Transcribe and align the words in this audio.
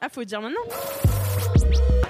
Ah, 0.00 0.06
faut 0.10 0.24
dire 0.24 0.40
maintenant. 0.40 0.60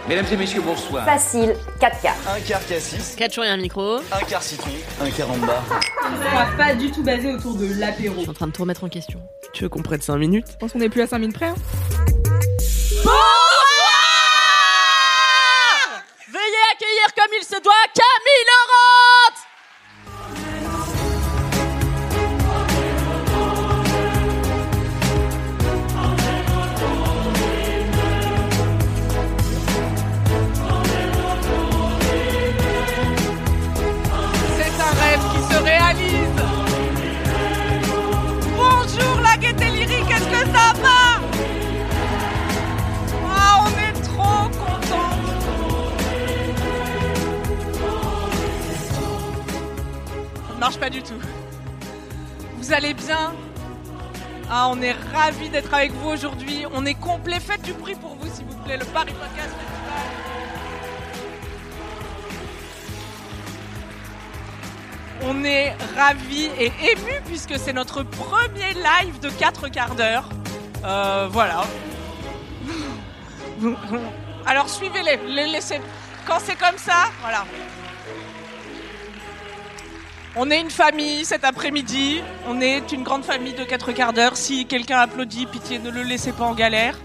Mesdames 0.09 0.27
et 0.33 0.37
messieurs, 0.37 0.61
bonsoir. 0.61 1.05
Facile, 1.05 1.57
4 1.81 2.01
quarts. 2.03 2.15
Un 2.37 2.41
quart 2.41 2.65
cassis, 2.67 3.15
4 3.17 3.35
jours 3.35 3.45
et 3.45 3.49
un 3.49 3.57
micro. 3.57 3.97
un 4.13 4.25
quart 4.29 4.43
citron, 4.43 4.71
un 5.01 5.11
quart 5.11 5.31
en 5.31 5.37
bas. 5.39 5.63
On 6.05 6.35
va 6.35 6.47
pas 6.57 6.75
du 6.75 6.91
tout 6.91 7.03
basé 7.03 7.33
autour 7.33 7.55
de 7.55 7.79
l'apéro. 7.81 8.15
Je 8.17 8.21
suis 8.21 8.31
en 8.31 8.35
train 8.35 8.47
de 8.47 8.53
tout 8.53 8.63
remettre 8.63 8.85
en 8.85 8.89
question. 8.89 9.21
Tu 9.53 9.65
veux 9.65 9.69
qu'on 9.69 9.83
prenne 9.83 10.01
5 10.01 10.17
minutes? 10.17 10.47
Je 10.53 10.57
pense 10.57 10.73
qu'on 10.73 10.81
est 10.81 10.89
plus 10.89 11.03
à 11.03 11.07
5 11.09 11.19
minutes 11.19 11.37
près. 11.37 11.47
hein. 11.47 11.55
Veuillez 16.33 16.65
accueillir 16.73 17.15
comme 17.17 17.33
il 17.41 17.45
se 17.45 17.61
doit 17.61 17.73
Camille 17.95 18.47
Laurent 18.51 19.35
marche 50.61 50.79
pas 50.79 50.91
du 50.91 51.03
tout. 51.03 51.19
Vous 52.59 52.73
allez 52.73 52.93
bien? 52.93 53.33
Ah, 54.51 54.69
on 54.71 54.81
est 54.83 54.95
ravis 55.15 55.49
d'être 55.49 55.73
avec 55.73 55.91
vous 55.93 56.11
aujourd'hui. 56.11 56.67
On 56.73 56.85
est 56.85 56.95
complet. 56.95 57.41
Faites 57.41 57.63
du 57.63 57.73
bruit 57.73 57.95
pour 57.95 58.15
vous, 58.17 58.29
s'il 58.33 58.45
vous 58.45 58.59
plaît. 58.65 58.77
Le 58.77 58.85
Paris 58.85 59.15
Podcast 59.15 59.49
Festival. 59.49 59.71
On 65.23 65.45
est 65.45 65.75
ravis 65.97 66.51
et 66.59 66.73
émus 66.93 67.21
puisque 67.27 67.59
c'est 67.59 67.73
notre 67.73 68.03
premier 68.03 68.75
live 68.75 69.19
de 69.21 69.31
4 69.31 69.69
quarts 69.69 69.95
d'heure. 69.95 70.29
Euh, 70.85 71.29
voilà. 71.31 71.63
Alors 74.47 74.69
suivez-les, 74.69 75.19
les. 75.27 75.61
Quand 76.27 76.39
c'est 76.39 76.57
comme 76.57 76.79
ça, 76.79 77.11
voilà. 77.23 77.45
On 80.37 80.49
est 80.51 80.61
une 80.61 80.71
famille 80.71 81.25
cet 81.25 81.45
après-midi. 81.45 82.23
On 82.47 82.61
est 82.61 82.93
une 82.93 83.03
grande 83.03 83.25
famille 83.25 83.53
de 83.53 83.65
4 83.65 83.93
quarts 83.93 84.13
d'heure. 84.13 84.37
Si 84.37 84.65
quelqu'un 84.67 84.99
applaudit, 84.99 85.47
pitié, 85.47 85.79
ne 85.81 85.91
le 85.91 86.03
laissez 86.03 86.33
pas 86.33 86.45
en 86.45 86.55
galère. 86.55 86.97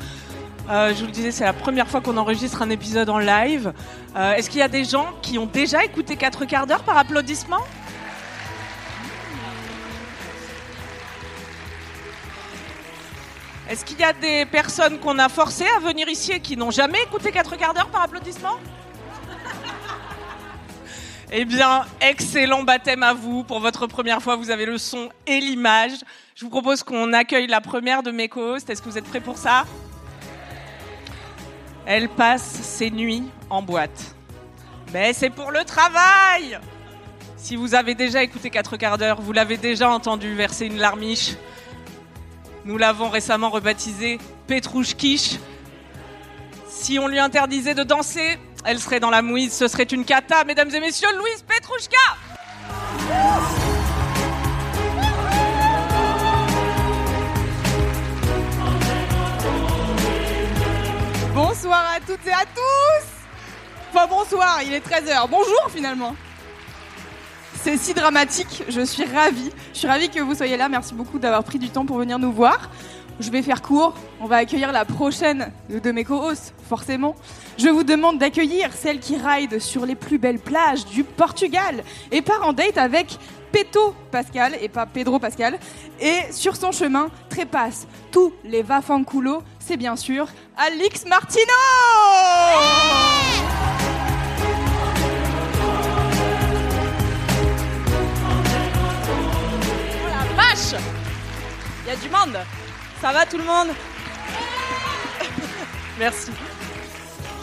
Euh, 0.70 0.94
je 0.94 1.00
vous 1.00 1.06
le 1.08 1.12
disais, 1.12 1.32
c'est 1.32 1.44
la 1.44 1.54
première 1.54 1.88
fois 1.88 2.02
qu'on 2.02 2.18
enregistre 2.18 2.62
un 2.62 2.70
épisode 2.70 3.10
en 3.10 3.18
live. 3.20 3.74
Euh, 4.16 4.34
Est-ce 4.34 4.50
qu'il 4.50 4.60
y 4.60 4.64
a 4.64 4.68
des 4.68 4.84
gens 4.84 5.08
qui 5.22 5.40
ont 5.40 5.46
déjà 5.48 5.84
écouté 5.84 6.16
4 6.18 6.46
quarts 6.46 6.68
d'heure 6.68 6.84
par 6.84 6.98
applaudissement? 6.98 7.62
Est-ce 13.68 13.84
qu'il 13.84 14.00
y 14.00 14.04
a 14.04 14.14
des 14.14 14.46
personnes 14.46 15.00
qu'on 15.00 15.18
a 15.18 15.30
forcées 15.30 15.66
à 15.76 15.80
venir 15.80 16.08
ici 16.08 16.32
et 16.32 16.40
qui 16.40 16.56
n'ont 16.56 16.70
jamais 16.70 17.02
écouté 17.02 17.32
4 17.32 17.56
quarts 17.58 17.74
d'heure 17.74 17.90
par 17.90 18.04
applaudissement? 18.04 18.58
Eh 21.32 21.44
bien, 21.44 21.86
excellent 22.02 22.64
baptême 22.64 23.02
à 23.02 23.14
vous. 23.14 23.44
Pour 23.44 23.60
votre 23.60 23.88
première 23.88 24.22
fois, 24.22 24.36
vous 24.36 24.52
avez 24.52 24.66
le 24.66 24.78
son 24.78 25.10
et 25.26 25.40
l'image. 25.40 25.94
Je 26.36 26.46
vous 26.46 26.52
propose 26.52 26.84
qu'on 26.84 27.14
accueille 27.14 27.48
la 27.48 27.62
première 27.62 28.04
de 28.04 28.12
mes 28.12 28.30
co-hosts. 28.30 28.70
Est-ce 28.70 28.82
que 28.82 28.90
vous 28.90 28.98
êtes 28.98 29.06
prêts 29.06 29.22
pour 29.22 29.38
ça? 29.38 29.66
Elle 31.88 32.10
passe 32.10 32.44
ses 32.44 32.92
nuits 32.92 33.24
en 33.50 33.64
boîte. 33.64 34.16
Mais 34.94 35.14
c'est 35.14 35.32
pour 35.32 35.52
le 35.52 35.64
travail 35.64 36.60
Si 37.38 37.56
vous 37.56 37.74
avez 37.74 37.96
déjà 37.96 38.22
écouté 38.22 38.52
4 38.52 38.78
quarts 38.78 38.98
d'heure, 38.98 39.20
vous 39.20 39.34
l'avez 39.34 39.58
déjà 39.58 39.90
entendu 39.90 40.36
verser 40.36 40.68
une 40.68 40.78
larmiche. 40.78 41.34
Nous 42.66 42.78
l'avons 42.78 43.10
récemment 43.10 43.50
rebaptisée 43.50 44.20
Petrouchkish. 44.48 45.40
Si 46.68 47.00
on 47.00 47.08
lui 47.08 47.20
interdisait 47.20 47.74
de 47.74 47.84
danser, 47.84 48.38
elle 48.66 48.80
serait 48.80 49.00
dans 49.00 49.10
la 49.10 49.22
mouise, 49.22 49.54
ce 49.54 49.68
serait 49.68 49.84
une 49.84 50.06
cata. 50.06 50.44
Mesdames 50.44 50.70
et 50.74 50.80
messieurs, 50.80 51.08
Louise 51.18 51.44
Petrouchka 51.48 51.98
Bonsoir 61.34 61.86
à 61.96 62.00
toutes 62.00 62.26
et 62.28 62.32
à 62.32 62.46
tous 62.46 63.08
Enfin 63.94 64.08
bonsoir, 64.08 64.62
il 64.66 64.74
est 64.74 64.86
13h. 64.86 65.28
Bonjour 65.30 65.70
finalement 65.70 66.16
c'est 67.66 67.78
si 67.78 67.96
dramatique, 67.96 68.64
je 68.70 68.82
suis 68.82 69.06
ravie. 69.06 69.52
Je 69.74 69.80
suis 69.80 69.88
ravie 69.88 70.10
que 70.10 70.20
vous 70.20 70.36
soyez 70.36 70.56
là. 70.56 70.70
Merci 70.70 70.94
beaucoup 70.94 71.18
d'avoir 71.18 71.44
pris 71.44 71.58
du 71.58 71.70
temps 71.72 71.84
pour 71.84 71.98
venir 71.98 72.20
nous 72.20 72.32
voir. 72.32 72.70
Je 73.20 73.32
vais 73.32 73.42
faire 73.42 73.62
court. 73.62 73.94
On 74.20 74.26
va 74.28 74.38
accueillir 74.38 74.72
la 74.72 74.84
prochaine 74.86 75.52
de 75.70 75.92
mes 75.92 76.04
co-hosts, 76.04 76.54
forcément. 76.68 77.16
Je 77.58 77.70
vous 77.70 77.84
demande 77.84 78.18
d'accueillir 78.20 78.74
celle 78.74 79.00
qui 79.00 79.16
ride 79.18 79.60
sur 79.60 79.86
les 79.86 79.96
plus 79.96 80.18
belles 80.18 80.40
plages 80.40 80.86
du 80.86 81.04
Portugal 81.04 81.84
et 82.12 82.22
part 82.22 82.46
en 82.46 82.52
date 82.52 82.78
avec 82.78 83.18
Peto 83.54 83.96
Pascal 84.12 84.58
et 84.62 84.68
pas 84.68 84.86
Pedro 84.86 85.18
Pascal. 85.18 85.58
Et 86.02 86.20
sur 86.32 86.58
son 86.58 86.74
chemin, 86.74 87.10
trépasse 87.30 87.88
tous 88.12 88.34
les 88.44 88.64
vafanculos. 88.64 89.44
C'est 89.60 89.78
bien 89.78 89.96
sûr 89.96 90.28
Alix 90.58 91.06
Martino 91.06 91.44
Oh 100.04 100.10
la 100.10 100.36
vache 100.36 100.76
Il 101.86 101.90
y 101.90 101.92
a 101.92 101.96
du 101.96 102.10
monde 102.10 102.38
Ça 103.02 103.12
va 103.12 103.26
tout 103.26 103.38
le 103.38 103.44
monde 103.44 103.68
Merci. 106.00 106.32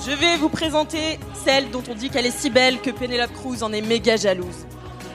Je 0.07 0.13
vais 0.13 0.37
vous 0.37 0.49
présenter 0.49 1.19
celle 1.45 1.71
dont 1.71 1.83
on 1.89 1.95
dit 1.95 2.11
qu'elle 2.11 2.27
est 2.27 2.37
si 2.37 2.51
belle 2.51 2.81
que 2.81 2.91
Penelope 2.91 3.33
Cruz 3.33 3.63
en 3.63 3.73
est 3.73 3.83
méga 3.83 4.17
jalouse. 4.17 4.67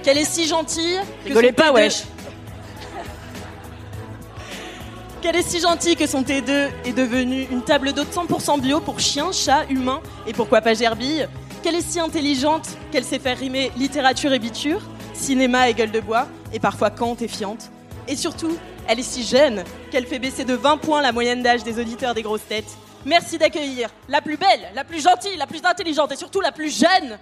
Qu'elle 0.03 0.17
est 0.17 0.29
si 0.29 0.47
gentille. 0.47 0.99
que 1.23 1.29
Rigolez 1.29 1.51
pas, 1.51 1.71
T2 1.71 1.73
wesh. 1.73 2.03
Qu'elle 5.21 5.35
est 5.35 5.47
si 5.47 5.59
gentille 5.59 5.95
que 5.95 6.07
son 6.07 6.21
T2 6.21 6.69
est 6.85 6.93
devenu 6.93 7.47
une 7.51 7.63
table 7.63 7.91
d'hôte 7.91 8.13
100% 8.13 8.61
bio 8.61 8.79
pour 8.79 8.99
chiens, 8.99 9.31
chats, 9.33 9.65
humains 9.69 10.01
et 10.25 10.33
pourquoi 10.33 10.61
pas 10.61 10.73
gerbille. 10.73 11.27
Qu'elle 11.63 11.75
est 11.75 11.81
si 11.81 11.99
intelligente 11.99 12.69
qu'elle 12.91 13.03
sait 13.03 13.19
faire 13.19 13.37
rimer 13.37 13.71
littérature 13.75 14.31
et 14.31 14.39
biture, 14.39 14.81
cinéma 15.13 15.69
et 15.69 15.73
gueule 15.73 15.91
de 15.91 15.99
bois, 15.99 16.27
et 16.53 16.59
parfois 16.59 16.91
Kant 16.91 17.17
et 17.19 17.27
fiante. 17.27 17.71
Et 18.07 18.15
surtout, 18.15 18.55
elle 18.87 18.99
est 18.99 19.03
si 19.03 19.23
jeune 19.23 19.63
qu'elle 19.91 20.05
fait 20.05 20.19
baisser 20.19 20.45
de 20.45 20.53
20 20.53 20.77
points 20.77 21.01
la 21.01 21.11
moyenne 21.11 21.43
d'âge 21.43 21.63
des 21.63 21.79
auditeurs 21.79 22.13
des 22.13 22.21
grosses 22.21 22.47
têtes. 22.47 22.77
Merci 23.05 23.37
d'accueillir 23.37 23.89
la 24.09 24.21
plus 24.21 24.37
belle, 24.37 24.69
la 24.73 24.83
plus 24.83 25.01
gentille, 25.01 25.37
la 25.37 25.47
plus 25.47 25.63
intelligente 25.63 26.11
et 26.11 26.15
surtout 26.15 26.41
la 26.41 26.51
plus 26.51 26.77
jeune, 26.77 27.17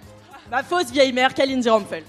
ma 0.50 0.62
fausse 0.62 0.90
vieille 0.90 1.12
mère, 1.12 1.34
Kaline 1.34 1.62
Zirampfel. 1.62 2.04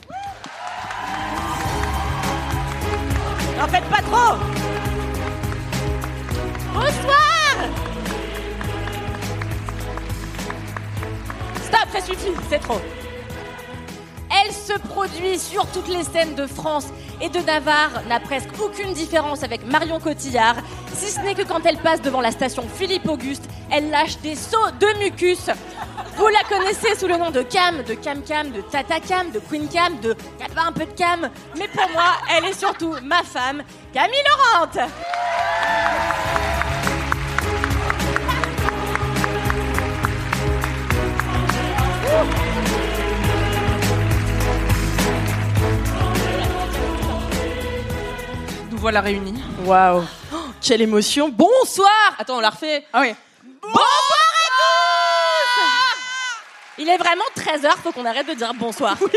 En 3.59 3.68
faites 3.68 3.83
pas 3.86 4.01
trop 4.04 4.38
Bonsoir 6.74 7.18
Stop, 11.63 11.88
ça 11.92 12.01
suffit, 12.01 12.33
c'est 12.50 12.59
trop. 12.59 12.80
Elle 14.30 14.52
se 14.52 14.78
produit 14.80 15.40
sur 15.40 15.66
toutes 15.68 15.88
les 15.88 16.04
scènes 16.04 16.36
de 16.36 16.46
France 16.46 16.88
et 17.22 17.30
de 17.30 17.40
Navarre, 17.40 18.04
n'a 18.08 18.20
presque 18.20 18.50
aucune 18.62 18.94
différence 18.94 19.44
avec 19.44 19.66
Marion 19.66 20.00
Cotillard, 20.00 20.56
si 20.94 21.12
ce 21.12 21.20
n'est 21.22 21.36
que 21.36 21.44
quand 21.44 21.66
elle 21.66 21.78
passe 21.78 22.02
devant 22.02 22.22
la 22.22 22.32
station 22.32 22.64
Philippe 22.76 23.08
Auguste, 23.08 23.48
Elle 23.70 23.90
lâche 23.90 24.18
des 24.20 24.36
sauts 24.36 24.72
de 24.80 25.04
mucus. 25.04 25.50
Vous 26.16 26.28
la 26.28 26.44
connaissez 26.48 26.96
sous 26.98 27.08
le 27.08 27.18
nom 27.18 27.32
de 27.32 27.42
Cam, 27.42 27.84
de 27.84 27.94
Cam 27.96 28.24
Cam, 28.24 28.52
de 28.52 28.62
Tata 28.62 29.00
Cam, 29.00 29.30
de 29.32 29.40
Queen 29.40 29.68
Cam, 29.68 30.00
de 30.00 30.16
y 30.40 30.44
a 30.44 30.48
pas 30.48 30.68
un 30.68 30.72
peu 30.72 30.86
de 30.86 30.92
Cam. 30.92 31.30
Mais 31.58 31.68
pour 31.68 31.90
moi, 31.92 32.14
elle 32.36 32.46
est 32.46 32.58
surtout 32.58 32.96
ma 33.04 33.24
femme, 33.24 33.62
Camille 33.94 34.24
Laurent. 34.26 34.88
Voilà 48.88 49.01
réunis. 49.01 49.34
Waouh. 49.66 50.01
Oh, 50.34 50.38
quelle 50.62 50.81
émotion. 50.81 51.28
Bonsoir. 51.28 52.16
Attends, 52.18 52.38
on 52.38 52.39
la 52.39 52.51
refait. 52.51 52.86
Ah 52.94 53.01
oui. 53.01 53.13
Il 56.78 56.88
est 56.88 56.95
vraiment 56.95 57.25
13h, 57.36 57.69
faut 57.84 57.92
qu'on 57.92 58.06
arrête 58.06 58.30
de 58.30 58.34
dire 58.36 58.54
bonsoir. 58.54 58.95
Oui, 59.01 59.10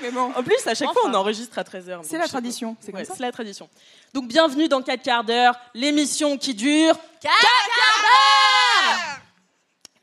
mais 0.00 0.10
bon. 0.10 0.32
En 0.34 0.42
plus, 0.42 0.66
à 0.66 0.74
chaque 0.74 0.94
fois, 0.94 1.02
on 1.04 1.12
enregistre 1.12 1.58
à 1.58 1.62
13h. 1.62 1.98
C'est 2.04 2.16
la 2.16 2.26
tradition. 2.26 2.74
C'est 2.80 2.92
ça. 3.04 3.12
c'est 3.14 3.22
la 3.22 3.32
tradition. 3.32 3.68
Donc, 4.14 4.28
bienvenue 4.28 4.66
dans 4.66 4.80
4 4.80 5.02
quarts 5.02 5.24
d'heure, 5.24 5.54
l'émission 5.74 6.38
qui 6.38 6.54
dure 6.54 6.96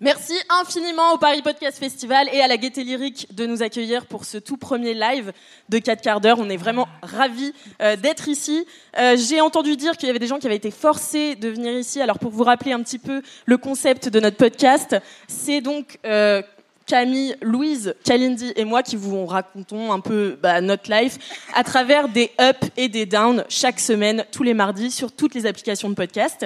Merci 0.03 0.33
infiniment 0.49 1.13
au 1.13 1.17
Paris 1.17 1.41
Podcast 1.41 1.79
Festival 1.79 2.27
et 2.33 2.41
à 2.41 2.49
la 2.49 2.57
Gaieté 2.57 2.83
Lyrique 2.83 3.33
de 3.33 3.45
nous 3.45 3.63
accueillir 3.63 4.05
pour 4.05 4.25
ce 4.25 4.37
tout 4.37 4.57
premier 4.57 4.93
live 4.93 5.31
de 5.69 5.77
4 5.77 6.01
quarts 6.01 6.19
d'heure. 6.19 6.39
On 6.41 6.49
est 6.49 6.57
vraiment 6.57 6.89
ravis 7.01 7.53
euh, 7.81 7.95
d'être 7.95 8.27
ici. 8.27 8.67
Euh, 8.99 9.15
J'ai 9.15 9.39
entendu 9.39 9.77
dire 9.77 9.95
qu'il 9.95 10.07
y 10.07 10.09
avait 10.09 10.19
des 10.19 10.27
gens 10.27 10.39
qui 10.39 10.47
avaient 10.47 10.57
été 10.57 10.71
forcés 10.71 11.35
de 11.35 11.47
venir 11.47 11.71
ici. 11.71 12.01
Alors 12.01 12.19
pour 12.19 12.31
vous 12.31 12.43
rappeler 12.43 12.73
un 12.73 12.83
petit 12.83 12.99
peu 12.99 13.21
le 13.45 13.55
concept 13.55 14.09
de 14.09 14.19
notre 14.19 14.35
podcast, 14.35 14.97
c'est 15.29 15.61
donc 15.61 15.97
euh, 16.05 16.41
Camille, 16.85 17.37
Louise, 17.41 17.95
Kalindi 18.03 18.51
et 18.57 18.65
moi 18.65 18.83
qui 18.83 18.97
vous 18.97 19.25
racontons 19.25 19.93
un 19.93 20.01
peu 20.01 20.37
bah, 20.41 20.59
notre 20.59 20.91
life 20.91 21.17
à 21.53 21.63
travers 21.63 22.09
des 22.09 22.29
ups 22.41 22.71
et 22.75 22.89
des 22.89 23.05
downs 23.05 23.45
chaque 23.47 23.79
semaine, 23.79 24.25
tous 24.33 24.43
les 24.43 24.53
mardis, 24.53 24.91
sur 24.91 25.13
toutes 25.13 25.33
les 25.33 25.45
applications 25.45 25.89
de 25.89 25.95
podcast. 25.95 26.45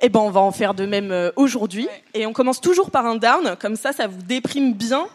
Eh 0.00 0.08
ben, 0.08 0.20
on 0.20 0.30
va 0.30 0.40
en 0.40 0.52
faire 0.52 0.74
de 0.74 0.86
même 0.86 1.10
euh, 1.12 1.30
aujourd'hui. 1.36 1.88
Et 2.14 2.26
on 2.26 2.32
commence 2.32 2.60
toujours 2.60 2.90
par 2.90 3.06
un 3.06 3.16
down, 3.16 3.56
comme 3.60 3.76
ça, 3.76 3.92
ça 3.92 4.06
vous 4.06 4.22
déprime 4.22 4.72
bien. 4.72 5.06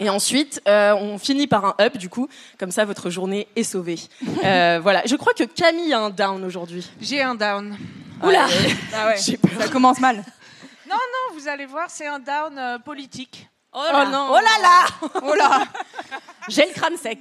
Et 0.00 0.08
ensuite, 0.08 0.62
euh, 0.68 0.94
on 0.94 1.18
finit 1.18 1.46
par 1.46 1.64
un 1.64 1.74
up, 1.80 1.96
du 1.96 2.08
coup, 2.08 2.28
comme 2.58 2.70
ça, 2.70 2.84
votre 2.84 3.10
journée 3.10 3.48
est 3.56 3.64
sauvée. 3.64 3.98
Euh, 4.44 4.78
voilà. 4.80 5.02
Je 5.04 5.16
crois 5.16 5.34
que 5.34 5.42
Camille 5.44 5.92
a 5.92 5.98
un 6.00 6.10
down 6.10 6.44
aujourd'hui. 6.44 6.88
J'ai 7.00 7.22
un 7.22 7.34
down. 7.34 7.76
Oula 8.22 8.46
Ah 8.94 9.08
ouais. 9.08 9.16
J'ai 9.18 9.36
peur. 9.36 9.50
Ça 9.60 9.68
commence 9.68 9.98
mal. 9.98 10.16
Non, 10.88 10.94
non, 10.96 11.34
vous 11.38 11.48
allez 11.48 11.66
voir, 11.66 11.90
c'est 11.90 12.06
un 12.06 12.18
down 12.20 12.56
euh, 12.56 12.78
politique. 12.78 13.48
Oh, 13.72 13.80
Oh 13.86 13.92
là. 13.92 14.06
non. 14.06 14.28
oh 14.30 14.34
là 14.34 14.62
là 14.62 15.08
Oh 15.22 15.34
là 15.34 15.64
J'ai 16.48 16.66
le 16.66 16.72
crâne 16.72 16.96
sec. 16.96 17.18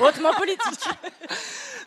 Hautement 0.00 0.32
politique. 0.32 0.88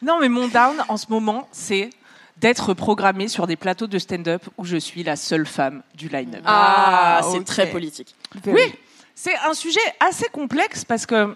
Non, 0.02 0.20
mais 0.22 0.30
mon 0.30 0.48
down 0.48 0.76
en 0.88 0.96
ce 0.98 1.08
moment, 1.10 1.48
c'est 1.52 1.90
d'être 2.40 2.74
programmée 2.74 3.28
sur 3.28 3.48
des 3.48 3.56
plateaux 3.56 3.88
de 3.88 3.98
stand-up 4.00 4.44
où 4.58 4.66
je 4.66 4.78
suis 4.78 5.04
la 5.04 5.16
seule 5.16 5.46
femme 5.46 5.82
du 5.96 6.08
line-up. 6.10 6.42
Ah, 6.46 7.20
Ah, 7.22 7.30
c'est 7.32 7.44
très 7.44 7.68
politique. 7.70 8.14
Oui, 8.46 8.74
c'est 9.16 9.36
un 9.48 9.54
sujet 9.54 9.80
assez 10.00 10.28
complexe 10.32 10.86
parce 10.86 11.06
que. 11.06 11.36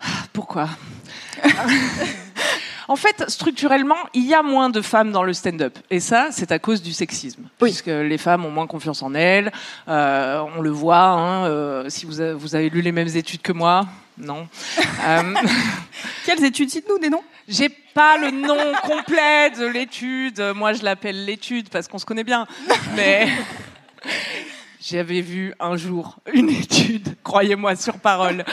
Ah, 0.00 0.06
Pourquoi? 0.32 0.68
En 2.86 2.96
fait, 2.96 3.24
structurellement, 3.30 3.96
il 4.12 4.26
y 4.26 4.34
a 4.34 4.42
moins 4.42 4.68
de 4.68 4.82
femmes 4.82 5.10
dans 5.10 5.22
le 5.22 5.32
stand-up. 5.32 5.78
Et 5.90 6.00
ça, 6.00 6.28
c'est 6.32 6.52
à 6.52 6.58
cause 6.58 6.82
du 6.82 6.92
sexisme. 6.92 7.44
Puisque 7.58 7.86
les 7.86 8.18
femmes 8.18 8.44
ont 8.44 8.50
moins 8.50 8.66
confiance 8.66 9.02
en 9.02 9.14
elles. 9.14 9.50
Euh, 9.88 10.44
on 10.54 10.60
le 10.60 10.68
voit, 10.68 10.98
hein, 11.06 11.46
euh, 11.46 11.88
si 11.88 12.04
vous, 12.04 12.20
a- 12.20 12.34
vous 12.34 12.54
avez 12.54 12.68
lu 12.68 12.82
les 12.82 12.92
mêmes 12.92 13.08
études 13.08 13.40
que 13.40 13.52
moi. 13.52 13.86
Non. 14.18 14.46
Euh, 15.06 15.22
Quelles 16.26 16.44
études 16.44 16.68
Cite-nous 16.68 16.98
des 16.98 17.08
noms? 17.08 17.24
J'ai 17.48 17.68
pas 17.68 18.16
le 18.16 18.30
nom 18.30 18.72
complet 18.82 19.50
de 19.50 19.66
l'étude. 19.66 20.40
Moi, 20.54 20.72
je 20.72 20.82
l'appelle 20.82 21.24
l'étude 21.24 21.68
parce 21.68 21.88
qu'on 21.88 21.98
se 21.98 22.06
connaît 22.06 22.24
bien. 22.24 22.46
Mais 22.96 23.28
j'avais 24.80 25.20
vu 25.20 25.54
un 25.60 25.76
jour 25.76 26.16
une 26.32 26.50
étude, 26.50 27.16
croyez-moi 27.22 27.76
sur 27.76 27.98
parole, 27.98 28.44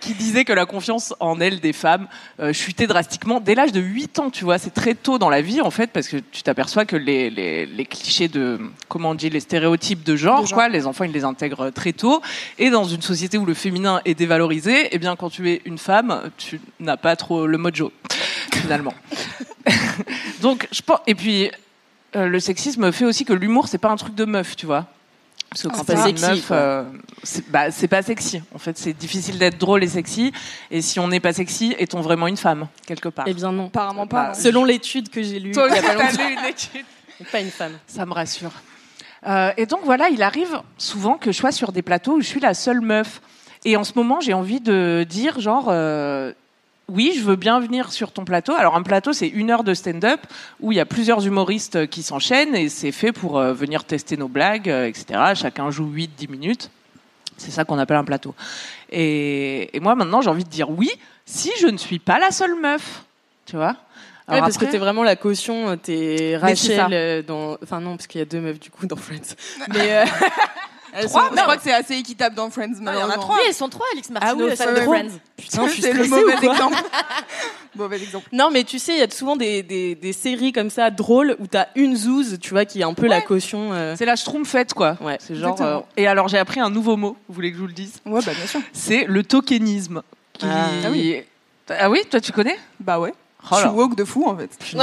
qui 0.00 0.14
disait 0.14 0.44
que 0.44 0.52
la 0.52 0.66
confiance 0.66 1.14
en 1.20 1.40
elles 1.40 1.60
des 1.60 1.72
femmes 1.72 2.08
euh, 2.40 2.52
chutait 2.52 2.86
drastiquement 2.86 3.40
dès 3.40 3.54
l'âge 3.54 3.72
de 3.72 3.80
8 3.80 4.18
ans. 4.18 4.30
Tu 4.30 4.44
vois, 4.44 4.58
c'est 4.58 4.72
très 4.74 4.94
tôt 4.94 5.18
dans 5.18 5.28
la 5.30 5.42
vie 5.42 5.60
en 5.60 5.70
fait 5.70 5.88
parce 5.90 6.08
que 6.08 6.16
tu 6.16 6.42
t'aperçois 6.42 6.86
que 6.86 6.96
les, 6.96 7.28
les, 7.30 7.66
les 7.66 7.84
clichés 7.84 8.28
de, 8.28 8.58
comment 8.88 9.10
on 9.10 9.14
dit, 9.14 9.28
les 9.28 9.40
stéréotypes 9.40 10.02
de 10.02 10.16
genre, 10.16 10.42
De 10.42 10.46
genre. 10.46 10.54
quoi, 10.54 10.68
les 10.68 10.86
enfants 10.86 11.04
ils 11.04 11.12
les 11.12 11.24
intègrent 11.24 11.70
très 11.70 11.92
tôt. 11.92 12.22
Et 12.58 12.70
dans 12.70 12.84
une 12.84 13.02
société 13.02 13.36
où 13.36 13.44
le 13.44 13.54
féminin 13.54 14.00
est 14.06 14.14
dévalorisé, 14.14 14.88
eh 14.92 14.98
bien 14.98 15.16
quand 15.16 15.28
tu 15.30 15.50
es 15.50 15.60
une 15.66 15.78
femme, 15.78 16.30
tu 16.38 16.60
n'as 16.78 16.96
pas 16.96 17.16
trop 17.16 17.46
le 17.46 17.58
mojo 17.58 17.92
finalement. 18.54 18.94
Donc 20.42 20.68
je 20.72 20.82
pense 20.82 21.00
et 21.06 21.14
puis 21.14 21.50
euh, 22.16 22.26
le 22.26 22.40
sexisme 22.40 22.90
fait 22.92 23.04
aussi 23.04 23.24
que 23.24 23.32
l'humour 23.32 23.68
c'est 23.68 23.78
pas 23.78 23.90
un 23.90 23.96
truc 23.96 24.14
de 24.14 24.24
meuf, 24.24 24.56
tu 24.56 24.66
vois. 24.66 24.86
Parce 25.50 25.62
que 25.62 25.68
Ah, 25.68 25.74
quand 25.76 25.84
pas 25.84 26.08
une 26.08 26.16
sexy, 26.16 26.30
meuf, 26.30 26.48
euh, 26.52 26.84
c'est 27.24 27.50
bah, 27.50 27.70
c'est 27.72 27.88
pas 27.88 28.02
sexy. 28.02 28.40
En 28.54 28.58
fait, 28.58 28.78
c'est 28.78 28.92
difficile 28.92 29.36
d'être 29.36 29.58
drôle 29.58 29.82
et 29.82 29.88
sexy. 29.88 30.32
Et 30.70 30.80
si 30.80 31.00
on 31.00 31.08
n'est 31.08 31.18
pas 31.18 31.32
sexy, 31.32 31.74
est-on 31.76 32.00
vraiment 32.00 32.28
une 32.28 32.36
femme 32.36 32.68
quelque 32.86 33.08
part? 33.08 33.24
Eh 33.26 33.34
bien 33.34 33.50
non. 33.50 33.66
Apparemment 33.66 34.06
pas. 34.06 34.22
Bah, 34.22 34.32
non. 34.36 34.42
Selon 34.42 34.64
l'étude 34.64 35.08
que 35.08 35.22
j'ai 35.22 35.40
lue, 35.40 35.50
Toi 35.50 35.66
il 35.68 35.74
y 35.74 35.78
a 35.78 35.80
aussi, 35.80 35.96
pas 35.96 36.06
t'as 36.16 36.28
lu 36.28 36.32
une 36.34 36.44
étude. 36.44 36.84
pas 37.32 37.40
une 37.40 37.50
femme. 37.50 37.72
Ça 37.86 38.06
me 38.06 38.12
rassure. 38.12 38.52
Euh, 39.26 39.52
et 39.56 39.66
donc 39.66 39.80
voilà, 39.84 40.08
il 40.08 40.22
arrive 40.22 40.60
souvent 40.78 41.16
que 41.16 41.32
je 41.32 41.36
sois 41.36 41.52
sur 41.52 41.72
des 41.72 41.82
plateaux 41.82 42.14
où 42.14 42.20
je 42.20 42.26
suis 42.26 42.40
la 42.40 42.54
seule 42.54 42.80
meuf. 42.80 43.20
Et 43.64 43.76
en 43.76 43.84
ce 43.84 43.92
moment, 43.96 44.20
j'ai 44.20 44.32
envie 44.32 44.60
de 44.60 45.04
dire 45.08 45.40
genre, 45.40 45.66
euh, 45.68 46.32
oui, 46.90 47.12
je 47.16 47.22
veux 47.22 47.36
bien 47.36 47.60
venir 47.60 47.92
sur 47.92 48.12
ton 48.12 48.24
plateau. 48.24 48.52
Alors 48.54 48.76
un 48.76 48.82
plateau, 48.82 49.12
c'est 49.12 49.28
une 49.28 49.50
heure 49.50 49.64
de 49.64 49.74
stand-up 49.74 50.20
où 50.60 50.72
il 50.72 50.76
y 50.76 50.80
a 50.80 50.86
plusieurs 50.86 51.26
humoristes 51.26 51.86
qui 51.88 52.02
s'enchaînent 52.02 52.54
et 52.54 52.68
c'est 52.68 52.92
fait 52.92 53.12
pour 53.12 53.38
euh, 53.38 53.52
venir 53.52 53.84
tester 53.84 54.16
nos 54.16 54.28
blagues, 54.28 54.68
euh, 54.68 54.86
etc. 54.86 55.32
Chacun 55.34 55.70
joue 55.70 55.86
8-10 55.90 56.28
minutes. 56.30 56.70
C'est 57.36 57.50
ça 57.50 57.64
qu'on 57.64 57.78
appelle 57.78 57.96
un 57.96 58.04
plateau. 58.04 58.34
Et, 58.90 59.74
et 59.76 59.80
moi, 59.80 59.94
maintenant, 59.94 60.20
j'ai 60.20 60.28
envie 60.30 60.44
de 60.44 60.50
dire 60.50 60.68
oui, 60.70 60.90
si 61.24 61.50
je 61.60 61.66
ne 61.68 61.78
suis 61.78 61.98
pas 61.98 62.18
la 62.18 62.30
seule 62.32 62.54
meuf. 62.60 63.04
Tu 63.46 63.56
vois? 63.56 63.76
Ouais, 64.28 64.38
parce 64.40 64.58
que 64.58 64.64
après- 64.64 64.72
t'es 64.72 64.78
vraiment 64.78 65.02
la 65.02 65.16
caution, 65.16 65.70
euh, 65.70 65.76
t'es. 65.76 66.36
Rachel 66.36 66.88
euh, 66.92 67.22
dans. 67.22 67.56
Enfin, 67.62 67.80
non, 67.80 67.96
parce 67.96 68.06
qu'il 68.06 68.18
y 68.20 68.22
a 68.22 68.26
deux 68.26 68.40
meufs 68.40 68.60
du 68.60 68.70
coup 68.70 68.86
dans 68.86 68.96
Friends. 68.96 69.34
Mais. 69.72 69.92
euh, 70.02 70.04
elles 70.92 71.06
Trois, 71.06 71.28
sont- 71.28 71.36
je 71.36 71.40
crois 71.42 71.56
que 71.56 71.62
c'est 71.62 71.72
assez 71.72 71.94
équitable 71.94 72.34
dans 72.36 72.50
Friends. 72.50 72.72
il 72.80 72.84
y 72.84 72.88
en 72.88 73.08
a 73.10 73.14
trois. 73.16 73.36
Oui, 73.36 73.40
elles 73.48 73.54
sont 73.54 73.68
trois, 73.68 73.86
Alix 73.92 74.10
Martineau, 74.10 74.44
Ah 74.46 74.50
oui, 74.50 74.56
fan 74.56 74.68
c'est 74.74 74.80
de. 74.80 74.86
Friends. 74.86 75.18
Putain, 75.36 75.66
je 75.66 75.72
suis 75.72 75.82
C'est 75.82 75.92
le 75.92 76.04
mauvais 76.06 76.32
exemple. 76.34 76.76
mauvais 77.76 77.96
exemple. 78.02 78.28
Non, 78.32 78.50
mais 78.52 78.64
tu 78.64 78.78
sais, 78.78 78.92
il 78.94 78.98
y 78.98 79.02
a 79.02 79.10
souvent 79.10 79.36
des, 79.36 79.62
des, 79.62 79.94
des 79.94 80.12
séries 80.12 80.52
comme 80.52 80.70
ça 80.70 80.90
drôles 80.90 81.36
où 81.38 81.46
t'as 81.46 81.66
une 81.76 81.96
zouze, 81.96 82.38
tu 82.40 82.50
vois, 82.50 82.64
qui 82.64 82.80
est 82.80 82.84
un 82.84 82.94
peu 82.94 83.06
la 83.06 83.20
caution. 83.20 83.72
euh, 83.72 83.94
C'est 83.96 84.04
la 84.06 84.16
schtroumpfette, 84.16 84.74
quoi. 84.74 84.96
Ouais, 85.00 85.18
c'est 85.20 85.34
genre. 85.34 85.60
euh, 85.60 85.80
Et 85.96 86.06
alors, 86.06 86.28
j'ai 86.28 86.38
appris 86.38 86.60
un 86.60 86.70
nouveau 86.70 86.96
mot. 86.96 87.16
Vous 87.28 87.34
voulez 87.34 87.50
que 87.50 87.56
je 87.56 87.60
vous 87.62 87.68
le 87.68 87.72
dise? 87.72 87.94
Ouais, 88.06 88.20
bah 88.24 88.32
bien 88.34 88.46
sûr. 88.46 88.60
C'est 88.72 89.04
le 89.06 89.22
tokenisme. 89.22 90.02
Qui... 90.34 90.46
Ah. 90.46 90.66
Ah 90.84 90.88
oui. 90.90 91.22
Ah 91.68 91.88
oui, 91.88 92.00
toi 92.10 92.20
tu 92.20 92.32
connais? 92.32 92.58
Bah 92.80 92.98
ouais. 92.98 93.14
Oh 93.44 93.54
je 93.54 93.60
suis 93.60 93.68
woke 93.68 93.94
de 93.94 94.04
fou 94.04 94.26
en 94.28 94.36
fait. 94.36 94.50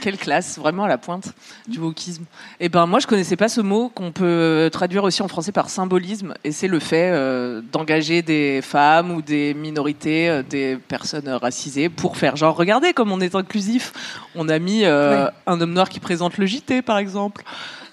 Quelle 0.00 0.16
classe, 0.16 0.58
vraiment 0.58 0.84
à 0.84 0.88
la 0.88 0.98
pointe 0.98 1.32
du 1.68 1.78
wokisme. 1.78 2.24
Et 2.58 2.68
ben 2.68 2.86
moi 2.86 3.00
je 3.00 3.06
connaissais 3.06 3.36
pas 3.36 3.48
ce 3.48 3.60
mot 3.60 3.88
qu'on 3.88 4.12
peut 4.12 4.68
traduire 4.72 5.04
aussi 5.04 5.22
en 5.22 5.28
français 5.28 5.52
par 5.52 5.68
symbolisme, 5.70 6.34
et 6.44 6.52
c'est 6.52 6.68
le 6.68 6.78
fait 6.78 7.10
euh, 7.12 7.60
d'engager 7.72 8.22
des 8.22 8.60
femmes 8.62 9.10
ou 9.10 9.22
des 9.22 9.54
minorités, 9.54 10.28
euh, 10.28 10.42
des 10.42 10.76
personnes 10.76 11.28
racisées 11.28 11.88
pour 11.88 12.16
faire 12.16 12.36
genre 12.36 12.56
regardez 12.56 12.92
comme 12.92 13.12
on 13.12 13.20
est 13.20 13.34
inclusif. 13.34 13.92
On 14.34 14.48
a 14.48 14.58
mis 14.58 14.84
euh, 14.84 15.28
un 15.46 15.60
homme 15.60 15.72
noir 15.72 15.88
qui 15.88 16.00
présente 16.00 16.38
le 16.38 16.46
JT 16.46 16.82
par 16.82 16.98
exemple, 16.98 17.44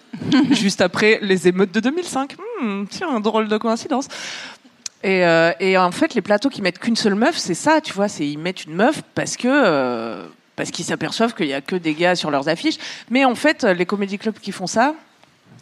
juste 0.52 0.82
après 0.82 1.20
les 1.22 1.48
émeutes 1.48 1.74
de 1.74 1.80
2005. 1.80 2.36
Hmm, 2.62 2.86
tiens, 2.90 3.20
drôle 3.20 3.48
de 3.48 3.58
coïncidence. 3.58 4.08
Et, 5.04 5.26
euh, 5.26 5.52
et 5.60 5.78
en 5.78 5.92
fait, 5.92 6.16
les 6.16 6.22
plateaux 6.22 6.50
qui 6.50 6.62
mettent 6.62 6.80
qu'une 6.80 6.96
seule 6.96 7.16
meuf, 7.16 7.38
c'est 7.38 7.54
ça, 7.54 7.82
tu 7.82 7.94
vois, 7.94 8.08
c'est 8.08 8.28
ils 8.28 8.40
mettent 8.40 8.66
une 8.66 8.76
meuf 8.76 9.04
parce 9.14 9.38
que 9.38 9.48
euh, 9.48 10.24
parce 10.58 10.72
qu'ils 10.72 10.84
s'aperçoivent 10.84 11.34
qu'il 11.34 11.48
y 11.48 11.54
a 11.54 11.62
que 11.62 11.78
des 11.78 11.94
gars 11.94 12.16
sur 12.16 12.30
leurs 12.30 12.50
affiches. 12.50 12.78
Mais 13.10 13.24
en 13.24 13.36
fait, 13.36 13.64
les 13.64 13.86
comédie 13.86 14.18
clubs 14.18 14.38
qui 14.38 14.52
font 14.52 14.68
ça, 14.68 14.94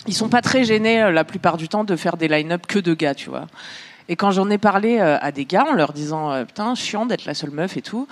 ils 0.07 0.15
sont 0.15 0.29
pas 0.29 0.41
très 0.41 0.63
gênés 0.63 1.03
euh, 1.03 1.11
la 1.11 1.23
plupart 1.23 1.57
du 1.57 1.67
temps 1.67 1.83
de 1.83 1.95
faire 1.95 2.17
des 2.17 2.27
line-up 2.27 2.65
que 2.67 2.79
de 2.79 2.93
gars, 2.95 3.13
tu 3.13 3.29
vois. 3.29 3.45
Et 4.07 4.15
quand 4.15 4.31
j'en 4.31 4.49
ai 4.49 4.57
parlé 4.57 4.99
euh, 4.99 5.17
à 5.19 5.31
des 5.31 5.45
gars 5.45 5.65
en 5.67 5.73
leur 5.73 5.93
disant 5.93 6.31
euh, 6.31 6.45
putain 6.45 6.73
chiant 6.75 7.05
d'être 7.05 7.25
la 7.25 7.33
seule 7.33 7.51
meuf 7.51 7.75
et 7.77 7.81
tout, 7.81 8.07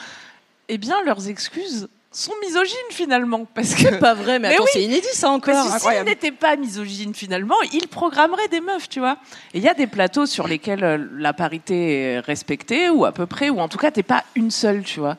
eh 0.70 0.78
bien 0.78 0.96
leurs 1.06 1.30
excuses 1.30 1.88
sont 2.12 2.34
misogynes 2.46 2.76
finalement 2.92 3.46
parce 3.56 3.74
que 3.76 3.96
Pas 4.00 4.14
vrai, 4.14 4.38
mais, 4.38 4.50
Mais 4.50 4.56
attends, 4.56 4.64
oui. 4.66 4.70
c'est 4.74 4.84
inédit 4.84 5.08
ça 5.14 5.30
encore. 5.30 5.54
parce 5.70 5.84
que 5.84 5.92
s'ils 5.94 6.04
n'étaient 6.04 6.32
pas 6.32 6.56
misogynes 6.58 7.14
finalement, 7.16 7.56
ils 7.72 7.88
programmeraient 7.88 8.50
des 8.50 8.62
meufs, 8.62 8.90
tu 8.90 9.00
vois. 9.00 9.18
Et 9.54 9.60
il 9.60 9.64
y 9.64 9.70
a 9.70 9.74
des 9.74 9.88
plateaux 9.88 10.26
sur 10.26 10.48
lesquels 10.48 11.10
la 11.18 11.34
parité 11.34 12.02
est 12.02 12.20
respectée, 12.20 12.90
ou 12.90 13.06
à 13.06 13.12
peu 13.14 13.26
près, 13.26 13.50
ou 13.50 13.60
en 13.60 13.68
tout 13.68 13.80
cas, 13.80 13.90
t'es 13.90 14.04
pas 14.04 14.24
une 14.36 14.52
seule, 14.52 14.84
tu 14.84 15.00
vois. 15.00 15.18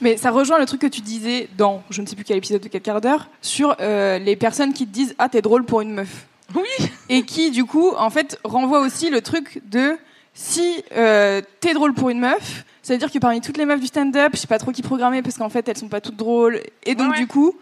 Mais 0.00 0.16
ça 0.16 0.30
rejoint 0.30 0.58
le 0.58 0.66
truc 0.66 0.80
que 0.80 0.86
tu 0.86 1.00
disais 1.00 1.48
dans 1.58 1.82
je 1.90 2.00
ne 2.00 2.06
sais 2.06 2.14
plus 2.16 2.24
quel 2.24 2.36
épisode 2.38 2.62
de 2.62 2.68
4 2.68 2.82
quarts 2.82 3.00
d'heure 3.00 3.28
sur 3.42 3.76
euh, 3.80 4.18
les 4.18 4.36
personnes 4.36 4.72
qui 4.72 4.86
te 4.86 4.92
disent 4.92 5.14
ah 5.18 5.28
t'es 5.28 5.42
drôle 5.42 5.64
pour 5.64 5.80
une 5.82 5.92
meuf. 5.92 6.26
Oui. 6.54 6.88
Et 7.08 7.22
qui 7.22 7.50
du 7.50 7.64
coup 7.64 7.90
en 7.96 8.10
fait 8.10 8.38
renvoie 8.44 8.80
aussi 8.80 9.10
le 9.10 9.20
truc 9.20 9.60
de 9.70 9.96
si 10.34 10.82
euh, 10.96 11.42
t'es 11.60 11.74
drôle 11.74 11.92
pour 11.92 12.08
une 12.10 12.20
meuf, 12.20 12.64
ça 12.82 12.94
veut 12.94 12.98
dire 12.98 13.10
que 13.12 13.18
parmi 13.18 13.40
toutes 13.40 13.56
les 13.58 13.66
meufs 13.66 13.80
du 13.80 13.86
stand-up, 13.88 14.30
je 14.34 14.38
sais 14.38 14.46
pas 14.46 14.58
trop 14.58 14.72
qui 14.72 14.80
programmer 14.82 15.22
parce 15.22 15.36
qu'en 15.36 15.48
fait 15.50 15.68
elles 15.68 15.76
sont 15.76 15.88
pas 15.88 16.00
toutes 16.00 16.16
drôles. 16.16 16.60
Et 16.84 16.94
donc 16.94 17.08
Ouais, 17.08 17.14
ouais. 17.14 17.20
du 17.20 17.26
coup 17.26 17.54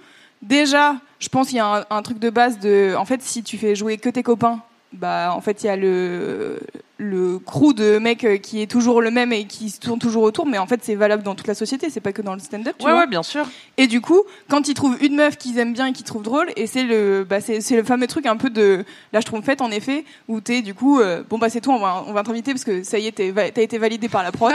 déjà 0.42 0.97
je 1.18 1.28
pense 1.28 1.49
qu'il 1.49 1.57
y 1.57 1.61
a 1.61 1.66
un, 1.66 1.85
un 1.90 2.02
truc 2.02 2.18
de 2.21 2.30
base 2.30 2.59
de 2.61 2.95
en 2.97 3.04
fait 3.04 3.21
si 3.23 3.42
tu 3.42 3.59
fais 3.59 3.75
jouer 3.75 3.99
que 3.99 4.09
tes 4.09 4.23
copains 4.23 4.61
bah 4.92 5.33
en 5.35 5.40
fait 5.42 5.62
il 5.62 5.66
y 5.66 5.68
a 5.68 5.76
le 5.76 6.59
le 6.97 7.38
crew 7.38 7.75
de 7.75 7.99
mecs 7.99 8.25
euh, 8.25 8.38
qui 8.38 8.61
est 8.62 8.66
toujours 8.66 9.02
le 9.02 9.11
même 9.11 9.33
et 9.33 9.45
qui 9.45 9.68
se 9.71 9.78
tourne 9.78 9.99
toujours 10.00 10.23
autour 10.23 10.47
mais 10.47 10.57
en 10.59 10.66
fait 10.66 10.80
c'est 10.83 10.95
valable 10.95 11.23
dans 11.23 11.35
toute 11.35 11.47
la 11.47 11.54
société 11.54 11.90
c'est 11.90 12.00
pas 12.00 12.12
que 12.12 12.23
dans 12.23 12.33
le 12.33 12.40
stand-up 12.40 12.75
tu 12.78 12.87
Ouais, 12.87 12.90
vois 12.92 13.00
ouais, 13.02 13.07
bien 13.07 13.23
sûr. 13.23 13.47
et 13.76 13.87
du 13.87 14.00
coup 14.00 14.23
quand 14.49 14.66
ils 14.66 14.73
trouvent 14.75 14.97
une 15.02 15.14
meuf 15.16 15.37
qu'ils 15.37 15.59
aiment 15.59 15.75
bien 15.75 15.87
et 15.87 15.92
qu'ils 15.92 16.07
trouvent 16.07 16.23
drôle 16.23 16.49
et 16.57 16.66
c'est 16.66 16.85
le 16.85 17.25
bah 17.28 17.40
c'est 17.42 17.61
c'est 17.61 17.76
le 17.76 17.85
fameux 17.85 18.07
truc 18.07 18.25
un 18.26 18.37
peu 18.38 18.49
de 18.50 18.83
là 19.12 19.21
je 19.21 19.26
trouve 19.26 19.42
fête 19.42 19.61
en 19.61 19.71
effet 19.71 20.04
où 20.26 20.40
t'es 20.40 20.62
du 20.62 20.73
coup 20.75 21.00
euh, 21.00 21.23
bon 21.28 21.37
bah 21.38 21.50
c'est 21.50 21.61
tout 21.61 21.71
on 21.71 21.78
va 21.78 22.02
on 22.07 22.12
va 22.14 22.23
t'inviter 22.23 22.52
parce 22.52 22.64
que 22.64 22.83
ça 22.83 22.99
y 22.99 23.07
est 23.09 23.12
t'as 23.52 23.62
été 23.62 23.76
validé 23.78 24.09
par 24.09 24.23
la 24.23 24.33
prod 24.33 24.54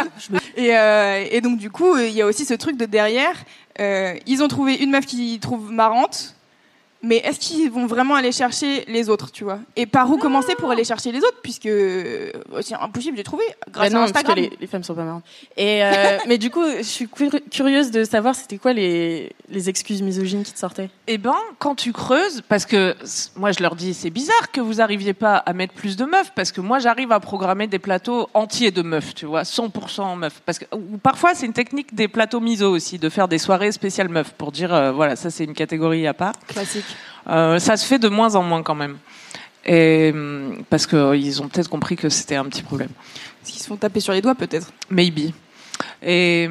et 0.57 0.75
euh, 0.75 1.23
et 1.29 1.41
donc 1.41 1.59
du 1.59 1.69
coup 1.69 1.95
il 1.97 2.09
y 2.11 2.21
a 2.23 2.25
aussi 2.25 2.43
ce 2.43 2.55
truc 2.55 2.75
de 2.75 2.85
derrière 2.85 3.35
euh, 3.79 4.15
ils 4.25 4.41
ont 4.43 4.47
trouvé 4.47 4.75
une 4.77 4.89
meuf 4.91 5.05
qu'ils 5.05 5.39
trouvent 5.39 5.71
marrante 5.71 6.35
mais 7.03 7.17
est-ce 7.17 7.39
qu'ils 7.39 7.69
vont 7.69 7.86
vraiment 7.86 8.15
aller 8.15 8.31
chercher 8.31 8.86
les 8.88 9.10
autres, 9.10 9.31
tu 9.31 9.43
vois? 9.43 9.60
Et 9.75 9.86
par 9.86 10.10
où 10.10 10.17
commencer 10.17 10.55
pour 10.55 10.72
aller 10.72 10.83
chercher 10.86 11.12
les 11.12 11.19
autres? 11.19 11.39
Puisque 11.43 11.65
euh, 11.67 12.31
c'est 12.62 12.75
impossible 12.75 13.17
de 13.17 13.22
trouver 13.24 13.43
grâce 13.72 13.91
Bah 13.91 14.00
non, 14.00 14.05
à 14.05 14.12
parce 14.12 14.24
que 14.24 14.31
Instagram. 14.31 14.50
les, 14.51 14.57
les 14.62 14.67
femmes 14.67 14.83
sont 14.83 14.95
pas 14.95 15.03
marrantes. 15.03 15.24
Et 15.57 15.83
euh, 15.83 16.17
mais 16.27 16.38
du 16.38 16.50
coup, 16.50 16.63
je 16.77 16.81
suis 16.83 17.07
cur- 17.07 17.39
curieuse 17.51 17.91
de 17.91 18.03
savoir 18.05 18.36
c'était 18.36 18.57
quoi 18.57 18.74
les, 18.74 19.31
les 19.50 19.69
excuses 19.69 20.01
misogynes 20.01 20.43
qui 20.43 20.53
te 20.53 20.60
sortaient. 20.60 20.89
Eh 21.07 21.17
ben, 21.17 21.36
quand 21.60 21.75
tu 21.75 21.91
creuses, 21.93 22.41
parce 22.48 22.65
que 22.65 22.95
moi 23.36 23.51
je 23.51 23.62
leur 23.62 23.75
dis, 23.75 23.93
c'est 23.93 24.10
bizarre 24.10 24.51
que 24.51 24.62
vous 24.62 24.79
arriviez 24.81 25.13
pas 25.13 25.36
à 25.36 25.53
mettre 25.53 25.74
plus 25.74 25.98
de 25.98 26.05
meufs, 26.05 26.31
parce 26.36 26.51
que 26.51 26.62
moi 26.62 26.79
j'arrive 26.79 27.12
à 27.12 27.19
programmer 27.19 27.67
des 27.67 27.79
plateaux 27.79 28.29
entiers 28.33 28.72
de 28.72 28.81
meufs, 28.81 29.13
tu 29.13 29.25
vois, 29.25 29.43
100% 29.43 30.17
meufs. 30.17 30.41
Parce 30.45 30.57
que 30.60 30.65
ou 30.74 30.98
parfois 30.98 31.33
c'est 31.36 31.45
une 31.45 31.53
technique 31.53 31.93
des 31.93 32.07
plateaux 32.07 32.39
miso 32.39 32.72
aussi, 32.72 32.98
de 32.98 33.10
faire 33.10 33.27
des 33.27 33.38
soirées 33.38 33.72
spéciales 33.74 34.10
meufs 34.10 34.31
pour 34.33 34.51
dire, 34.51 34.74
euh, 34.74 34.91
voilà, 34.93 35.15
ça 35.17 35.29
c'est 35.29 35.43
une 35.43 35.53
catégorie 35.53 36.07
à 36.07 36.13
part. 36.13 36.33
Classique. 36.48 36.86
Euh, 37.27 37.59
ça 37.59 37.77
se 37.77 37.85
fait 37.85 38.00
de 38.00 38.09
moins 38.09 38.35
en 38.35 38.43
moins 38.43 38.63
quand 38.63 38.75
même. 38.75 38.97
Et 39.65 40.12
hum, 40.13 40.63
parce 40.69 40.85
qu'ils 40.88 41.41
ont 41.41 41.47
peut-être 41.47 41.69
compris 41.69 41.95
que 41.95 42.09
c'était 42.09 42.35
un 42.35 42.45
petit 42.45 42.63
problème. 42.63 42.89
Parce 43.41 43.51
qu'ils 43.51 43.62
se 43.62 43.67
font 43.67 43.77
taper 43.77 44.00
sur 44.00 44.13
les 44.13 44.21
doigts, 44.21 44.35
peut-être. 44.35 44.71
Maybe. 44.89 45.31
Et, 46.01 46.50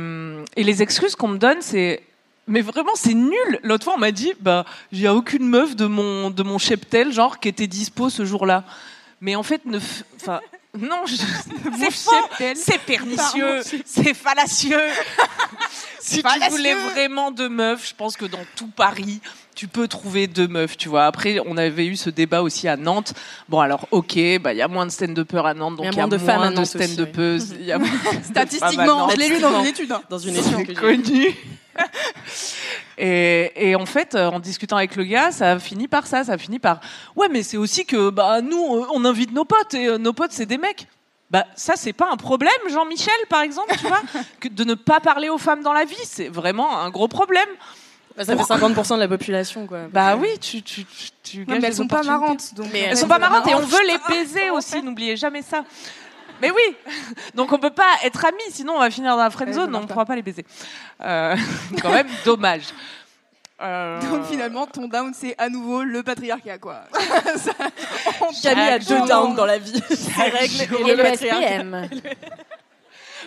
et 0.57 0.65
les 0.65 0.83
excuses 0.83 1.15
qu'on 1.15 1.29
me 1.29 1.39
donne, 1.39 1.59
c'est. 1.61 2.03
Mais 2.49 2.61
vraiment, 2.61 2.93
c'est 2.95 3.15
nul. 3.15 3.61
L'autre 3.63 3.85
fois, 3.85 3.95
on 3.97 4.01
m'a 4.01 4.11
dit, 4.11 4.33
bah, 4.41 4.65
a 5.05 5.15
aucune 5.15 5.47
meuf 5.47 5.77
de 5.77 5.87
mon 5.87 6.31
de 6.31 6.43
mon 6.43 6.59
cheptel, 6.59 7.13
genre, 7.13 7.39
qui 7.39 7.49
était 7.49 7.67
dispo 7.69 8.11
ce 8.11 8.25
jour-là. 8.25 8.65
Mais 9.21 9.37
en 9.37 9.43
fait, 9.43 9.65
ne, 9.65 9.79
non, 10.79 11.05
je- 11.07 11.17
c'est 11.79 11.91
faux, 11.91 12.29
c'est 12.55 12.79
pernicieux, 12.81 13.61
c'est 13.85 14.15
fallacieux. 14.15 14.81
si 16.01 16.23
tu 16.23 16.51
voulais 16.51 16.75
vraiment 16.75 17.31
deux 17.31 17.49
meufs, 17.51 17.89
je 17.91 17.95
pense 17.95 18.17
que 18.17 18.25
dans 18.25 18.45
tout 18.57 18.69
Paris, 18.69 19.21
tu 19.55 19.69
peux 19.69 19.87
trouver 19.87 20.27
deux 20.27 20.49
meufs, 20.49 20.77
tu 20.79 20.89
vois. 20.89 21.05
Après, 21.05 21.39
on 21.47 21.59
avait 21.59 21.87
eu 21.87 21.97
ce 21.97 22.09
débat 22.09 22.41
aussi 22.43 22.69
à 22.69 22.77
Nantes. 22.79 23.13
Bon, 23.51 23.61
alors, 23.61 23.87
ok, 23.91 24.19
bah, 24.41 24.55
il 24.55 24.57
y 24.57 24.63
a 24.63 24.69
moins 24.69 24.87
de 24.87 24.91
stand-uppers 24.91 25.45
à 25.45 25.53
Nantes, 25.55 25.77
donc 25.77 25.87
il 25.87 25.95
y 25.95 26.01
a 26.01 26.07
moins 26.07 26.09
de, 26.09 26.17
femmes 26.19 26.41
à 26.43 26.51
Nantes 26.51 26.61
aussi, 26.75 26.79
stand-uppeuses. 26.79 27.55
Il 27.61 27.67
y 27.67 27.73
a 27.73 27.79
moins 27.79 27.89
de 27.91 27.97
femmes 27.99 28.17
à 28.17 28.25
Statistiquement, 28.25 29.09
je 29.11 29.17
l'ai 29.17 29.29
lu 29.29 29.41
dans 29.41 29.61
une 29.61 29.67
étude. 29.67 29.93
hein. 29.93 30.03
Dans 30.09 30.19
une 30.19 30.37
étude 30.37 30.55
C'est 30.57 30.65
que 30.65 30.69
j'ai- 30.75 30.81
connu. 30.81 31.37
Et, 32.99 33.71
et 33.71 33.75
en 33.77 33.87
fait, 33.87 34.15
euh, 34.15 34.29
en 34.29 34.41
discutant 34.41 34.77
avec 34.77 34.97
le 34.97 35.05
gars, 35.05 35.31
ça 35.33 35.53
a 35.53 35.59
fini 35.59 35.89
par 35.89 36.07
ça. 36.07 36.25
Ça 36.25 36.33
a 36.33 36.39
fini 36.39 36.59
par 36.59 36.81
ouais, 37.17 37.29
mais 37.31 37.43
c'est 37.43 37.57
aussi 37.57 37.85
que 37.87 38.11
bah 38.11 38.41
nous, 38.41 38.77
euh, 38.77 38.87
on 38.93 39.05
invite 39.05 39.33
nos 39.33 39.45
potes 39.45 39.75
et 39.75 39.87
euh, 39.89 39.99
nos 39.99 40.13
potes 40.13 40.33
c'est 40.33 40.47
des 40.47 40.59
mecs. 40.59 40.87
Bah 41.31 41.47
ça 41.57 41.75
c'est 41.77 41.95
pas 41.95 42.11
un 42.13 42.17
problème, 42.17 42.53
Jean-Michel 42.71 43.15
par 43.31 43.41
exemple, 43.41 43.75
tu 43.79 43.87
vois, 43.87 44.03
que 44.41 44.49
de 44.49 44.65
ne 44.65 44.75
pas 44.75 45.01
parler 45.01 45.29
aux 45.31 45.39
femmes 45.39 45.63
dans 45.63 45.73
la 45.73 45.85
vie, 45.85 45.97
c'est 46.05 46.29
vraiment 46.29 46.79
un 46.79 46.91
gros 46.91 47.09
problème. 47.09 47.49
Bah, 48.17 48.25
ça 48.27 48.37
fait 48.37 48.43
50% 48.43 48.97
de 48.97 49.01
la 49.01 49.09
population, 49.09 49.67
quoi. 49.67 49.89
Bah 49.91 50.17
oui, 50.17 50.29
tu 50.39 50.63
tu 50.63 50.85
tu, 50.85 51.09
tu 51.23 51.39
Ouais, 51.39 51.45
gages 51.47 51.61
mais 51.63 51.67
elles 51.69 51.75
sont 51.75 51.87
pas 51.87 52.03
marrantes. 52.03 52.53
Donc, 52.55 52.67
Mais 52.71 52.81
en 52.81 52.85
Elles 52.85 52.91
fait, 52.91 52.97
sont 52.97 53.09
pas 53.09 53.19
marrantes 53.19 53.49
et 53.49 53.55
on 53.55 53.61
veut 53.61 53.87
les 53.87 53.97
baiser 54.15 54.51
aussi, 54.55 54.83
n'oubliez 54.83 55.17
jamais 55.17 55.41
ça. 55.41 55.65
Mais 56.43 56.51
oui, 56.51 56.77
donc 57.35 57.53
on 57.53 57.59
peut 57.59 57.71
pas 57.71 57.95
être 58.05 58.25
amis, 58.25 58.51
sinon 58.51 58.75
on 58.75 58.81
va 58.81 58.91
finir 58.91 59.17
dans 59.17 59.23
la 59.23 59.31
friend 59.31 59.49
Ouais, 59.49 59.55
ça 59.55 59.61
zone, 59.63 59.75
on 59.77 59.81
ne 59.81 59.87
pourra 59.87 60.05
pas 60.05 60.17
les 60.17 60.23
baiser. 60.23 60.45
Euh, 61.01 61.37
quand 61.81 61.91
même, 61.91 62.09
dommage. 62.25 62.65
Euh, 63.63 64.01
Donc 64.11 64.27
finalement, 64.27 64.67
ton 64.67 64.89
down, 64.89 65.13
c'est 65.15 65.37
à 65.39 65.49
nouveau 65.49 65.85
le 65.85 66.03
patriarcat, 66.03 66.59
quoi. 66.59 66.81
Camille 68.43 68.69
a 68.69 68.79
deux 68.81 69.07
downs 69.07 69.37
dans 69.37 69.47
la 69.47 69.59
vie. 69.59 69.81
Ses 69.89 70.21
règles 70.21 70.63
et, 70.63 70.91
Et 70.91 70.97
le 70.97 71.03
patriarcat. 71.03 71.61
SPM. 71.61 71.89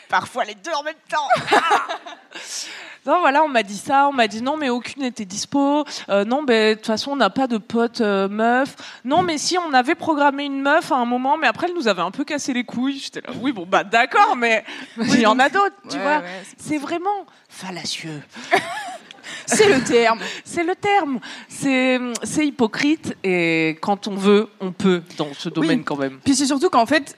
Parfois 0.10 0.46
les 0.46 0.56
deux 0.56 0.72
en 0.72 0.84
même 0.84 0.94
temps. 1.10 1.28
non, 3.06 3.20
voilà, 3.20 3.44
on 3.44 3.48
m'a 3.48 3.64
dit 3.64 3.78
ça, 3.78 4.08
on 4.08 4.14
m'a 4.14 4.28
dit 4.28 4.42
non, 4.42 4.58
mais 4.58 4.70
aucune 4.70 5.04
n'était 5.04 5.26
dispo. 5.26 5.86
Euh, 6.10 6.26
non, 6.26 6.44
mais 6.48 6.72
de 6.72 6.74
toute 6.76 6.88
façon, 6.88 7.12
on 7.12 7.16
n'a 7.16 7.30
pas 7.30 7.48
de 7.48 7.58
potes 7.58 8.02
euh, 8.02 8.28
meufs. 8.28 8.76
Non, 9.04 9.22
mais 9.22 9.38
si, 9.38 9.58
on 9.58 9.74
avait 9.74 9.96
programmé 9.96 10.46
une 10.46 10.62
meuf 10.62 10.92
à 10.92 10.96
un 10.96 11.06
moment, 11.06 11.38
mais 11.38 11.48
après, 11.48 11.68
elle 11.68 11.76
nous 11.76 11.88
avait 11.88 12.02
un 12.02 12.12
peu 12.12 12.24
cassé 12.24 12.54
les 12.54 12.64
couilles. 12.64 13.00
J'étais 13.00 13.22
là, 13.22 13.30
oui, 13.42 13.52
bon, 13.52 13.66
bah 13.66 13.84
d'accord, 13.84 14.36
mais 14.36 14.64
il 14.98 15.20
y 15.22 15.26
en 15.26 15.40
a 15.40 15.50
d'autres, 15.50 15.76
tu 15.90 15.98
Ouais, 15.98 16.04
vois. 16.04 16.18
ouais, 16.20 16.44
c'est- 16.58 16.78
vraiment 16.78 17.26
fallacieux. 17.50 18.22
c'est 19.46 19.70
le 19.70 19.84
terme. 19.84 20.20
C'est 20.44 20.64
le 20.64 20.76
terme. 20.76 21.20
C'est 21.48 22.46
hypocrite 22.46 23.16
et 23.24 23.78
quand 23.82 24.08
on 24.08 24.16
veut, 24.16 24.50
on 24.60 24.72
peut 24.72 25.02
dans 25.18 25.34
ce 25.34 25.50
domaine 25.50 25.84
quand 25.84 25.96
même. 25.96 26.20
Puis 26.24 26.36
c'est 26.36 26.46
surtout 26.46 26.70
qu'en 26.70 26.86
fait, 26.86 27.18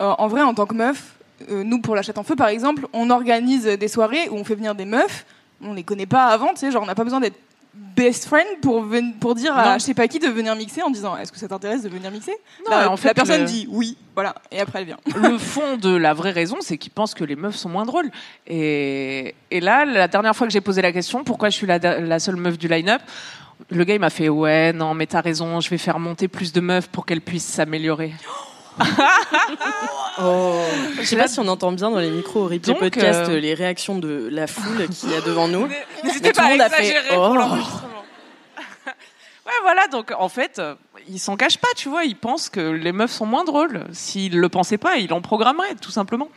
euh, 0.00 0.12
en 0.18 0.28
vrai, 0.28 0.42
en 0.42 0.54
tant 0.54 0.66
que 0.66 0.74
meuf, 0.74 1.14
nous 1.48 1.80
pour 1.80 1.94
la 1.94 2.02
chatte 2.02 2.18
en 2.18 2.22
feu 2.22 2.36
par 2.36 2.48
exemple, 2.48 2.86
on 2.92 3.10
organise 3.10 3.64
des 3.64 3.88
soirées 3.88 4.28
où 4.30 4.36
on 4.36 4.44
fait 4.44 4.54
venir 4.54 4.74
des 4.74 4.84
meufs, 4.84 5.24
on 5.62 5.74
les 5.74 5.82
connaît 5.84 6.06
pas 6.06 6.26
avant, 6.26 6.48
tu 6.48 6.56
sais, 6.60 6.70
genre 6.70 6.82
on 6.82 6.86
n'a 6.86 6.94
pas 6.94 7.04
besoin 7.04 7.20
d'être 7.20 7.38
best 7.72 8.24
friend 8.26 8.46
pour, 8.62 8.84
pour 9.20 9.34
dire 9.34 9.56
à 9.56 9.64
Non. 9.72 9.74
je 9.78 9.84
sais 9.84 9.94
pas 9.94 10.08
qui 10.08 10.18
de 10.18 10.26
venir 10.26 10.56
mixer 10.56 10.82
en 10.82 10.90
disant 10.90 11.16
est-ce 11.16 11.30
que 11.30 11.38
ça 11.38 11.46
t'intéresse 11.48 11.82
de 11.82 11.88
venir 11.88 12.10
mixer? 12.10 12.32
Non, 12.68 12.76
la, 12.76 12.90
en 12.90 12.96
fait, 12.96 13.08
la 13.08 13.14
personne 13.14 13.42
le- 13.42 13.46
dit 13.46 13.68
oui, 13.70 13.96
voilà, 14.14 14.34
et 14.50 14.58
après 14.60 14.80
elle 14.80 14.86
vient. 14.86 14.98
le 15.16 15.38
fond 15.38 15.76
de 15.76 15.94
la 15.94 16.12
vraie 16.12 16.32
raison, 16.32 16.56
c'est 16.60 16.78
qu'ils 16.78 16.90
pensent 16.90 17.14
que 17.14 17.22
les 17.24 17.36
meufs 17.36 17.54
sont 17.56 17.68
moins 17.68 17.84
drôles. 17.84 18.10
Et, 18.46 19.34
et 19.50 19.60
là, 19.60 19.84
la 19.84 20.08
dernière 20.08 20.34
fois 20.34 20.46
que 20.46 20.52
j'ai 20.52 20.60
posé 20.60 20.82
la 20.82 20.92
question, 20.92 21.22
pourquoi 21.22 21.48
je 21.48 21.56
suis 21.56 21.66
la, 21.66 21.78
la 21.78 22.18
seule 22.18 22.36
meuf 22.36 22.58
du 22.58 22.66
line-up, 22.68 23.02
le 23.70 23.84
gars 23.84 23.94
il 23.94 24.00
m'a 24.00 24.10
fait 24.10 24.28
ouais 24.30 24.72
non 24.72 24.94
mais 24.94 25.06
t'as 25.06 25.20
raison, 25.20 25.60
je 25.60 25.68
vais 25.70 25.78
faire 25.78 25.98
monter 25.98 26.26
plus 26.28 26.52
de 26.52 26.60
meufs 26.60 26.88
pour 26.88 27.06
qu'elles 27.06 27.20
puissent 27.20 27.44
s'améliorer. 27.44 28.14
Oh. 28.26 28.49
Je 30.98 31.04
sais 31.04 31.16
pas 31.16 31.28
si 31.28 31.38
on 31.40 31.48
entend 31.48 31.72
bien 31.72 31.90
dans 31.90 31.98
les 31.98 32.10
micros 32.10 32.40
au 32.40 32.44
replay 32.44 32.58
Donc, 32.58 32.78
podcast 32.78 33.28
euh, 33.28 33.40
les 33.40 33.54
réactions 33.54 33.98
de 33.98 34.28
la 34.30 34.46
foule 34.46 34.88
qui 34.88 35.14
a 35.14 35.20
devant 35.20 35.48
nous. 35.48 35.68
N'hésitez 36.04 36.32
pas 36.32 36.42
le 36.42 36.48
à 36.48 36.50
monde 36.50 36.60
a 36.60 36.70
fait, 36.70 36.82
exagérer 36.86 37.14
pour 37.14 37.30
oh. 37.30 37.36
l'enregistrement. 37.36 37.86
Ouais, 39.46 39.52
voilà, 39.62 39.88
donc 39.88 40.12
en 40.16 40.28
fait, 40.28 40.60
ils 41.08 41.18
s'en 41.18 41.36
cachent 41.36 41.58
pas, 41.58 41.68
tu 41.76 41.88
vois, 41.88 42.04
ils 42.04 42.16
pensent 42.16 42.48
que 42.48 42.60
les 42.60 42.92
meufs 42.92 43.10
sont 43.12 43.26
moins 43.26 43.44
drôles. 43.44 43.84
S'ils 43.92 44.38
le 44.38 44.48
pensaient 44.48 44.78
pas, 44.78 44.96
ils 44.96 45.12
en 45.12 45.20
programmeraient, 45.20 45.74
tout 45.80 45.90
simplement. 45.90 46.28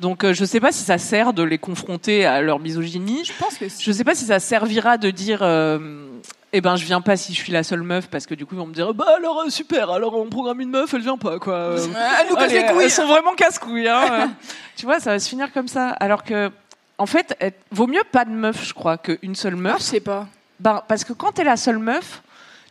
Donc 0.00 0.24
euh, 0.24 0.34
je 0.34 0.44
sais 0.44 0.60
pas 0.60 0.72
si 0.72 0.82
ça 0.84 0.98
sert 0.98 1.32
de 1.32 1.42
les 1.42 1.58
confronter 1.58 2.24
à 2.26 2.40
leur 2.42 2.58
misogynie. 2.58 3.24
Je 3.24 3.32
pense 3.38 3.56
que. 3.56 3.66
Je 3.68 3.92
sais 3.92 4.04
pas 4.04 4.14
si 4.14 4.24
ça 4.24 4.40
servira 4.40 4.98
de 4.98 5.10
dire 5.10 5.38
euh, 5.42 6.06
eh 6.52 6.60
ben 6.60 6.76
je 6.76 6.84
viens 6.84 7.00
pas 7.00 7.16
si 7.16 7.32
je 7.32 7.40
suis 7.40 7.52
la 7.52 7.62
seule 7.62 7.82
meuf 7.82 8.08
parce 8.08 8.26
que 8.26 8.34
du 8.34 8.44
coup 8.44 8.54
ils 8.54 8.58
vont 8.58 8.66
me 8.66 8.74
dire 8.74 8.92
bah 8.92 9.06
alors 9.16 9.40
euh, 9.42 9.50
super 9.50 9.90
alors 9.90 10.16
on 10.16 10.28
programme 10.28 10.60
une 10.60 10.70
meuf 10.70 10.92
elle 10.94 11.02
vient 11.02 11.16
pas 11.16 11.38
quoi. 11.38 11.76
Elle 12.20 12.28
nous 12.28 12.36
casse 12.36 12.52
les 12.52 12.64
couilles. 12.66 12.84
Elles 12.84 12.90
sont 12.90 13.06
vraiment 13.06 13.34
casse-couilles 13.34 13.88
hein. 13.88 14.04
Euh, 14.10 14.26
tu 14.76 14.84
vois 14.86 14.98
ça 15.00 15.10
va 15.12 15.18
se 15.20 15.28
finir 15.28 15.52
comme 15.52 15.68
ça 15.68 15.90
alors 15.90 16.24
que 16.24 16.50
en 16.98 17.06
fait 17.06 17.36
vaut 17.70 17.86
mieux 17.86 18.02
pas 18.10 18.24
de 18.24 18.30
meuf 18.30 18.64
je 18.66 18.74
crois 18.74 18.98
qu'une 18.98 19.34
seule 19.36 19.54
Ah, 19.54 19.62
meuf. 19.62 19.78
je 19.78 19.82
sais 19.84 20.00
pas. 20.00 20.26
Ben, 20.60 20.82
parce 20.88 21.04
que 21.04 21.12
quand 21.12 21.32
t'es 21.32 21.44
la 21.44 21.56
seule 21.56 21.78
meuf, 21.78 22.22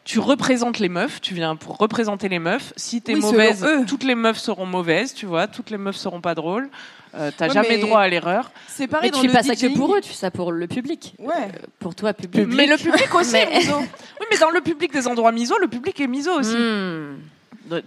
tu 0.06 0.20
représentes 0.20 0.80
les 0.80 0.90
meufs, 0.90 1.22
tu 1.22 1.34
viens 1.34 1.56
pour 1.56 1.78
représenter 1.78 2.28
les 2.30 2.40
meufs. 2.40 2.74
Si 2.76 3.02
t'es 3.02 3.14
Oui, 3.16 3.22
mauvaise, 3.22 3.66
toutes 3.88 4.04
les 4.04 4.16
meufs 4.16 4.38
seront 4.40 4.66
mauvaises, 4.66 5.14
tu 5.14 5.26
vois, 5.26 5.48
toutes 5.48 5.70
les 5.70 5.78
meufs 5.78 5.96
seront 5.96 6.22
pas 6.22 6.36
drôles. 6.36 6.70
Euh, 7.16 7.30
T'as 7.38 7.48
Ouais, 7.48 7.54
jamais 7.54 7.68
mais- 7.70 7.78
droit 7.78 8.02
à 8.02 8.08
l'erreur. 8.08 8.52
C'est 8.68 8.88
pareil 8.88 9.10
Mais 9.10 9.16
dans 9.16 9.22
tu 9.22 9.28
fais 9.30 9.34
pas 9.38 9.44
ça 9.44 9.56
que 9.56 9.68
pour 9.76 9.96
eux, 9.96 10.02
tu 10.02 10.10
fais 10.10 10.16
ça 10.16 10.32
pour 10.32 10.52
le 10.52 10.66
public. 10.68 11.14
Ouais. 11.20 11.32
Euh, 11.38 11.60
Pour 11.78 11.94
toi, 11.94 12.12
public. 12.14 12.48
Mais 12.48 12.66
le 12.66 12.76
public 12.76 13.14
aussi 13.14 13.34
Mais- 13.34 13.60
miso. 13.60 13.78
Oui, 14.20 14.26
mais 14.32 14.38
dans 14.40 14.50
le 14.50 14.62
public 14.62 14.92
des 14.92 15.08
endroits 15.08 15.32
miso, 15.32 15.56
le 15.62 15.68
public 15.68 16.00
est 16.02 16.08
miso 16.08 16.32
aussi. 16.34 16.56
Hmm. 16.56 17.18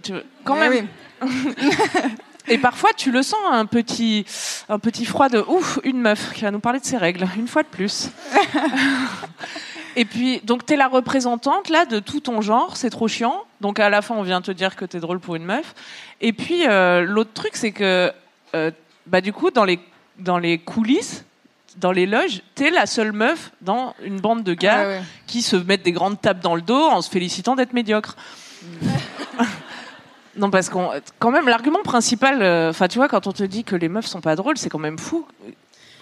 Tu- 0.01 0.13
Quand 0.45 0.57
Ouais, 0.57 0.69
même. 0.69 0.87
oui. 1.21 1.27
Et 2.49 2.57
parfois, 2.57 2.91
tu 2.95 3.11
le 3.11 3.21
sens 3.21 3.39
un 3.51 3.65
petit, 3.65 4.25
un 4.69 4.79
petit 4.79 5.03
froid 5.03 5.27
de 5.27 5.39
ouf, 5.45 5.79
une 5.83 5.99
meuf 5.99 6.31
qui 6.33 6.43
va 6.43 6.51
nous 6.51 6.61
parler 6.61 6.79
de 6.79 6.85
ses 6.85 6.95
règles, 6.95 7.27
une 7.37 7.49
fois 7.49 7.63
de 7.63 7.67
plus. 7.67 8.07
Et 9.97 10.05
puis, 10.05 10.41
donc, 10.43 10.63
t'es 10.63 10.75
la 10.75 10.87
représentante 10.87 11.69
là 11.69 11.85
de 11.85 11.97
tout 11.97 12.19
ton 12.19 12.39
genre, 12.41 12.77
c'est 12.77 12.91
trop 12.91 13.07
chiant. 13.07 13.43
Donc, 13.61 13.79
à 13.79 13.89
la 13.89 14.03
fin, 14.03 14.13
on 14.13 14.21
vient 14.21 14.41
te 14.41 14.51
dire 14.51 14.75
que 14.75 14.85
t'es 14.85 14.99
drôle 14.99 15.19
pour 15.19 15.35
une 15.35 15.43
meuf. 15.43 15.73
Et 16.21 16.33
puis, 16.33 16.67
euh, 16.67 17.01
l'autre 17.01 17.33
truc, 17.33 17.55
c'est 17.55 17.71
que, 17.71 18.13
euh, 18.53 18.69
bah, 19.07 19.21
du 19.21 19.33
coup, 19.33 19.49
dans 19.49 19.65
les, 19.65 19.79
dans 20.19 20.37
les 20.37 20.59
coulisses, 20.59 21.25
dans 21.77 21.91
les 21.91 22.05
loges, 22.05 22.43
t'es 22.53 22.69
la 22.69 22.85
seule 22.85 23.11
meuf 23.11 23.51
dans 23.61 23.95
une 24.03 24.19
bande 24.19 24.43
de 24.43 24.53
gars 24.53 24.87
ouais. 24.87 25.01
qui 25.25 25.41
se 25.41 25.55
mettent 25.55 25.83
des 25.83 25.93
grandes 25.93 26.21
tapes 26.21 26.41
dans 26.41 26.53
le 26.53 26.61
dos 26.61 26.85
en 26.89 27.01
se 27.01 27.09
félicitant 27.09 27.55
d'être 27.55 27.73
médiocres. 27.73 28.15
non, 30.37 30.51
parce 30.51 30.69
qu'on, 30.69 30.91
quand 31.17 31.31
même, 31.31 31.47
l'argument 31.47 31.81
principal, 31.83 32.43
euh, 32.43 32.69
enfin, 32.69 32.87
tu 32.87 32.99
vois, 32.99 33.07
quand 33.07 33.25
on 33.25 33.31
te 33.31 33.43
dit 33.43 33.63
que 33.63 33.75
les 33.75 33.89
meufs 33.89 34.05
sont 34.05 34.21
pas 34.21 34.35
drôles, 34.35 34.59
c'est 34.59 34.69
quand 34.69 34.77
même 34.77 34.99
fou. 34.99 35.25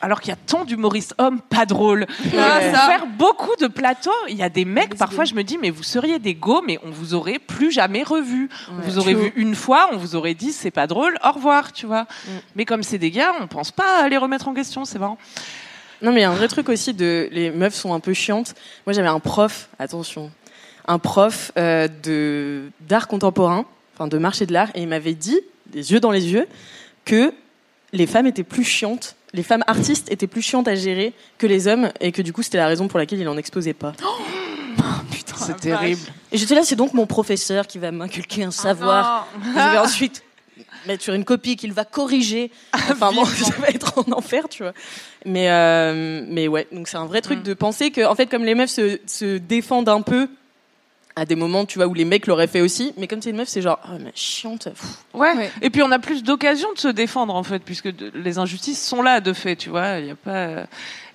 Alors 0.02 0.20
qu'il 0.22 0.30
y 0.30 0.34
a 0.34 0.36
tant 0.36 0.66
d'humoristes 0.66 1.16
hommes 1.18 1.40
pas 1.42 1.66
drôles. 1.66 2.06
Ah, 2.38 2.60
Euh, 2.62 2.74
ça. 2.74 2.80
Faire 2.88 3.08
beaucoup 3.08 3.56
de 3.60 3.68
plateaux, 3.68 4.12
il 4.30 4.36
y 4.36 4.44
a 4.44 4.50
des 4.50 4.66
mecs, 4.66 4.96
parfois 4.96 5.24
je 5.26 5.34
me 5.34 5.44
dis, 5.44 5.58
mais 5.58 5.70
vous 5.70 5.84
seriez 5.84 6.20
des 6.20 6.34
go, 6.36 6.62
mais 6.66 6.78
on 6.84 6.92
vous 6.92 7.14
aurait 7.14 7.40
plus 7.40 7.72
jamais 7.72 8.04
revu. 8.04 8.50
On 8.70 8.82
vous 8.82 9.00
aurait 9.00 9.14
vu 9.14 9.32
une 9.36 9.56
fois, 9.56 9.90
on 9.94 9.98
vous 9.98 10.16
aurait 10.16 10.34
dit, 10.34 10.52
c'est 10.52 10.70
pas 10.72 10.86
drôle, 10.86 11.18
au 11.24 11.32
revoir, 11.32 11.72
tu 11.72 11.86
vois. 11.86 12.06
Mais 12.56 12.66
comme 12.66 12.84
c'est 12.84 12.98
des 12.98 13.10
gars, 13.12 13.34
on 13.42 13.48
pense 13.48 13.72
pas 13.72 14.04
à 14.04 14.10
les 14.10 14.18
remettre 14.18 14.48
en 14.48 14.54
question, 14.54 14.86
c'est 14.86 15.00
marrant. 15.00 15.18
Non, 16.02 16.12
mais 16.12 16.20
il 16.20 16.24
y 16.24 16.26
a 16.26 16.30
un 16.30 16.36
vrai 16.36 16.50
truc 16.50 16.68
aussi 16.70 16.94
de 16.94 17.30
les 17.32 17.50
meufs 17.52 17.74
sont 17.74 17.94
un 17.94 18.02
peu 18.02 18.14
chiantes. 18.14 18.54
Moi, 18.86 18.94
j'avais 18.94 19.08
un 19.08 19.22
prof, 19.22 19.70
attention, 19.80 20.30
un 20.88 21.00
prof 21.00 21.52
euh, 21.58 21.88
de 22.04 22.70
d'art 22.82 23.08
contemporain, 23.08 23.66
enfin 23.96 24.08
de 24.08 24.18
marché 24.18 24.46
de 24.46 24.52
l'art, 24.54 24.70
et 24.76 24.82
il 24.82 24.88
m'avait 24.90 25.14
dit, 25.16 25.40
les 25.74 25.94
yeux 25.94 26.00
dans 26.02 26.12
les 26.12 26.28
yeux, 26.32 26.48
que 27.06 27.34
les 27.94 28.06
femmes 28.08 28.28
étaient 28.28 28.44
plus 28.44 28.66
chiantes, 28.66 29.16
les 29.36 29.44
femmes 29.44 29.64
artistes 29.68 30.12
étaient 30.12 30.28
plus 30.28 30.42
chiantes 30.42 30.68
à 30.68 30.76
gérer 30.76 31.14
que 31.38 31.46
les 31.46 31.68
hommes, 31.68 31.92
et 32.00 32.12
que 32.12 32.22
du 32.22 32.34
coup, 32.34 32.42
c'était 32.42 32.58
la 32.58 32.68
raison 32.68 32.88
pour 32.88 32.98
laquelle 32.98 33.20
il 33.20 33.28
en 33.28 33.38
exposait 33.38 33.74
pas. 33.74 33.94
C'est 35.38 35.58
terrible. 35.58 36.02
Et 36.32 36.38
j'étais 36.38 36.56
là, 36.56 36.62
c'est 36.64 36.78
donc 36.78 36.94
mon 36.94 37.06
professeur 37.06 37.68
qui 37.68 37.78
va 37.78 37.92
m'inculquer 37.92 38.44
un 38.46 38.52
savoir. 38.52 39.28
que 39.44 39.48
je 39.50 39.72
vais 39.72 39.78
ensuite 39.78 40.24
mettre 40.88 41.04
sur 41.04 41.14
une 41.14 41.26
copie 41.26 41.56
qu'il 41.56 41.74
va 41.74 41.86
corriger. 41.86 42.52
Enfin 42.74 43.12
bon, 43.12 43.26
ça 43.26 43.54
va 43.60 43.68
être 43.68 43.98
en 43.98 44.12
enfer, 44.14 44.48
tu 44.50 44.64
vois. 44.64 44.74
Mais, 45.26 45.52
euh, 45.52 46.24
mais 46.28 46.48
ouais, 46.48 46.68
donc 46.72 46.88
c'est 46.88 46.98
un 46.98 47.06
vrai 47.06 47.22
truc 47.22 47.44
de 47.44 47.54
penser 47.54 47.92
que, 47.92 48.06
en 48.06 48.16
fait, 48.16 48.28
comme 48.28 48.44
les 48.44 48.56
meufs 48.56 48.70
se, 48.70 49.00
se 49.06 49.38
défendent 49.38 49.90
un 49.90 50.02
peu 50.02 50.30
à 51.18 51.26
des 51.26 51.36
moments, 51.36 51.66
tu 51.66 51.80
vois, 51.80 51.88
où 51.88 51.94
les 51.94 52.04
mecs 52.06 52.28
l'auraient 52.28 52.48
fait 52.48 52.62
aussi, 52.62 52.94
mais 52.98 53.08
comme 53.08 53.22
c'est 53.22 53.30
une 53.30 53.38
meuf, 53.38 53.48
c'est 53.48 53.62
genre, 53.62 53.80
oh, 53.88 53.96
mais 54.00 54.12
chiante. 54.16 54.66
pff. 54.66 54.84
Ouais. 55.14 55.34
Ouais. 55.34 55.50
Et 55.62 55.70
puis 55.70 55.82
on 55.82 55.92
a 55.92 56.00
plus 56.00 56.24
d'occasions 56.24 56.72
de 56.74 56.78
se 56.80 56.90
défendre 56.90 57.34
en 57.36 57.44
fait, 57.44 57.60
puisque 57.60 57.88
de- 57.88 58.12
les 58.16 58.38
injustices 58.38 58.86
sont 58.86 59.02
là 59.02 59.22
de 59.22 59.32
fait, 59.34 59.56
tu 59.56 59.70
vois. 59.70 60.00
Il 60.00 60.08
y 60.08 60.12
a 60.12 60.16
pas. 60.16 60.66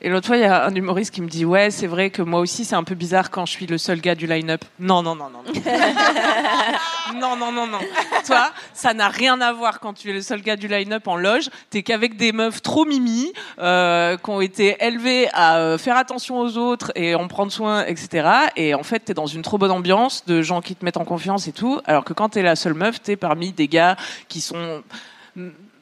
Et 0.02 0.08
l'autre 0.08 0.28
fois, 0.28 0.38
il 0.38 0.42
y 0.42 0.46
a 0.46 0.64
un 0.64 0.74
humoriste 0.74 1.12
qui 1.12 1.20
me 1.20 1.28
dit 1.28 1.44
ouais, 1.44 1.70
c'est 1.70 1.86
vrai 1.86 2.08
que 2.08 2.22
moi 2.22 2.40
aussi 2.40 2.64
c'est 2.64 2.74
un 2.74 2.84
peu 2.84 2.94
bizarre 2.94 3.30
quand 3.30 3.44
je 3.44 3.52
suis 3.52 3.66
le 3.66 3.76
seul 3.76 4.00
gars 4.00 4.14
du 4.14 4.26
line-up. 4.26 4.64
Non, 4.78 5.02
non, 5.02 5.14
non, 5.14 5.28
non, 5.28 5.42
non. 5.44 5.52
non, 7.20 7.36
non, 7.36 7.52
non, 7.52 7.66
non. 7.66 7.80
Toi, 8.26 8.50
ça 8.72 8.94
n'a 8.94 9.08
rien 9.08 9.38
à 9.42 9.52
voir 9.52 9.78
quand 9.78 9.92
tu 9.92 10.08
es 10.08 10.12
le 10.14 10.22
seul 10.22 10.40
gars 10.40 10.56
du 10.56 10.68
line-up 10.68 11.06
en 11.06 11.16
loge. 11.16 11.50
T'es 11.68 11.82
qu'avec 11.82 12.16
des 12.16 12.32
meufs 12.32 12.62
trop 12.62 12.86
mimi, 12.86 13.30
euh, 13.58 14.16
qui 14.16 14.30
ont 14.30 14.40
été 14.40 14.76
élevées 14.80 15.28
à 15.34 15.58
euh, 15.58 15.76
faire 15.76 15.98
attention 15.98 16.40
aux 16.40 16.56
autres 16.56 16.92
et 16.94 17.14
en 17.14 17.28
prendre 17.28 17.52
soin, 17.52 17.84
etc. 17.84 18.26
Et 18.56 18.74
en 18.74 18.82
fait, 18.82 19.00
t'es 19.00 19.14
dans 19.14 19.26
une 19.26 19.42
trop 19.42 19.58
bonne 19.58 19.70
ambiance 19.70 20.24
de 20.24 20.40
gens 20.40 20.62
qui 20.62 20.76
te 20.76 20.84
mettent 20.84 20.96
en 20.96 21.04
confiance 21.04 21.46
et 21.46 21.52
tout. 21.52 21.78
Alors 21.84 22.04
que 22.04 22.14
quand 22.14 22.30
t'es 22.30 22.42
la 22.42 22.56
seule 22.56 22.74
meuf, 22.74 23.02
t'es 23.02 23.16
parmi 23.16 23.52
des 23.52 23.68
gars 23.68 23.96
qui 24.28 24.40
sont 24.40 24.82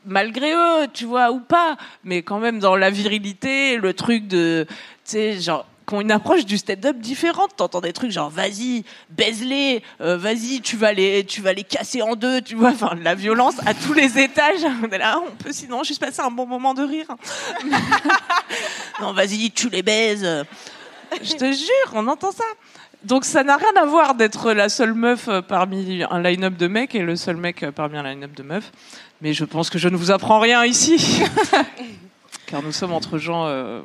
malgré 0.06 0.52
eux, 0.52 0.86
tu 0.92 1.04
vois, 1.04 1.30
ou 1.30 1.40
pas, 1.40 1.76
mais 2.04 2.22
quand 2.22 2.38
même 2.38 2.58
dans 2.58 2.76
la 2.76 2.90
virilité, 2.90 3.76
le 3.76 3.94
truc 3.94 4.26
de, 4.28 4.66
tu 4.68 4.76
sais, 5.04 5.40
genre 5.40 5.66
qui 5.88 5.94
ont 5.94 6.00
une 6.02 6.12
approche 6.12 6.44
du 6.44 6.58
stand-up 6.58 6.98
différente. 6.98 7.56
T'entends 7.56 7.80
des 7.80 7.92
trucs 7.92 8.10
genre 8.10 8.28
vas-y, 8.28 8.84
baise-les, 9.10 9.82
euh, 10.00 10.16
vas-y, 10.18 10.60
tu 10.60 10.76
vas 10.76 10.92
les, 10.92 11.24
tu 11.24 11.40
vas 11.40 11.52
les 11.54 11.64
casser 11.64 12.02
en 12.02 12.14
deux, 12.14 12.42
tu 12.42 12.54
vois, 12.54 12.70
enfin 12.70 12.94
la 13.02 13.14
violence 13.14 13.54
à 13.66 13.74
tous 13.74 13.94
les 13.94 14.18
étages. 14.18 14.60
Là, 14.90 15.20
on 15.26 15.34
peut 15.36 15.52
sinon 15.52 15.82
juste 15.82 16.00
passer 16.00 16.20
un 16.20 16.30
bon 16.30 16.46
moment 16.46 16.74
de 16.74 16.82
rire. 16.82 17.06
non, 19.00 19.12
vas-y, 19.12 19.50
tu 19.50 19.70
les 19.70 19.82
baises. 19.82 20.44
Je 21.22 21.32
te 21.34 21.50
jure, 21.52 21.92
on 21.94 22.06
entend 22.06 22.32
ça. 22.32 22.44
Donc 23.04 23.24
ça 23.24 23.44
n'a 23.44 23.56
rien 23.56 23.80
à 23.80 23.84
voir 23.86 24.14
d'être 24.14 24.52
la 24.52 24.68
seule 24.68 24.92
meuf 24.94 25.28
euh, 25.28 25.40
parmi 25.40 26.02
un 26.10 26.20
line-up 26.20 26.56
de 26.56 26.66
mecs 26.66 26.94
et 26.94 27.00
le 27.02 27.14
seul 27.16 27.36
mec 27.36 27.62
euh, 27.62 27.70
parmi 27.70 27.96
un 27.96 28.02
line-up 28.02 28.34
de 28.34 28.42
meufs. 28.42 28.72
Mais 29.20 29.32
je 29.32 29.44
pense 29.44 29.70
que 29.70 29.78
je 29.78 29.88
ne 29.88 29.96
vous 29.96 30.10
apprends 30.10 30.40
rien 30.40 30.64
ici. 30.64 31.22
Car 32.46 32.62
nous 32.62 32.72
sommes 32.72 32.92
entre 32.92 33.18
gens... 33.18 33.46
euh, 33.46 33.82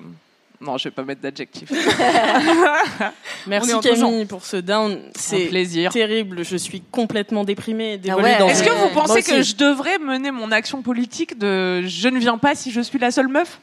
Non, 0.61 0.77
je 0.77 0.85
vais 0.85 0.91
pas 0.91 1.03
mettre 1.03 1.21
d'adjectif. 1.21 1.69
Merci 3.47 3.73
Camille 3.81 4.25
pour 4.25 4.45
ce 4.45 4.57
down. 4.57 4.93
Un 4.93 4.97
C'est 5.15 5.45
plaisir. 5.45 5.91
terrible. 5.91 6.43
Je 6.43 6.57
suis 6.57 6.81
complètement 6.81 7.43
déprimée. 7.43 7.99
Ouais. 8.03 8.37
dans 8.39 8.47
Est-ce 8.47 8.63
que 8.63 8.71
vous 8.71 8.89
pensez 8.93 9.21
que 9.21 9.41
je 9.43 9.55
devrais 9.55 9.99
mener 9.99 10.31
mon 10.31 10.51
action 10.51 10.81
politique 10.81 11.37
de 11.37 11.83
je 11.85 12.07
ne 12.07 12.17
viens 12.19 12.37
pas 12.37 12.55
si 12.55 12.71
je 12.71 12.81
suis 12.81 12.97
la 12.99 13.11
seule 13.11 13.27
meuf? 13.27 13.59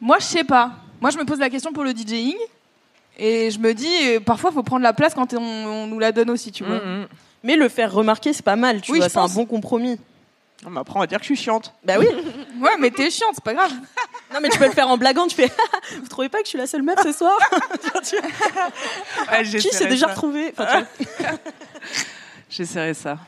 Moi, 0.00 0.16
je 0.20 0.24
sais 0.24 0.44
pas. 0.44 0.72
Moi, 1.00 1.10
je 1.10 1.18
me 1.18 1.24
pose 1.24 1.38
la 1.38 1.50
question 1.50 1.72
pour 1.72 1.84
le 1.84 1.92
DJing. 1.92 2.36
Et 3.18 3.50
je 3.50 3.58
me 3.58 3.74
dis, 3.74 3.88
euh, 4.06 4.20
parfois, 4.20 4.50
faut 4.50 4.62
prendre 4.62 4.82
la 4.82 4.92
place 4.92 5.14
quand 5.14 5.32
on, 5.34 5.38
on 5.42 5.86
nous 5.86 5.98
la 5.98 6.12
donne 6.12 6.30
aussi, 6.30 6.50
tu 6.52 6.64
vois. 6.64 6.76
Mhm. 6.84 7.06
Mais 7.44 7.56
le 7.56 7.68
faire 7.68 7.92
remarquer, 7.92 8.32
c'est 8.32 8.44
pas 8.44 8.56
mal, 8.56 8.80
tu 8.80 8.92
Oui, 8.92 8.98
vois. 8.98 9.08
C'est 9.08 9.18
un 9.18 9.28
bon 9.28 9.46
compromis. 9.46 9.98
On 10.66 10.70
m'apprend 10.70 11.02
à 11.02 11.06
dire 11.06 11.18
que 11.18 11.24
je 11.24 11.34
suis 11.34 11.36
chiante. 11.36 11.74
Bah 11.84 11.94
oui. 11.98 12.06
Ouais, 12.60 12.70
mais 12.78 12.90
t'es 12.90 13.10
chiante, 13.10 13.32
c'est 13.34 13.44
pas 13.44 13.54
grave. 13.54 13.72
Non, 14.32 14.40
mais 14.42 14.48
tu 14.48 14.58
peux 14.58 14.64
le 14.66 14.72
faire 14.72 14.88
en 14.88 14.96
blaguant. 14.96 15.28
Tu 15.28 15.36
fais. 15.36 15.48
Vous 16.00 16.08
trouvez 16.08 16.28
pas 16.28 16.38
que 16.38 16.44
je 16.44 16.48
suis 16.48 16.58
la 16.58 16.66
seule 16.66 16.82
meuf 16.82 16.98
ce 17.04 17.12
soir? 17.12 17.38
Ouais, 19.30 19.44
Qui 19.44 19.68
s'est 19.70 19.86
déjà 19.86 20.06
ça. 20.06 20.12
retrouvé? 20.12 20.52
Enfin, 20.58 20.84
tu 20.98 21.04
vois. 21.22 21.32
J'essaierai 22.50 22.94
ça. 22.94 23.18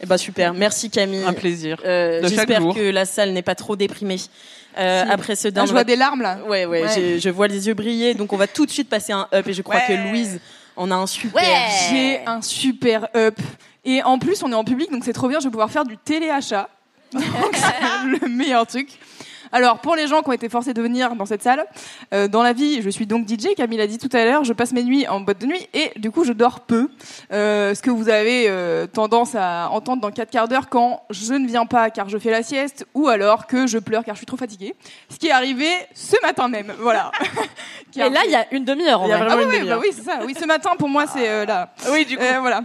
Eh 0.00 0.06
ben 0.06 0.16
super. 0.16 0.52
Merci 0.54 0.90
Camille. 0.90 1.24
Un 1.24 1.32
plaisir. 1.32 1.80
Euh, 1.84 2.20
De 2.20 2.28
chaque 2.28 2.48
J'espère 2.48 2.74
que 2.74 2.90
la 2.90 3.04
salle 3.04 3.32
n'est 3.32 3.42
pas 3.42 3.54
trop 3.54 3.74
déprimée. 3.76 4.18
Euh, 4.78 5.04
Si. 5.04 5.10
Après 5.10 5.36
ce 5.36 5.48
down, 5.48 5.66
je 5.66 5.70
on 5.72 5.74
va- 5.74 5.80
vois 5.80 5.84
des 5.84 5.96
larmes, 5.96 6.22
là. 6.22 6.38
Ouais, 6.46 6.66
ouais, 6.66 6.82
Ouais. 6.82 7.18
je 7.18 7.30
vois 7.30 7.48
les 7.48 7.66
yeux 7.66 7.74
briller. 7.74 8.14
Donc 8.14 8.32
on 8.32 8.36
va 8.36 8.46
tout 8.46 8.66
de 8.66 8.70
suite 8.70 8.88
passer 8.88 9.12
un 9.12 9.26
up. 9.32 9.46
Et 9.48 9.52
je 9.52 9.62
crois 9.62 9.76
Ouais. 9.76 9.86
que 9.88 10.08
Louise 10.10 10.40
en 10.76 10.90
a 10.90 10.94
un 10.94 11.06
super. 11.06 11.42
J'ai 11.90 12.20
un 12.26 12.42
super 12.42 13.08
up. 13.16 13.38
Et 13.84 14.02
en 14.02 14.18
plus, 14.18 14.42
on 14.42 14.50
est 14.50 14.54
en 14.56 14.64
public, 14.64 14.90
donc 14.90 15.04
c'est 15.04 15.12
trop 15.12 15.28
bien, 15.28 15.38
je 15.38 15.44
vais 15.44 15.50
pouvoir 15.50 15.70
faire 15.70 15.84
du 15.84 15.96
téléachat. 15.96 16.68
Donc 17.12 17.22
c'est 17.54 18.20
le 18.20 18.28
meilleur 18.28 18.66
truc. 18.66 18.88
Alors, 19.56 19.78
pour 19.78 19.96
les 19.96 20.06
gens 20.06 20.20
qui 20.20 20.28
ont 20.28 20.34
été 20.34 20.50
forcés 20.50 20.74
de 20.74 20.82
venir 20.82 21.16
dans 21.16 21.24
cette 21.24 21.42
salle, 21.42 21.64
euh, 22.12 22.28
dans 22.28 22.42
la 22.42 22.52
vie, 22.52 22.82
je 22.82 22.90
suis 22.90 23.06
donc 23.06 23.26
DJ, 23.26 23.54
Camille 23.56 23.78
l'a 23.78 23.86
dit 23.86 23.96
tout 23.96 24.14
à 24.14 24.22
l'heure, 24.22 24.44
je 24.44 24.52
passe 24.52 24.72
mes 24.72 24.84
nuits 24.84 25.08
en 25.08 25.20
boîte 25.20 25.40
de 25.40 25.46
nuit 25.46 25.66
et 25.72 25.92
du 25.96 26.10
coup, 26.10 26.24
je 26.24 26.34
dors 26.34 26.60
peu. 26.60 26.90
Euh, 27.32 27.74
ce 27.74 27.80
que 27.80 27.88
vous 27.88 28.10
avez 28.10 28.50
euh, 28.50 28.86
tendance 28.86 29.34
à 29.34 29.70
entendre 29.70 30.02
dans 30.02 30.10
4 30.10 30.30
quarts 30.30 30.48
d'heure 30.48 30.68
quand 30.68 31.04
je 31.08 31.32
ne 31.32 31.46
viens 31.46 31.64
pas 31.64 31.88
car 31.88 32.10
je 32.10 32.18
fais 32.18 32.30
la 32.30 32.42
sieste 32.42 32.86
ou 32.92 33.08
alors 33.08 33.46
que 33.46 33.66
je 33.66 33.78
pleure 33.78 34.04
car 34.04 34.14
je 34.14 34.18
suis 34.18 34.26
trop 34.26 34.36
fatiguée. 34.36 34.74
Ce 35.08 35.16
qui 35.16 35.28
est 35.28 35.32
arrivé 35.32 35.70
ce 35.94 36.16
matin 36.20 36.48
même, 36.48 36.74
voilà. 36.78 37.10
Et 37.96 38.10
là, 38.10 38.20
il 38.26 38.32
y 38.32 38.36
a 38.36 38.44
une 38.52 38.66
demi-heure 38.66 39.04
ah 39.10 39.38
oui, 39.38 39.66
bah 39.66 39.78
oui, 39.80 39.88
c'est 39.90 40.02
ça. 40.02 40.18
Oui, 40.26 40.34
ce 40.38 40.44
matin, 40.44 40.72
pour 40.78 40.90
moi, 40.90 41.06
c'est 41.06 41.46
là. 41.46 41.70
Oui, 41.90 42.04
du 42.04 42.18
coup. 42.18 42.24
Voilà. 42.42 42.60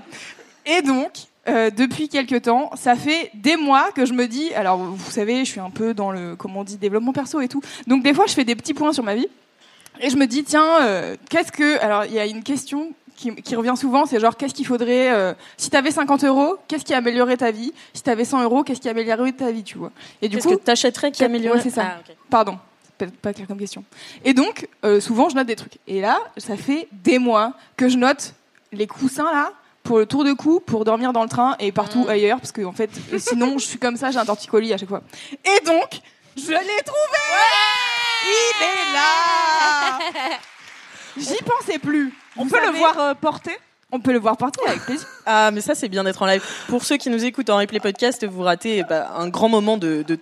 Et 0.66 0.82
donc, 0.82 1.12
euh, 1.48 1.72
depuis 1.72 2.08
quelques 2.08 2.44
temps, 2.44 2.70
ça 2.76 2.96
fait 2.96 3.32
des 3.34 3.58
mois 3.58 3.92
que 3.92 4.06
je 4.06 4.14
me 4.14 4.28
dis, 4.28 4.54
alors 4.54 4.78
vous 4.78 5.12
savez, 5.12 5.44
je 5.44 5.50
suis 5.50 5.60
un 5.60 5.72
peu 5.72 5.94
dans 5.94 6.12
le, 6.12 6.36
comment 6.36 6.60
on 6.60 6.64
dit, 6.64 6.78
développement 6.78 7.14
perso 7.14 7.42
et 7.42 7.48
tout. 7.48 7.62
Donc 7.88 8.04
des 8.04 8.14
fois, 8.14 8.26
je 8.28 8.34
fais 8.34 8.44
des 8.44 8.56
petits 8.56 8.76
points 8.76 8.94
sur 8.94 9.04
ma 9.04 9.16
vie. 9.16 9.28
Et 10.00 10.10
je 10.10 10.18
me 10.18 10.28
dis, 10.28 10.44
tiens, 10.44 10.82
euh, 10.82 11.16
qu'est-ce 11.30 11.52
que... 11.52 11.80
Alors, 11.82 12.06
il 12.06 12.14
y 12.14 12.20
a 12.20 12.26
une 12.26 12.44
question 12.44 12.92
qui, 13.16 13.36
qui 13.36 13.56
revient 13.56 13.74
souvent, 13.76 14.06
c'est 14.06 14.20
genre, 14.20 14.38
qu'est-ce 14.38 14.54
qu'il 14.54 14.68
faudrait... 14.68 15.12
euh, 15.12 15.34
si 15.58 15.70
tu 15.70 15.78
avais 15.78 15.92
50 15.92 16.24
euros, 16.26 16.58
qu'est-ce 16.68 16.86
qui 16.86 16.94
améliorerait 16.94 17.38
ta 17.38 17.52
vie? 17.52 17.74
Si 17.94 18.04
tu 18.04 18.10
avais 18.10 18.26
100 18.26 18.44
euros, 18.44 18.64
qu'est-ce 18.64 18.80
qui 18.80 18.90
améliorerait 18.90 19.32
ta 19.32 19.52
vie, 19.52 19.64
tu 19.64 19.78
vois? 19.78 19.92
Et 20.22 20.30
du 20.30 20.38
coup, 20.38 20.50
que 20.50 20.56
t'achèterais 20.56 21.12
qui 21.12 21.22
Ouais, 21.22 21.26
améliorerait 21.26 21.62
c'est 21.62 21.72
ça. 21.72 21.96
Ah, 21.96 22.00
ok. 22.08 22.16
Pardon, 22.30 22.60
pas 23.22 23.34
clair 23.34 23.48
comme 23.48 23.60
question. 23.60 23.84
Et 24.24 24.34
donc, 24.34 24.68
souvent, 25.00 25.28
je 25.30 25.36
note 25.36 25.48
des 25.48 25.56
trucs. 25.56 25.78
Et 25.88 26.02
là, 26.02 26.20
ça 26.38 26.56
fait 26.56 26.88
des 26.92 27.20
mois 27.20 27.54
que 27.78 27.90
je 27.90 27.98
note 27.98 28.36
les 28.72 28.88
coussins 28.88 29.32
là 29.32 29.52
pour 29.84 29.98
le 29.98 30.06
tour 30.06 30.24
de 30.24 30.34
cou, 30.34 30.60
pour 30.60 30.86
dormir 30.86 31.14
dans 31.14 31.24
le 31.24 31.30
train 31.30 31.56
et 31.60 31.72
partout 31.72 32.06
ailleurs, 32.08 32.40
parce 32.40 32.52
que 32.52 32.64
en 32.64 32.72
fait, 32.72 32.90
euh, 33.14 33.20
sinon, 33.20 33.58
je 33.58 33.66
suis 33.66 33.80
comme 33.80 33.98
ça, 33.98 34.12
j'ai 34.12 34.20
un 34.20 34.26
torticolis 34.26 34.74
à 34.74 34.78
chaque 34.78 34.90
fois. 34.90 35.02
Et 35.32 35.66
donc, 35.66 36.00
je 36.38 36.52
l'ai 36.52 36.84
trouvé. 36.86 37.22
Il 38.26 38.64
est 38.64 38.94
là. 38.94 40.38
J'y 41.18 41.44
pensais 41.44 41.80
plus. 41.80 42.14
On 42.38 42.44
Vous 42.44 42.50
peut 42.50 42.60
le 42.60 42.66
savez, 42.68 42.80
voir 42.80 43.00
euh, 43.00 43.14
porter 43.14 43.58
On 43.92 44.00
peut 44.00 44.14
le 44.14 44.20
voir 44.20 44.38
partout 44.38 44.62
avec 44.66 44.82
plaisir. 44.86 45.08
Ah, 45.26 45.52
mais 45.52 45.62
ça, 45.62 45.76
c'est 45.76 45.90
bien 45.90 46.04
d'être 46.04 46.22
en 46.22 46.26
live. 46.26 46.44
Pour 46.68 46.84
ceux 46.84 46.98
qui 46.98 47.10
nous 47.10 47.24
écoutent 47.26 47.50
en 47.50 47.58
replay 47.58 47.80
podcast, 47.80 48.26
vous 48.26 48.44
ratez 48.44 48.84
bah, 48.84 49.12
un 49.16 49.28
grand 49.28 49.50
moment 49.50 49.78
de, 49.78 50.04
de 50.04 50.20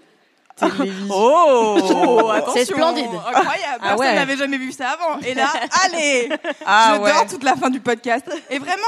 télévision. 0.56 1.08
Oh, 1.10 2.30
attention, 2.34 2.65
splendide. 2.65 3.06
Incroyable. 3.06 3.82
Personne 3.82 4.00
ouais. 4.00 4.15
n'avait 4.15 4.38
jamais 4.38 4.58
vu 4.58 4.72
ça 4.72 4.89
avant. 4.89 5.19
Et 5.22 5.34
là, 5.34 5.52
allez. 5.86 6.30
Ah 6.65 6.95
je 6.95 7.02
ouais. 7.02 7.13
dors 7.13 7.28
toute 7.28 7.43
la 7.43 7.56
fin 7.56 7.69
du 7.69 7.80
podcast. 7.80 8.26
Et 8.50 8.60
vraiment, 8.60 8.82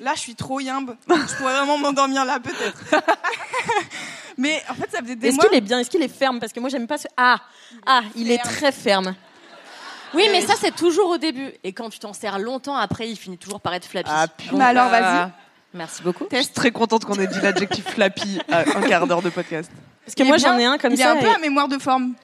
là, 0.00 0.12
je 0.14 0.20
suis 0.20 0.34
trop 0.34 0.60
yimbe. 0.60 0.96
Je 1.08 1.34
pourrais 1.36 1.54
vraiment 1.56 1.78
m'endormir 1.78 2.24
là, 2.24 2.38
peut-être. 2.40 2.78
Mais 4.36 4.62
en 4.70 4.74
fait, 4.74 4.90
ça 4.90 5.00
faisait 5.00 5.16
des 5.16 5.28
Est-ce 5.28 5.36
mois. 5.36 5.46
qu'il 5.46 5.58
est 5.58 5.60
bien 5.60 5.80
Est-ce 5.80 5.90
qu'il 5.90 6.02
est 6.02 6.08
ferme? 6.16 6.38
Parce 6.38 6.52
que 6.52 6.60
moi, 6.60 6.68
j'aime 6.68 6.86
pas 6.86 6.98
ce. 6.98 7.08
Ah, 7.16 7.38
ah, 7.86 8.02
il 8.14 8.30
est 8.30 8.38
très 8.38 8.70
ferme. 8.72 9.14
Oui, 10.14 10.26
mais 10.32 10.40
ça, 10.40 10.54
c'est 10.58 10.74
toujours 10.74 11.10
au 11.10 11.18
début. 11.18 11.50
Et 11.64 11.72
quand 11.72 11.90
tu 11.90 11.98
t'en 11.98 12.12
sers 12.14 12.38
longtemps, 12.38 12.76
après, 12.76 13.08
il 13.10 13.16
finit 13.16 13.36
toujours 13.36 13.60
par 13.60 13.74
être 13.74 13.84
flappy. 13.86 14.08
Ah, 14.12 14.26
Mais 14.54 14.64
alors, 14.64 14.88
vas-y. 14.88 15.28
Merci 15.74 16.02
beaucoup. 16.02 16.24
Je 16.32 16.36
suis 16.38 16.46
très 16.54 16.70
contente 16.70 17.04
qu'on 17.04 17.16
ait 17.16 17.26
dit 17.26 17.40
l'adjectif 17.42 17.84
flappy 17.84 18.40
à 18.50 18.60
un 18.60 18.80
quart 18.88 19.06
d'heure 19.06 19.20
de 19.20 19.28
podcast. 19.28 19.70
Parce 20.04 20.14
que 20.14 20.22
Il 20.22 20.28
moi, 20.28 20.36
bien. 20.38 20.52
j'en 20.52 20.58
ai 20.58 20.64
un 20.64 20.78
comme 20.78 20.92
il 20.92 20.98
ça. 20.98 21.14
est 21.14 21.18
un 21.18 21.20
peu 21.20 21.26
et- 21.26 21.34
à 21.34 21.38
mémoire 21.38 21.68
de 21.68 21.78
forme. 21.78 22.14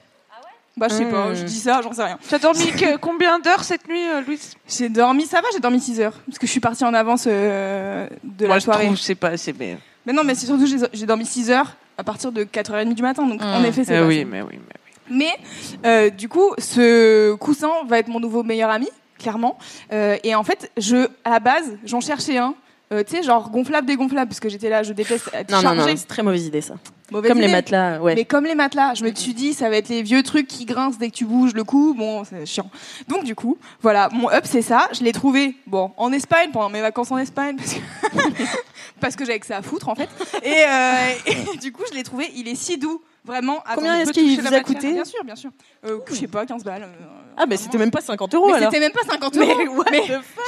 Bah, 0.77 0.87
je 0.89 0.95
sais 0.95 1.05
pas, 1.05 1.33
je 1.33 1.43
dis 1.43 1.59
ça, 1.59 1.81
j'en 1.81 1.93
sais 1.93 2.03
rien. 2.03 2.17
Tu 2.27 2.35
as 2.35 2.39
dormi 2.39 2.67
que- 2.71 2.97
combien 3.01 3.39
d'heures 3.39 3.63
cette 3.63 3.87
nuit, 3.87 4.03
euh, 4.09 4.21
Louise? 4.21 4.53
J'ai 4.67 4.89
dormi, 4.89 5.25
ça 5.25 5.39
va, 5.39 5.47
j'ai 5.53 5.59
dormi 5.61 5.79
6 5.79 6.01
heures. 6.01 6.13
Parce 6.27 6.37
que 6.37 6.45
je 6.45 6.51
suis 6.51 6.59
partie 6.59 6.83
en 6.83 6.93
avance 6.93 7.25
euh, 7.27 8.07
de 8.23 8.45
Moi, 8.45 8.55
la 8.55 8.59
je 8.59 8.63
soirée. 8.65 8.85
trouve 8.85 8.97
que 8.97 9.01
c'est 9.01 9.15
pas 9.15 9.29
assez. 9.29 9.53
Mais... 9.57 9.77
Mais 10.05 10.11
non, 10.13 10.23
mais 10.25 10.35
c'est 10.35 10.45
surtout 10.45 10.63
que 10.65 10.69
j'ai- 10.69 10.85
j'ai 10.91 11.05
dormi 11.05 11.25
6 11.25 11.49
heures 11.49 11.77
à 11.97 12.03
partir 12.03 12.31
de 12.33 12.43
4h30 12.43 12.93
du 12.93 13.01
matin. 13.01 13.25
Donc, 13.25 13.41
en 13.41 13.63
effet, 13.63 13.85
c'est 13.85 13.95
Eh 13.95 13.99
pas 14.01 14.05
oui, 14.05 14.25
mais 14.25 14.41
oui, 14.41 14.59
mais 14.59 14.75
Mais 15.09 15.85
euh, 15.85 16.09
du 16.09 16.27
coup, 16.27 16.51
ce 16.57 17.33
coussin 17.35 17.69
va 17.87 17.99
être 17.99 18.09
mon 18.09 18.19
nouveau 18.19 18.43
meilleur 18.43 18.69
ami, 18.69 18.89
clairement. 19.17 19.57
Euh, 19.93 20.17
et 20.25 20.35
en 20.35 20.43
fait, 20.43 20.71
je, 20.77 21.07
à 21.23 21.29
la 21.29 21.39
base, 21.39 21.77
j'en 21.85 22.01
cherchais 22.01 22.37
un. 22.37 22.53
euh, 22.91 23.01
tu 23.07 23.15
sais, 23.15 23.23
genre 23.23 23.49
gonflable, 23.49 23.87
dégonflable, 23.87 24.27
parce 24.27 24.41
que 24.41 24.49
j'étais 24.49 24.69
là, 24.69 24.83
je 24.83 24.91
déteste 24.91 25.29
être 25.33 25.49
Non, 25.51 25.57
non, 25.57 25.61
chargée. 25.75 25.91
non, 25.91 25.97
c'est 25.97 26.07
très 26.07 26.21
mauvaise 26.21 26.45
idée 26.47 26.61
ça. 26.61 26.73
Mauvaise 27.11 27.31
Comme 27.31 27.39
les 27.39 27.47
matelas, 27.47 27.99
ouais. 27.99 28.15
Mais 28.15 28.25
comme 28.25 28.45
les 28.45 28.55
matelas, 28.55 28.95
je 28.95 29.03
me 29.03 29.13
suis 29.13 29.33
dit, 29.33 29.53
ça 29.53 29.69
va 29.69 29.77
être 29.77 29.89
les 29.89 30.01
vieux 30.01 30.23
trucs 30.23 30.47
qui 30.47 30.65
grincent 30.65 30.97
dès 30.97 31.09
que 31.09 31.15
tu 31.15 31.25
bouges 31.25 31.53
le 31.53 31.63
cou. 31.63 31.93
Bon, 31.95 32.23
c'est 32.23 32.45
chiant. 32.45 32.69
Donc, 33.07 33.23
du 33.23 33.35
coup, 33.35 33.57
voilà, 33.81 34.09
mon 34.11 34.29
up, 34.31 34.43
c'est 34.45 34.61
ça. 34.61 34.87
Je 34.91 35.03
l'ai 35.03 35.11
trouvé, 35.11 35.55
bon, 35.67 35.91
en 35.97 36.11
Espagne, 36.11 36.49
pendant 36.51 36.69
mes 36.69 36.81
vacances 36.81 37.11
en 37.11 37.17
Espagne, 37.17 37.57
parce 37.57 37.73
que, 37.73 37.79
parce 38.99 39.15
que 39.15 39.25
j'avais 39.25 39.39
que 39.39 39.45
ça 39.45 39.57
à 39.57 39.61
foutre, 39.61 39.89
en 39.89 39.95
fait. 39.95 40.09
Et, 40.43 40.63
euh, 40.67 41.53
et 41.53 41.57
du 41.57 41.71
coup, 41.71 41.83
je 41.91 41.95
l'ai 41.95 42.03
trouvé, 42.03 42.31
il 42.35 42.47
est 42.47 42.55
si 42.55 42.77
doux. 42.77 43.01
Vraiment. 43.25 43.63
Combien 43.73 43.95
est-ce 43.99 44.11
qu'il 44.11 44.39
vous 44.39 44.53
a 44.53 44.59
coûté 44.61 44.93
Bien 44.93 45.03
sûr, 45.05 45.23
bien 45.23 45.35
sûr. 45.35 45.49
Euh, 45.85 45.99
je 46.07 46.13
sais 46.15 46.27
pas, 46.27 46.45
15 46.45 46.63
balles. 46.63 46.83
euh, 46.83 47.05
Ah, 47.37 47.45
mais 47.47 47.57
c'était 47.57 47.77
même 47.77 47.91
pas 47.91 48.01
50 48.01 48.33
euros 48.35 48.47
mais 48.49 48.53
alors. 48.57 48.71
c'était 48.71 48.79
même 48.79 48.91
pas 48.91 49.03
50 49.09 49.35
euros. 49.37 49.53
Mais 49.57 49.67
what 49.67 49.85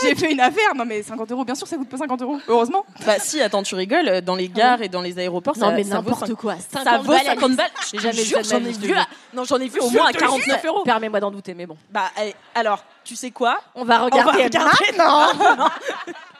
j'ai 0.04 0.16
fait 0.16 0.32
une 0.32 0.40
affaire. 0.40 0.76
Non, 0.76 0.86
mais 0.86 1.02
50 1.02 1.32
euros, 1.32 1.44
bien 1.44 1.56
sûr, 1.56 1.68
ça 1.68 1.76
coûte 1.76 1.90
pas 1.90 1.98
50 1.98 2.22
euros. 2.22 2.40
Heureusement. 2.48 2.86
Bah 3.06 3.16
si, 3.20 3.42
attends, 3.42 3.64
tu 3.64 3.76
rigoles, 3.76 4.08
euh, 4.08 4.22
dans 4.22 4.36
les 4.36 4.48
gares 4.48 4.82
et 4.82 4.90
dans 4.90 5.02
les 5.02 5.18
aéroports, 5.20 5.58
Non, 5.58 5.68
ça, 5.70 5.72
mais 5.72 5.84
ça 5.84 5.96
vaut 6.02 6.10
n'importe 6.12 6.22
50 6.28 6.38
quoi. 6.40 6.56
Ça 6.58 6.84
50 6.84 7.06
vaut 7.06 7.12
balles, 7.14 7.26
50 7.26 7.56
balles. 7.56 7.72
J'ai 7.92 7.98
Je 7.98 8.04
jamais 8.04 8.22
vu 8.22 8.30
ça 8.30 8.42
j'en 8.44 8.58
ai 8.66 8.72
vu. 8.72 8.94
Non, 9.34 9.44
j'en 9.44 9.58
ai 9.58 9.68
vu 9.68 9.80
au 9.80 9.90
moins 9.90 10.06
à 10.08 10.14
49 10.14 10.66
euros. 10.66 10.84
Permets-moi 10.84 11.20
d'en 11.20 11.32
douter, 11.32 11.54
mais 11.56 11.66
bon. 11.66 11.78
Bah 11.92 12.12
alors, 12.54 12.84
tu 13.04 13.16
sais 13.16 13.32
quoi? 13.32 13.60
On 13.76 13.84
va 13.86 13.96
On 14.06 14.10
va 14.10 14.22
regarder. 14.22 14.44
regarder. 14.44 14.78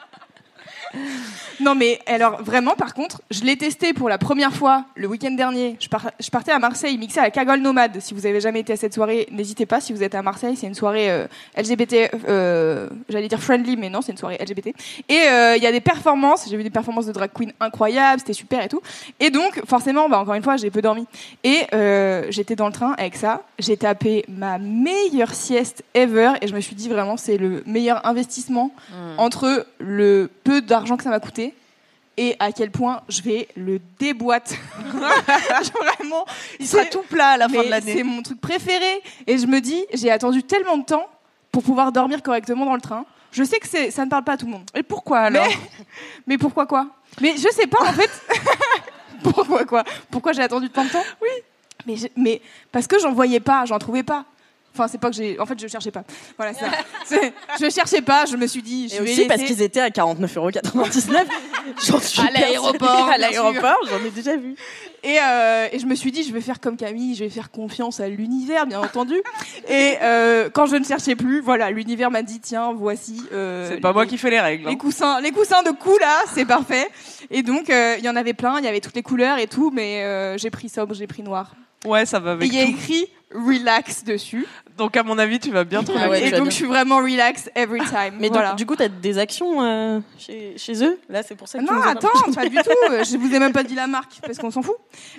Non, 1.60 1.74
mais 1.74 1.98
alors 2.06 2.42
vraiment, 2.42 2.74
par 2.74 2.94
contre, 2.94 3.20
je 3.30 3.42
l'ai 3.42 3.56
testé 3.56 3.92
pour 3.92 4.08
la 4.08 4.16
première 4.18 4.52
fois 4.54 4.84
le 4.94 5.06
week-end 5.08 5.32
dernier. 5.32 5.76
Je, 5.80 5.88
par- 5.88 6.10
je 6.20 6.30
partais 6.30 6.52
à 6.52 6.58
Marseille 6.58 6.96
mixer 6.98 7.18
à 7.20 7.24
la 7.24 7.30
Cagole 7.30 7.60
Nomade. 7.60 8.00
Si 8.00 8.14
vous 8.14 8.26
avez 8.26 8.40
jamais 8.40 8.60
été 8.60 8.72
à 8.72 8.76
cette 8.76 8.94
soirée, 8.94 9.26
n'hésitez 9.32 9.66
pas. 9.66 9.80
Si 9.80 9.92
vous 9.92 10.02
êtes 10.02 10.14
à 10.14 10.22
Marseille, 10.22 10.56
c'est 10.56 10.66
une 10.68 10.74
soirée 10.74 11.10
euh, 11.10 11.26
LGBT, 11.56 12.10
euh, 12.28 12.88
j'allais 13.08 13.28
dire 13.28 13.40
friendly, 13.40 13.76
mais 13.76 13.90
non, 13.90 14.02
c'est 14.02 14.12
une 14.12 14.18
soirée 14.18 14.38
LGBT. 14.40 14.68
Et 15.08 15.20
euh, 15.28 15.56
il 15.56 15.62
y 15.62 15.66
a 15.66 15.72
des 15.72 15.80
performances. 15.80 16.48
J'ai 16.48 16.56
vu 16.56 16.62
des 16.62 16.70
performances 16.70 17.06
de 17.06 17.12
drag 17.12 17.30
queen 17.34 17.52
incroyables, 17.60 18.20
c'était 18.20 18.32
super 18.32 18.62
et 18.62 18.68
tout. 18.68 18.80
Et 19.18 19.30
donc, 19.30 19.60
forcément, 19.66 20.08
bah, 20.08 20.18
encore 20.20 20.34
une 20.34 20.42
fois, 20.44 20.56
j'ai 20.56 20.70
peu 20.70 20.80
dormi. 20.82 21.06
Et 21.44 21.62
j'étais 22.30 22.56
dans 22.56 22.66
le 22.66 22.72
train 22.72 22.94
avec 22.98 23.16
ça. 23.16 23.42
J'ai 23.58 23.76
tapé 23.76 24.24
ma 24.28 24.58
meilleure 24.58 25.34
sieste 25.34 25.82
ever 25.94 26.32
et 26.40 26.46
je 26.48 26.54
me 26.54 26.60
suis 26.60 26.74
dit 26.76 26.88
vraiment, 26.88 27.16
c'est 27.16 27.36
le 27.36 27.62
meilleur 27.66 28.06
investissement 28.06 28.70
entre 29.18 29.66
le 29.78 30.30
peu 30.44 30.60
d'argent 30.62 30.77
que 30.96 31.02
ça 31.04 31.10
m'a 31.10 31.20
coûté 31.20 31.54
et 32.16 32.34
à 32.40 32.50
quel 32.52 32.70
point 32.70 33.02
je 33.08 33.22
vais 33.22 33.48
le 33.56 33.80
déboîte. 33.98 34.54
Vraiment, 34.92 36.26
Il 36.58 36.66
sera 36.66 36.84
tout 36.86 37.02
plat 37.02 37.30
à 37.30 37.36
la 37.36 37.48
fin 37.48 37.62
de 37.62 37.68
l'année. 37.68 37.92
C'est 37.96 38.02
mon 38.02 38.22
truc 38.22 38.40
préféré 38.40 39.02
et 39.26 39.38
je 39.38 39.46
me 39.46 39.60
dis, 39.60 39.84
j'ai 39.94 40.10
attendu 40.10 40.42
tellement 40.42 40.76
de 40.78 40.84
temps 40.84 41.06
pour 41.52 41.62
pouvoir 41.62 41.92
dormir 41.92 42.22
correctement 42.22 42.64
dans 42.64 42.74
le 42.74 42.80
train. 42.80 43.04
Je 43.30 43.44
sais 43.44 43.58
que 43.58 43.66
ça 43.90 44.04
ne 44.04 44.10
parle 44.10 44.24
pas 44.24 44.32
à 44.32 44.36
tout 44.36 44.46
le 44.46 44.52
monde. 44.52 44.68
Et 44.74 44.82
pourquoi 44.82 45.18
alors 45.20 45.46
Mais, 45.46 45.56
mais 46.26 46.38
pourquoi 46.38 46.66
quoi? 46.66 46.88
Mais 47.20 47.34
je 47.36 47.48
sais 47.52 47.66
pas 47.66 47.82
en 47.82 47.92
fait. 47.92 48.10
pourquoi 49.22 49.64
quoi? 49.64 49.84
Pourquoi 50.10 50.32
j'ai 50.32 50.42
attendu 50.42 50.70
tant 50.70 50.84
de 50.84 50.90
temps? 50.90 51.04
Oui. 51.22 51.28
Mais, 51.86 51.96
je- 51.96 52.08
mais 52.16 52.40
parce 52.72 52.86
que 52.86 52.98
j'en 52.98 53.12
voyais 53.12 53.40
pas, 53.40 53.64
j'en 53.64 53.78
trouvais 53.78 54.02
pas. 54.02 54.24
Enfin, 54.78 54.88
c'est 54.88 54.98
pas 54.98 55.10
que 55.10 55.16
j'ai. 55.16 55.38
En 55.40 55.46
fait, 55.46 55.60
je 55.60 55.66
cherchais 55.66 55.90
pas. 55.90 56.04
Voilà, 56.36 56.52
c'est 56.54 56.64
ça. 56.64 57.26
Je 57.60 57.70
cherchais 57.70 58.02
pas, 58.02 58.26
je 58.26 58.36
me 58.36 58.46
suis 58.46 58.62
dit. 58.62 58.88
Je 58.88 58.96
Et 58.96 58.98
vais 59.00 59.10
aussi 59.10 59.24
parce 59.24 59.42
qu'ils 59.42 59.60
étaient 59.62 59.80
à 59.80 59.88
49,99 59.88 61.24
J'en 61.86 61.98
suis 62.00 62.20
À 62.20 62.30
l'aéroport. 62.30 63.08
À 63.12 63.18
l'aéroport, 63.18 63.78
j'en 63.90 64.04
ai 64.04 64.10
déjà 64.10 64.36
vu. 64.36 64.54
Et, 65.02 65.18
euh, 65.20 65.68
et 65.72 65.78
je 65.78 65.86
me 65.86 65.94
suis 65.94 66.12
dit, 66.12 66.22
je 66.22 66.32
vais 66.32 66.40
faire 66.40 66.60
comme 66.60 66.76
Camille, 66.76 67.14
je 67.14 67.24
vais 67.24 67.30
faire 67.30 67.50
confiance 67.50 68.00
à 68.00 68.08
l'univers, 68.08 68.66
bien 68.66 68.80
entendu. 68.80 69.14
Et 69.68 69.94
euh, 70.02 70.48
quand 70.52 70.66
je 70.66 70.76
ne 70.76 70.84
cherchais 70.84 71.16
plus, 71.16 71.40
voilà, 71.40 71.70
l'univers 71.70 72.10
m'a 72.10 72.22
dit, 72.22 72.40
tiens, 72.40 72.72
voici. 72.74 73.22
euh, 73.32 73.68
C'est 73.70 73.80
pas 73.80 73.92
moi 73.92 74.06
qui 74.06 74.18
fais 74.18 74.30
les 74.30 74.40
règles. 74.40 74.66
hein. 74.66 74.70
Les 74.70 74.76
coussins, 74.78 75.20
les 75.20 75.30
coussins 75.32 75.62
de 75.62 75.70
cou 75.70 75.96
là, 76.00 76.22
c'est 76.34 76.44
parfait. 76.44 76.88
Et 77.30 77.42
donc 77.42 77.70
euh, 77.70 77.96
il 77.98 78.04
y 78.04 78.08
en 78.08 78.16
avait 78.16 78.34
plein, 78.34 78.58
il 78.58 78.64
y 78.64 78.68
avait 78.68 78.80
toutes 78.80 78.94
les 78.96 79.02
couleurs 79.02 79.38
et 79.38 79.46
tout, 79.46 79.70
mais 79.74 80.04
euh, 80.04 80.38
j'ai 80.38 80.50
pris 80.50 80.68
sobre, 80.68 80.94
j'ai 80.94 81.06
pris 81.06 81.22
noir. 81.22 81.52
Ouais, 81.84 82.06
ça 82.06 82.18
va 82.18 82.30
Et 82.30 82.34
avec 82.34 82.48
il 82.48 82.54
y 82.54 82.60
a 82.60 82.64
écrit 82.64 83.06
relax 83.34 84.04
dessus. 84.04 84.46
Donc 84.76 84.96
à 84.96 85.02
mon 85.02 85.18
avis, 85.18 85.38
tu 85.38 85.50
vas 85.50 85.64
bien 85.64 85.82
trouver. 85.82 86.00
Ah 86.04 86.08
ouais, 86.08 86.20
et 86.22 86.24
tu 86.26 86.30
donc 86.32 86.42
bien. 86.42 86.50
je 86.50 86.54
suis 86.54 86.64
vraiment 86.66 86.98
relax 86.98 87.50
every 87.54 87.80
time. 87.80 88.14
Mais 88.18 88.28
voilà. 88.28 88.50
donc, 88.50 88.58
du 88.58 88.64
coup, 88.66 88.74
t'as 88.76 88.88
des 88.88 89.18
actions 89.18 89.62
euh, 89.62 90.00
chez, 90.18 90.54
chez 90.56 90.84
eux? 90.84 90.98
Là, 91.08 91.22
c'est 91.22 91.34
pour 91.34 91.46
ça 91.48 91.58
que 91.58 91.64
tu 91.66 91.72
non, 91.72 91.80
as- 91.80 91.90
attends, 91.90 92.08
pas 92.34 92.48
du 92.48 92.56
tout. 92.56 92.62
Je 93.04 93.16
vous 93.16 93.34
ai 93.34 93.38
même 93.38 93.52
pas 93.52 93.64
dit 93.64 93.74
la 93.74 93.86
marque 93.86 94.12
parce 94.24 94.38
qu'on 94.38 94.50
s'en 94.50 94.62
fout. 94.62 94.76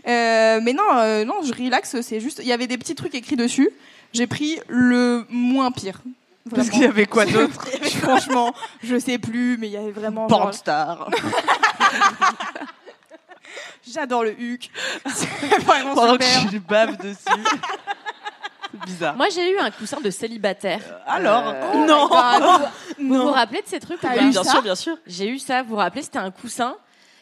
Euh, 0.08 0.60
mais 0.64 0.74
non, 0.74 0.84
euh, 0.96 1.24
non, 1.26 1.36
je 1.44 1.54
relax. 1.54 2.00
C'est 2.02 2.20
juste, 2.20 2.40
il 2.42 2.48
y 2.48 2.54
avait 2.54 2.68
des 2.68 2.78
petits 2.78 2.96
trucs 2.96 3.14
écrits 3.16 3.36
dessus. 3.36 3.70
J'ai 4.14 4.28
pris 4.28 4.60
le 4.68 5.26
moins 5.30 5.72
pire. 5.72 6.02
Parce 6.56 6.70
qu'il 6.70 6.82
y 6.82 6.86
avait 6.86 7.06
quoi 7.06 7.26
d'autre? 7.28 7.68
Franchement, 8.02 8.54
je 8.82 8.98
sais 8.98 9.18
plus, 9.20 9.58
mais 9.60 9.68
il 9.68 9.74
y 9.74 9.78
avait 9.78 9.92
vraiment. 9.92 10.28
genre- 10.28 10.40
Pornstar. 10.46 11.10
J'adore 13.94 14.24
le 14.24 14.40
huc. 14.40 14.70
C'est 15.14 15.58
vraiment 15.62 15.94
Pendant 15.96 16.18
que 16.18 16.24
super. 16.24 16.52
je 16.52 16.58
bave 16.58 16.98
dessus. 16.98 17.18
C'est 18.72 18.80
bizarre. 18.86 19.16
Moi, 19.16 19.28
j'ai 19.34 19.52
eu 19.52 19.58
un 19.60 19.72
coussin 19.72 20.00
de 20.00 20.10
célibataire. 20.12 20.82
Alors 21.08 21.48
Euh, 21.48 21.86
Non. 21.86 22.08
bah, 22.08 22.40
vous, 22.40 23.08
vous 23.08 23.16
vous 23.24 23.32
rappelez 23.32 23.62
de 23.62 23.68
ces 23.68 23.80
trucs 23.80 23.98
ou 23.98 24.02
T'as 24.08 24.16
pas 24.16 24.22
eu 24.22 24.30
Bien 24.30 24.44
ça 24.44 24.52
sûr, 24.52 24.62
bien 24.62 24.76
sûr. 24.76 24.96
J'ai 25.08 25.28
eu 25.28 25.40
ça, 25.40 25.64
vous 25.64 25.70
vous 25.70 25.76
rappelez, 25.78 26.04
c'était 26.04 26.20
un 26.20 26.32
coussin 26.32 26.76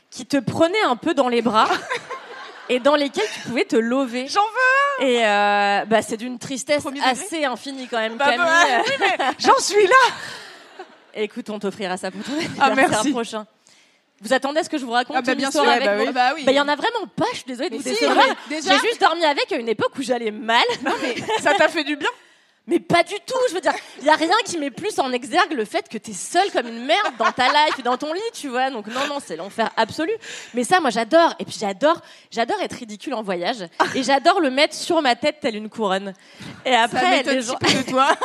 qui 0.10 0.25
te 0.25 0.38
prenait 0.38 0.82
un 0.88 0.95
peu 0.97 1.13
dans 1.13 1.30
les 1.30 1.41
bras 1.41 1.67
et 2.69 2.80
dans 2.80 2.95
lesquels 2.95 3.27
tu 3.34 3.39
pouvais 3.47 3.63
te 3.65 3.75
lever. 3.77 4.27
J'en 4.27 4.41
veux 4.41 5.06
Et 5.08 5.25
euh, 5.25 5.86
bah, 5.86 6.01
c'est 6.01 6.17
d'une 6.17 6.38
tristesse 6.38 6.84
Premier 6.84 6.99
degré 6.99 7.12
assez 7.12 7.45
infinie 7.45 7.88
quand 7.88 7.99
même, 7.99 8.17
Bah, 8.17 8.25
Camille. 8.25 8.45
bah, 9.17 9.25
J'en 9.39 9.58
suis 9.60 9.86
là 9.88 10.13
Écoute, 11.13 11.49
on 11.49 11.58
t'offrira 11.60 11.97
ça 11.97 12.12
pour 12.12 12.23
ton 12.23 12.32
Ah, 12.60 12.65
anniversaire 12.65 12.89
merci. 12.97 13.12
prochain. 13.12 13.45
Vous 14.21 14.34
attendez 14.34 14.60
à 14.60 14.63
ce 14.63 14.69
que 14.69 14.77
je 14.77 14.86
vous 14.86 14.91
raconte 14.91 15.15
Ah 15.17 15.21
bah 15.21 15.32
une 15.34 15.38
bien 15.38 15.49
histoire 15.49 15.65
sûr, 15.65 15.73
avec 15.73 15.86
bah, 15.88 15.97
oui. 15.99 16.12
bah 16.12 16.32
oui. 16.36 16.43
Bah, 16.43 16.51
il 16.51 16.56
y 16.56 16.60
en 16.60 16.67
a 16.67 16.75
vraiment 16.75 17.06
pas, 17.15 17.25
je 17.32 17.38
suis 17.38 17.45
désolée 17.45 17.69
de 17.69 17.75
Mais 17.75 17.82
vous 17.82 17.89
décevoir. 17.89 18.25
mais 18.49 18.62
J'ai 18.62 18.80
juste 18.88 18.99
dormi 18.99 19.23
avec 19.23 19.51
à 19.51 19.58
une 19.58 19.69
époque 19.69 19.91
où 19.97 20.01
j'allais 20.01 20.32
mal. 20.32 20.63
Ça 21.41 21.53
t'a 21.53 21.67
fait 21.67 21.84
du 21.84 21.95
bien 21.95 22.10
Mais 22.69 22.80
pas 22.82 23.01
du 23.01 23.13
tout, 23.25 23.38
je 23.47 23.53
veux 23.53 23.62
dire, 23.62 23.71
il 23.99 24.06
y 24.06 24.10
a 24.10 24.15
rien 24.15 24.36
qui 24.43 24.58
met 24.58 24.71
plus 24.71 24.99
en 24.99 25.13
exergue 25.13 25.53
le 25.53 25.63
fait 25.63 25.88
que 25.88 25.97
t'es 25.97 26.12
seule 26.12 26.51
comme 26.51 26.67
une 26.67 26.84
merde 26.86 27.13
dans 27.17 27.32
ta 27.32 27.47
life 27.47 27.80
et 27.80 27.82
dans 27.82 27.95
ton 27.95 28.12
lit, 28.12 28.19
tu 28.34 28.49
vois. 28.49 28.69
Donc 28.71 28.88
non, 28.88 29.08
non, 29.08 29.19
c'est 29.25 29.38
l'enfer 29.38 29.69
absolu. 29.77 30.12
Mais 30.53 30.65
ça, 30.65 30.82
moi, 30.82 30.89
j'adore. 30.89 31.34
Et 31.39 31.45
puis 31.45 31.56
j'adore, 31.58 32.01
j'adore 32.30 32.60
être 32.62 32.73
ridicule 32.73 33.13
en 33.13 33.23
voyage. 33.23 33.65
Et 33.95 34.03
j'adore 34.03 34.41
le 34.41 34.49
mettre 34.49 34.75
sur 34.75 35.01
ma 35.01 35.15
tête 35.15 35.38
telle 35.39 35.56
une 35.56 35.69
couronne. 35.69 36.13
Et 36.65 36.73
Ça 36.73 36.82
après, 36.82 37.10
m'étonne 37.10 37.36
les 37.36 37.41
gens... 37.41 37.56
petit 37.56 37.73
peu 37.73 37.84
de 37.84 37.89
toi. 37.89 38.10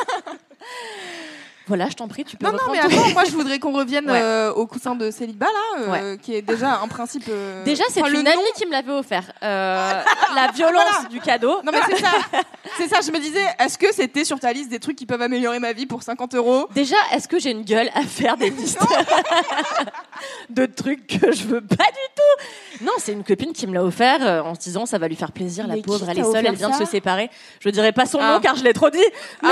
Voilà, 1.65 1.87
je 1.89 1.93
t'en 1.93 2.09
prie, 2.09 2.25
tu 2.25 2.35
peux 2.35 2.45
Non, 2.45 2.51
non, 2.51 2.59
mais 2.73 2.79
attends, 2.79 3.09
moi 3.13 3.23
je 3.25 3.31
voudrais 3.31 3.57
qu'on 3.57 3.71
revienne 3.71 4.09
Ouais. 4.11 4.19
euh, 4.21 4.51
au 4.51 4.67
coussin 4.67 4.95
de 4.95 5.09
célibat 5.11 5.45
là, 5.45 5.93
euh, 5.95 6.17
qui 6.17 6.35
est 6.35 6.41
déjà 6.41 6.79
un 6.81 6.87
principe. 6.89 7.23
euh, 7.29 7.63
Déjà, 7.63 7.83
c'est 7.89 8.01
enfin, 8.01 8.09
le 8.09 8.17
une 8.19 8.25
nom- 8.25 8.31
amie 8.31 8.41
qui 8.55 8.65
me 8.65 8.71
l'avait 8.71 8.91
offert. 8.91 9.31
Euh, 9.41 10.01
la 10.35 10.51
violence 10.51 10.83
Voilà. 10.93 11.09
du 11.09 11.21
cadeau. 11.21 11.61
Non 11.63 11.71
mais 11.71 11.79
c'est 11.89 12.01
ça, 12.01 12.11
c'est 12.77 12.87
ça. 12.89 12.97
Je 13.05 13.11
me 13.11 13.19
disais, 13.19 13.45
est-ce 13.59 13.77
que 13.77 13.93
c'était 13.93 14.25
sur 14.25 14.39
ta 14.41 14.51
liste 14.51 14.69
des 14.69 14.79
trucs 14.79 14.97
qui 14.97 15.05
peuvent 15.05 15.21
améliorer 15.21 15.59
ma 15.59 15.71
vie 15.71 15.85
pour 15.85 16.03
50 16.03 16.35
euros? 16.35 16.67
Déjà, 16.75 16.97
est-ce 17.13 17.29
que 17.29 17.39
j'ai 17.39 17.51
une 17.51 17.63
gueule 17.63 17.89
à 17.95 18.01
faire 18.01 18.35
des 18.35 18.49
listes 18.49 18.79
de 20.49 20.65
trucs 20.65 21.07
que 21.07 21.31
je 21.31 21.43
veux 21.45 21.61
pas 21.61 21.75
du 21.85 22.07
tout? 22.15 22.83
Non, 22.85 22.91
c'est 22.97 23.13
une 23.13 23.23
copine 23.23 23.53
qui 23.53 23.67
me 23.67 23.73
l'a 23.73 23.83
offert 23.83 24.19
euh, 24.21 24.41
en 24.41 24.55
se 24.55 24.59
disant 24.59 24.85
ça 24.85 24.97
va 24.97 25.07
lui 25.07 25.15
faire 25.15 25.31
plaisir, 25.31 25.65
la 25.67 25.75
Mais 25.75 25.81
pauvre, 25.81 26.05
elle 26.09 26.19
est 26.19 26.23
seule, 26.23 26.45
elle 26.45 26.55
vient 26.55 26.69
de 26.71 26.75
se 26.75 26.85
séparer. 26.85 27.29
Je 27.61 27.69
dirais 27.69 27.91
pas 27.93 28.05
son 28.05 28.19
Ah. 28.21 28.33
nom 28.33 28.39
car 28.41 28.55
je 28.55 28.63
l'ai 28.63 28.73
trop 28.73 28.89
dit. 28.89 28.99
mais- 29.41 29.49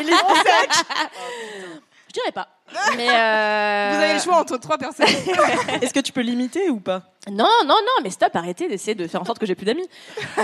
Élise 0.00 0.14
Sec, 0.44 0.84
Je 2.08 2.20
dirais 2.20 2.32
pas. 2.32 2.48
Mais 2.96 3.08
euh, 3.10 3.90
Vous 3.96 4.02
avez 4.02 4.14
le 4.14 4.20
choix 4.20 4.36
entre 4.36 4.56
trois 4.58 4.78
personnes. 4.78 5.06
Est-ce 5.82 5.92
que 5.92 6.00
tu 6.00 6.12
peux 6.12 6.20
limiter 6.20 6.70
ou 6.70 6.78
pas? 6.80 7.02
Non, 7.28 7.48
non, 7.64 7.76
non, 7.76 8.02
mais 8.02 8.10
stop, 8.10 8.36
arrêtez 8.36 8.68
d'essayer 8.68 8.94
de 8.94 9.06
faire 9.08 9.22
en 9.22 9.24
sorte 9.24 9.38
que 9.38 9.46
j'ai 9.46 9.54
plus 9.54 9.64
d'amis. 9.64 9.88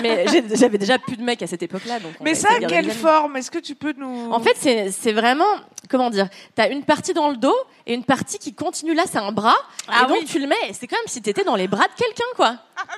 Mais 0.03 0.25
j'avais 0.55 0.79
déjà 0.79 0.99
plus 0.99 1.19
de 1.19 1.23
mecs 1.23 1.43
à 1.43 1.47
cette 1.47 1.63
époque-là, 1.63 2.01
donc. 2.01 2.13
on 2.19 2.25
Mais 2.25 2.33
va 2.33 2.41
ça, 2.41 2.49
essayer 2.49 2.65
de 2.67 2.71
garder 2.71 2.75
quelle 2.77 2.85
des 2.87 2.91
amis. 2.93 3.01
forme? 3.03 3.37
Est-ce 3.37 3.51
que 3.51 3.59
tu 3.59 3.75
peux 3.75 3.93
nous. 3.99 4.33
En 4.33 4.41
fait, 4.41 4.57
c'est 4.59 4.91
c'est 4.91 5.13
vraiment, 5.13 5.45
comment 5.91 6.09
dire, 6.09 6.29
t'as 6.55 6.71
une 6.71 6.83
partie 6.83 7.13
dans 7.13 7.29
le 7.29 7.37
dos 7.37 7.55
et 7.87 7.93
une 7.93 8.05
partie 8.05 8.39
qui 8.39 8.55
continue 8.55 8.95
là, 8.95 9.03
c'est 9.11 9.19
un 9.19 9.31
bras. 9.31 9.57
Ah 9.89 10.05
et 10.05 10.09
donc 10.09 10.21
oui. 10.21 10.25
tu 10.27 10.39
le 10.39 10.47
mets, 10.47 10.57
et 10.69 10.73
c'est 10.73 10.87
comme 10.87 10.99
si 11.07 11.21
t'étais 11.21 11.45
dans 11.45 11.57
les 11.57 11.69
bras 11.69 11.85
de 11.87 12.03
quelqu'un, 12.03 12.25
quoi. 12.35 12.57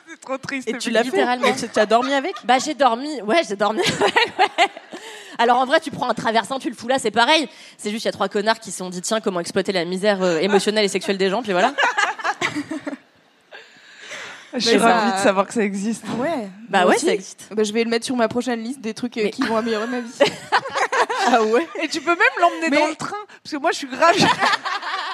c'est 0.09 0.21
trop 0.21 0.39
triste. 0.39 0.69
Et 0.69 0.79
tu 0.79 0.91
l'as 0.91 1.01
fait 1.01 1.07
littéralement. 1.11 1.47
Et 1.49 1.57
tu 1.57 1.69
tu 1.69 1.79
as 1.81 1.87
dormi 1.87 2.13
avec? 2.15 2.37
Bah 2.45 2.59
j'ai 2.65 2.75
dormi, 2.75 3.21
ouais, 3.23 3.43
j'ai 3.49 3.57
dormi. 3.57 3.81
ouais, 4.01 4.07
ouais. 4.39 4.67
Alors 5.39 5.59
en 5.59 5.67
vrai, 5.67 5.81
tu 5.81 5.91
prends 5.91 6.09
un 6.09 6.15
traversin, 6.15 6.59
tu 6.59 6.69
le 6.69 6.77
fous 6.77 6.89
là, 6.89 6.99
c'est 6.99 7.11
pareil. 7.11 7.49
C'est 7.79 7.91
juste 7.91 8.05
il 8.05 8.09
y 8.09 8.11
a 8.11 8.13
trois 8.13 8.29
connards 8.29 8.61
qui 8.61 8.71
se 8.71 8.79
sont 8.79 8.91
dit 8.91 9.01
tiens 9.03 9.21
comment 9.21 9.41
exploiter 9.41 9.73
la 9.73 9.85
misère 9.85 10.23
euh, 10.23 10.39
émotionnelle 10.39 10.85
et 10.85 10.89
sexuelle 10.89 11.19
des 11.19 11.31
gens, 11.31 11.43
puis 11.43 11.53
voilà. 11.53 11.73
Je 14.55 14.59
suis 14.69 14.79
ça- 14.79 14.85
ravie 14.95 15.13
de 15.13 15.23
savoir 15.23 15.47
que 15.47 15.55
ça 15.55 15.63
existe. 15.63 16.05
Ouais. 16.19 16.49
Bah 16.69 16.85
ouais, 16.87 16.97
aussi. 16.97 17.07
ça 17.07 17.15
existe. 17.15 17.47
Bah, 17.53 17.63
je 17.65 17.73
vais 17.73 17.85
le 17.85 17.91
mettre 17.91 18.05
sur 18.05 18.17
ma 18.17 18.29
prochaine 18.29 18.61
liste 18.63 18.81
des 18.83 18.93
trucs 18.93 19.17
euh, 19.17 19.23
Mais- 19.25 19.31
qui 19.31 19.43
vont 19.45 19.57
améliorer 19.57 19.87
ma 19.87 20.01
vie. 20.01 20.13
Ah 21.25 21.41
ouais 21.45 21.67
Et 21.81 21.89
tu 21.89 22.01
peux 22.01 22.11
même 22.11 22.19
l'emmener 22.41 22.69
Mais- 22.69 22.81
dans 22.81 22.89
le 22.89 22.97
train. 22.97 23.17
Parce 23.45 23.53
que 23.53 23.57
moi, 23.57 23.71
je 23.71 23.77
suis 23.79 23.87
grave. 23.87 24.15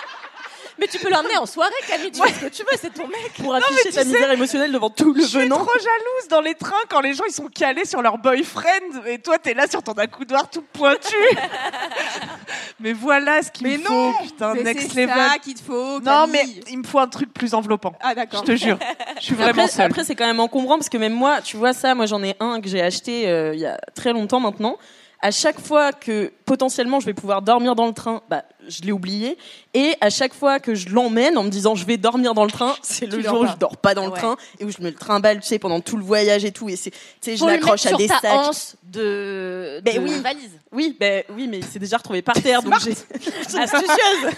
Mais 0.79 0.87
tu 0.87 0.99
peux 0.99 1.11
l'emmener 1.11 1.37
en 1.37 1.47
soirée, 1.47 1.73
Camille. 1.89 2.13
Tu 2.13 2.23
fais 2.23 2.33
ce 2.35 2.41
que 2.41 2.47
tu 2.55 2.63
veux, 2.63 2.79
c'est 2.81 2.95
ton 2.95 3.07
mec. 3.09 3.33
Pour 3.43 3.55
afficher 3.55 3.89
tu 3.89 3.93
ta 3.95 4.01
sais, 4.03 4.05
misère 4.07 4.31
émotionnelle 4.31 4.71
devant 4.73 4.91
tout 4.91 5.13
le 5.13 5.23
Je 5.23 5.27
suis 5.27 5.39
venant. 5.41 5.57
trop 5.59 5.73
jalouse 5.75 6.29
dans 6.31 6.41
les 6.41 6.55
trains 6.55 6.77
quand 6.89 7.01
les 7.01 7.15
gens 7.15 7.25
ils 7.29 7.33
sont 7.33 7.49
calés 7.49 7.85
sur 7.85 8.01
leur 8.03 8.19
boyfriend 8.19 9.05
et 9.07 9.19
toi 9.19 9.39
t'es 9.39 9.55
là 9.55 9.67
sur 9.67 9.83
ton 9.83 9.93
accoudoir 9.95 10.49
tout 10.49 10.63
pointu. 10.73 11.17
Mais 12.81 12.93
voilà 12.93 13.43
ce 13.43 13.51
qu'il 13.51 13.67
Mais 13.67 13.79
me 13.79 13.85
non 13.85 14.13
faut, 14.13 14.23
putain, 14.25 14.55
Mais 14.55 14.63
next 14.63 14.93
c'est 14.93 15.03
level. 15.07 15.17
ça 15.17 15.39
qu'il 15.39 15.55
te 15.55 15.63
faut. 15.63 16.01
non 16.01 16.27
mais 16.29 16.39
Camille. 16.41 16.61
il 16.71 16.79
me 16.79 16.85
faut 16.85 16.99
un 17.01 17.09
truc 17.09 17.33
plus 17.35 17.55
enveloppant. 17.55 17.95
Ah 18.01 18.11
Je 18.11 18.15
d'accord. 18.17 18.45
te 18.45 18.55
jure, 18.57 18.79
je 19.19 19.25
suis 19.25 19.35
vraiment 19.35 19.63
Après, 19.65 19.69
seule. 19.69 19.87
après, 19.87 20.05
c'est 20.05 20.15
quand 20.15 20.27
même 20.27 20.41
encombrant 20.41 20.77
parce 20.77 20.89
que 20.89 20.97
même 20.99 21.13
moi, 21.13 21.41
tu 21.43 21.57
vois 21.57 21.73
ça, 21.73 21.95
moi 21.95 22.07
j'en 22.07 22.23
ai 22.23 22.37
un 22.41 22.61
que 22.61 22.69
j'ai 22.69 22.81
acheté 22.83 23.29
euh, 23.29 23.53
il 23.55 23.61
y 23.61 23.67
a 23.67 23.79
très 23.95 24.13
longtemps 24.13 24.41
maintenant. 24.41 24.79
À 25.21 25.33
chaque 25.33 25.59
fois 25.61 25.93
que 25.93 26.33
potentiellement 26.45 27.01
je 27.01 27.07
vais 27.07 27.13
pouvoir 27.15 27.43
dormir 27.43 27.75
dans 27.75 27.87
le 27.89 27.93
train, 27.93 28.23
bah, 28.31 28.45
je 28.69 28.83
l'ai 28.83 28.93
oublié. 28.93 29.37
Et 29.75 29.95
à 30.01 30.11
chaque 30.11 30.33
fois 30.33 30.61
que 30.61 30.77
je 30.77 30.91
l'emmène 30.91 31.37
en 31.37 31.43
me 31.43 31.49
disant 31.49 31.75
je 31.75 31.85
vais 31.85 31.97
dormir 31.97 32.35
dans 32.35 32.45
le 32.45 32.51
train, 32.53 32.77
c'est 32.83 33.07
le 33.07 33.21
jour 33.21 33.41
où 33.41 33.47
je 33.47 33.57
dors 33.57 33.77
pas 33.77 33.95
dans 33.95 34.07
le 34.07 34.13
Ouais. 34.13 34.19
train 34.19 34.37
et 34.61 34.65
où 34.65 34.71
je 34.71 34.81
me 34.81 34.91
le 34.91 34.95
trimballe, 34.95 35.41
tu 35.41 35.47
sais, 35.49 35.59
pendant 35.59 35.81
tout 35.81 35.97
le 35.97 36.05
voyage 36.05 36.45
et 36.45 36.53
tout. 36.53 36.69
Et 36.69 36.77
c'est, 36.77 36.91
tu 36.93 36.99
sais, 37.21 37.37
je 37.37 37.45
l'accroche 37.45 37.85
à 37.87 37.95
des 37.95 38.07
sacs. 38.07 38.25
anse 38.27 38.77
de, 38.85 39.81
Ben 39.85 39.97
de 39.97 40.01
oui. 40.09 40.21
valise. 40.21 40.51
Oui, 40.71 40.97
ben 41.01 41.25
oui, 41.31 41.49
mais 41.49 41.59
il 41.59 41.65
s'est 41.65 41.81
déjà 41.81 41.97
retrouvé 41.97 42.23
par 42.23 42.37
terre, 42.41 42.63
donc 42.63 42.75
j'ai 42.81 42.91
astucieuse. 43.59 44.35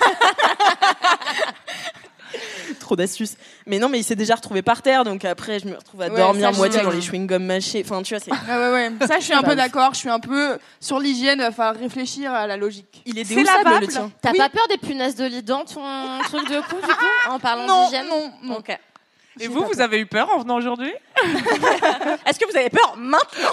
Trop 2.80 2.96
d'astuces. 2.96 3.36
Mais 3.66 3.78
non, 3.78 3.88
mais 3.88 3.98
il 3.98 4.04
s'est 4.04 4.16
déjà 4.16 4.34
retrouvé 4.34 4.62
par 4.62 4.82
terre, 4.82 5.04
donc 5.04 5.24
après 5.24 5.58
je 5.58 5.66
me 5.66 5.76
retrouve 5.76 6.02
à 6.02 6.08
Ouais, 6.08 6.16
dormir 6.16 6.52
moitié 6.52 6.82
dans 6.82 6.90
les 6.90 7.00
chewing 7.00 7.26
gums 7.26 7.44
mâchés. 7.44 7.82
Enfin, 7.84 8.02
tu 8.02 8.14
vois, 8.14 8.22
c'est. 8.24 8.30
Ah 8.48 8.58
ouais, 8.58 8.72
ouais. 8.72 8.92
Ça, 9.06 9.18
je 9.18 9.24
suis 9.24 9.34
un 9.34 9.42
peu 9.42 9.54
d'accord. 9.56 9.94
Je 9.94 9.98
suis 9.98 10.08
un 10.08 10.20
peu 10.20 10.58
sur 10.80 10.98
l'hygiène. 10.98 11.44
Il 11.46 11.54
va 11.54 11.72
réfléchir 11.72 12.32
à 12.32 12.46
la 12.46 12.56
logique. 12.56 13.02
Il 13.06 13.18
est 13.18 13.24
déhoussable 13.24 13.64
lavable. 13.64 13.86
le 13.86 13.92
tien. 13.92 14.10
T'as 14.22 14.32
Oui. 14.32 14.38
pas 14.38 14.48
peur 14.48 14.66
des 14.68 14.78
punaises 14.78 15.16
de 15.16 15.24
lit 15.24 15.42
dans 15.42 15.64
ton 15.64 15.82
truc 16.24 16.48
de 16.48 16.60
cou, 16.60 16.76
du 16.76 16.94
coup, 16.94 17.30
en 17.30 17.38
parlant 17.38 17.84
d'hygiène 17.86 18.06
non, 18.08 18.32
non. 18.42 18.56
Ok. 18.58 18.78
Et 19.38 19.46
vous, 19.48 19.64
vous 19.64 19.80
avez 19.80 19.98
eu 20.00 20.06
peur 20.06 20.28
en 20.34 20.38
venant 20.40 20.56
aujourd'hui 20.56 20.92
Est-ce 22.26 22.38
que 22.38 22.50
vous 22.50 22.56
avez 22.56 22.68
peur 22.68 22.94
maintenant 22.96 23.48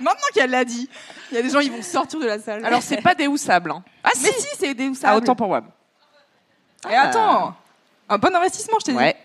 Maintenant 0.00 0.28
qu'elle 0.34 0.50
l'a 0.50 0.64
dit, 0.64 0.88
il 1.30 1.36
y 1.36 1.38
a 1.38 1.42
des 1.42 1.50
gens 1.50 1.60
ils 1.60 1.70
vont 1.70 1.82
sortir 1.82 2.18
de 2.18 2.26
la 2.26 2.38
salle. 2.38 2.64
Alors 2.64 2.82
c'est 2.82 3.00
pas 3.02 3.14
déhoussable. 3.14 3.70
Hein. 3.70 3.84
Ah 4.02 4.10
si, 4.14 4.24
mais 4.24 4.32
si, 4.32 4.48
c'est 4.58 4.74
des 4.74 4.90
ah, 5.04 5.16
autant 5.16 5.36
pour 5.36 5.50
Wam. 5.50 5.68
Et 6.90 6.94
attends, 6.94 7.54
un 8.08 8.18
bon 8.18 8.34
investissement, 8.34 8.76
je 8.80 8.86
t'ai 8.86 8.92
Ouais. 8.92 9.16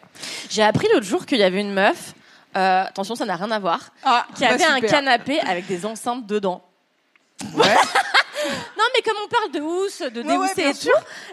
J'ai 0.49 0.63
appris 0.63 0.87
l'autre 0.93 1.05
jour 1.05 1.25
qu'il 1.25 1.37
y 1.39 1.43
avait 1.43 1.61
une 1.61 1.73
meuf, 1.73 2.13
euh, 2.55 2.83
attention, 2.85 3.15
ça 3.15 3.25
n'a 3.25 3.35
rien 3.35 3.51
à 3.51 3.59
voir, 3.59 3.79
dit. 3.79 3.85
Ah, 4.03 4.25
qui 4.35 4.41
bah, 4.41 4.49
avait 4.53 4.63
un 4.63 4.75
super. 4.75 4.89
canapé 4.89 5.39
avec 5.41 5.67
des 5.67 5.85
enceintes 5.85 6.25
dedans. 6.25 6.63
Ouais. 7.53 7.65
Non, 8.77 8.83
mais 8.95 9.01
comme 9.01 9.17
on 9.25 9.27
parle 9.27 9.51
de 9.51 9.59
housse, 9.59 9.99
de 9.99 10.21
Ouais, 10.21 10.37
ouais, 10.37 10.47
déhousser 10.53 10.61
bien 10.61 10.69
et 10.69 10.73
tout, 10.73 10.89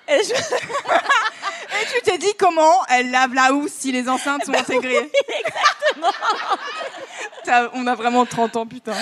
et 0.09 0.25
je- 0.25 0.35
Et 1.83 1.87
tu 1.95 2.01
t'es 2.03 2.19
dit 2.19 2.35
comment 2.39 2.85
elle 2.89 3.11
lave 3.11 3.35
la 3.35 3.53
housse 3.53 3.73
si 3.73 3.93
les 3.93 4.09
enceintes 4.09 4.45
sont 4.47 4.55
intégrées? 4.55 5.11
Exactement. 5.29 6.11
on 7.75 7.87
a 7.87 7.95
vraiment 7.95 8.25
30 8.27 8.57
ans, 8.57 8.67
putain. 8.67 8.95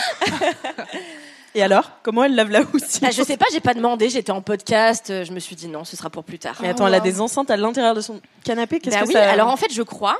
Et 1.54 1.62
alors 1.62 1.90
Comment 2.02 2.24
elle 2.24 2.34
lave 2.34 2.50
la 2.50 2.60
housse? 2.72 3.00
Ah, 3.02 3.10
je 3.10 3.22
sais 3.22 3.36
pas, 3.36 3.46
j'ai 3.52 3.60
pas 3.60 3.74
demandé, 3.74 4.08
j'étais 4.08 4.32
en 4.32 4.40
podcast, 4.40 5.10
euh, 5.10 5.24
je 5.24 5.32
me 5.32 5.38
suis 5.40 5.54
dit 5.56 5.68
non, 5.68 5.84
ce 5.84 5.96
sera 5.96 6.08
pour 6.10 6.24
plus 6.24 6.38
tard. 6.38 6.56
Mais 6.62 6.68
attends, 6.68 6.86
elle 6.86 6.94
a 6.94 7.00
des 7.00 7.20
enceintes 7.20 7.50
à 7.50 7.56
l'intérieur 7.56 7.94
de 7.94 8.00
son 8.00 8.20
canapé. 8.44 8.80
Qu'est-ce 8.80 8.96
Bah 8.96 9.02
que 9.02 9.08
oui, 9.08 9.12
ça 9.14 9.30
alors 9.30 9.48
en 9.48 9.56
fait, 9.56 9.72
je 9.72 9.82
crois 9.82 10.18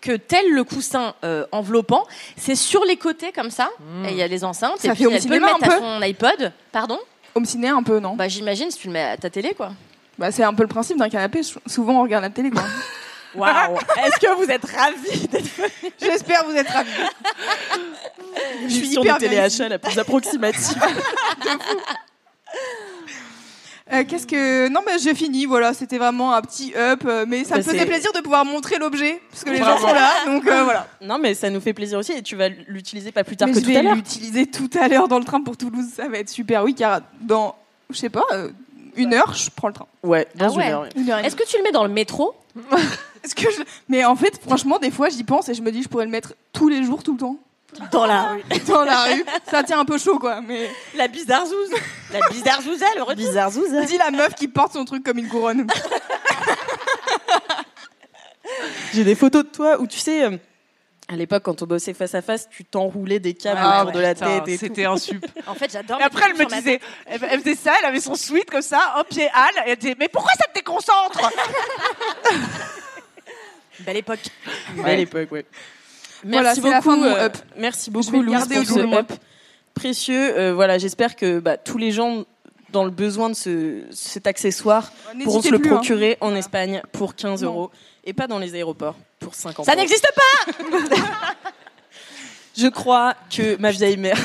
que 0.00 0.12
tel 0.16 0.50
le 0.52 0.64
coussin 0.64 1.14
euh, 1.24 1.44
enveloppant, 1.52 2.04
c'est 2.38 2.54
sur 2.54 2.84
les 2.86 2.96
côtés 2.96 3.32
comme 3.32 3.50
ça, 3.50 3.68
et 4.06 4.10
il 4.12 4.16
y 4.16 4.22
a 4.22 4.26
les 4.26 4.44
enceintes, 4.44 4.78
Ça 4.78 4.88
et 4.92 4.94
fait 4.96 5.04
puis 5.04 5.14
elle 5.14 5.22
peut 5.22 5.34
le 5.34 5.40
mettre 5.40 5.62
à 5.70 5.78
son 5.78 6.00
iPod. 6.02 6.52
Pardon? 6.72 6.98
Home 7.34 7.44
ciné 7.44 7.68
un 7.68 7.82
peu, 7.82 8.00
non? 8.00 8.16
Bah 8.16 8.26
j'imagine 8.28 8.70
si 8.70 8.78
tu 8.78 8.86
le 8.86 8.94
mets 8.94 9.02
à 9.02 9.16
ta 9.18 9.28
télé, 9.28 9.52
quoi. 9.54 9.72
Bah 10.18 10.32
c'est 10.32 10.42
un 10.42 10.54
peu 10.54 10.62
le 10.62 10.68
principe 10.68 10.96
d'un 10.98 11.08
canapé. 11.10 11.42
sou- 11.42 11.60
Souvent 11.66 12.00
on 12.00 12.02
regarde 12.02 12.24
la 12.24 12.30
télé, 12.30 12.50
quoi. 12.50 12.62
Waouh 13.34 13.76
Est-ce 14.04 14.18
que 14.20 14.34
vous 14.36 14.50
êtes 14.50 14.64
ravis 14.64 15.28
d'être 15.28 15.46
J'espère 16.00 16.44
vous 16.46 16.56
êtes 16.56 16.68
ravis. 16.68 16.90
Je 18.64 18.68
suis 18.68 18.86
hyper 18.88 18.92
sur 18.92 19.02
bien 19.02 19.16
téléachat 19.18 19.68
la 19.68 19.78
plus 19.78 19.98
approximative. 19.98 20.76
Euh, 23.92 24.04
Qu'est-ce 24.08 24.26
que 24.26 24.68
non 24.68 24.82
mais 24.86 25.00
j'ai 25.00 25.16
fini 25.16 25.46
voilà 25.46 25.74
c'était 25.74 25.98
vraiment 25.98 26.32
un 26.32 26.40
petit 26.42 26.72
up 26.76 27.00
euh, 27.06 27.24
mais 27.26 27.42
ça 27.42 27.56
Bah, 27.56 27.58
me 27.58 27.62
faisait 27.64 27.86
plaisir 27.86 28.12
de 28.12 28.20
pouvoir 28.20 28.44
montrer 28.44 28.78
l'objet 28.78 29.20
parce 29.32 29.42
que 29.42 29.50
les 29.50 29.56
gens 29.58 29.78
sont 29.78 29.92
là 29.92 30.12
donc 30.26 30.46
euh, 30.46 30.62
voilà 30.62 30.86
non, 31.00 31.18
mais 31.18 31.34
ça 31.34 31.50
nous 31.50 31.60
fait 31.60 31.72
plaisir 31.72 31.98
aussi 31.98 32.12
et 32.12 32.22
tu 32.22 32.36
vas 32.36 32.48
l'utiliser 32.68 33.10
pas 33.10 33.24
plus 33.24 33.36
tard 33.36 33.48
mais 33.48 33.54
que 33.54 33.58
je 33.60 33.64
tout 33.64 33.70
à 33.72 33.74
vais 33.74 33.82
l'heure. 33.82 33.94
l'utiliser 33.96 34.46
tout 34.46 34.70
à 34.80 34.86
l'heure 34.86 35.08
dans 35.08 35.18
le 35.18 35.24
train 35.24 35.40
pour 35.42 35.56
Toulouse 35.56 35.86
ça 35.96 36.06
va 36.08 36.18
être 36.18 36.28
super 36.28 36.62
oui 36.62 36.76
car 36.76 37.00
dans 37.20 37.56
je 37.90 37.96
sais 37.98 38.10
pas 38.10 38.22
euh, 38.30 38.50
une 38.96 39.14
heure 39.14 39.34
je 39.34 39.50
prends 39.54 39.68
le 39.68 39.74
train 39.74 39.86
Ouais, 40.02 40.26
dans 40.34 40.46
Ah 40.46 40.50
une 40.52 40.56
ouais. 40.58 40.70
heure, 40.72 40.82
oui. 40.82 40.88
Une 41.02 41.10
heure 41.10 41.18
et 41.18 41.26
Est-ce 41.26 41.36
que 41.36 41.46
tu 41.46 41.56
le 41.56 41.62
mets 41.62 41.72
dans 41.72 41.84
le 41.84 41.90
métro 41.90 42.34
Est-ce 43.24 43.34
que 43.34 43.50
je... 43.50 43.62
mais 43.88 44.04
en 44.04 44.16
fait 44.16 44.40
franchement 44.42 44.78
des 44.78 44.90
fois 44.90 45.08
j'y 45.08 45.24
pense 45.24 45.48
et 45.48 45.54
je 45.54 45.62
me 45.62 45.70
dis 45.72 45.82
je 45.82 45.88
pourrais 45.88 46.04
le 46.06 46.10
mettre 46.10 46.34
tous 46.52 46.68
les 46.68 46.82
jours 46.84 47.02
tout 47.02 47.12
le 47.12 47.18
temps 47.18 47.36
Dans 47.92 48.06
la 48.06 48.22
rue. 48.32 48.42
dans 48.66 48.82
la 48.84 49.04
rue 49.04 49.24
ça 49.50 49.62
tient 49.62 49.78
un 49.80 49.84
peu 49.84 49.98
chaud 49.98 50.18
quoi 50.18 50.40
mais 50.40 50.68
La 50.96 51.06
bizarre 51.08 51.46
zouze. 51.46 51.70
La 52.12 52.20
bizarre 52.30 52.60
zouza, 52.62 52.86
le 52.96 53.02
retour. 53.02 53.16
Bizarre 53.24 53.50
zouza. 53.52 53.84
dis 53.84 53.98
la 53.98 54.10
meuf 54.10 54.34
qui 54.34 54.48
porte 54.48 54.72
son 54.72 54.84
truc 54.84 55.04
comme 55.04 55.18
une 55.18 55.28
couronne 55.28 55.66
J'ai 58.92 59.04
des 59.04 59.14
photos 59.14 59.44
de 59.44 59.48
toi 59.50 59.80
où 59.80 59.86
tu 59.86 59.98
sais, 59.98 60.24
euh, 60.24 60.36
à 61.10 61.16
l'époque 61.16 61.42
quand 61.42 61.60
on 61.62 61.66
bossait 61.66 61.92
face 61.92 62.14
à 62.14 62.22
face, 62.22 62.48
tu 62.48 62.64
t'enroulais 62.64 63.18
des 63.18 63.34
câbles 63.34 63.60
Ah, 63.60 63.82
autour 63.82 63.92
de 63.94 64.00
la 64.00 64.14
putain, 64.14 64.40
tête. 64.40 64.58
C'était 64.58 64.84
un 64.84 64.96
sup. 64.96 65.26
En 65.46 65.54
fait, 65.54 65.72
j'adore. 65.72 66.00
Et 66.00 66.04
après, 66.04 66.30
elle 66.30 66.36
me 66.36 66.44
disait, 66.44 66.80
elle, 67.06 67.20
elle 67.28 67.40
faisait 67.40 67.56
ça, 67.56 67.72
elle 67.80 67.86
avait 67.86 68.00
son 68.00 68.14
sweat 68.14 68.48
comme 68.48 68.62
ça, 68.62 68.94
un 68.96 69.04
pied 69.04 69.28
hal, 69.32 69.66
et 69.66 69.70
elle 69.70 69.76
disait, 69.76 69.96
mais 69.98 70.08
pourquoi 70.08 70.32
ça 70.38 70.46
te 70.46 70.54
déconcentre 70.54 71.30
Belle 73.80 73.96
époque. 73.96 74.20
Belle 74.76 75.00
époque, 75.00 75.32
ouais. 75.32 75.46
Merci 76.22 76.60
beaucoup, 76.60 77.02
euh, 77.02 77.26
up. 77.26 77.36
merci 77.56 77.90
beaucoup, 77.90 78.22
garder 78.22 78.56
pour 78.56 78.66
ce 78.66 78.94
up 78.94 79.12
précieux. 79.74 80.38
Euh, 80.38 80.52
voilà, 80.54 80.78
j'espère 80.78 81.16
que 81.16 81.40
bah, 81.40 81.56
tous 81.56 81.78
les 81.78 81.90
gens 81.90 82.24
dans 82.72 82.84
le 82.84 82.90
besoin 82.90 83.28
de 83.30 83.34
ce, 83.34 83.82
cet 83.90 84.26
accessoire 84.26 84.90
pourront 85.22 85.38
N'hésitez 85.38 85.48
se 85.48 85.52
le 85.52 85.58
plus, 85.58 85.70
hein. 85.70 85.74
procurer 85.76 86.18
en 86.20 86.34
Espagne 86.34 86.82
pour 86.92 87.14
15 87.14 87.42
euros 87.42 87.70
et 88.04 88.12
pas 88.12 88.26
dans 88.26 88.38
les 88.38 88.54
aéroports 88.54 88.96
pour 89.18 89.34
50 89.34 89.66
Ça 89.66 89.74
n'existe 89.74 90.08
pas 90.14 90.52
Je 92.56 92.66
crois 92.68 93.14
que 93.34 93.56
ma 93.56 93.70
vieille 93.70 93.96
mère, 93.96 94.18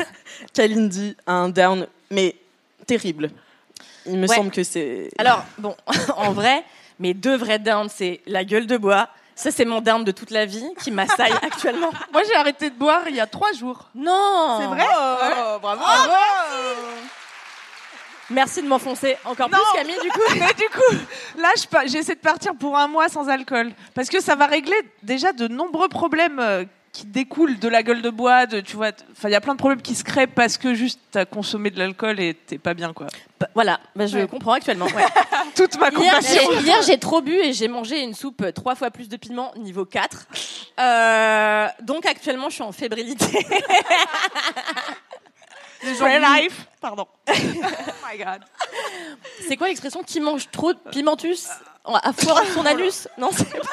Kalindi, 0.54 1.16
a 1.26 1.32
un 1.32 1.48
down, 1.48 1.86
mais 2.10 2.36
terrible. 2.86 3.30
Il 4.06 4.16
me 4.18 4.26
Ouais. 4.28 4.36
semble 4.36 4.50
que 4.50 4.62
c'est. 4.62 5.10
Alors, 5.18 5.44
bon, 5.58 5.74
en 6.16 6.32
vrai, 6.32 6.64
mes 6.98 7.14
deux 7.14 7.36
vrais 7.36 7.58
downs, 7.58 7.88
c'est 7.88 8.20
la 8.26 8.44
gueule 8.44 8.66
de 8.66 8.76
bois. 8.76 9.08
Ça, 9.34 9.50
c'est 9.50 9.64
mon 9.64 9.80
down 9.80 10.04
de 10.04 10.12
toute 10.12 10.30
la 10.30 10.44
vie 10.44 10.64
qui 10.82 10.90
m'assaille 10.90 11.32
actuellement. 11.42 11.90
Moi, 12.12 12.22
j'ai 12.28 12.34
arrêté 12.34 12.68
de 12.70 12.74
boire 12.74 13.02
il 13.08 13.16
y 13.16 13.20
a 13.20 13.26
trois 13.26 13.52
jours. 13.52 13.88
Non 13.94 14.58
c'est 14.60 14.66
vrai 14.66 14.86
Oh, 14.86 15.58
bravo. 15.62 15.80
Merci 15.82 16.08
de 18.30 18.66
m'enfoncer 18.68 19.16
encore 19.24 19.48
Non. 19.50 19.58
plus, 19.58 19.80
Camille, 19.80 20.00
du 20.02 20.08
coup. 20.10 20.20
Mais 20.34 20.54
du 20.54 20.68
coup, 20.70 20.96
là, 21.38 21.48
j'essaie 21.86 22.14
de 22.14 22.20
partir 22.20 22.54
pour 22.54 22.78
un 22.78 22.86
mois 22.88 23.08
sans 23.08 23.28
alcool. 23.28 23.72
Parce 23.94 24.08
que 24.08 24.20
ça 24.22 24.34
va 24.36 24.46
régler 24.46 24.76
déjà 25.02 25.32
de 25.32 25.48
nombreux 25.48 25.88
problèmes 25.88 26.38
euh, 26.40 26.64
qui 26.92 27.06
découlent 27.06 27.58
de 27.58 27.68
la 27.68 27.82
gueule 27.82 28.02
de 28.02 28.10
bois. 28.10 28.46
De, 28.46 28.60
tu 28.60 28.76
vois, 28.76 28.90
enfin, 29.12 29.28
il 29.28 29.32
y 29.32 29.36
a 29.36 29.40
plein 29.40 29.54
de 29.54 29.58
problèmes 29.58 29.82
qui 29.82 29.94
se 29.94 30.04
créent 30.04 30.26
parce 30.28 30.56
que 30.58 30.74
juste 30.74 31.00
t'as 31.10 31.24
consommé 31.24 31.70
de 31.70 31.78
l'alcool 31.78 32.20
et 32.20 32.34
t'es 32.34 32.58
pas 32.58 32.74
bien, 32.74 32.92
quoi. 32.92 33.06
Bah, 33.38 33.48
voilà, 33.54 33.80
bah, 33.96 34.06
je 34.06 34.18
Ouais. 34.18 34.28
comprends 34.28 34.52
actuellement. 34.52 34.86
ouais. 34.86 35.04
Toute 35.56 35.78
ma 35.78 35.90
compassion. 35.90 36.42
hier, 36.60 36.80
j'ai 36.82 36.98
trop 36.98 37.20
bu 37.22 37.32
et 37.34 37.52
j'ai 37.52 37.68
mangé 37.68 38.00
une 38.02 38.14
soupe 38.14 38.44
trois 38.54 38.74
fois 38.76 38.90
plus 38.90 39.08
de 39.08 39.16
piment, 39.16 39.52
niveau 39.56 39.84
4. 39.84 40.26
Euh, 40.78 41.66
donc 41.82 42.06
actuellement, 42.06 42.48
je 42.48 42.54
suis 42.54 42.62
en 42.62 42.72
fébrilité. 42.72 43.26
les 45.82 45.94
gens 45.94 46.06
Free 46.06 46.42
life. 46.42 46.66
Pardon. 46.80 47.06
oh 47.28 47.32
my 47.32 48.18
god 48.18 48.40
C'est 49.46 49.56
quoi 49.56 49.68
l'expression 49.68 50.02
qui 50.02 50.20
mange 50.20 50.50
trop 50.50 50.72
de 50.72 50.78
pimentus 50.90 51.46
à 51.84 52.12
foire 52.12 52.42
son 52.54 52.64
anus 52.66 53.08
Non, 53.18 53.30
c'est 53.36 53.48
pas 53.50 53.58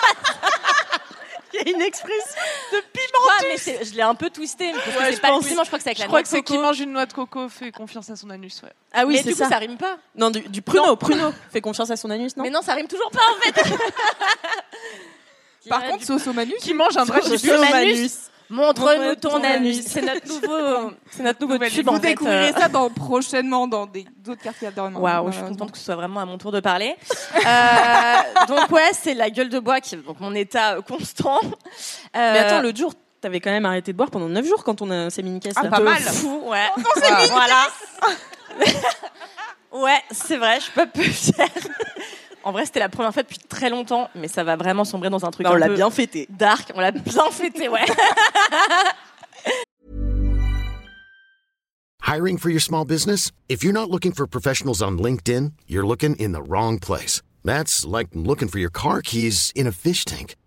Il 1.54 1.70
y 1.70 1.74
a 1.74 1.76
une 1.76 1.82
expression. 1.82 2.36
de 2.74 2.78
pimentus. 2.78 3.48
mais 3.50 3.58
c'est- 3.58 3.86
je 3.86 3.96
l'ai 3.96 4.02
un 4.04 4.13
peu 4.15 4.30
twisté. 4.30 4.74
mais 4.74 4.74
parce 4.74 4.86
que 4.86 4.89
Ouais, 5.00 5.06
c'est 5.10 5.15
je 5.15 5.22
pas 5.22 5.30
pense. 5.30 5.43
le 5.43 5.50
piment, 5.50 5.63
je 5.63 5.67
crois 5.70 5.80
que 5.80 5.84
c'est 5.84 5.89
avec 5.89 5.98
Je 5.98 6.04
la 6.04 6.08
crois 6.08 6.20
noix 6.20 6.24
que 6.24 6.28
de 6.28 6.32
c'est 6.36 6.43
qui 6.43 6.54
coco. 6.54 6.62
mange 6.62 6.80
une 6.82 6.91
noix 6.91 7.06
de 7.06 7.13
coco 7.13 7.50
fait 7.50 7.72
confiance 7.72 8.10
à 8.12 8.15
son 8.15 8.30
anus. 8.30 8.62
Ouais. 8.63 8.74
Ah 8.93 9.06
oui, 9.06 9.13
mais 9.13 9.20
c'est 9.24 9.30
du 9.30 9.36
coup, 9.36 9.39
ça. 9.43 9.50
ça 9.50 9.58
rime 9.58 9.78
pas. 9.78 9.98
Non, 10.15 10.30
du, 10.30 10.41
du 10.41 10.62
pruneau, 10.62 10.96
pruneau. 10.98 11.34
Fais 11.52 11.62
confiance 11.62 11.89
à 11.89 11.96
son 11.96 12.10
anus, 12.12 12.36
non? 12.38 12.43
Mais 12.43 12.50
non, 12.52 12.62
ça 12.62 12.74
rime 12.74 12.88
toujours 12.88 13.10
pas 13.10 13.22
en 13.36 13.41
fait. 13.41 13.54
par 15.70 15.84
contre 15.86 16.04
sauce 16.06 16.28
au 16.28 16.34
manus 16.34 16.56
Qui 16.62 16.74
mange 16.74 16.96
un 16.98 17.04
vrai 17.06 17.22
Sauce 17.22 17.43
au 17.46 17.60
manus. 17.60 18.12
Montre-nous 18.50 19.16
ton 19.16 19.44
anus. 19.44 19.82
C'est 19.86 20.02
notre 20.02 20.28
nouveau, 20.28 20.92
c'est 21.12 21.24
notre 21.24 21.42
nouveau 21.42 21.58
tube 21.58 21.86
Vous 21.88 21.94
en 21.96 22.00
fait. 22.00 22.10
découvrirez 22.10 22.50
euh. 22.50 22.60
ça 22.60 22.70
dans, 22.70 22.90
prochainement 22.90 23.68
dans 23.68 23.86
des- 23.86 24.06
d'autres 24.20 24.42
quartiers 24.42 24.68
alternants. 24.68 25.00
Waouh, 25.00 25.32
je 25.32 25.38
suis 25.38 25.46
contente 25.46 25.72
que 25.72 25.78
ce 25.78 25.84
soit 25.84 25.96
vraiment 25.96 26.22
à 26.22 26.26
mon 26.26 26.38
tour 26.38 26.52
de 26.52 26.60
parler. 26.62 26.96
Euh, 27.36 28.16
donc 28.48 28.72
ouais, 28.72 28.90
c'est 28.94 29.14
la 29.14 29.30
gueule 29.30 29.50
de 29.50 29.60
bois 29.60 29.82
qui 29.82 29.96
est 29.96 29.98
donc 29.98 30.20
mon 30.20 30.34
état 30.34 30.76
euh, 30.78 30.82
constant. 30.82 31.40
Euh, 31.44 31.50
Mais 32.14 32.40
attends, 32.40 32.62
l'autre 32.62 32.78
jour, 32.78 32.94
t'avais 33.20 33.40
quand 33.42 33.52
même 33.52 33.66
arrêté 33.66 33.92
de 33.92 33.98
boire 33.98 34.10
pendant 34.12 34.30
9 34.30 34.46
jours 34.46 34.64
quand 34.64 34.82
on 34.82 34.90
a 34.92 35.10
ces 35.10 35.24
mini-caisses. 35.24 35.56
Ah, 35.58 35.64
là. 35.64 35.70
pas 35.70 35.80
de 35.80 35.84
mal. 35.84 36.02
fou, 36.02 36.44
ouais. 36.46 36.68
voilà. 37.30 37.68
ouais, 39.74 40.00
c'est 40.12 40.38
vrai, 40.38 40.56
je 40.60 40.64
suis 40.64 40.72
pas 40.74 40.88
peu 40.88 41.02
fière. 41.04 41.48
En 42.48 42.54
vrai, 42.54 42.66
c'était 42.66 42.80
la 42.80 42.88
première 42.88 43.14
fois 43.14 43.24
depuis 43.24 43.40
très 43.40 43.70
longtemps, 43.70 44.10
mais 44.16 44.30
ça 44.30 44.46
va 44.46 44.56
vraiment 44.56 44.86
sombrer 44.86 45.10
dans 45.10 45.26
un 45.26 45.32
truc 45.32 45.44
Bah, 45.44 45.52
on 45.52 45.58
l'a 45.58 45.68
bien 45.68 45.90
fêté. 45.90 46.28
dark. 46.30 46.72
On 46.76 46.80
l'a 46.80 46.94
bien 46.94 47.30
fêté, 47.30 47.68
ouais. 47.68 47.82
Hiring 52.08 52.38
for 52.38 52.50
your 52.50 52.62
small 52.62 52.86
business? 52.86 53.34
If 53.50 53.66
you're 53.66 53.74
not 53.74 53.90
looking 53.90 54.14
for 54.14 54.26
professionals 54.26 54.82
on 54.82 54.98
LinkedIn, 54.98 55.52
you're 55.68 55.86
looking 55.86 56.16
in 56.16 56.32
the 56.32 56.42
wrong 56.42 56.80
place. 56.80 57.22
That's 57.44 57.84
like 57.86 58.08
looking 58.14 58.48
for 58.48 58.60
your 58.60 58.72
car 58.72 59.02
keys 59.02 59.52
in 59.54 59.68
a 59.68 59.74
fish 59.74 60.06
tank. 60.06 60.38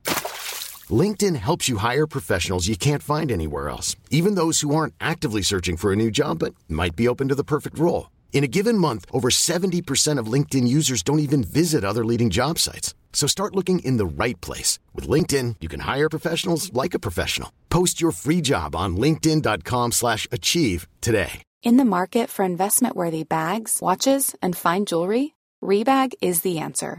LinkedIn 0.88 1.36
helps 1.36 1.68
you 1.68 1.76
hire 1.76 2.06
professionals 2.06 2.66
you 2.66 2.78
can't 2.78 3.02
find 3.02 3.30
anywhere 3.30 3.68
else, 3.68 3.94
even 4.10 4.36
those 4.36 4.62
who 4.62 4.74
aren't 4.74 4.94
actively 5.02 5.42
searching 5.42 5.76
for 5.76 5.92
a 5.92 5.96
new 5.96 6.10
job 6.10 6.38
but 6.38 6.54
might 6.66 6.96
be 6.96 7.06
open 7.06 7.28
to 7.28 7.34
the 7.34 7.44
perfect 7.44 7.78
role. 7.78 8.06
In 8.32 8.42
a 8.44 8.48
given 8.48 8.78
month, 8.78 9.04
over 9.12 9.28
70% 9.28 10.18
of 10.18 10.32
LinkedIn 10.32 10.66
users 10.66 11.02
don't 11.02 11.18
even 11.18 11.44
visit 11.44 11.84
other 11.84 12.04
leading 12.04 12.30
job 12.30 12.58
sites. 12.58 12.94
So 13.12 13.26
start 13.26 13.54
looking 13.54 13.80
in 13.80 13.98
the 13.98 14.24
right 14.24 14.40
place. 14.40 14.78
With 14.94 15.06
LinkedIn, 15.06 15.56
you 15.60 15.68
can 15.68 15.80
hire 15.80 16.08
professionals 16.08 16.72
like 16.72 16.94
a 16.94 16.98
professional. 16.98 17.52
Post 17.68 18.00
your 18.00 18.12
free 18.12 18.40
job 18.40 18.74
on 18.74 18.96
linkedin.com 18.96 19.92
slash 19.92 20.26
achieve 20.32 20.88
today. 21.02 21.42
In 21.62 21.76
the 21.76 21.84
market 21.84 22.30
for 22.30 22.42
investment-worthy 22.42 23.24
bags, 23.24 23.80
watches, 23.82 24.34
and 24.40 24.56
fine 24.56 24.86
jewelry, 24.86 25.34
Rebag 25.62 26.14
is 26.22 26.40
the 26.40 26.58
answer. 26.58 26.98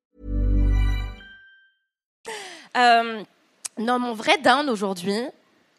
Euh, 2.77 3.23
non, 3.77 3.99
mon 3.99 4.13
vrai 4.13 4.37
down 4.37 4.69
aujourd'hui. 4.69 5.17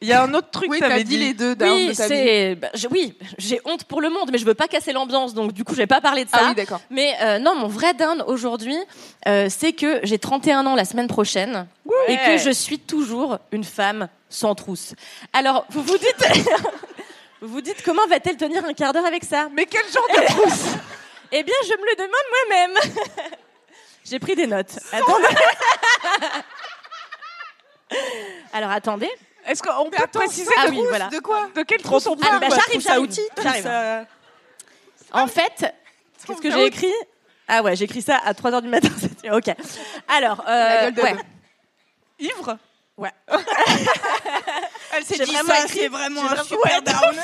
Il 0.00 0.08
y 0.08 0.12
a 0.12 0.24
un 0.24 0.34
autre 0.34 0.50
truc 0.50 0.68
Oui, 0.68 0.80
que 0.80 0.84
t'avais 0.84 0.98
t'as 0.98 1.04
dit 1.04 1.16
les 1.16 1.32
deux 1.32 1.54
down 1.54 1.70
Oui, 1.72 1.94
c'est, 1.94 2.56
bah, 2.56 2.70
oui, 2.90 3.14
j'ai 3.38 3.60
honte 3.64 3.84
pour 3.84 4.00
le 4.00 4.10
monde, 4.10 4.30
mais 4.32 4.38
je 4.38 4.44
veux 4.44 4.54
pas 4.54 4.66
casser 4.66 4.92
l'ambiance, 4.92 5.32
donc 5.32 5.52
du 5.52 5.62
coup, 5.62 5.74
je 5.74 5.78
vais 5.78 5.86
pas 5.86 6.00
parler 6.00 6.24
de 6.24 6.30
ça. 6.30 6.38
Ah 6.40 6.46
oui, 6.48 6.54
d'accord. 6.56 6.80
Mais 6.90 7.14
euh, 7.22 7.38
non, 7.38 7.54
mon 7.54 7.68
vrai 7.68 7.94
down 7.94 8.20
aujourd'hui, 8.26 8.76
euh, 9.28 9.46
c'est 9.48 9.72
que 9.72 10.00
j'ai 10.02 10.18
31 10.18 10.66
ans 10.66 10.74
la 10.74 10.84
semaine 10.84 11.06
prochaine 11.06 11.68
et 12.08 12.16
que 12.16 12.36
je 12.36 12.50
suis 12.50 12.80
toujours 12.80 13.38
une 13.52 13.62
femme 13.62 14.08
sans 14.28 14.56
trousse. 14.56 14.94
Alors, 15.32 15.66
vous 15.70 15.82
vous 15.82 15.98
dites, 15.98 16.26
vous 17.40 17.48
vous 17.48 17.60
dites 17.60 17.82
comment 17.84 18.06
va-t-elle 18.08 18.36
tenir 18.36 18.64
un 18.64 18.72
quart 18.72 18.92
d'heure 18.92 19.06
avec 19.06 19.22
ça? 19.22 19.48
Mais 19.54 19.66
quel 19.66 19.84
genre 19.92 20.08
de 20.08 20.26
trousse? 20.26 20.64
Eh 21.34 21.42
bien, 21.44 21.54
je 21.64 21.70
me 21.70 21.86
le 21.88 21.96
demande 21.96 22.10
moi-même. 22.50 23.06
j'ai 24.04 24.18
pris 24.18 24.34
des 24.34 24.46
notes. 24.46 24.78
Attendez. 24.92 25.28
Alors, 28.52 28.70
attendez. 28.70 29.10
Est-ce 29.46 29.62
qu'on 29.62 29.90
peut 29.90 29.96
attends, 30.02 30.20
préciser 30.20 30.50
Ah 30.56 30.66
de, 30.66 30.70
oui, 30.72 30.82
voilà. 30.88 31.08
De 31.08 31.18
quoi 31.18 31.48
de 31.54 31.62
quelle 31.62 31.82
trousse 31.82 32.06
on 32.06 32.16
Ah, 32.22 32.26
parle 32.26 32.40
bah, 32.40 32.46
quoi 32.48 32.56
j'arrive, 32.56 32.80
j'arrive. 32.80 33.08
trousse 33.34 33.66
En 35.12 35.26
fait, 35.26 35.74
qu'est-ce 36.26 36.40
que 36.40 36.50
j'ai 36.50 36.66
écrit 36.66 36.92
Ah 37.48 37.62
ouais, 37.62 37.74
j'ai 37.76 37.84
écrit 37.84 38.02
ça 38.02 38.18
à 38.24 38.32
3h 38.32 38.62
du 38.62 38.68
matin. 38.68 38.88
ok. 39.32 39.50
Alors, 40.08 40.40
euh, 40.46 40.48
La 40.52 40.90
gueule 40.90 40.94
de 40.94 41.02
ouais. 41.02 41.16
Ivre 42.20 42.56
Ouais. 42.96 43.10
Elle 44.92 45.04
s'est 45.04 45.24
dit 45.24 45.32
vraiment 45.32 45.54
ça, 45.54 45.64
écrit- 45.64 45.88
vraiment 45.88 46.30
un 46.30 46.44
super 46.44 46.82
down. 46.82 47.16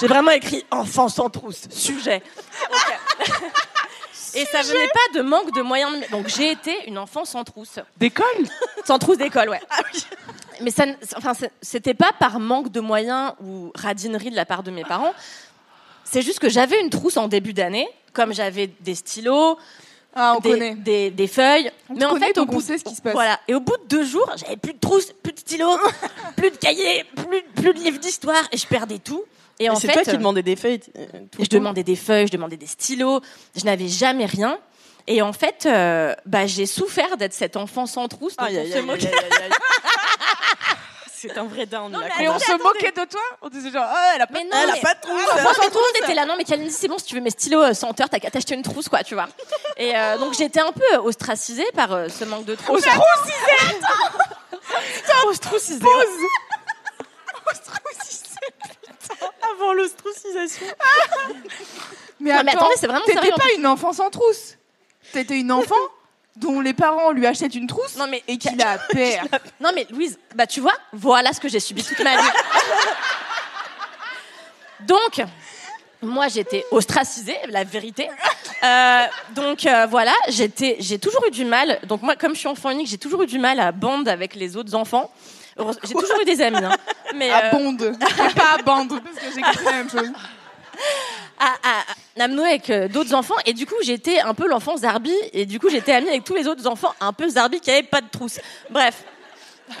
J'ai 0.00 0.06
vraiment 0.08 0.32
écrit 0.32 0.66
enfant 0.70 1.08
sans 1.08 1.30
trousse, 1.30 1.68
sujet. 1.70 2.22
Et 4.34 4.44
ça 4.46 4.62
venait 4.62 4.88
pas 4.88 5.18
de 5.18 5.22
manque 5.22 5.54
de 5.54 5.62
moyens. 5.62 5.92
de- 6.00 6.10
Donc 6.10 6.28
j'ai 6.28 6.50
été 6.50 6.72
une 6.88 6.98
enfant 6.98 7.24
sans 7.24 7.44
trousse. 7.44 7.78
D'école 7.98 8.24
Sans 8.84 8.98
trousse 8.98 9.18
d'école, 9.18 9.48
ouais. 9.50 9.60
Mais 10.60 10.70
ça, 10.70 10.84
enfin, 11.16 11.32
c'était 11.62 11.94
pas 11.94 12.12
par 12.18 12.38
manque 12.40 12.70
de 12.70 12.80
moyens 12.80 13.32
ou 13.42 13.70
radinerie 13.74 14.30
de 14.30 14.36
la 14.36 14.44
part 14.46 14.62
de 14.62 14.70
mes 14.70 14.84
parents. 14.84 15.12
C'est 16.04 16.22
juste 16.22 16.38
que 16.38 16.48
j'avais 16.48 16.80
une 16.80 16.90
trousse 16.90 17.16
en 17.16 17.28
début 17.28 17.52
d'année, 17.52 17.88
comme 18.12 18.32
j'avais 18.34 18.68
des 18.80 18.94
stylos, 18.94 19.58
Ah, 20.14 20.34
on 20.36 20.40
des, 20.40 20.50
connaît. 20.50 20.74
des, 20.76 21.10
des 21.10 21.26
feuilles. 21.26 21.72
On 21.88 21.94
mais 21.94 22.04
en 22.04 22.10
connaît, 22.10 22.26
fait, 22.28 22.38
au 22.38 22.46
bout, 22.46 22.60
sait 22.60 22.78
ce 22.78 22.84
qui 22.84 22.94
se 22.94 23.02
passe. 23.02 23.14
Voilà. 23.14 23.40
Et 23.48 23.54
au 23.54 23.60
bout 23.60 23.76
de 23.78 23.88
deux 23.88 24.04
jours, 24.04 24.30
j'avais 24.36 24.56
plus 24.56 24.74
de 24.74 24.78
trousse, 24.78 25.06
plus 25.22 25.32
de 25.32 25.38
stylos, 25.40 25.76
plus 26.36 26.50
de 26.50 26.56
cahiers, 26.56 27.04
plus, 27.16 27.42
plus 27.56 27.74
de 27.74 27.78
livres 27.80 27.98
d'histoire, 27.98 28.42
et 28.52 28.56
je 28.56 28.66
perdais 28.66 28.98
tout. 28.98 29.24
Et, 29.60 29.70
en 29.70 29.76
c'est 29.76 29.86
fait, 29.86 29.92
toi 29.92 30.02
qui 30.04 30.18
demandais 30.18 30.42
des 30.42 30.56
feuilles. 30.56 30.80
euh, 30.98 31.04
tout 31.30 31.38
le 31.38 31.44
je 31.44 31.48
temps. 31.50 31.56
demandais 31.58 31.82
des 31.84 31.96
feuilles, 31.96 32.26
je 32.26 32.32
demandais 32.32 32.56
des 32.56 32.66
stylos, 32.66 33.20
je 33.56 33.64
n'avais 33.64 33.88
jamais 33.88 34.26
rien. 34.26 34.58
Et 35.06 35.20
en 35.22 35.32
fait, 35.32 35.66
euh, 35.66 36.14
bah, 36.26 36.46
j'ai 36.46 36.66
souffert 36.66 37.16
d'être 37.16 37.34
cet 37.34 37.56
enfant 37.56 37.86
sans 37.86 38.08
trousse. 38.08 38.36
dont 38.36 38.44
Aïe, 38.44 38.56
on 38.56 38.60
aïe, 38.62 38.72
se 38.72 38.76
aïe, 38.78 38.82
moquait. 38.82 39.06
aïe, 39.08 39.14
aïe, 39.14 39.42
aïe. 39.44 39.50
C'est 41.16 41.38
un 41.38 41.44
vrai 41.44 41.64
down. 41.64 41.90
Non, 41.90 42.00
là, 42.00 42.08
mais 42.18 42.24
Et 42.24 42.28
on 42.28 42.38
se 42.38 42.52
moquait 42.62 42.90
de 42.90 43.04
toi 43.10 43.20
On 43.40 43.48
disait 43.48 43.70
genre, 43.70 43.86
oh, 43.90 44.10
elle 44.14 44.20
a 44.20 44.26
pas 44.26 44.34
Mais 44.34 44.44
non, 44.44 44.50
Elle 44.62 44.70
a 44.70 44.72
mais- 44.74 44.80
pas 44.82 44.94
de 44.94 45.00
trousse. 45.00 45.22
Franchement, 45.22 45.64
tout 45.68 45.78
le 45.78 45.98
monde 45.98 46.02
était 46.04 46.14
là. 46.14 46.26
Non, 46.26 46.34
mais 46.36 46.44
Kalindi, 46.44 46.70
c'est 46.70 46.86
bon, 46.88 46.98
si 46.98 47.04
tu 47.06 47.14
veux 47.14 47.22
mes 47.22 47.30
stylos 47.30 47.62
euh, 47.62 47.72
senteurs, 47.72 48.10
t'as 48.10 48.18
qu'à 48.18 48.30
t'acheter 48.30 48.54
une 48.54 48.62
trousse, 48.62 48.90
quoi, 48.90 49.02
tu 49.02 49.14
vois. 49.14 49.28
Et 49.78 49.96
euh, 49.96 50.18
donc, 50.18 50.34
j'étais 50.34 50.60
un 50.60 50.72
peu 50.72 50.96
ostracisée 50.98 51.64
par 51.74 51.92
euh, 51.92 52.08
ce 52.10 52.24
manque 52.24 52.44
de 52.44 52.54
trousse. 52.56 52.84
Ostracisé. 55.16 55.86
Avant 59.54 59.72
l'ostracisation. 59.72 60.66
Mais 62.20 62.30
Non, 62.30 62.36
attends, 62.36 62.44
mais 62.44 62.52
attendez, 62.52 62.74
c'est 62.76 62.86
vraiment 62.86 63.04
t'étais 63.04 63.30
pas 63.32 63.52
une 63.56 63.66
enfant 63.66 63.92
sans 63.92 64.08
trousse. 64.08 64.56
T'étais 65.12 65.40
une 65.40 65.52
enfant 65.52 65.74
dont 66.36 66.60
les 66.60 66.72
parents 66.72 67.10
lui 67.12 67.26
achètent 67.26 67.54
une 67.54 67.66
trousse 67.66 67.96
Non, 67.96 68.06
mais 68.08 68.22
et 68.26 68.38
qui 68.38 68.54
la 68.56 68.78
perd. 68.78 69.28
Non 69.60 69.70
mais 69.74 69.86
Louise, 69.90 70.18
bah 70.34 70.46
tu 70.46 70.60
vois, 70.60 70.74
voilà 70.92 71.32
ce 71.32 71.40
que 71.40 71.48
j'ai 71.48 71.60
subi 71.60 71.82
toute 71.82 72.00
ma 72.00 72.16
vie. 72.16 72.30
donc, 74.80 75.22
moi 76.02 76.28
j'étais 76.28 76.64
ostracisée, 76.70 77.36
la 77.48 77.64
vérité. 77.64 78.08
Euh, 78.62 79.04
donc 79.34 79.66
euh, 79.66 79.86
voilà, 79.86 80.14
j'étais, 80.28 80.76
j'ai 80.80 80.98
toujours 80.98 81.26
eu 81.26 81.30
du 81.30 81.44
mal. 81.44 81.78
Donc 81.86 82.02
moi, 82.02 82.16
comme 82.16 82.34
je 82.34 82.40
suis 82.40 82.48
enfant 82.48 82.70
unique, 82.70 82.88
j'ai 82.88 82.98
toujours 82.98 83.22
eu 83.22 83.26
du 83.26 83.38
mal 83.38 83.60
à 83.60 83.72
bande 83.72 84.08
avec 84.08 84.34
les 84.34 84.56
autres 84.56 84.74
enfants. 84.74 85.10
J'ai 85.84 85.94
toujours 85.94 86.20
eu 86.20 86.24
des 86.24 86.40
amis, 86.42 86.56
hein. 86.64 86.76
mais 87.14 87.30
À 87.30 87.54
euh. 87.54 87.92
Et 87.92 88.34
pas 88.34 88.54
à 88.58 88.62
bande, 88.62 89.00
parce 89.02 89.16
que 89.16 89.34
j'ai 89.34 89.42
compris 89.42 89.64
la 89.64 89.72
même 89.72 89.90
chose. 89.90 90.10
à, 91.38 91.46
à, 91.62 92.22
à 92.24 92.28
nouer 92.28 92.48
avec 92.48 92.70
euh, 92.70 92.88
d'autres 92.88 93.14
enfants. 93.14 93.36
Et 93.46 93.52
du 93.52 93.66
coup, 93.66 93.74
j'étais 93.82 94.20
un 94.20 94.34
peu 94.34 94.48
l'enfant 94.48 94.76
Zarbi. 94.76 95.14
Et 95.32 95.46
du 95.46 95.58
coup, 95.60 95.68
j'étais 95.70 95.92
amie 95.92 96.08
avec 96.08 96.24
tous 96.24 96.34
les 96.34 96.48
autres 96.48 96.66
enfants 96.66 96.92
un 97.00 97.12
peu 97.12 97.28
Zarbi 97.28 97.60
qui 97.60 97.70
n'avaient 97.70 97.82
pas 97.84 98.00
de 98.00 98.08
trousse. 98.08 98.40
Bref. 98.70 99.04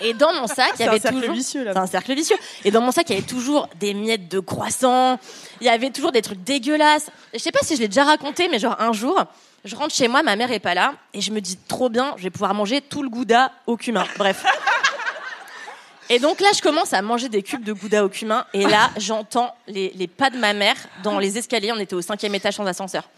Et 0.00 0.14
dans 0.14 0.32
mon 0.32 0.46
sac, 0.46 0.70
il 0.70 0.72
y 0.74 0.76
C'est 0.78 0.84
un 0.84 0.90
avait 0.92 1.00
cercle 1.00 1.20
toujours. 1.20 1.34
vicieux, 1.34 1.64
là. 1.64 1.72
C'est 1.74 1.78
un 1.78 1.86
cercle 1.86 2.14
vicieux. 2.14 2.36
Et 2.64 2.70
dans 2.70 2.80
mon 2.80 2.90
sac, 2.90 3.10
il 3.10 3.16
y 3.16 3.18
avait 3.18 3.26
toujours 3.26 3.68
des 3.78 3.92
miettes 3.92 4.28
de 4.28 4.40
croissant. 4.40 5.18
Il 5.60 5.66
y 5.66 5.70
avait 5.70 5.90
toujours 5.90 6.10
des 6.12 6.22
trucs 6.22 6.42
dégueulasses. 6.42 7.08
Et 7.32 7.38
je 7.38 7.42
sais 7.42 7.52
pas 7.52 7.60
si 7.62 7.76
je 7.76 7.80
l'ai 7.82 7.88
déjà 7.88 8.04
raconté, 8.04 8.48
mais 8.48 8.58
genre 8.58 8.76
un 8.80 8.92
jour, 8.94 9.22
je 9.64 9.76
rentre 9.76 9.94
chez 9.94 10.08
moi, 10.08 10.22
ma 10.22 10.36
mère 10.36 10.50
est 10.52 10.58
pas 10.58 10.74
là, 10.74 10.94
et 11.12 11.20
je 11.20 11.30
me 11.32 11.40
dis 11.40 11.58
trop 11.68 11.88
bien, 11.90 12.14
je 12.16 12.22
vais 12.22 12.30
pouvoir 12.30 12.54
manger 12.54 12.80
tout 12.80 13.02
le 13.02 13.10
gouda 13.10 13.52
au 13.66 13.76
cumin. 13.76 14.04
Bref. 14.16 14.44
Et 16.10 16.18
donc 16.18 16.40
là, 16.40 16.48
je 16.54 16.60
commence 16.60 16.92
à 16.92 17.00
manger 17.02 17.28
des 17.28 17.42
cubes 17.42 17.64
de 17.64 17.72
gouda 17.72 18.04
au 18.04 18.08
cumin, 18.08 18.44
et 18.52 18.64
là, 18.66 18.90
j'entends 18.98 19.54
les, 19.66 19.90
les 19.94 20.06
pas 20.06 20.30
de 20.30 20.38
ma 20.38 20.52
mère 20.52 20.76
dans 21.02 21.18
les 21.18 21.38
escaliers. 21.38 21.72
On 21.72 21.78
était 21.78 21.94
au 21.94 22.02
cinquième 22.02 22.34
étage 22.34 22.54
sans 22.54 22.66
ascenseur. 22.66 23.08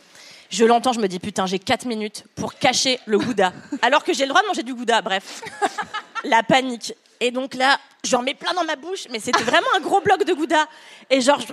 Je 0.51 0.65
l'entends, 0.65 0.93
je 0.93 1.01
me 1.01 1.09
dis 1.09 1.19
putain, 1.19 1.47
j'ai 1.47 1.59
4 1.59 1.87
minutes 1.87 2.25
pour 2.37 2.55
cacher 2.55 3.01
le 3.07 3.19
gouda. 3.19 3.53
Alors 3.83 4.05
que 4.05 4.13
j'ai 4.13 4.23
le 4.23 4.29
droit 4.29 4.43
de 4.43 4.47
manger 4.47 4.63
du 4.63 4.75
gouda, 4.75 5.03
bref. 5.03 5.43
La 6.25 6.43
panique. 6.43 6.95
Et 7.19 7.31
donc 7.31 7.55
là, 7.55 7.79
j'en 8.05 8.23
mets 8.23 8.35
plein 8.35 8.53
dans 8.55 8.65
ma 8.65 8.77
bouche, 8.77 9.07
mais 9.11 9.19
c'était 9.19 9.43
vraiment 9.43 9.67
un 9.77 9.81
gros 9.81 10.01
bloc 10.01 10.25
de 10.25 10.33
gouda. 10.35 10.67
Et 11.11 11.21
genre, 11.21 11.41
je, 11.41 11.47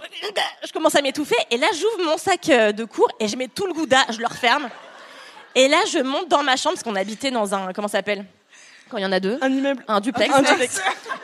je 0.68 0.72
commence 0.72 0.96
à 0.96 1.02
m'étouffer. 1.02 1.38
Et 1.50 1.58
là, 1.58 1.68
j'ouvre 1.74 2.06
mon 2.06 2.18
sac 2.18 2.50
euh, 2.50 2.72
de 2.72 2.84
cours 2.84 3.10
et 3.20 3.28
je 3.28 3.36
mets 3.36 3.48
tout 3.48 3.66
le 3.66 3.74
gouda, 3.74 4.00
je 4.10 4.20
le 4.20 4.28
referme. 4.28 4.70
Et 5.56 5.68
là, 5.68 5.78
je 5.92 6.00
monte 6.00 6.28
dans 6.30 6.44
ma 6.44 6.56
chambre, 6.56 6.76
parce 6.76 6.84
qu'on 6.84 6.96
habitait 6.96 7.32
dans 7.32 7.54
un. 7.54 7.74
Comment 7.74 7.88
ça 7.88 8.00
s'appelle? 8.00 8.26
Quand 8.94 9.00
il 9.00 9.04
y 9.04 9.06
en 9.08 9.12
a 9.12 9.20
deux. 9.20 9.38
Un 9.42 9.50
immeuble. 9.52 9.84
Un 9.88 10.00
duplex. 10.00 10.34
Un 10.34 10.42
duplex. 10.44 10.82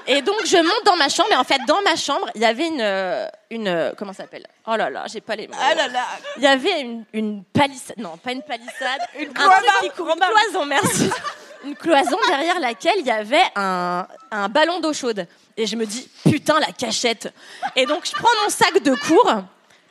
Et 0.07 0.21
donc 0.23 0.37
je 0.45 0.57
monte 0.57 0.85
dans 0.85 0.95
ma 0.95 1.07
chambre 1.07 1.29
et 1.31 1.35
en 1.35 1.43
fait 1.43 1.59
dans 1.67 1.81
ma 1.83 1.95
chambre 1.95 2.27
il 2.33 2.41
y 2.41 2.45
avait 2.45 2.65
une 2.67 2.81
euh, 2.81 3.27
une 3.51 3.67
euh, 3.67 3.91
comment 3.95 4.11
ça 4.11 4.23
s'appelle? 4.23 4.47
Oh 4.65 4.75
là 4.75 4.89
là 4.89 5.05
j'ai 5.07 5.21
pas 5.21 5.35
les 5.35 5.47
mots. 5.47 5.53
Ah 5.59 5.75
là 5.75 5.87
là. 5.87 6.03
Il 6.37 6.43
y 6.43 6.47
avait 6.47 6.81
une, 6.81 7.05
une 7.13 7.43
palissade 7.43 7.97
non 7.97 8.17
pas 8.17 8.31
une 8.31 8.41
palissade 8.41 9.01
une 9.19 9.31
cloison. 9.31 9.53
une 9.83 9.91
cloison 9.91 10.65
merci 10.65 11.11
une 11.65 11.75
cloison 11.75 12.17
derrière 12.27 12.59
laquelle 12.59 12.95
il 12.99 13.05
y 13.05 13.11
avait 13.11 13.43
un 13.55 14.07
un 14.31 14.49
ballon 14.49 14.79
d'eau 14.79 14.93
chaude 14.93 15.27
et 15.55 15.67
je 15.67 15.75
me 15.75 15.85
dis 15.85 16.09
putain 16.23 16.59
la 16.59 16.71
cachette 16.71 17.31
et 17.75 17.85
donc 17.85 18.05
je 18.07 18.13
prends 18.13 18.33
mon 18.43 18.49
sac 18.49 18.81
de 18.81 18.95
cours 18.95 19.43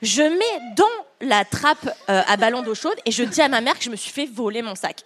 je 0.03 0.23
mets 0.23 0.75
dans 0.77 0.85
la 1.21 1.45
trappe 1.45 1.89
euh, 2.09 2.23
à 2.27 2.37
ballon 2.37 2.63
d'eau 2.63 2.75
chaude 2.75 2.95
et 3.05 3.11
je 3.13 3.23
dis 3.23 3.41
à 3.41 3.49
ma 3.49 3.61
mère 3.61 3.77
que 3.79 3.85
je 3.85 3.91
me 3.91 3.97
suis 3.97 4.13
fait 4.13 4.27
voler 4.27 4.63
mon 4.63 4.75
sac. 4.75 5.03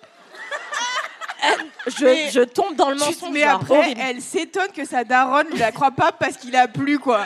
Je, 1.87 2.05
Mais- 2.05 2.31
je 2.31 2.41
tombe 2.43 2.77
dans 2.77 2.91
le 2.91 2.97
mensonge. 2.97 3.31
Mais 3.33 3.43
genre 3.43 3.61
après, 3.63 3.79
horrible. 3.79 4.01
elle 4.01 4.23
s'étonne 4.23 4.71
que 4.73 4.85
sa 4.85 5.03
daronne 5.05 5.49
ne 5.53 5.59
la 5.59 5.73
croit 5.73 5.91
pas 5.91 6.13
parce 6.13 6.37
qu'il 6.37 6.55
a 6.55 6.69
plu, 6.69 6.99
quoi. 7.01 7.25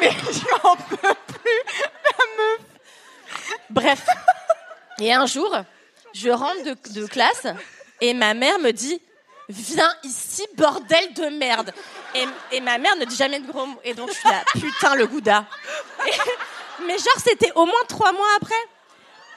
Mais 0.00 0.10
j'en 0.62 0.76
peux 0.76 0.96
plus. 0.96 1.60
Bref. 3.70 4.04
Et 5.00 5.12
un 5.12 5.26
jour, 5.26 5.54
je 6.12 6.28
rentre 6.30 6.62
de, 6.64 7.00
de 7.00 7.06
classe 7.06 7.46
et 8.00 8.12
ma 8.14 8.34
mère 8.34 8.58
me 8.58 8.70
dit 8.72 9.00
Viens 9.48 9.92
ici, 10.04 10.46
bordel 10.56 11.12
de 11.14 11.24
merde. 11.36 11.72
Et, 12.14 12.24
et 12.52 12.60
ma 12.60 12.78
mère 12.78 12.94
ne 12.96 13.04
dit 13.04 13.16
jamais 13.16 13.40
de 13.40 13.50
gros 13.50 13.66
mots. 13.66 13.80
Et 13.82 13.94
donc 13.94 14.08
je 14.10 14.14
suis 14.14 14.28
là, 14.28 14.42
putain, 14.52 14.94
le 14.94 15.06
gouda. 15.06 15.44
Et- 16.06 16.84
mais 16.86 16.96
genre, 16.98 17.16
c'était 17.24 17.50
au 17.56 17.66
moins 17.66 17.82
trois 17.88 18.12
mois 18.12 18.28
après. 18.36 18.54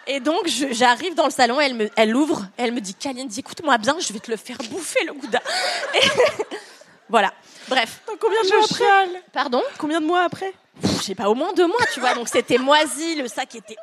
Et 0.08 0.20
donc, 0.20 0.47
j'arrive 0.72 1.16
dans 1.16 1.26
le 1.26 1.32
salon, 1.32 1.60
elle 1.62 1.76
me, 1.76 1.89
elle 1.95 2.16
ouvre, 2.16 2.45
elle 2.58 2.74
me 2.74 2.82
dit 2.82 2.93
Kalindi, 2.93 3.39
écoute-moi 3.39 3.78
bien, 3.78 3.95
je 3.99 4.12
vais 4.12 4.20
te 4.20 4.30
le 4.30 4.38
faire 4.38 4.58
bouffer, 4.70 5.04
le 5.06 5.14
gouda. 5.14 5.39
Et 5.95 5.99
voilà. 7.10 7.34
Bref. 7.70 8.01
Combien 8.20 8.41
de 8.43 8.47
mois 8.49 8.66
après 8.66 9.22
Pardon? 9.32 9.64
Combien 9.78 10.01
de 10.01 10.06
mois 10.06 10.24
après? 10.24 10.54
Pff, 10.82 10.97
Je 10.97 11.04
sais 11.04 11.16
pas, 11.16 11.30
au 11.30 11.36
moins 11.36 11.54
deux 11.54 11.68
mois, 11.68 11.86
tu 11.93 11.99
vois. 11.99 12.14
Donc 12.16 12.28
c'était 12.28 12.58
moisi, 12.58 13.16
le 13.16 13.28
sac 13.28 13.56
était. 13.56 13.78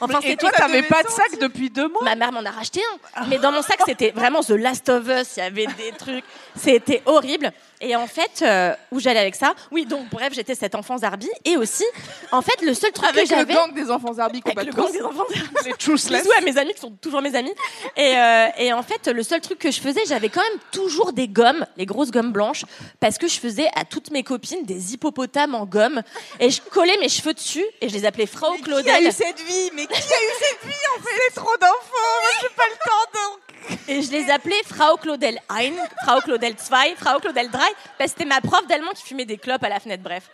Enfin, 0.00 0.20
Et 0.22 0.36
toi, 0.36 0.50
t'avais 0.52 0.82
pas 0.82 1.02
de 1.02 1.08
sac 1.08 1.38
depuis 1.40 1.68
deux 1.68 1.88
mois? 1.88 2.02
Ma 2.02 2.14
mère 2.14 2.32
m'en 2.32 2.44
a 2.44 2.50
racheté 2.50 2.80
un. 3.14 3.26
Mais 3.26 3.38
dans 3.38 3.52
mon 3.52 3.62
sac, 3.62 3.78
c'était 3.84 4.12
vraiment 4.12 4.40
The 4.40 4.50
Last 4.50 4.88
of 4.88 5.06
Us. 5.08 5.36
Il 5.36 5.40
y 5.40 5.42
avait 5.42 5.66
des 5.66 5.92
trucs. 5.98 6.24
C'était 6.54 7.02
horrible. 7.04 7.52
Et 7.80 7.94
en 7.94 8.06
fait, 8.06 8.42
euh, 8.42 8.74
où 8.90 9.00
j'allais 9.00 9.20
avec 9.20 9.34
ça 9.34 9.54
Oui, 9.70 9.84
donc 9.84 10.08
bref, 10.10 10.32
j'étais 10.32 10.54
cet 10.54 10.74
enfant 10.74 10.96
Zarbi. 10.98 11.28
Et 11.44 11.56
aussi, 11.56 11.84
en 12.32 12.40
fait, 12.42 12.62
le 12.62 12.72
seul 12.74 12.90
truc 12.92 13.06
Avec 13.08 13.24
que 13.24 13.30
le 13.34 13.36
j'avais. 13.36 13.54
gang 13.54 13.74
des 13.74 13.90
enfants 13.90 14.14
Zarbi 14.14 14.40
qu'on 14.40 14.50
Avec 14.52 14.66
le 14.66 14.72
bat 14.72 14.82
gang 14.82 14.92
des 14.92 15.02
enfants 15.02 15.24
Zarbi. 15.28 15.48
Les 15.66 15.72
truthless. 15.74 16.22
Bisous 16.22 16.32
à 16.36 16.40
mes 16.40 16.56
amis 16.58 16.72
qui 16.74 16.80
sont 16.80 16.90
toujours 16.92 17.20
mes 17.22 17.34
amis. 17.34 17.52
Et, 17.96 18.16
euh, 18.16 18.46
et 18.58 18.72
en 18.72 18.82
fait, 18.82 19.08
le 19.08 19.22
seul 19.22 19.40
truc 19.40 19.58
que 19.58 19.70
je 19.70 19.80
faisais, 19.80 20.00
j'avais 20.06 20.28
quand 20.30 20.40
même 20.42 20.58
toujours 20.72 21.12
des 21.12 21.28
gommes, 21.28 21.66
les 21.76 21.86
grosses 21.86 22.10
gommes 22.10 22.32
blanches, 22.32 22.64
parce 23.00 23.18
que 23.18 23.28
je 23.28 23.38
faisais 23.38 23.68
à 23.74 23.84
toutes 23.84 24.10
mes 24.10 24.22
copines 24.22 24.64
des 24.64 24.94
hippopotames 24.94 25.54
en 25.54 25.66
gomme. 25.66 26.02
Et 26.40 26.50
je 26.50 26.60
collais 26.62 26.96
mes 27.00 27.08
cheveux 27.08 27.34
dessus 27.34 27.64
et 27.80 27.88
je 27.88 27.94
les 27.94 28.04
appelais 28.06 28.26
Frau 28.26 28.52
Qui 28.54 28.62
a 28.62 28.64
Claudel. 28.64 29.06
eu 29.08 29.12
cette 29.12 29.40
vie? 29.40 29.70
Mais 29.74 29.86
qui 29.86 29.92
a 29.94 29.96
eu 29.98 30.32
cette 30.40 30.68
vie 30.70 30.86
en 30.98 31.02
fait? 31.02 31.10
C'est 31.28 31.34
trop 31.34 31.56
d'enfants, 31.60 32.20
moi 32.22 32.30
j'ai 32.40 32.48
pas 32.48 32.64
le 32.70 32.76
temps 32.76 33.20
donc. 33.30 33.40
Et 33.88 34.02
je 34.02 34.10
les 34.10 34.30
appelais 34.30 34.54
Frau 34.64 34.96
Claudel 34.96 35.38
Ein, 35.48 35.72
Frau 36.06 36.20
Claudel 36.20 36.54
2, 36.54 36.60
Frau 36.96 37.18
Claudel 37.20 37.48
3, 37.48 37.60
parce 37.98 38.12
que 38.12 38.18
c'était 38.18 38.24
ma 38.24 38.40
prof 38.40 38.66
d'allemand 38.68 38.90
qui 38.94 39.02
fumait 39.02 39.24
des 39.24 39.38
clopes 39.38 39.62
à 39.64 39.68
la 39.68 39.80
fenêtre, 39.80 40.02
bref. 40.04 40.24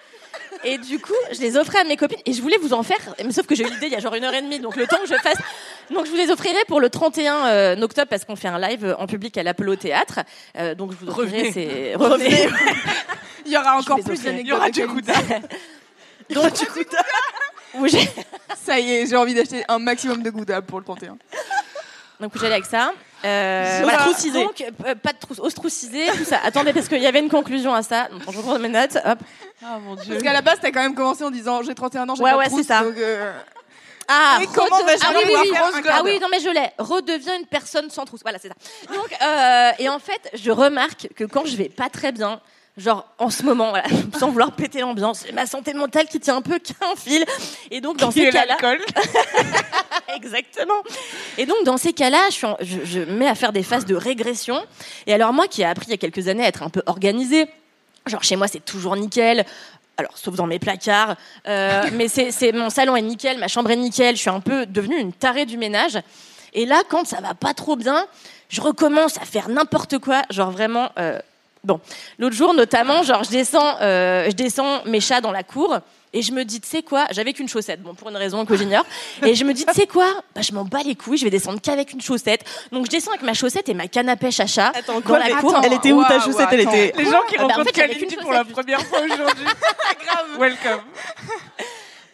Et 0.65 0.79
du 0.79 0.99
coup, 0.99 1.13
je 1.33 1.41
les 1.41 1.57
offrais 1.57 1.79
à 1.81 1.85
mes 1.85 1.97
copines 1.97 2.19
et 2.27 2.33
je 2.33 2.43
voulais 2.43 2.59
vous 2.59 2.73
en 2.73 2.83
faire, 2.83 2.99
mais 3.25 3.33
sauf 3.33 3.47
que 3.47 3.55
j'ai 3.55 3.65
eu 3.65 3.71
l'idée 3.71 3.87
il 3.87 3.93
y 3.93 3.97
a 3.97 4.01
genre 4.01 4.15
une 4.15 4.25
heure 4.25 4.35
et 4.35 4.43
demie, 4.43 4.61
donc 4.61 4.77
le 4.77 4.87
temps 4.87 4.99
que 4.99 5.09
je 5.09 5.15
fasse. 5.15 5.39
Donc 5.91 6.05
je 6.07 6.11
vous 6.11 6.17
les 6.17 6.31
offrirai 6.31 6.65
pour 6.69 6.81
le 6.81 6.91
31 6.91 7.47
euh, 7.47 7.81
octobre 7.83 8.09
parce 8.09 8.25
qu'on 8.25 8.37
fait 8.37 8.49
un 8.49 8.59
live 8.59 8.95
en 8.99 9.07
public 9.07 9.37
à 9.39 9.43
l'Apollo 9.43 9.77
Théâtre. 9.77 10.21
Euh, 10.57 10.75
donc 10.75 10.93
je 10.93 10.97
vous 10.97 11.09
offrirai 11.11 11.49
Revenez. 11.49 11.53
ces. 11.53 11.95
Revenez. 11.95 12.49
Il 13.47 13.53
y 13.53 13.57
aura 13.57 13.77
encore 13.77 13.99
plus 14.01 14.23
d'anecdotes. 14.23 14.45
Il 14.45 14.49
y 14.49 14.53
aura 14.53 14.71
du 14.71 14.87
gouda. 14.87 15.15
Donc 16.31 16.53
du 16.55 16.67
où 17.75 17.87
j'ai- 17.89 18.09
Ça 18.65 18.79
y 18.79 18.93
est, 18.93 19.07
j'ai 19.07 19.17
envie 19.17 19.35
d'acheter 19.35 19.65
un 19.69 19.79
maximum 19.79 20.23
de 20.23 20.31
gouda 20.31 20.63
pour 20.63 20.79
le 20.79 20.85
31. 20.85 21.19
Donc 22.21 22.33
j'allais 22.37 22.55
avec 22.55 22.67
ça. 22.67 22.93
Euh, 23.25 23.85
Ostracisé. 23.85 24.43
Donc 24.45 24.61
euh, 24.87 24.95
pas 24.95 25.13
de 25.13 25.19
trousse, 25.19 25.39
ostracisé, 25.39 26.07
tout 26.17 26.25
ça. 26.25 26.39
Attendez 26.45 26.73
parce 26.73 26.89
qu'il 26.89 27.03
y 27.03 27.07
avait 27.07 27.21
une 27.21 27.29
conclusion 27.31 27.73
à 27.75 27.83
ça. 27.83 28.09
Donc 28.09 28.23
je 28.31 28.37
reprends 28.37 28.59
mes 28.59 28.69
notes. 28.69 28.97
Hop. 29.05 29.19
Ah 29.65 29.79
mon 29.79 29.95
dieu. 29.95 30.13
Parce 30.15 30.23
qu'à 30.23 30.33
la 30.33 30.43
base, 30.43 30.59
t'as 30.61 30.71
quand 30.73 30.83
même 30.83 30.95
commencé 30.95 31.23
en 31.25 31.31
disant 31.31 31.63
j'ai 31.63 31.75
31 31.75 32.09
ans, 32.09 32.15
j'ai 32.17 32.23
Ouais, 32.23 32.31
pas 32.31 32.37
de 32.37 32.39
ouais, 32.41 32.47
trousse, 32.47 32.63
c'est 32.63 32.69
ça. 32.69 32.83
donc, 32.83 32.97
euh, 32.99 33.33
Ah, 34.09 34.39
Et 34.43 34.47
comment 34.47 34.77
rede- 34.79 34.87
va-je 34.87 35.03
ah, 35.05 35.13
oui, 35.17 35.23
oui, 35.27 35.35
oui. 35.53 35.83
Ah 35.89 36.01
oui, 36.05 36.19
non 36.21 36.27
mais 36.31 36.41
je 36.41 36.49
l'ai. 36.49 36.71
Redeviens 36.79 37.39
une 37.39 37.47
personne 37.47 37.89
sans 37.91 38.05
trousse. 38.05 38.23
Voilà, 38.23 38.39
c'est 38.39 38.49
ça. 38.49 38.55
Donc, 38.93 39.17
euh, 39.23 39.71
et 39.79 39.89
en 39.89 39.99
fait, 40.01 40.29
je 40.35 40.51
remarque 40.51 41.09
que 41.15 41.25
quand 41.25 41.45
je 41.47 41.57
vais 41.57 41.69
pas 41.69 41.89
très 41.89 42.11
bien, 42.13 42.41
genre 42.77 43.07
en 43.19 43.29
ce 43.31 43.43
moment, 43.43 43.71
voilà, 43.71 43.85
sans 44.19 44.31
vouloir 44.31 44.53
péter 44.53 44.81
l'ambiance, 44.81 45.25
ma 45.35 45.47
santé 45.47 45.75
mentale 45.75 46.07
qui 46.07 46.21
tient 46.21 46.37
un 46.37 46.43
peu 46.43 46.59
qu'un 46.59 46.95
fil. 46.97 47.25
Et 47.71 47.81
donc 47.81 47.99
dans 47.99 48.11
Qui 48.11 48.21
ces 48.25 48.31
cas-là, 48.31 48.57
exactement. 50.17 50.75
Et 51.39 51.47
donc 51.47 51.65
dans 51.65 51.77
ces 51.77 51.93
cas-là, 51.93 52.21
je, 52.29 52.35
suis 52.35 52.47
en- 52.47 52.57
je, 52.61 52.79
je 52.85 53.01
me 53.01 53.13
mets 53.15 53.29
à 53.29 53.35
faire 53.35 53.53
des 53.53 53.63
phases 53.63 53.87
de 53.87 53.95
régression. 53.95 54.63
Et 55.07 55.15
alors 55.15 55.33
moi, 55.33 55.49
qui 55.49 55.63
ai 55.63 55.67
appris 55.67 55.87
il 55.89 55.91
y 55.91 55.95
a 55.95 55.99
quelques 55.99 56.29
années 56.29 56.45
à 56.45 56.49
être 56.49 56.63
un 56.63 56.71
peu 56.71 56.83
organisée, 56.87 57.47
genre 58.07 58.23
chez 58.23 58.37
moi 58.37 58.49
c'est 58.49 58.65
toujours 58.65 58.97
nickel. 58.97 59.45
Alors, 59.99 60.17
sauf 60.17 60.35
dans 60.37 60.47
mes 60.47 60.59
placards, 60.59 61.17
euh, 61.47 61.83
mais 61.93 62.09
c'est- 62.09 62.53
mon 62.53 62.71
salon 62.71 62.97
est 62.97 63.03
nickel, 63.03 63.39
ma 63.39 63.49
chambre 63.49 63.71
est 63.71 63.77
nickel. 63.77 64.17
Je 64.17 64.21
suis 64.23 64.31
un 64.31 64.41
peu 64.41 64.65
devenue 64.65 64.99
une 64.99 65.13
tarée 65.13 65.45
du 65.45 65.59
ménage. 65.59 65.99
Et 66.55 66.65
là, 66.65 66.83
quand 66.89 67.07
ça 67.07 67.21
va 67.21 67.35
pas 67.35 67.53
trop 67.55 67.77
bien, 67.77 68.07
je 68.49 68.61
recommence 68.63 69.19
à 69.19 69.25
faire 69.27 69.49
n'importe 69.51 69.99
quoi, 69.99 70.23
genre 70.31 70.51
vraiment. 70.51 70.91
euh, 70.99 71.19
Bon, 71.65 71.81
l'autre 72.19 72.35
jour 72.35 72.55
notamment, 72.55 73.03
genre 73.05 73.23
je 73.23 73.31
descends, 73.31 73.77
euh, 73.81 74.27
je 74.27 74.35
descends 74.35 74.83
mes 74.85 74.99
chats 75.01 75.21
dans 75.21 75.31
la 75.31 75.45
cour 75.45 75.79
et 76.13 76.21
je 76.21 76.33
me 76.33 76.45
dis, 76.45 76.61
tu 76.61 76.69
sais 76.69 76.83
quoi, 76.83 77.07
j'avais 77.13 77.33
qu'une 77.33 77.49
chaussette, 77.49 77.81
bon 77.81 77.95
pour 77.95 78.09
une 78.11 78.17
raison 78.17 78.45
que 78.45 78.55
j'ignore, 78.57 78.85
et 79.25 79.35
je 79.37 79.45
me 79.45 79.55
dis, 79.55 79.65
tu 79.65 79.73
sais 79.73 79.87
quoi, 79.87 80.07
bah, 80.35 80.43
je 80.43 80.53
m'en 80.53 80.65
bats 80.65 80.83
les 80.85 80.95
couilles, 80.97 81.17
je 81.19 81.25
vais 81.25 81.31
descendre 81.31 81.61
qu'avec 81.63 81.93
une 81.93 82.01
chaussette. 82.03 82.45
Donc 82.73 82.87
je 82.87 82.91
descends 82.91 83.13
avec 83.13 83.23
ma 83.23 83.33
chaussette 83.33 83.69
et 83.69 83.75
ma 83.75 83.87
canne 83.87 84.09
à 84.09 84.17
pêche 84.17 84.41
à 84.41 84.47
chat 84.47 84.73
Attends, 84.75 84.95
dans 84.95 85.01
quoi 85.03 85.19
la 85.21 85.27
mais- 85.27 85.41
cour. 85.41 85.57
Elle 85.65 85.73
était 85.75 85.93
où 85.93 86.03
ta 86.05 86.19
chaussette? 86.21 86.49
Elle 86.51 86.61
attends. 86.63 86.73
était. 86.73 86.93
Les 86.99 87.05
gens 87.05 87.21
qui 87.29 87.37
Ah 87.39 87.39
bah, 87.39 87.45
en 87.45 87.49
rencontrent 87.49 87.67
fait, 87.67 87.73
Kalindi 87.81 88.07
qu'une 88.09 88.21
pour 88.23 88.33
la 88.33 88.45
première 88.45 88.81
fois 88.85 88.99
aujourd'hui. 89.01 89.47
Welcome. 90.39 90.81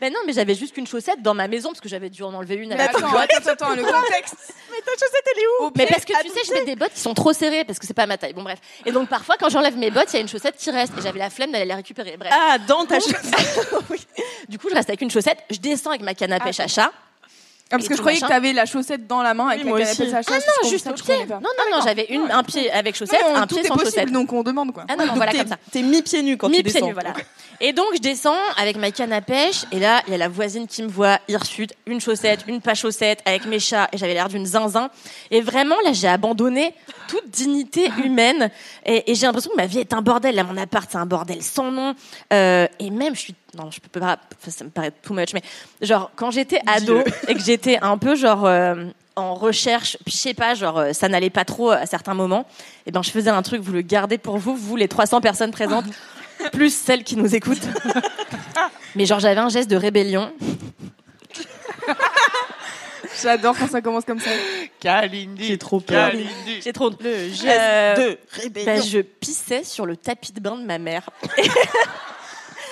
Ben 0.00 0.12
non, 0.12 0.20
mais 0.26 0.32
j'avais 0.32 0.54
juste 0.54 0.74
qu'une 0.74 0.86
chaussette 0.86 1.22
dans 1.22 1.34
ma 1.34 1.48
maison 1.48 1.70
parce 1.70 1.80
que 1.80 1.88
j'avais 1.88 2.08
dû 2.10 2.22
en 2.22 2.32
enlever 2.32 2.54
une 2.56 2.72
à 2.72 2.76
Mais 2.76 2.84
la 2.84 2.90
attends, 2.90 2.98
attends, 3.16 3.50
attends, 3.50 3.74
le 3.74 3.82
contexte. 3.92 4.36
Mais 4.70 4.78
ta 4.80 4.92
chaussette, 4.92 5.24
elle 5.34 5.42
est 5.42 5.46
où 5.60 5.64
Au 5.66 5.72
Mais 5.76 5.86
parce 5.86 6.04
que 6.04 6.12
tu 6.22 6.28
sais, 6.30 6.40
je 6.46 6.52
mets 6.54 6.64
des 6.64 6.76
bottes 6.76 6.92
qui 6.92 7.00
sont 7.00 7.14
trop 7.14 7.32
serrées 7.32 7.64
parce 7.64 7.78
que 7.78 7.86
c'est 7.86 7.94
pas 7.94 8.06
ma 8.06 8.16
taille. 8.16 8.32
Bon 8.32 8.42
bref. 8.42 8.58
Et 8.86 8.92
donc 8.92 9.08
parfois 9.08 9.36
quand 9.38 9.48
j'enlève 9.48 9.76
mes 9.76 9.90
bottes, 9.90 10.08
il 10.12 10.14
y 10.14 10.18
a 10.18 10.22
une 10.22 10.28
chaussette 10.28 10.56
qui 10.56 10.70
reste 10.70 10.92
et 10.98 11.02
j'avais 11.02 11.18
la 11.18 11.30
flemme 11.30 11.50
d'aller 11.52 11.64
la 11.64 11.76
récupérer. 11.76 12.16
Bref. 12.16 12.32
Ah, 12.32 12.58
dans 12.58 12.84
ta 12.86 12.98
Donc- 12.98 13.08
chaussette. 13.08 13.68
Oui. 13.90 14.06
Du 14.48 14.58
coup, 14.58 14.68
je 14.70 14.74
reste 14.74 14.88
avec 14.90 15.00
une 15.02 15.10
chaussette, 15.10 15.38
je 15.50 15.58
descends 15.58 15.90
avec 15.90 16.02
ma 16.02 16.14
canne 16.14 16.32
à 16.32 16.40
pêche 16.40 16.60
à 16.60 16.68
chat. 16.68 16.92
Ah, 17.70 17.76
parce 17.76 17.84
Et 17.84 17.88
que 17.88 17.94
je 17.96 18.00
croyais 18.00 18.16
que 18.18 18.22
machin. 18.24 18.34
t'avais 18.34 18.52
la 18.54 18.64
chaussette 18.64 19.06
dans 19.06 19.22
la 19.22 19.34
main 19.34 19.48
avec 19.48 19.58
Oui, 19.58 19.64
la 19.64 19.70
moi 19.70 19.78
canne 19.80 19.88
à 19.88 19.90
aussi. 19.92 20.02
pêche 20.04 20.14
à 20.14 20.22
chat, 20.22 20.30
Ah 20.34 20.50
non, 20.64 20.70
juste 20.70 20.90
que 20.90 20.96
je 20.98 21.02
pied. 21.04 21.26
Non, 21.26 21.40
non, 21.70 21.80
j'avais 21.84 22.06
une, 22.08 22.30
un 22.30 22.42
pied 22.42 22.70
avec 22.72 22.96
chaussette, 22.96 23.20
Non, 23.28 23.36
un 23.36 23.46
pied 23.46 23.62
sans 23.62 23.74
possible, 23.74 23.84
chaussette. 23.90 24.10
donc 24.12 24.32
on 24.32 24.42
demande 24.42 24.72
quoi. 24.72 24.84
Ah 24.88 24.96
non, 24.96 25.04
voilà 25.14 25.32
comme 25.32 25.48
ça. 25.48 25.56
T'es 25.70 25.82
mi-pieds 25.82 26.22
nus 26.22 26.38
quand 26.38 26.48
Mi 26.48 26.56
tu 26.58 26.62
descends. 26.62 26.86
nus, 26.86 26.92
voilà. 26.94 27.12
Et 27.60 27.72
donc 27.74 27.86
je 27.94 28.00
descends 28.00 28.36
avec 28.56 28.76
ma 28.78 28.90
canne 28.90 29.12
à 29.12 29.20
pêche 29.20 29.64
et 29.72 29.80
là 29.80 30.00
il 30.06 30.12
y 30.12 30.14
a 30.14 30.18
la 30.18 30.28
voisine 30.28 30.66
qui 30.66 30.82
me 30.82 30.88
voit 30.88 31.18
hirsute, 31.28 31.74
une 31.86 32.00
chaussette, 32.00 32.40
une 32.46 32.60
pas 32.62 32.74
chaussette 32.74 33.20
avec 33.26 33.44
mes 33.46 33.58
chats 33.58 33.88
et 33.92 33.98
j'avais 33.98 34.14
l'air 34.14 34.28
d'une 34.28 34.46
zinzin 34.46 34.88
et 35.30 35.40
vraiment 35.42 35.74
là 35.84 35.92
j'ai 35.92 36.08
abandonné 36.08 36.72
toute 37.08 37.28
dignité 37.28 37.90
humaine 38.04 38.50
et, 38.86 39.10
et 39.10 39.14
j'ai 39.14 39.26
l'impression 39.26 39.50
que 39.50 39.56
ma 39.56 39.66
vie 39.66 39.80
est 39.80 39.92
un 39.92 40.02
bordel 40.02 40.36
là 40.36 40.44
mon 40.44 40.56
appart 40.56 40.88
c'est 40.90 40.98
un 40.98 41.06
bordel 41.06 41.42
sans 41.42 41.70
nom 41.72 41.94
Euh, 42.32 42.66
et 42.78 42.90
même 42.90 43.14
je 43.16 43.20
suis 43.20 43.34
non 43.56 43.70
je 43.70 43.80
peux 43.80 44.00
pas 44.00 44.18
ça 44.48 44.64
me 44.64 44.70
paraît 44.70 44.90
too 44.90 45.14
much 45.14 45.32
mais 45.32 45.42
genre 45.80 46.10
quand 46.16 46.30
j'étais 46.30 46.60
ado 46.66 47.02
et 47.28 47.34
que 47.34 47.40
j'étais 47.40 47.78
un 47.80 47.96
peu 47.98 48.14
genre 48.14 48.44
euh, 48.46 48.84
en 49.16 49.34
recherche, 49.34 49.96
puis 50.04 50.14
je 50.14 50.18
sais 50.20 50.34
pas, 50.34 50.54
genre 50.54 50.78
euh, 50.78 50.92
ça 50.92 51.08
n'allait 51.08 51.28
pas 51.28 51.44
trop 51.44 51.70
à 51.70 51.86
certains 51.86 52.14
moments, 52.14 52.46
et 52.86 52.92
ben 52.92 53.02
je 53.02 53.10
faisais 53.10 53.30
un 53.30 53.42
truc, 53.42 53.60
vous 53.60 53.72
le 53.72 53.80
gardez 53.80 54.16
pour 54.16 54.38
vous, 54.38 54.54
vous 54.54 54.76
les 54.76 54.86
300 54.86 55.20
personnes 55.20 55.50
présentes, 55.50 55.86
plus 56.52 56.72
celles 56.72 57.02
qui 57.02 57.16
nous 57.16 57.34
écoutent. 57.34 57.66
Mais 58.94 59.06
genre 59.06 59.18
j'avais 59.18 59.40
un 59.40 59.48
geste 59.48 59.68
de 59.68 59.74
rébellion. 59.76 60.32
J'adore 63.20 63.56
quand 63.58 63.68
ça 63.68 63.80
commence 63.80 64.04
comme 64.04 64.20
ça. 64.20 64.30
Kalindi. 64.78 65.44
J'ai 65.48 65.58
trop 65.58 65.80
peur. 65.80 66.12
J'ai 66.62 66.72
trop 66.72 66.90
Le 67.00 67.28
geste 67.28 67.46
Euh, 67.48 67.96
de 67.96 68.18
rébellion. 68.30 68.66
bah, 68.76 68.80
je 68.80 69.00
pissais 69.00 69.64
sur 69.64 69.86
le 69.86 69.96
tapis 69.96 70.32
de 70.32 70.38
bain 70.38 70.56
de 70.56 70.64
ma 70.64 70.78
mère. 70.78 71.10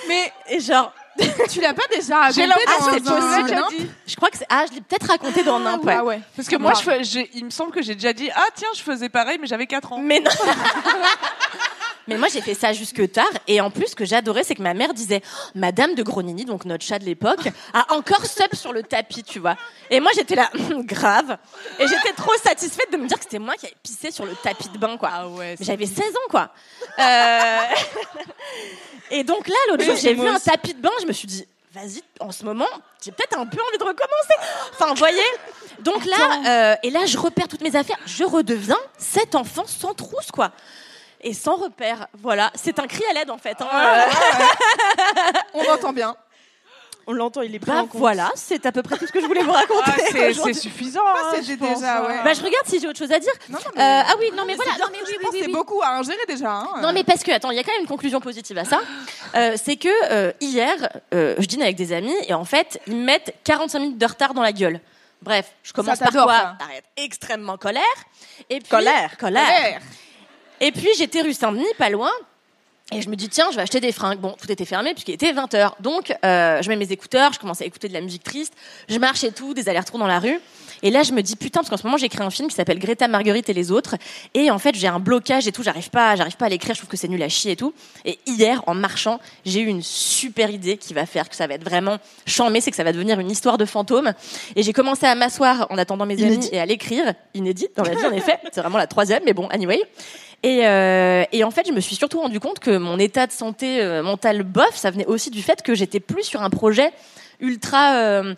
Mais 0.07 0.31
Et 0.49 0.59
genre, 0.59 0.93
tu 1.49 1.61
l'as 1.61 1.73
pas 1.73 1.83
déjà 1.93 2.19
raconté 2.19 2.41
J'ai 2.41 2.47
l'impression 2.47 2.91
dans 2.99 3.11
que 3.47 3.53
un 3.53 3.87
je 4.05 4.15
crois 4.15 4.29
que 4.29 4.37
c'est 4.37 4.45
ah, 4.49 4.65
je 4.69 4.75
l'ai 4.75 4.81
peut-être 4.81 5.07
raconté 5.07 5.43
dans 5.43 5.59
ouais. 5.83 5.95
Ah 5.97 6.03
ouais. 6.03 6.21
Parce 6.35 6.47
que 6.47 6.55
moi, 6.55 6.73
je 6.73 6.81
fais- 6.83 7.03
j'ai- 7.03 7.29
il 7.33 7.45
me 7.45 7.49
semble 7.49 7.71
que 7.71 7.81
j'ai 7.81 7.95
déjà 7.95 8.13
dit 8.13 8.29
Ah, 8.35 8.45
tiens, 8.55 8.69
je 8.75 8.81
faisais 8.81 9.09
pareil, 9.09 9.37
mais 9.41 9.47
j'avais 9.47 9.67
4 9.67 9.93
ans. 9.93 9.99
Mais 9.99 10.19
non. 10.19 10.29
Mais 12.07 12.17
moi, 12.17 12.27
j'ai 12.31 12.41
fait 12.41 12.53
ça 12.53 12.73
jusque 12.73 13.11
tard. 13.11 13.25
Et 13.47 13.61
en 13.61 13.69
plus, 13.69 13.87
ce 13.87 13.95
que 13.95 14.05
j'adorais, 14.05 14.43
c'est 14.43 14.55
que 14.55 14.61
ma 14.61 14.73
mère 14.73 14.93
disait 14.93 15.21
Oh, 15.23 15.49
Madame 15.55 15.95
de 15.95 16.03
Gronini, 16.03 16.45
donc 16.45 16.65
notre 16.65 16.85
chat 16.85 16.99
de 16.99 17.05
l'époque, 17.05 17.47
a 17.73 17.93
encore 17.93 18.25
sub 18.25 18.53
sur 18.53 18.73
le 18.73 18.83
tapis, 18.83 19.23
tu 19.23 19.39
vois. 19.39 19.55
Et 19.89 19.99
moi, 19.99 20.11
j'étais 20.15 20.35
là, 20.35 20.49
grave. 20.79 21.37
Et 21.79 21.87
j'étais 21.87 22.13
trop 22.13 22.35
satisfaite 22.43 22.91
de 22.91 22.97
me 22.97 23.07
dire 23.07 23.17
que 23.17 23.23
c'était 23.23 23.39
moi 23.39 23.55
qui 23.55 23.65
avais 23.65 23.75
pissé 23.83 24.11
sur 24.11 24.25
le 24.25 24.35
tapis 24.35 24.69
de 24.69 24.77
bain, 24.77 24.97
quoi. 24.97 25.09
Ah 25.11 25.27
ouais. 25.27 25.55
J'avais 25.59 25.85
16 25.85 26.05
ans, 26.05 26.29
quoi. 26.29 26.49
Euh, 26.99 27.59
Et 29.11 29.23
donc 29.23 29.47
là, 29.47 29.55
l'autre 29.69 29.83
jour, 29.83 29.95
j'ai 29.95 30.13
vu 30.13 30.27
un 30.27 30.39
tapis 30.39 30.73
de 30.73 30.81
bain, 30.81 30.89
je 31.01 31.05
me 31.05 31.13
suis 31.13 31.27
dit, 31.27 31.45
vas-y, 31.73 32.01
en 32.19 32.31
ce 32.31 32.43
moment, 32.43 32.67
j'ai 33.03 33.11
peut-être 33.11 33.37
un 33.37 33.45
peu 33.45 33.59
envie 33.61 33.77
de 33.77 33.83
recommencer. 33.83 34.33
Enfin, 34.73 34.89
vous 34.89 34.95
voyez 34.95 35.23
Donc 35.79 36.05
là, 36.05 36.71
euh, 36.73 36.75
et 36.83 36.89
là, 36.89 37.05
je 37.05 37.17
repère 37.17 37.47
toutes 37.47 37.61
mes 37.61 37.75
affaires. 37.75 37.97
Je 38.05 38.23
redeviens 38.23 38.79
cet 38.97 39.35
enfant 39.35 39.65
sans 39.65 39.93
trousse, 39.93 40.31
quoi. 40.31 40.51
Et 41.21 41.33
sans 41.33 41.55
repère. 41.55 42.07
Voilà, 42.21 42.51
c'est 42.55 42.79
un 42.79 42.87
cri 42.87 43.03
à 43.09 43.13
l'aide, 43.13 43.31
en 43.31 43.37
fait. 43.37 43.57
hein. 43.61 43.67
Euh, 43.73 44.05
On 45.53 45.71
entend 45.71 45.93
bien. 45.93 46.15
On 47.09 47.13
l'entend, 47.13 47.41
il 47.41 47.55
est 47.55 47.59
pris 47.59 47.71
bah, 47.71 47.83
en 47.83 47.87
compte. 47.87 48.01
voilà, 48.01 48.29
c'est 48.35 48.65
à 48.65 48.73
peu 48.73 48.83
près 48.83 48.97
tout 48.97 49.07
ce 49.07 49.13
que 49.13 49.21
je 49.21 49.25
voulais 49.27 49.41
vous 49.41 49.53
raconter. 49.53 49.81
Ah, 49.85 49.93
c'est- 49.97 50.11
c'est 50.11 50.29
aujourd'hui. 50.31 50.55
suffisant. 50.55 50.99
Ah, 51.05 51.31
hein, 51.31 51.35
je 51.41 51.53
pense, 51.53 51.79
déjà, 51.79 51.99
hein. 51.99 52.05
ouais. 52.05 52.23
Bah, 52.25 52.33
je 52.33 52.41
regarde 52.43 52.65
si 52.67 52.81
j'ai 52.81 52.87
autre 52.89 52.99
chose 52.99 53.13
à 53.13 53.19
dire. 53.19 53.31
Non, 53.47 53.59
non, 53.63 53.81
Euh, 53.81 54.01
ah 54.05 54.13
oui, 54.19 54.29
non, 54.35 54.43
mais 54.45 54.55
voilà. 54.55 54.71
c'est 54.71 54.77
bien, 54.77 54.85
Non, 54.87 54.91
mais 54.91 54.97
oui, 54.99 55.05
je 55.07 55.11
oui, 55.13 55.17
pense 55.23 55.31
oui, 55.31 55.39
que 55.39 55.45
c'est 55.45 55.51
oui. 55.51 55.55
beaucoup 55.57 55.81
à 55.81 55.91
ingérer 55.91 56.25
déjà. 56.27 56.51
hein. 56.51 56.67
Non 56.81 56.91
mais 56.91 57.05
parce 57.05 57.23
que 57.23 57.31
attends, 57.31 57.51
il 57.51 57.55
y 57.55 57.59
a 57.59 57.63
quand 57.63 57.71
même 57.71 57.79
une 57.83 57.87
conclusion 57.87 58.19
positive 58.19 58.57
à 58.57 58.65
ça. 58.65 58.81
Euh, 59.35 59.55
c'est 59.55 59.77
que 59.77 59.87
euh, 60.11 60.33
hier, 60.41 60.75
euh, 61.13 61.35
je 61.39 61.45
dîne 61.45 61.61
avec 61.61 61.77
des 61.77 61.93
amis 61.93 62.13
et 62.27 62.33
en 62.33 62.43
fait, 62.43 62.81
ils 62.87 62.95
me 62.97 63.05
mettent 63.05 63.33
45 63.45 63.79
minutes 63.79 63.97
de 63.97 64.05
retard 64.05 64.33
dans 64.33 64.41
la 64.43 64.51
gueule. 64.51 64.81
Bref, 65.21 65.49
je 65.63 65.71
commence 65.71 65.97
Ça, 65.99 66.05
par 66.11 66.25
quoi 66.25 66.33
ça. 66.37 66.55
Par 66.59 66.71
être 66.71 66.89
extrêmement 66.97 67.55
colère. 67.57 67.83
Et 68.49 68.59
puis, 68.59 68.67
Colère. 68.67 69.15
colère. 69.17 69.45
Colère. 69.45 69.79
Et 70.59 70.71
puis 70.71 70.89
j'étais 70.97 71.21
rue 71.21 71.33
Saint-Denis, 71.33 71.65
pas 71.77 71.89
loin. 71.89 72.11
Et 72.93 73.01
je 73.01 73.09
me 73.09 73.15
dis, 73.15 73.27
tiens, 73.27 73.47
je 73.51 73.57
vais 73.57 73.63
acheter 73.63 73.81
des 73.81 73.91
fringues. 73.91 74.19
Bon, 74.19 74.33
tout 74.39 74.49
était 74.49 74.65
fermé 74.65 74.93
puisqu'il 74.93 75.13
était 75.13 75.33
20h. 75.33 75.73
Donc, 75.81 76.13
euh, 76.23 76.61
je 76.61 76.69
mets 76.69 76.77
mes 76.77 76.91
écouteurs, 76.91 77.33
je 77.33 77.39
commence 77.39 77.61
à 77.61 77.65
écouter 77.65 77.89
de 77.89 77.93
la 77.93 77.99
musique 77.99 78.23
triste. 78.23 78.53
Je 78.87 78.97
marche 78.97 79.25
et 79.25 79.31
tout, 79.31 79.53
des 79.53 79.67
allers-retours 79.67 79.99
dans 79.99 80.07
la 80.07 80.19
rue. 80.19 80.39
Et 80.83 80.91
là, 80.91 81.03
je 81.03 81.11
me 81.11 81.21
dis, 81.21 81.35
putain, 81.35 81.59
parce 81.61 81.69
qu'en 81.69 81.77
ce 81.77 81.83
moment, 81.83 81.97
j'écris 81.97 82.21
un 82.23 82.29
film 82.29 82.47
qui 82.49 82.55
s'appelle 82.55 82.79
Greta, 82.79 83.07
Marguerite 83.07 83.49
et 83.49 83.53
les 83.53 83.71
autres. 83.71 83.95
Et 84.33 84.51
en 84.51 84.59
fait, 84.59 84.75
j'ai 84.75 84.87
un 84.87 84.99
blocage 84.99 85.47
et 85.47 85.51
tout. 85.51 85.63
J'arrive 85.63 85.89
pas, 85.89 86.15
j'arrive 86.15 86.37
pas 86.37 86.45
à 86.45 86.49
l'écrire. 86.49 86.75
Je 86.75 86.79
trouve 86.81 86.89
que 86.89 86.97
c'est 86.97 87.07
nul 87.07 87.21
à 87.23 87.29
chier 87.29 87.53
et 87.53 87.55
tout. 87.55 87.73
Et 88.05 88.19
hier, 88.25 88.63
en 88.67 88.75
marchant, 88.75 89.19
j'ai 89.45 89.61
eu 89.61 89.65
une 89.67 89.81
super 89.81 90.49
idée 90.49 90.77
qui 90.77 90.93
va 90.93 91.05
faire 91.05 91.29
que 91.29 91.35
ça 91.35 91.47
va 91.47 91.55
être 91.55 91.63
vraiment 91.63 91.97
chambé. 92.25 92.61
C'est 92.61 92.71
que 92.71 92.77
ça 92.77 92.83
va 92.83 92.93
devenir 92.93 93.19
une 93.19 93.31
histoire 93.31 93.57
de 93.57 93.65
fantôme. 93.65 94.13
Et 94.55 94.63
j'ai 94.63 94.73
commencé 94.73 95.05
à 95.05 95.15
m'asseoir 95.15 95.67
en 95.69 95.77
attendant 95.77 96.05
mes 96.05 96.13
Inédit. 96.15 96.35
amis 96.35 96.49
et 96.51 96.59
à 96.59 96.65
l'écrire. 96.65 97.13
Inédit 97.33 97.67
dans 97.75 97.83
la 97.83 97.95
vie, 97.95 98.05
en 98.05 98.11
effet. 98.13 98.37
C'est 98.51 98.61
vraiment 98.61 98.77
la 98.77 98.87
troisième, 98.87 99.23
mais 99.25 99.33
bon, 99.33 99.47
anyway. 99.47 99.81
Et, 100.43 100.67
euh, 100.67 101.23
et 101.31 101.43
en 101.43 101.49
fait, 101.49 101.67
je 101.67 101.73
me 101.73 101.79
suis 101.79 101.95
surtout 101.95 102.19
rendu 102.19 102.39
compte 102.39 102.59
que 102.59 102.77
mon 102.77 102.99
état 102.99 103.25
de 103.25 103.31
santé 103.31 103.81
euh, 103.81 104.03
mentale 104.03 104.43
bof, 104.43 104.75
ça 104.75 104.91
venait 104.91 105.07
aussi 105.07 105.31
du 105.31 105.41
fait 105.41 105.63
que 105.63 105.73
j'étais 105.73 105.99
plus 105.99 106.23
sur 106.23 106.43
un 106.43 106.51
projet 106.51 106.91
ultra. 107.39 107.95
euh, 107.95 108.35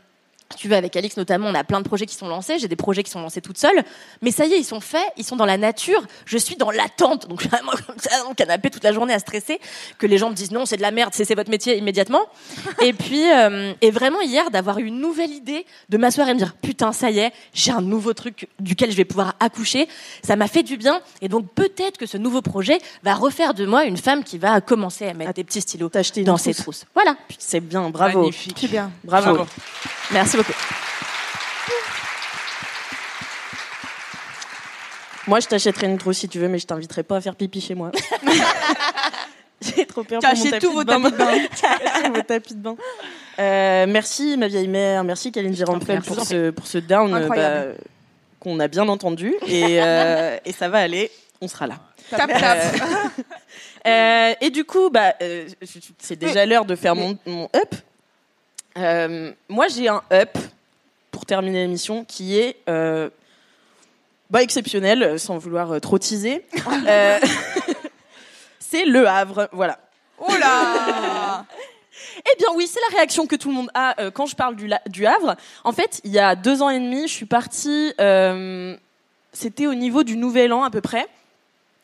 tu 0.58 0.68
veux, 0.68 0.76
avec 0.76 0.95
Alix 0.95 1.16
notamment, 1.16 1.47
on 1.47 1.54
a 1.54 1.64
plein 1.64 1.80
de 1.80 1.86
projets 1.86 2.06
qui 2.06 2.16
sont 2.16 2.28
lancés. 2.28 2.58
J'ai 2.58 2.68
des 2.68 2.76
projets 2.76 3.04
qui 3.04 3.12
sont 3.12 3.22
lancés 3.22 3.41
toute 3.41 3.58
seule. 3.58 3.84
Mais 4.22 4.32
ça 4.32 4.45
y 4.45 4.54
est, 4.54 4.58
ils 4.58 4.66
sont 4.66 4.80
faits, 4.80 5.06
ils 5.16 5.24
sont 5.24 5.36
dans 5.36 5.45
la 5.45 5.58
nature. 5.58 6.02
Je 6.26 6.38
suis 6.38 6.56
dans 6.56 6.72
l'attente. 6.72 7.28
Donc, 7.28 7.39
je 7.39 7.47
suis 7.47 7.50
vraiment 7.50 7.72
comme 7.72 7.97
ça 7.97 8.24
dans 8.24 8.30
le 8.30 8.36
canapé 8.36 8.70
toute 8.70 8.84
la 8.84 8.91
journée 8.91 9.14
à 9.14 9.20
stresser. 9.20 9.60
Que 10.00 10.08
les 10.08 10.18
gens 10.18 10.30
me 10.30 10.36
disent 10.36 10.52
non, 10.52 10.66
c'est 10.66 10.78
de 10.78 10.82
la 10.82 10.91
merde, 10.91 11.14
cessez 11.14 11.36
votre 11.36 11.52
métier 11.52 11.78
immédiatement. 11.78 12.22
et 12.82 12.93
puis, 12.93 13.30
euh, 13.32 13.74
et 13.82 13.91
vraiment 13.91 14.22
hier, 14.22 14.50
d'avoir 14.50 14.80
eu 14.80 14.86
une 14.86 15.00
nouvelle 15.00 15.32
idée, 15.32 15.66
de 15.89 15.97
m'asseoir 15.97 16.28
et 16.30 16.34
me 16.34 16.39
dire 16.39 16.56
putain, 16.56 16.93
ça 16.93 17.12
y 17.12 17.20
est, 17.20 17.32
j'ai 17.54 17.72
un 17.72 17.82
nouveau 17.82 18.14
truc 18.14 18.47
duquel 18.60 18.91
je 18.91 18.97
vais 18.97 19.06
pouvoir 19.06 19.36
accoucher. 19.39 19.88
Ça 20.24 20.36
m'a 20.36 20.47
fait 20.47 20.64
du 20.64 20.78
bien. 20.78 21.02
Et 21.22 21.30
donc, 21.30 21.47
peut-être 21.54 21.97
que 21.97 22.08
ce 22.08 22.18
nouveau 22.18 22.41
projet 22.41 22.80
va 23.04 23.14
refaire 23.14 23.54
de 23.54 23.66
moi 23.66 23.86
une 23.86 23.97
femme 23.97 24.24
qui 24.24 24.39
va 24.39 24.62
commencer 24.62 25.08
à 25.08 25.14
mettre 25.14 25.34
des 25.34 25.43
petits 25.43 25.62
stylos 25.62 25.91
dans 26.26 26.38
ses 26.38 26.54
trousse. 26.54 26.64
trousses. 26.64 26.86
Voilà. 26.95 27.16
C'est 27.38 27.60
bien, 27.60 27.89
bravo. 27.89 28.22
Magnifique. 28.22 28.58
C'est 28.60 28.68
bien. 28.68 28.91
Bravo. 29.04 29.36
Bravo. 29.36 29.50
Merci 30.12 30.39
beaucoup. 30.44 30.54
Moi, 35.28 35.40
je 35.40 35.48
t'achèterai 35.48 35.86
une 35.86 35.98
trousse 35.98 36.18
si 36.18 36.30
tu 36.30 36.40
veux, 36.40 36.48
mais 36.48 36.58
je 36.58 36.66
t'inviterai 36.66 37.04
pas 37.04 37.18
à 37.18 37.22
faire 37.22 37.36
pipi 37.36 37.62
chez 37.62 37.76
moi. 37.76 37.92
J'ai 39.62 39.86
trop 39.86 40.04
peur 40.04 40.22
Cachez 40.22 40.36
pour 40.36 40.46
mon 40.46 40.52
tapis 40.52 40.66
tous 40.66 40.74
vos 40.74 40.84
de 40.84 40.88
bain. 40.88 41.02
tapis 41.02 41.12
de 41.12 41.18
bain. 41.18 41.48
Cachez 41.94 42.10
vos 42.10 42.22
tapis 42.22 42.56
de 42.56 42.62
bain. 42.62 42.76
Euh, 43.38 43.86
merci 43.88 44.38
ma 44.38 44.48
vieille 44.48 44.68
mère, 44.68 45.04
merci 45.04 45.32
Kaline 45.32 45.54
Giramfel 45.54 46.02
pour 46.02 46.20
ce, 46.22 46.50
pour 46.50 46.66
ce 46.66 46.78
down 46.78 47.14
euh, 47.14 47.28
bah, 47.28 47.82
qu'on 48.40 48.60
a 48.60 48.68
bien 48.68 48.88
entendu 48.88 49.34
et, 49.48 49.82
euh, 49.82 50.38
et 50.46 50.52
ça 50.52 50.70
va 50.70 50.80
aller, 50.80 51.12
on 51.42 51.48
sera 51.48 51.68
là. 51.68 51.76
Tap, 52.10 52.28
tap. 52.28 52.58
Euh, 53.88 54.34
et 54.42 54.50
du 54.50 54.66
coup, 54.66 54.90
bah, 54.90 55.14
c'est 56.00 56.18
déjà 56.18 56.46
l'heure 56.46 56.66
de 56.66 56.76
faire 56.76 56.96
mon, 56.96 57.18
mon 57.26 57.50
up. 57.56 57.76
Euh, 58.80 59.32
moi, 59.49 59.67
j'ai 59.67 59.88
un 59.88 60.01
up 60.11 60.38
pour 61.11 61.25
terminer 61.25 61.61
l'émission 61.63 62.05
qui 62.05 62.38
est 62.39 62.55
euh, 62.69 63.09
bah, 64.30 64.41
exceptionnel, 64.41 65.03
euh, 65.03 65.17
sans 65.17 65.38
vouloir 65.38 65.80
trop 65.82 65.97
teaser. 65.99 66.45
Euh, 66.88 67.19
c'est 68.59 68.86
Le 68.86 69.07
Havre, 69.07 69.49
voilà. 69.51 69.80
Oh 70.19 70.32
là 70.39 71.45
Eh 72.19 72.38
bien 72.38 72.47
oui, 72.55 72.67
c'est 72.67 72.80
la 72.91 72.97
réaction 72.97 73.27
que 73.27 73.36
tout 73.36 73.49
le 73.49 73.55
monde 73.55 73.69
a 73.73 73.99
euh, 74.01 74.11
quand 74.11 74.25
je 74.25 74.36
parle 74.36 74.55
du, 74.55 74.67
la- 74.67 74.82
du 74.88 75.05
Havre. 75.05 75.36
En 75.63 75.71
fait, 75.71 76.01
il 76.03 76.11
y 76.11 76.19
a 76.19 76.36
deux 76.36 76.61
ans 76.61 76.69
et 76.69 76.80
demi, 76.80 77.07
je 77.07 77.13
suis 77.13 77.25
partie, 77.25 77.93
euh, 77.99 78.75
c'était 79.34 79.67
au 79.67 79.73
niveau 79.73 80.03
du 80.03 80.15
Nouvel 80.17 80.53
An 80.53 80.63
à 80.63 80.69
peu 80.69 80.82
près. 80.82 81.05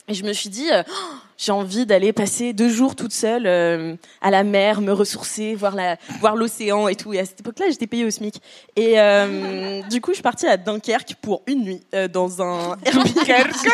Et 0.08 0.14
je 0.14 0.24
me 0.24 0.34
suis 0.34 0.50
dit, 0.50 0.70
Oh, 0.72 0.92
j'ai 1.38 1.52
envie 1.52 1.86
d'aller 1.86 2.14
passer 2.14 2.54
deux 2.54 2.70
jours 2.70 2.96
toute 2.96 3.12
seule 3.12 3.46
euh, 3.46 3.96
à 4.22 4.32
la 4.32 4.44
mer, 4.44 4.82
me 4.82 4.94
ressourcer, 4.94 5.56
voir 5.56 5.76
la, 5.76 5.98
voir 6.20 6.36
l'océan 6.36 6.88
et 6.88 6.96
tout. 6.96 7.14
Et 7.14 7.20
à 7.20 7.26
cette 7.26 7.42
époque-là, 7.42 7.66
j'étais 7.70 7.88
payée 7.88 8.06
au 8.06 8.10
SMIC. 8.10 8.42
Et 8.76 9.00
euh, 9.00 9.82
du 9.90 10.02
coup, 10.02 10.12
je 10.12 10.16
suis 10.16 10.24
partie 10.24 10.48
à 10.48 10.58
Dunkerque 10.58 11.16
pour 11.22 11.44
une 11.48 11.64
nuit 11.64 11.82
euh, 11.94 12.08
dans 12.08 12.42
un 12.42 12.78
Airbnb. 12.86 13.06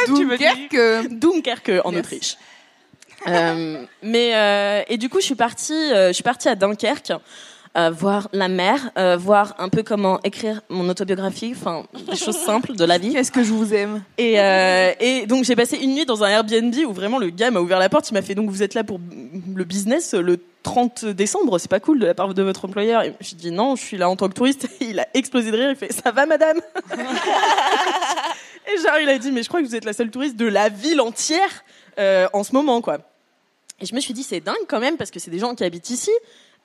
tu 0.05 0.25
veux 0.25 0.37
dire 0.37 0.55
Dunkerque. 0.69 1.09
Dunkerque 1.11 1.71
en 1.83 1.91
Yes. 1.91 1.99
Autriche. 1.99 2.37
Mais 4.01 4.85
et 4.87 4.97
du 4.97 5.09
coup, 5.09 5.19
je 5.19 5.25
suis 5.25 5.35
partie, 5.35 5.89
je 5.91 6.13
suis 6.13 6.23
partie 6.23 6.49
à 6.49 6.55
Dunkerque. 6.55 7.13
Euh, 7.77 7.89
voir 7.89 8.27
la 8.33 8.49
mer, 8.49 8.91
euh, 8.97 9.15
voir 9.15 9.55
un 9.57 9.69
peu 9.69 9.81
comment 9.81 10.19
écrire 10.25 10.61
mon 10.67 10.89
autobiographie, 10.89 11.53
enfin 11.55 11.85
des 12.05 12.17
choses 12.17 12.35
simples 12.45 12.75
de 12.75 12.83
la 12.83 12.97
vie. 12.97 13.13
Qu'est-ce 13.13 13.31
que 13.31 13.45
je 13.45 13.53
vous 13.53 13.73
aime. 13.73 14.03
Et, 14.17 14.41
euh, 14.41 14.91
et 14.99 15.25
donc 15.25 15.45
j'ai 15.45 15.55
passé 15.55 15.77
une 15.77 15.95
nuit 15.95 16.05
dans 16.05 16.21
un 16.21 16.27
Airbnb 16.27 16.75
où 16.85 16.91
vraiment 16.91 17.17
le 17.17 17.29
gars 17.29 17.49
m'a 17.49 17.61
ouvert 17.61 17.79
la 17.79 17.87
porte, 17.87 18.09
il 18.09 18.13
m'a 18.13 18.21
fait 18.21 18.35
donc 18.35 18.49
vous 18.49 18.61
êtes 18.61 18.73
là 18.73 18.83
pour 18.83 18.99
le 19.55 19.63
business 19.63 20.13
le 20.13 20.39
30 20.63 21.05
décembre, 21.05 21.59
c'est 21.59 21.71
pas 21.71 21.79
cool 21.79 21.99
de 21.99 22.07
la 22.07 22.13
part 22.13 22.33
de 22.33 22.43
votre 22.43 22.65
employeur. 22.65 23.03
Et 23.03 23.15
je 23.21 23.35
dis 23.35 23.51
non, 23.51 23.77
je 23.77 23.83
suis 23.83 23.95
là 23.95 24.09
en 24.09 24.17
tant 24.17 24.27
que 24.27 24.33
touriste. 24.33 24.67
Et 24.81 24.85
il 24.89 24.99
a 24.99 25.07
explosé 25.13 25.49
de 25.49 25.55
rire, 25.55 25.69
il 25.69 25.77
fait 25.77 25.93
ça 25.93 26.11
va 26.11 26.25
madame 26.25 26.59
Et 28.67 28.77
genre 28.81 28.99
il 29.01 29.07
a 29.07 29.17
dit 29.17 29.31
mais 29.31 29.43
je 29.43 29.47
crois 29.47 29.61
que 29.61 29.65
vous 29.65 29.75
êtes 29.77 29.85
la 29.85 29.93
seule 29.93 30.11
touriste 30.11 30.35
de 30.35 30.45
la 30.45 30.67
ville 30.67 30.99
entière 30.99 31.63
en 31.97 32.43
ce 32.43 32.51
moment 32.51 32.81
quoi. 32.81 32.97
Et 33.79 33.85
je 33.85 33.95
me 33.95 34.01
suis 34.01 34.13
dit 34.13 34.23
c'est 34.23 34.41
dingue 34.41 34.65
quand 34.67 34.81
même 34.81 34.97
parce 34.97 35.09
que 35.09 35.21
c'est 35.21 35.31
des 35.31 35.39
gens 35.39 35.55
qui 35.55 35.63
habitent 35.63 35.89
ici. 35.89 36.11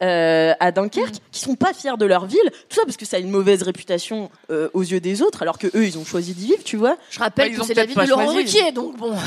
Euh, 0.02 0.54
à 0.60 0.72
Dunkerque, 0.72 1.16
qui 1.32 1.40
sont 1.40 1.54
pas 1.54 1.72
fiers 1.72 1.96
de 1.98 2.04
leur 2.04 2.26
ville, 2.26 2.50
tout 2.68 2.76
ça 2.76 2.82
parce 2.84 2.96
que 2.96 3.06
ça 3.06 3.16
a 3.16 3.20
une 3.20 3.30
mauvaise 3.30 3.62
réputation 3.62 4.30
euh, 4.50 4.68
aux 4.74 4.82
yeux 4.82 5.00
des 5.00 5.22
autres, 5.22 5.42
alors 5.42 5.58
que 5.58 5.68
eux 5.68 5.84
ils 5.84 5.98
ont 5.98 6.04
choisi 6.04 6.34
d'y 6.34 6.46
vivre, 6.46 6.64
tu 6.64 6.76
vois. 6.76 6.96
Je 7.10 7.18
rappelle 7.18 7.48
Bah, 7.48 7.52
ils 7.52 7.56
que 7.56 7.62
ont 7.62 7.64
c'est 7.66 7.74
la 7.74 7.86
pas 7.86 8.04
de 8.04 8.10
Laurent. 8.10 8.26
Ruquier, 8.26 8.72
donc 8.72 8.96
bon. 8.96 9.14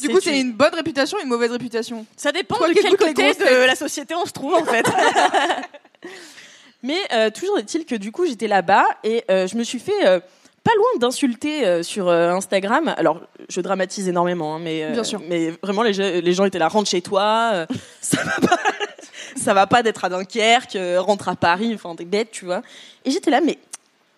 Du 0.00 0.08
coup, 0.08 0.20
c'est 0.20 0.40
une 0.40 0.52
bonne 0.52 0.74
réputation, 0.74 1.18
une 1.22 1.28
mauvaise 1.28 1.50
réputation. 1.50 2.06
Ça 2.16 2.32
dépend 2.32 2.56
Toi 2.56 2.68
de 2.68 2.74
quel 2.74 2.96
côté 2.96 3.34
de 3.34 3.66
la 3.66 3.74
société 3.74 4.14
on 4.14 4.26
se 4.26 4.32
trouve 4.32 4.54
en 4.54 4.64
fait. 4.64 4.84
Mais 6.82 6.98
euh, 7.12 7.30
toujours 7.30 7.58
est-il 7.58 7.84
que 7.84 7.94
du 7.94 8.10
coup 8.10 8.26
j'étais 8.26 8.48
là-bas 8.48 8.84
et 9.04 9.24
euh, 9.30 9.46
je 9.46 9.56
me 9.56 9.62
suis 9.62 9.78
fait 9.78 10.06
euh, 10.06 10.18
pas 10.64 10.74
loin 10.76 10.86
d'insulter 11.00 11.66
euh, 11.66 11.82
sur 11.82 12.08
euh, 12.08 12.30
Instagram. 12.30 12.94
Alors 12.96 13.20
je 13.48 13.60
dramatise 13.60 14.08
énormément, 14.08 14.54
hein, 14.56 14.58
mais 14.60 14.84
euh, 14.84 14.92
Bien 14.92 15.04
sûr. 15.04 15.20
mais 15.28 15.50
vraiment 15.62 15.82
les, 15.82 15.92
gens- 15.92 16.02
les 16.22 16.32
gens 16.32 16.44
étaient 16.44 16.58
là 16.58 16.68
rentre 16.68 16.88
chez 16.88 17.02
toi, 17.02 17.50
euh, 17.52 17.66
ça 18.00 18.22
va 18.22 18.46
pas, 18.48 18.58
ça 19.36 19.54
va 19.54 19.66
pas 19.66 19.82
d'être 19.82 20.04
à 20.04 20.08
Dunkerque, 20.08 20.76
euh, 20.76 21.00
rentre 21.00 21.28
à 21.28 21.36
Paris, 21.36 21.72
enfin 21.74 21.94
t'es 21.96 22.04
bête, 22.04 22.30
tu 22.30 22.44
vois. 22.44 22.62
Et 23.04 23.10
j'étais 23.10 23.30
là, 23.30 23.40
mais 23.44 23.58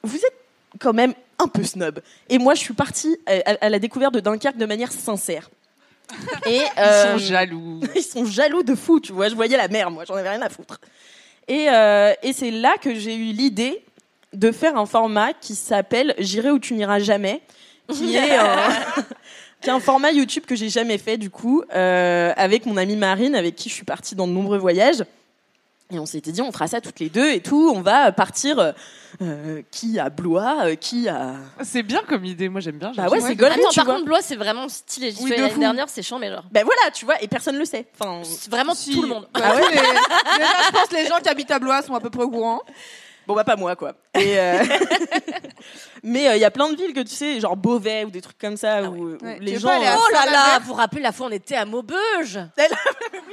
vous 0.03 0.17
êtes 0.17 0.35
quand 0.81 0.93
même 0.93 1.15
un 1.39 1.49
peu 1.49 1.63
snob. 1.65 2.01
Et 2.29 2.39
moi 2.39 2.55
je 2.55 2.61
suis 2.61 2.75
partie 2.75 3.17
à, 3.27 3.33
à- 3.53 3.65
à 3.67 3.69
la 3.69 3.79
découverte 3.79 4.15
de 4.15 4.21
Dunkerque 4.21 4.57
de 4.57 4.67
manière 4.67 4.93
sincère. 4.93 5.49
Et, 6.47 6.61
Ils 6.77 7.13
sont 7.13 7.19
jaloux. 7.19 7.81
ils 7.97 8.03
sont 8.03 8.27
jaloux 8.27 8.63
de 8.63 8.75
fou, 8.75 9.01
tu 9.01 9.13
vois. 9.13 9.31
Je 9.31 9.35
voyais 9.35 9.57
la 9.57 9.69
mer, 9.69 9.91
moi, 9.91 10.05
j'en 10.07 10.15
avais 10.15 10.29
rien 10.29 10.43
à 10.43 10.51
foutre. 10.51 10.79
Et, 11.49 11.69
euh, 11.71 12.13
et 12.23 12.35
c'est 12.35 12.51
là 12.51 12.75
que 12.81 12.95
j'ai 12.95 13.15
eu 13.15 13.33
l'idée 13.33 13.83
de 14.35 14.53
faire 14.53 14.77
un 14.77 14.87
format 14.87 15.33
qui 15.33 15.55
s'appelle 15.55 16.15
J'irai 16.19 16.51
où 16.51 16.59
tu 16.59 16.75
n'iras 16.75 16.99
jamais, 16.99 17.41
qui 17.93 18.17
est 18.17 18.37
un, 18.37 18.57
qui 19.61 19.69
est 19.69 19.73
un 19.73 19.81
format 19.81 20.13
YouTube 20.13 20.45
que 20.47 20.55
j'ai 20.57 20.69
jamais 20.69 20.99
fait, 20.99 21.17
du 21.17 21.31
coup, 21.31 21.63
euh, 21.75 22.33
avec 22.37 22.67
mon 22.67 22.77
amie 22.77 22.97
Marine, 22.97 23.35
avec 23.35 23.57
qui 23.57 23.69
je 23.69 23.75
suis 23.75 23.85
partie 23.85 24.15
dans 24.15 24.27
de 24.27 24.33
nombreux 24.33 24.59
voyages. 24.59 25.05
Et 25.93 25.99
on 25.99 26.07
s'était 26.07 26.33
dit, 26.33 26.41
on 26.41 26.51
fera 26.51 26.67
ça 26.67 26.81
toutes 26.81 26.99
les 26.99 27.11
deux 27.11 27.31
et 27.31 27.41
tout. 27.41 27.71
On 27.75 27.83
va 27.83 28.11
partir. 28.11 28.59
euh, 28.59 28.73
euh, 29.23 29.63
qui 29.71 30.01
à 30.01 30.11
Blois, 30.11 30.65
euh, 30.65 30.75
qui 30.75 31.09
à. 31.09 31.35
C'est 31.63 31.85
bien 31.85 32.03
comme 32.09 32.25
idée, 32.25 32.49
moi 32.49 32.61
j'aime 32.61 32.79
bien. 32.79 32.91
Bah 32.97 33.07
ouais, 33.09 33.21
c'est 33.21 33.41
Attends, 33.45 33.69
tu 33.71 33.77
par 33.77 33.85
vois. 33.85 33.95
contre, 33.95 34.07
Blois, 34.07 34.23
c'est 34.23 34.35
vraiment 34.35 34.69
stylé. 34.69 35.13
J'y 35.13 35.19
Oui, 35.19 35.23
suis 35.27 35.31
de 35.31 35.35
allée 35.35 35.43
l'année 35.51 35.61
dernière, 35.61 35.89
c'est 35.89 36.03
chiant, 36.03 36.19
mais 36.19 36.31
genre. 36.31 36.43
Ben 36.51 36.65
voilà, 36.65 36.91
tu 36.93 37.05
vois, 37.05 37.23
et 37.23 37.29
personne 37.29 37.57
le 37.57 37.65
sait. 37.65 37.87
Enfin, 37.97 38.23
c'est 38.25 38.51
Vraiment 38.51 38.73
tout 38.75 39.03
le 39.03 39.07
monde. 39.07 39.29
Ah 39.35 39.55
ouais, 39.55 39.63
mais- 39.71 39.77
déjà, 39.77 40.51
je 40.67 40.73
pense 40.73 40.89
que 40.89 40.97
les 40.97 41.07
gens 41.07 41.19
qui 41.23 41.29
habitent 41.29 41.53
à 41.53 41.61
Blois 41.61 41.83
sont 41.83 41.95
à 41.95 42.01
peu 42.01 42.11
près 42.11 42.25
au 42.25 42.29
courant. 42.31 42.61
Bon 43.27 43.35
bah 43.35 43.45
pas 43.45 43.57
moi 43.57 43.75
quoi. 43.77 43.95
Et 44.15 44.39
euh, 44.39 44.63
mais 46.03 46.37
il 46.37 46.41
y 46.41 46.45
a 46.45 46.51
plein 46.51 46.69
de 46.71 46.77
villes 46.77 46.93
que 46.93 47.01
tu 47.01 47.15
sais, 47.15 47.41
genre 47.41 47.57
Beauvais 47.57 48.05
ou 48.05 48.11
des 48.11 48.21
trucs 48.21 48.39
comme 48.39 48.57
ça 48.57 48.83
où, 48.83 48.95
où 48.95 49.11
Ouais, 49.25 49.37
tu 49.39 49.45
les 49.45 49.53
veux 49.55 49.59
gens. 49.61 49.69
pas 49.69 49.77
aller 49.77 49.87
à 49.87 49.97
Oh 49.99 50.13
là 50.13 50.31
là, 50.31 50.59
vous 50.61 50.67
vous 50.69 50.75
rappelez 50.75 51.01
la 51.03 51.13
fois 51.13 51.27
on 51.27 51.31
était 51.31 51.57
à 51.57 51.65
Maubeuge 51.65 52.39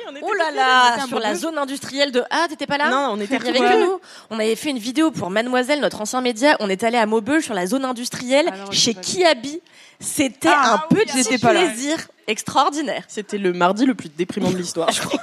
on 0.07 0.15
était 0.15 0.21
Oh 0.21 0.33
là 0.33 0.45
tous 0.45 0.51
les 0.51 0.51
deux, 0.51 0.51
on 0.51 0.55
là, 0.55 1.07
sur 1.07 1.19
la 1.19 1.35
zone 1.35 1.57
industrielle 1.57 2.11
de 2.11 2.23
Ah, 2.29 2.45
t'étais 2.49 2.67
pas 2.67 2.77
là 2.77 2.89
Non, 2.89 3.09
on 3.11 3.19
était 3.21 3.35
Il 3.37 3.45
y 3.45 3.49
avait 3.49 3.59
que 3.59 3.83
nous. 3.85 3.99
On 4.29 4.39
avait 4.39 4.55
fait 4.55 4.69
une 4.69 4.79
vidéo 4.79 5.11
pour 5.11 5.29
Mademoiselle, 5.29 5.79
notre 5.81 6.01
ancien 6.01 6.21
média. 6.21 6.55
On 6.59 6.69
est 6.69 6.83
allé 6.83 6.97
à 6.97 7.05
Maubeuge 7.05 7.43
sur 7.43 7.53
la 7.53 7.65
zone 7.67 7.85
industrielle 7.85 8.47
Ah 8.51 8.57
non, 8.65 8.71
chez 8.71 8.91
j'ai 8.91 8.93
pas 8.93 9.01
Kiabi. 9.01 9.61
C'était 10.01 10.49
Ah 10.51 10.73
un 10.89 10.95
oui, 10.95 11.03
petit 11.05 11.17
j'étais 11.23 11.37
pas 11.37 11.53
là. 11.53 11.65
plaisir 11.65 11.97
extraordinaire. 12.27 13.03
C'était 13.07 13.37
le 13.37 13.53
mardi 13.53 13.85
le 13.85 13.93
plus 13.95 14.09
déprimant 14.09 14.49
de 14.51 14.57
l'histoire. 14.57 14.91
je 14.91 15.01
crois. 15.01 15.19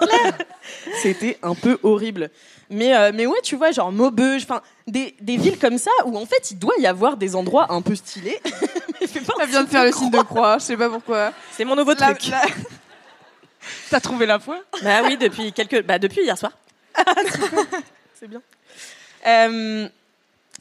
C'était 1.02 1.38
un 1.42 1.54
peu 1.54 1.78
horrible. 1.82 2.30
Mais, 2.70 2.94
euh, 2.94 3.12
mais 3.14 3.26
ouais, 3.26 3.38
tu 3.42 3.56
vois, 3.56 3.70
genre 3.72 3.90
Maubeuge, 3.92 4.42
enfin, 4.44 4.60
des, 4.86 5.14
des 5.20 5.36
villes 5.38 5.58
comme 5.58 5.78
ça 5.78 5.90
où 6.04 6.16
en 6.18 6.26
fait 6.26 6.50
il 6.50 6.58
doit 6.58 6.74
y 6.78 6.86
avoir 6.86 7.16
des 7.16 7.34
endroits 7.34 7.72
un 7.72 7.80
peu 7.82 7.94
stylés. 7.94 8.38
Mais 9.00 9.06
fais 9.06 9.20
pas 9.20 9.32
un 9.38 9.42
Elle 9.44 9.48
vient 9.50 9.64
de 9.64 9.68
faire 9.70 9.84
le 9.84 9.92
signe 9.92 10.10
de 10.10 10.18
croix, 10.20 10.58
je 10.58 10.64
sais 10.64 10.76
pas 10.76 10.90
pourquoi. 10.90 11.32
C'est 11.56 11.64
mon 11.64 11.76
nouveau 11.76 11.92
La- 11.94 12.14
truc. 12.14 12.28
la- 12.30 12.42
T'as 13.90 14.00
trouvé 14.00 14.26
la 14.26 14.38
foi? 14.38 14.58
Bah 14.82 15.00
oui, 15.04 15.16
depuis 15.16 15.52
quelques, 15.52 15.82
bah 15.84 15.98
depuis 15.98 16.22
hier 16.22 16.36
soir. 16.36 16.52
C'est 18.18 18.28
bien. 18.28 18.42
Euh, 19.26 19.88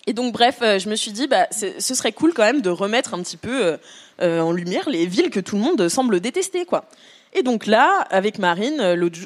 et 0.07 0.13
donc, 0.13 0.33
bref, 0.33 0.57
euh, 0.61 0.79
je 0.79 0.89
me 0.89 0.95
suis 0.95 1.11
dit, 1.11 1.27
bah, 1.27 1.47
ce 1.51 1.93
serait 1.93 2.11
cool 2.13 2.33
quand 2.33 2.43
même 2.43 2.61
de 2.61 2.69
remettre 2.69 3.13
un 3.13 3.21
petit 3.21 3.37
peu 3.37 3.65
euh, 3.65 3.77
euh, 4.21 4.39
en 4.41 4.51
lumière 4.51 4.89
les 4.89 5.05
villes 5.05 5.29
que 5.29 5.39
tout 5.39 5.55
le 5.57 5.61
monde 5.61 5.87
semble 5.89 6.19
détester, 6.19 6.65
quoi. 6.65 6.85
Et 7.33 7.43
donc 7.43 7.65
là, 7.67 8.07
avec 8.09 8.39
Marine, 8.39 8.81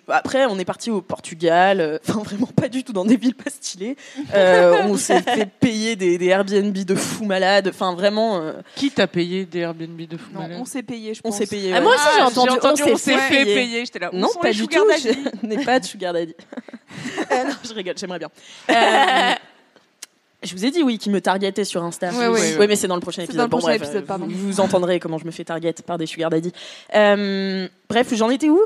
après, 0.07 0.45
on 0.47 0.57
est 0.57 0.65
parti 0.65 0.89
au 0.89 1.01
Portugal, 1.01 1.79
euh, 1.79 1.97
enfin 2.09 2.23
vraiment 2.23 2.47
pas 2.47 2.67
du 2.67 2.84
tout 2.84 2.93
dans 2.93 3.05
des 3.05 3.15
villes 3.15 3.36
pas 3.36 3.51
stylées. 3.51 3.95
Euh, 4.34 4.82
on 4.88 4.97
s'est 4.97 5.21
fait 5.21 5.45
payer 5.45 5.95
des, 5.95 6.17
des 6.17 6.25
Airbnb 6.25 6.73
de 6.75 6.95
fous 6.95 7.25
malades, 7.25 7.69
enfin 7.69 7.93
vraiment, 7.93 8.41
euh, 8.41 8.53
Qui 8.75 8.89
t'a 8.89 9.05
payé 9.07 9.45
des 9.45 9.59
Airbnb 9.59 10.01
de 10.01 10.17
fou 10.17 10.32
Non, 10.34 10.41
malade 10.41 10.57
on 10.59 10.65
s'est 10.65 10.82
payé, 10.84 11.13
je 11.13 11.21
on 11.23 11.29
pense. 11.29 11.38
s'est 11.38 11.45
payé. 11.45 11.73
Ah, 11.73 11.79
moi 11.79 11.93
aussi, 11.93 12.03
j'ai 12.15 12.21
Ah, 12.21 12.27
entendu, 12.27 12.84
on 12.91 12.97
s'est 12.97 13.17
fait 13.17 13.43
payer. 13.43 13.55
payer. 13.55 13.86
J'étais 13.86 13.99
là. 13.99 14.09
où 14.11 14.17
Non, 14.17 14.29
sont 14.29 14.39
pas 14.39 14.47
les 14.49 14.55
du 14.55 14.67
tout. 14.67 14.79
Je 14.99 15.47
n'ai 15.47 15.63
pas 15.63 15.79
de 15.79 15.86
sugar 15.86 16.11
daddy. 16.11 16.36
Euh, 17.32 17.45
non, 17.45 17.53
je 17.63 17.73
rigole, 17.73 17.93
j'aimerais 17.97 18.19
bien. 18.19 18.29
Je 20.43 20.53
vous 20.53 20.65
ai 20.65 20.71
dit 20.71 20.81
oui, 20.81 20.97
qui 20.97 21.09
me 21.09 21.21
targetait 21.21 21.63
sur 21.65 21.83
Insta. 21.83 22.09
Ouais, 22.09 22.27
ouais. 22.27 22.57
Oui, 22.59 22.65
mais 22.67 22.75
c'est 22.75 22.87
dans 22.87 22.95
le 22.95 23.01
prochain 23.01 23.23
épisode. 23.23 23.37
dans 23.37 23.43
le 23.43 23.49
prochain 23.49 23.67
bref, 23.67 23.83
épisode, 23.83 24.05
pardon. 24.05 24.25
Vous, 24.27 24.47
vous 24.47 24.59
entendrez 24.59 24.99
comment 24.99 25.17
je 25.17 25.25
me 25.25 25.31
fais 25.31 25.43
target 25.43 25.73
par 25.85 25.97
des 25.97 26.07
sugar 26.07 26.29
daddy. 26.29 26.51
Euh, 26.95 27.67
bref, 27.89 28.13
j'en 28.13 28.29
étais 28.29 28.49
où? 28.49 28.59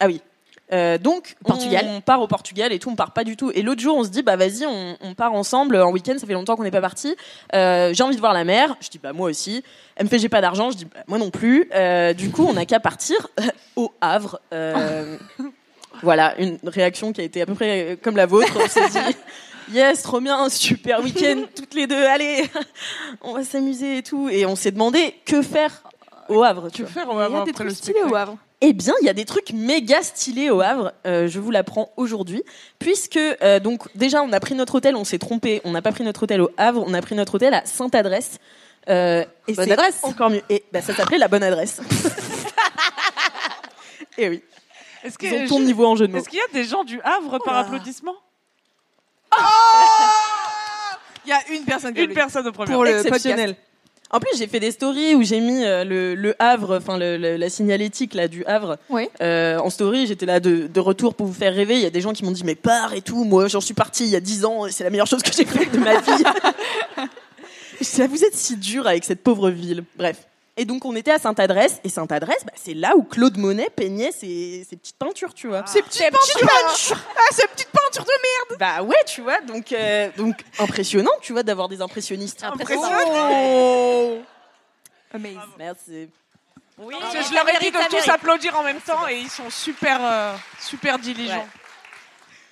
Ah 0.00 0.06
oui. 0.06 0.20
Euh, 0.72 0.98
donc, 0.98 1.36
Portugal. 1.44 1.84
on 1.88 2.00
part 2.00 2.20
au 2.20 2.28
Portugal 2.28 2.72
et 2.72 2.78
tout, 2.78 2.90
on 2.90 2.96
part 2.96 3.12
pas 3.12 3.24
du 3.24 3.36
tout. 3.36 3.50
Et 3.54 3.62
l'autre 3.62 3.80
jour, 3.80 3.96
on 3.96 4.04
se 4.04 4.08
dit, 4.08 4.22
bah 4.22 4.36
vas-y, 4.36 4.66
on, 4.66 4.96
on 5.00 5.14
part 5.14 5.32
ensemble 5.32 5.76
en 5.76 5.90
week-end, 5.90 6.14
ça 6.18 6.26
fait 6.26 6.32
longtemps 6.32 6.56
qu'on 6.56 6.62
n'est 6.62 6.70
pas 6.70 6.80
parti. 6.80 7.16
Euh, 7.54 7.92
j'ai 7.92 8.02
envie 8.02 8.14
de 8.14 8.20
voir 8.20 8.32
la 8.32 8.44
mer. 8.44 8.76
Je 8.80 8.88
dis, 8.88 8.98
bah 8.98 9.12
moi 9.12 9.28
aussi. 9.28 9.64
Elle 9.96 10.04
me 10.04 10.08
fait, 10.08 10.18
j'ai 10.18 10.28
pas 10.28 10.40
d'argent. 10.40 10.70
Je 10.70 10.76
dis, 10.76 10.84
bah, 10.84 11.00
moi 11.08 11.18
non 11.18 11.30
plus. 11.30 11.68
Euh, 11.74 12.12
du 12.12 12.30
coup, 12.30 12.46
on 12.48 12.52
n'a 12.52 12.66
qu'à 12.66 12.80
partir 12.80 13.16
au 13.76 13.92
Havre. 14.00 14.40
Euh, 14.52 15.16
voilà, 16.02 16.40
une 16.40 16.58
réaction 16.64 17.12
qui 17.12 17.20
a 17.20 17.24
été 17.24 17.42
à 17.42 17.46
peu 17.46 17.54
près 17.54 17.98
comme 18.02 18.16
la 18.16 18.26
vôtre. 18.26 18.56
On 18.56 18.68
s'est 18.68 18.88
dit, 18.90 18.98
yes, 19.72 20.02
trop 20.02 20.20
bien, 20.20 20.48
super 20.48 21.02
week-end, 21.02 21.42
toutes 21.56 21.74
les 21.74 21.86
deux, 21.86 22.04
allez, 22.04 22.48
on 23.22 23.34
va 23.34 23.44
s'amuser 23.44 23.98
et 23.98 24.02
tout. 24.02 24.28
Et 24.28 24.46
on 24.46 24.56
s'est 24.56 24.72
demandé 24.72 25.14
que 25.24 25.42
faire 25.42 25.82
au 26.28 26.42
Havre. 26.42 26.70
Tu 26.70 26.82
Que 26.84 26.88
vois. 26.88 27.02
faire 27.02 27.10
on 27.10 27.12
Il 27.12 27.30
va 27.30 27.38
y 27.38 27.40
a 27.40 27.44
des 27.44 27.52
trucs 27.52 27.70
stylés 27.72 28.02
au 28.02 28.14
Havre. 28.14 28.36
Eh 28.62 28.74
bien, 28.74 28.92
il 29.00 29.06
y 29.06 29.08
a 29.08 29.14
des 29.14 29.24
trucs 29.24 29.52
méga 29.54 30.02
stylés 30.02 30.50
au 30.50 30.60
Havre. 30.60 30.92
Euh, 31.06 31.28
je 31.28 31.40
vous 31.40 31.50
l'apprends 31.50 31.92
aujourd'hui, 31.96 32.42
puisque 32.78 33.16
euh, 33.16 33.58
donc 33.58 33.84
déjà 33.94 34.22
on 34.22 34.32
a 34.34 34.40
pris 34.40 34.54
notre 34.54 34.74
hôtel, 34.74 34.96
on 34.96 35.04
s'est 35.04 35.18
trompé, 35.18 35.62
on 35.64 35.70
n'a 35.70 35.80
pas 35.80 35.92
pris 35.92 36.04
notre 36.04 36.24
hôtel 36.24 36.42
au 36.42 36.50
Havre, 36.58 36.84
on 36.86 36.92
a 36.92 37.00
pris 37.00 37.14
notre 37.14 37.36
hôtel 37.36 37.54
à 37.54 37.64
Sainte-Adresse. 37.64 38.38
Euh, 38.88 39.24
et 39.48 39.54
Bonne 39.54 39.72
adresse. 39.72 40.00
Encore 40.02 40.28
mieux. 40.30 40.42
Et 40.50 40.64
bah, 40.72 40.82
ça 40.82 40.94
s'appelait 40.94 41.18
la 41.18 41.28
bonne 41.28 41.42
adresse. 41.42 41.80
et 44.18 44.28
oui, 44.28 44.42
Est-ce 45.04 45.16
ils 45.22 45.32
ont 45.34 45.44
que- 45.44 45.48
ton 45.48 45.60
niveau 45.60 45.86
en 45.86 45.96
jeu 45.96 46.06
de 46.06 46.12
mots. 46.12 46.18
Est-ce 46.18 46.28
qu'il 46.28 46.38
y 46.38 46.42
a 46.42 46.52
des 46.52 46.64
gens 46.64 46.84
du 46.84 47.00
Havre 47.02 47.38
par 47.44 47.56
applaudissement? 47.56 48.14
Il 51.26 51.28
y 51.28 51.32
a 51.32 51.40
une 51.56 51.64
personne 51.64 51.94
qui 51.94 52.00
a 52.00 52.04
Une 52.04 52.12
personne 52.14 52.46
au 52.46 52.52
premier. 52.52 52.72
Pour 52.72 52.84
le 52.84 52.90
exceptionnel. 52.98 53.56
En 54.12 54.18
plus, 54.18 54.36
j'ai 54.36 54.48
fait 54.48 54.58
des 54.58 54.72
stories 54.72 55.14
où 55.14 55.22
j'ai 55.22 55.38
mis 55.38 55.64
euh, 55.64 55.84
le, 55.84 56.16
le 56.16 56.34
Havre, 56.40 56.78
enfin 56.78 56.98
le- 56.98 57.16
le- 57.16 57.36
la 57.36 57.48
signalétique 57.48 58.14
là 58.14 58.26
du 58.26 58.44
Havre 58.44 58.76
euh, 59.22 59.56
en 59.58 59.70
story. 59.70 60.08
J'étais 60.08 60.26
là 60.26 60.40
de, 60.40 60.66
de 60.66 60.80
retour 60.80 61.14
pour 61.14 61.26
vous 61.26 61.32
faire 61.32 61.54
rêver. 61.54 61.74
Il 61.76 61.80
y 61.82 61.86
a 61.86 61.90
des 61.90 62.00
gens 62.00 62.12
qui 62.12 62.24
m'ont 62.24 62.32
dit 62.32 62.42
mais 62.42 62.56
pars 62.56 62.92
et 62.92 63.02
tout. 63.02 63.22
Moi, 63.22 63.46
j'en 63.46 63.60
suis 63.60 63.74
partie 63.74 64.02
il 64.04 64.10
y 64.10 64.16
a 64.16 64.20
10 64.20 64.44
ans. 64.46 64.66
et 64.66 64.72
C'est 64.72 64.82
la 64.82 64.90
meilleure 64.90 65.06
chose 65.06 65.22
que 65.22 65.32
j'ai 65.32 65.44
faite 65.44 65.70
de 65.70 65.78
ma 65.78 66.00
vie. 66.00 66.24
Je 67.78 67.84
sais, 67.84 68.06
vous 68.08 68.24
êtes 68.24 68.34
si 68.36 68.56
dur 68.56 68.86
avec 68.88 69.04
cette 69.04 69.22
pauvre 69.22 69.48
ville. 69.50 69.84
Bref. 69.96 70.26
Et 70.56 70.64
donc 70.64 70.84
on 70.84 70.94
était 70.96 71.12
à 71.12 71.18
Sainte-Adresse 71.18 71.80
et 71.84 71.88
Sainte-Adresse, 71.88 72.44
bah, 72.44 72.52
c'est 72.54 72.74
là 72.74 72.94
où 72.96 73.02
Claude 73.02 73.38
Monet 73.38 73.68
peignait 73.74 74.12
ses, 74.12 74.66
ses 74.68 74.76
petites 74.76 74.98
peintures, 74.98 75.32
tu 75.32 75.48
vois. 75.48 75.64
Ces 75.66 75.82
petites 75.82 76.10
peintures 76.10 76.98
Ah, 77.16 77.32
ces 77.32 77.46
petites 77.48 77.70
peintures 77.70 78.04
de 78.04 78.10
merde 78.10 78.58
Bah 78.58 78.82
ouais, 78.82 79.02
tu 79.06 79.22
vois. 79.22 79.40
Donc 79.42 79.72
euh, 79.72 80.10
donc 80.16 80.36
impressionnant, 80.58 81.12
tu 81.22 81.32
vois, 81.32 81.42
d'avoir 81.42 81.68
des 81.68 81.80
impressionnistes. 81.80 82.44
Oh 82.44 84.18
Amazing. 85.12 85.38
Merci. 85.58 86.08
Oui, 86.78 86.94
Parce 86.98 87.14
que 87.14 87.22
je 87.22 87.34
leur 87.34 87.48
ai 87.48 87.58
dit 87.58 87.70
de 87.70 87.88
tous 87.90 88.08
applaudir 88.08 88.56
en 88.58 88.62
même 88.62 88.80
temps 88.80 89.06
et 89.06 89.18
ils 89.18 89.28
sont 89.28 89.50
super, 89.50 89.98
euh, 90.02 90.34
super 90.58 90.98
diligents. 90.98 91.34
Ouais. 91.36 91.59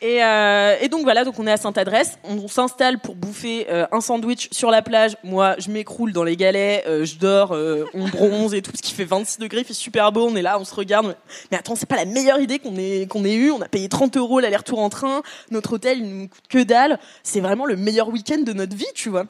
Et, 0.01 0.23
euh, 0.23 0.77
et 0.81 0.89
donc 0.89 1.03
voilà, 1.03 1.25
donc 1.25 1.41
on 1.41 1.47
est 1.49 1.51
à 1.51 1.57
Sainte-Adresse, 1.57 2.19
on, 2.23 2.47
s'installe 2.47 3.01
pour 3.01 3.17
bouffer 3.17 3.67
euh, 3.69 3.85
un 3.91 4.01
sandwich 4.01 4.49
sur 4.53 4.71
la 4.71 4.81
plage. 4.81 5.17
Moi, 5.25 5.57
je 5.59 5.71
m'écroule 5.71 6.13
dans 6.13 6.23
les 6.23 6.37
galets, 6.37 6.85
euh, 6.87 7.05
je 7.05 7.17
dors, 7.17 7.53
euh, 7.53 7.85
on 7.95 8.07
bronze 8.07 8.55
et 8.55 8.63
tout, 8.63 8.71
ce 8.77 8.81
qui 8.81 8.95
fait 8.95 9.05
26 9.05 9.39
degrés, 9.39 9.61
il 9.61 9.65
fait 9.65 9.75
super 9.75 10.13
beau. 10.13 10.29
On 10.29 10.37
est 10.37 10.43
là, 10.43 10.59
on 10.61 10.65
se 10.65 10.75
regarde. 10.75 11.17
Mais 11.51 11.57
attends, 11.57 11.75
c'est 11.75 11.89
pas 11.89 11.97
la 11.97 12.05
meilleure 12.05 12.39
idée 12.39 12.61
qu'on 12.61 12.77
ait 12.77 13.09
qu'on 13.09 13.25
ait 13.25 13.35
eu. 13.35 13.51
On 13.51 13.61
a 13.61 13.69
payé 13.69 13.89
30 13.89 14.17
euros 14.17 14.39
l'aller-retour 14.39 14.79
en 14.79 14.89
train. 14.89 15.23
Notre 15.51 15.73
hôtel, 15.75 15.99
il 15.99 16.17
nous 16.17 16.29
coûte 16.29 16.45
que 16.49 16.63
dalle. 16.63 17.01
C'est 17.25 17.41
vraiment 17.41 17.67
le 17.67 17.75
meilleur 17.75 18.09
week-end 18.09 18.43
de 18.43 18.53
notre 18.53 18.77
vie, 18.77 18.87
tu 18.95 19.09
vois. 19.09 19.25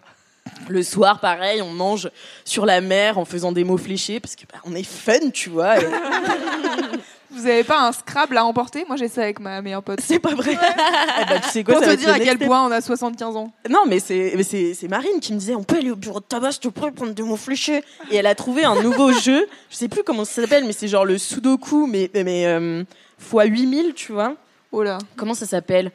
Le 0.68 0.82
soir, 0.82 1.20
pareil, 1.20 1.62
on 1.62 1.72
mange 1.72 2.10
sur 2.44 2.66
la 2.66 2.82
mer 2.82 3.16
en 3.18 3.24
faisant 3.24 3.52
des 3.52 3.64
mots 3.64 3.78
fléchés 3.78 4.20
parce 4.20 4.36
que 4.36 4.42
bah, 4.52 4.58
on 4.64 4.74
est 4.74 4.86
fun, 4.86 5.30
tu 5.32 5.48
vois. 5.48 5.76
Vous 7.38 7.46
avez 7.46 7.64
pas 7.64 7.86
un 7.86 7.92
Scrabble 7.92 8.36
à 8.36 8.44
emporter? 8.44 8.84
Moi 8.86 8.96
j'ai 8.96 9.08
ça 9.08 9.22
avec 9.22 9.40
ma 9.40 9.62
meilleure 9.62 9.82
pote. 9.82 10.00
C'est 10.02 10.18
pas 10.18 10.34
vrai. 10.34 10.56
Eh 11.20 11.24
ben, 11.28 11.40
tu 11.40 11.48
sais 11.50 11.64
quoi, 11.64 11.74
Pour 11.74 11.84
ça 11.84 11.90
te 11.90 11.90
va 11.90 11.92
être 11.94 11.98
dire 12.00 12.08
le 12.08 12.14
à 12.14 12.18
next 12.18 12.28
quel 12.28 12.36
step. 12.36 12.46
point 12.48 12.66
on 12.66 12.70
a 12.70 12.80
75 12.80 13.36
ans. 13.36 13.52
Non, 13.68 13.80
mais 13.88 13.98
c'est 14.00 14.32
mais 14.36 14.42
c'est 14.42 14.74
c'est 14.74 14.88
Marine 14.88 15.20
qui 15.20 15.32
me 15.32 15.38
disait 15.38 15.54
on 15.54 15.62
peut 15.64 15.76
aller 15.76 15.90
au 15.90 15.96
bureau 15.96 16.20
de 16.20 16.24
tabac, 16.24 16.52
s'il 16.52 16.60
te 16.60 16.68
plaît, 16.68 16.90
prendre 16.90 17.12
des 17.12 17.22
mots 17.22 17.36
fléchés. 17.36 17.82
Et 18.10 18.16
elle 18.16 18.26
a 18.26 18.34
trouvé 18.34 18.64
un 18.64 18.80
nouveau 18.82 19.12
jeu. 19.20 19.46
Je 19.70 19.76
sais 19.76 19.88
plus 19.88 20.02
comment 20.04 20.24
ça 20.24 20.42
s'appelle, 20.42 20.64
mais 20.64 20.72
c'est 20.72 20.88
genre 20.88 21.04
le 21.04 21.18
Sudoku, 21.18 21.86
mais 21.86 22.10
mais 22.14 22.46
euh, 22.46 22.84
fois 23.18 23.44
8000, 23.44 23.94
tu 23.94 24.12
vois. 24.12 24.34
Oh 24.70 24.82
là. 24.82 24.98
Comment 25.16 25.34
ça 25.34 25.46
s'appelle 25.46 25.90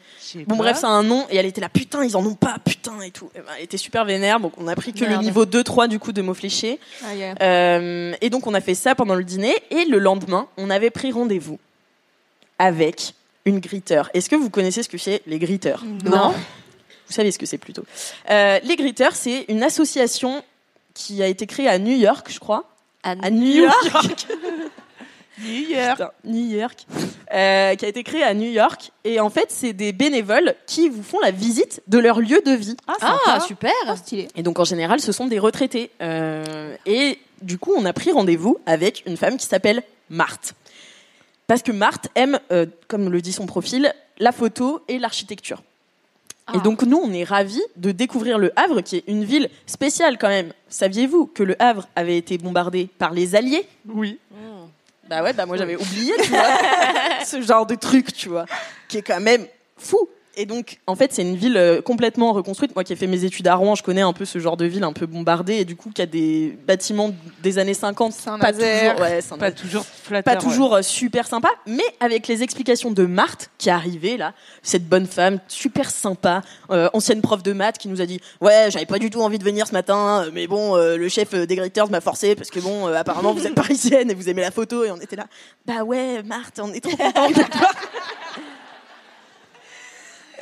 Bon 0.48 0.56
bref, 0.56 0.78
ça 0.78 0.88
a 0.88 0.92
un 0.92 1.04
nom 1.04 1.28
et 1.30 1.36
elle 1.36 1.46
était 1.46 1.62
là 1.62 1.70
putain, 1.70 2.04
ils 2.04 2.18
en 2.18 2.26
ont 2.26 2.34
pas, 2.34 2.58
putain 2.64 3.00
et 3.02 3.12
tout. 3.12 3.30
Et 3.36 3.40
ben, 3.40 3.46
elle 3.58 3.64
était 3.64 3.78
super 3.78 4.04
vénère, 4.04 4.40
donc 4.40 4.54
on 4.58 4.68
a 4.68 4.76
pris 4.76 4.94
que 4.94 5.06
le 5.06 5.18
niveau 5.18 5.46
2 5.46 5.64
3 5.64 5.88
du 5.88 6.00
coup 6.00 6.12
de 6.12 6.22
mots 6.22 6.34
fléchés. 6.34 6.80
Ah, 7.06 7.14
yeah. 7.14 7.36
Euh, 7.42 8.14
et 8.22 8.30
donc 8.30 8.48
on 8.48 8.54
a 8.54 8.62
fait 8.62 8.74
ça 8.74 8.96
pendant 8.96 9.16
le 9.16 9.24
dîner 9.24 9.56
et 9.70 9.86
le 9.86 10.00
lendemain, 10.00 10.48
on 10.58 10.70
avait 10.72 10.90
pris 10.90 11.12
rendez-vous 11.12 11.60
avec 12.58 13.14
une 13.46 13.60
gritteur. 13.60 14.10
Est-ce 14.14 14.30
que 14.30 14.36
vous 14.36 14.50
connaissez 14.50 14.82
ce 14.82 14.90
que 14.90 14.98
c'est 14.98 15.22
les 15.28 15.38
gritteurs? 15.38 15.84
Non. 16.06 16.34
Vous 17.08 17.14
savez 17.14 17.32
ce 17.32 17.38
que 17.38 17.46
c'est 17.46 17.58
plutôt. 17.58 17.84
Euh, 18.32 18.60
les 18.64 18.76
gritteurs, 18.76 19.16
c'est 19.16 19.46
une 19.50 19.62
association 19.62 20.44
qui 20.96 21.22
a 21.22 21.28
été 21.28 21.46
créée 21.46 21.68
à 21.68 21.78
New 21.78 21.96
York, 21.96 22.28
je 22.32 22.40
crois. 22.40 22.64
À 23.04 23.30
New 23.30 23.64
York. 23.64 24.28
New 25.46 25.70
York. 25.70 25.98
Putain, 25.98 26.12
New 26.24 26.50
York. 26.50 26.86
Euh, 27.34 27.76
qui 27.76 27.86
a 27.86 27.88
été 27.88 28.04
créée 28.04 28.24
à 28.24 28.34
New 28.34 28.52
York. 28.52 28.92
Et 29.04 29.20
en 29.20 29.30
fait, 29.30 29.48
c'est 29.50 29.74
des 29.74 29.92
bénévoles 29.92 30.54
qui 30.68 30.90
vous 30.90 31.02
font 31.02 31.20
la 31.20 31.32
visite 31.32 31.82
de 31.88 31.98
leur 31.98 32.20
lieu 32.20 32.42
de 32.46 32.52
vie. 32.52 32.78
Ah, 32.88 33.40
super. 33.40 33.72
Ah, 33.88 33.96
stylé. 33.96 34.28
Et 34.36 34.44
donc 34.44 34.60
en 34.60 34.66
général, 34.66 35.00
ce 35.00 35.12
sont 35.12 35.26
des 35.26 35.40
retraités. 35.40 35.90
Euh, 36.02 36.76
et 36.86 37.18
du 37.42 37.58
coup, 37.58 37.74
on 37.76 37.86
a 37.86 37.94
pris 37.94 38.12
rendez-vous 38.12 38.58
avec 38.66 39.04
une 39.08 39.18
femme 39.18 39.38
qui 39.38 39.48
s'appelle 39.48 39.84
Marthe. 40.10 40.54
Parce 41.48 41.64
que 41.64 41.72
Marthe 41.72 42.08
aime, 42.16 42.40
euh, 42.52 42.66
comme 42.88 43.10
le 43.10 43.22
dit 43.22 43.34
son 43.34 43.46
profil, 43.48 43.94
la 44.20 44.32
photo 44.32 44.82
et 44.88 45.00
l'architecture. 45.00 45.64
Et 46.54 46.60
donc 46.60 46.84
nous, 46.84 46.98
on 46.98 47.12
est 47.14 47.24
ravis 47.24 47.64
de 47.78 47.92
découvrir 47.92 48.38
le 48.38 48.52
Havre, 48.58 48.82
qui 48.82 48.98
est 48.98 49.04
une 49.08 49.24
ville 49.24 49.50
spéciale 49.66 50.18
quand 50.18 50.28
même. 50.28 50.52
Saviez-vous 50.68 51.26
que 51.26 51.42
le 51.42 51.60
Havre 51.62 51.88
avait 51.96 52.18
été 52.18 52.38
bombardé 52.38 52.90
par 52.98 53.12
les 53.14 53.36
Alliés? 53.36 53.66
Oui. 53.88 54.20
Bah 55.14 55.22
ouais, 55.22 55.34
bah 55.34 55.46
moi 55.46 55.58
j'avais 55.58 55.76
oublié, 55.76 56.16
tu 56.24 56.30
vois, 56.32 56.48
ce 57.24 57.40
genre 57.40 57.68
de 57.68 57.76
truc, 57.76 58.12
tu 58.14 58.30
vois, 58.30 58.48
qui 58.88 58.98
est 58.98 59.04
quand 59.04 59.20
même 59.20 59.46
fou. 59.78 60.10
Et 60.36 60.46
donc, 60.46 60.80
en 60.88 60.96
fait, 60.96 61.14
c'est 61.14 61.22
une 61.22 61.36
ville 61.36 61.58
euh, 61.58 61.82
complètement 61.82 62.34
reconstruite. 62.34 62.76
Moi 62.76 62.84
qui 62.84 62.94
ai 62.94 62.96
fait 62.96 63.08
mes 63.08 63.24
études 63.24 63.48
à 63.48 63.56
Rouen, 63.56 63.76
je 63.76 63.84
connais 63.84 64.02
un 64.02 64.14
peu 64.14 64.26
ce 64.26 64.40
genre 64.40 64.58
de 64.58 64.66
ville 64.66 64.84
un 64.84 64.94
peu 64.94 65.06
bombardée 65.06 65.56
et 65.56 65.66
du 65.66 65.76
coup 65.76 65.92
qui 65.92 66.02
a 66.02 66.06
des 66.06 66.58
bâtiments 66.66 67.12
des 67.42 67.60
années 67.60 67.74
50. 67.74 68.14
Pas 68.40 68.52
toujours, 68.52 69.02
ouais. 69.02 69.20
Pas 69.38 69.52
toujours 69.52 69.86
flatteur. 69.86 70.34
pas 70.34 70.40
toujours 70.40 70.76
euh, 70.76 70.82
super 70.82 71.28
sympa, 71.28 71.50
mais 71.68 71.84
avec 72.00 72.28
les 72.28 72.44
explications 72.44 72.92
de 72.92 73.06
Marthe 73.06 73.50
qui 73.58 73.70
est 73.70 73.72
arrivée 73.72 74.18
là, 74.18 74.34
cette 74.62 74.88
bonne 74.88 75.06
femme 75.06 75.40
super 75.48 75.90
sympa, 75.90 76.42
euh, 76.72 76.90
ancienne 76.94 77.22
prof 77.22 77.44
de 77.44 77.54
maths 77.54 77.78
qui 77.78 77.88
nous 77.88 78.02
a 78.02 78.06
dit 78.06 78.20
ouais 78.42 78.68
j'avais 78.70 78.86
pas 78.86 79.00
du 79.00 79.10
tout 79.10 79.22
envie 79.22 79.40
de 79.40 79.44
venir 79.44 79.68
ce 79.68 79.74
matin, 79.74 80.28
mais 80.34 80.48
bon 80.48 80.76
euh, 80.76 80.98
le 80.98 81.10
chef 81.10 81.34
des 81.34 81.56
Gritters 81.56 81.90
m'a 81.90 82.02
forcé 82.02 82.36
parce 82.36 82.50
que 82.50 82.60
bon 82.60 82.88
euh, 82.88 82.96
apparemment 82.96 83.34
vous 83.34 83.46
êtes 83.48 83.56
parisienne 83.64 84.12
et 84.12 84.14
vous 84.14 84.30
aimez 84.30 84.42
la 84.42 84.52
photo 84.52 84.84
et 84.84 84.92
on 84.92 84.98
était 84.98 85.16
là 85.16 85.28
bah 85.66 85.84
ouais 85.84 86.24
Marthe 86.24 86.60
on 86.62 86.72
est 86.74 86.82
trop 86.82 86.96
contents 86.96 87.30
de 87.30 87.34
toi. 87.36 87.72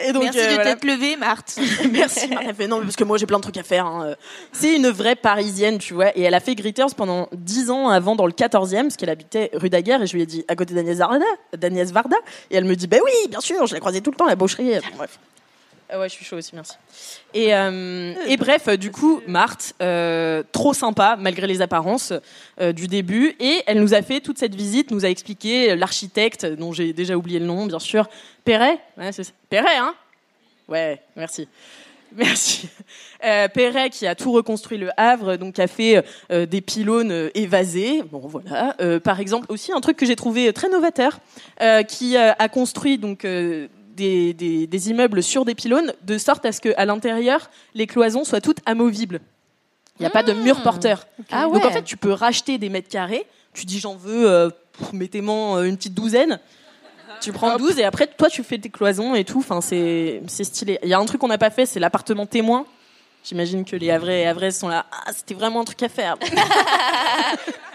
Et 0.03 0.13
donc, 0.13 0.23
Merci 0.23 0.39
euh, 0.39 0.47
de 0.49 0.53
voilà. 0.55 0.63
t'être 0.75 0.83
levée, 0.85 1.15
Marthe. 1.15 1.59
Merci. 1.91 2.27
Marthe. 2.29 2.45
Elle 2.49 2.55
fait 2.55 2.67
non, 2.67 2.81
parce 2.81 2.95
que 2.95 3.03
moi 3.03 3.17
j'ai 3.17 3.25
plein 3.25 3.37
de 3.37 3.43
trucs 3.43 3.57
à 3.57 3.63
faire. 3.63 3.85
hein. 3.85 4.15
C'est 4.51 4.75
une 4.75 4.89
vraie 4.89 5.15
parisienne, 5.15 5.77
tu 5.77 5.93
vois. 5.93 6.15
Et 6.17 6.21
elle 6.21 6.33
a 6.33 6.39
fait 6.39 6.55
Gritters 6.55 6.95
pendant 6.95 7.27
10 7.33 7.69
ans 7.71 7.89
avant 7.89 8.15
dans 8.15 8.25
le 8.25 8.33
14e, 8.33 8.83
parce 8.83 8.97
qu'elle 8.97 9.09
habitait 9.09 9.49
rue 9.53 9.69
Daguerre. 9.69 10.01
Et 10.01 10.07
je 10.07 10.13
lui 10.13 10.21
ai 10.23 10.25
dit 10.25 10.43
à 10.47 10.55
côté 10.55 10.73
d'Agnès 10.73 10.97
Varda. 10.97 11.25
Et 12.49 12.55
elle 12.55 12.65
me 12.65 12.75
dit, 12.75 12.87
bah 12.87 12.97
oui, 13.03 13.11
bien 13.29 13.39
sûr, 13.41 13.65
je 13.67 13.73
la 13.73 13.79
croisais 13.79 14.01
tout 14.01 14.11
le 14.11 14.17
temps 14.17 14.25
à 14.25 14.29
la 14.29 14.35
boucherie. 14.35 14.73
Bref. 14.97 15.19
Ah 15.93 15.99
ouais, 15.99 16.07
je 16.07 16.13
suis 16.13 16.23
chaud 16.23 16.37
aussi, 16.37 16.51
merci. 16.55 16.75
Et, 17.33 17.53
euh, 17.53 18.13
bref, 18.39 18.69
du 18.79 18.91
coup, 18.91 19.21
Marthe, 19.27 19.73
euh, 19.81 20.41
trop 20.53 20.73
sympa, 20.73 21.17
malgré 21.19 21.47
les 21.47 21.61
apparences 21.61 22.13
euh, 22.61 22.71
du 22.71 22.87
début. 22.87 23.35
Et 23.41 23.61
elle 23.67 23.81
nous 23.81 23.93
a 23.93 24.01
fait 24.01 24.21
toute 24.21 24.37
cette 24.37 24.55
visite, 24.55 24.91
nous 24.91 25.03
a 25.03 25.09
expliqué 25.09 25.75
l'architecte, 25.75 26.45
dont 26.45 26.71
j'ai 26.71 26.93
déjà 26.93 27.17
oublié 27.17 27.39
le 27.39 27.45
nom, 27.45 27.65
bien 27.65 27.79
sûr, 27.79 28.07
Perret. 28.45 28.79
Ouais. 28.97 29.09
Perret, 29.49 29.77
hein? 29.77 29.93
Ouais, 30.69 31.01
merci. 31.17 31.49
Merci. 32.15 32.69
Euh, 33.25 33.49
Perret 33.49 33.89
qui 33.89 34.07
a 34.07 34.15
tout 34.15 34.31
reconstruit 34.31 34.77
le 34.77 34.89
Havre, 34.95 35.35
donc 35.35 35.59
a 35.59 35.67
fait 35.67 36.03
des 36.29 36.61
pylônes 36.61 37.29
évasés. 37.35 38.01
Bon 38.03 38.27
voilà. 38.27 38.75
Par 39.03 39.19
exemple 39.19 39.45
aussi 39.49 39.71
un 39.71 39.79
truc 39.79 39.95
que 39.95 40.05
j'ai 40.05 40.15
trouvé 40.15 40.51
très 40.51 40.67
novateur, 40.67 41.19
qui 41.87 42.17
a 42.17 42.49
construit 42.49 42.97
donc 42.97 43.25
des, 44.01 44.33
des- 44.33 44.67
des 44.67 44.89
immeubles 44.89 45.21
sur 45.23 45.45
des 45.45 45.55
pylônes 45.55 45.93
de 46.03 46.17
sorte 46.17 46.45
à 46.45 46.51
ce 46.51 46.59
qu'à 46.61 46.85
l'intérieur 46.85 47.49
les 47.75 47.87
cloisons 47.87 48.23
soient 48.23 48.41
toutes 48.41 48.59
amovibles. 48.65 49.19
Il 49.99 50.03
n'y 50.03 50.07
a 50.07 50.09
pas 50.09 50.23
de 50.23 50.33
mur 50.33 50.61
porteur. 50.63 51.05
Ah 51.31 51.43
Donc 51.43 51.55
ouais. 51.55 51.65
en 51.65 51.71
fait 51.71 51.83
tu 51.83 51.97
peux 51.97 52.11
racheter 52.11 52.57
des 52.57 52.69
mètres 52.69 52.89
carrés. 52.89 53.25
Tu 53.53 53.65
dis 53.65 53.79
j'en 53.79 53.95
veux, 53.95 54.29
euh, 54.29 54.49
mettez-moi 54.93 55.59
euh, 55.59 55.63
une 55.65 55.77
petite 55.77 55.93
douzaine. 55.93 56.39
Tu 57.21 57.31
prends 57.31 57.55
12 57.57 57.77
et 57.77 57.83
après, 57.83 58.07
toi, 58.07 58.29
tu 58.29 58.41
fais 58.41 58.57
tes 58.57 58.69
cloisons 58.71 59.13
et 59.13 59.23
tout. 59.25 59.37
Enfin, 59.39 59.61
c'est 59.61 60.23
c'est 60.27 60.43
stylé. 60.43 60.79
Il 60.81 60.89
y 60.89 60.93
a 60.95 60.97
un 60.97 61.05
truc 61.05 61.21
qu'on 61.21 61.27
n'a 61.27 61.37
pas 61.37 61.51
fait, 61.51 61.67
c'est 61.67 61.79
l'appartement 61.79 62.25
témoin. 62.25 62.65
J'imagine 63.23 63.63
que 63.63 63.75
les 63.75 63.91
Havrais 63.91 64.21
et 64.21 64.27
Havraises 64.27 64.57
sont 64.57 64.69
là. 64.69 64.87
Ah, 64.91 65.11
c'était 65.13 65.35
vraiment 65.35 65.61
un 65.61 65.63
truc 65.65 65.83
à 65.83 65.89
faire. 65.89 66.15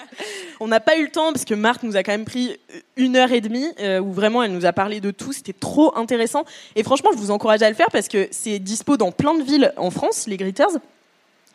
On 0.61 0.69
n'a 0.69 0.81
pas 0.81 0.97
eu 0.97 1.05
le 1.05 1.11
temps 1.11 1.33
parce 1.33 1.45
que 1.45 1.55
Marthe 1.55 1.83
nous 1.83 1.97
a 1.97 2.03
quand 2.03 2.13
même 2.13 2.25
pris 2.25 2.59
une 2.97 3.17
heure 3.17 3.33
et 3.33 3.41
demie 3.41 3.67
euh, 3.81 4.01
où 4.01 4.13
vraiment 4.13 4.43
elle 4.43 4.53
nous 4.53 4.67
a 4.67 4.73
parlé 4.73 5.01
de 5.01 5.11
tout. 5.11 5.33
C'était 5.33 5.53
trop 5.53 5.97
intéressant. 5.97 6.45
Et 6.75 6.83
franchement, 6.83 7.11
je 7.13 7.19
vous 7.19 7.31
encourage 7.31 7.63
à 7.63 7.69
le 7.69 7.75
faire 7.75 7.89
parce 7.93 8.09
que 8.09 8.29
c'est 8.31 8.59
dispo 8.59 8.97
dans 8.97 9.13
plein 9.13 9.35
de 9.35 9.43
villes 9.43 9.73
en 9.77 9.91
France, 9.91 10.27
les 10.27 10.37
Gritters. 10.37 10.79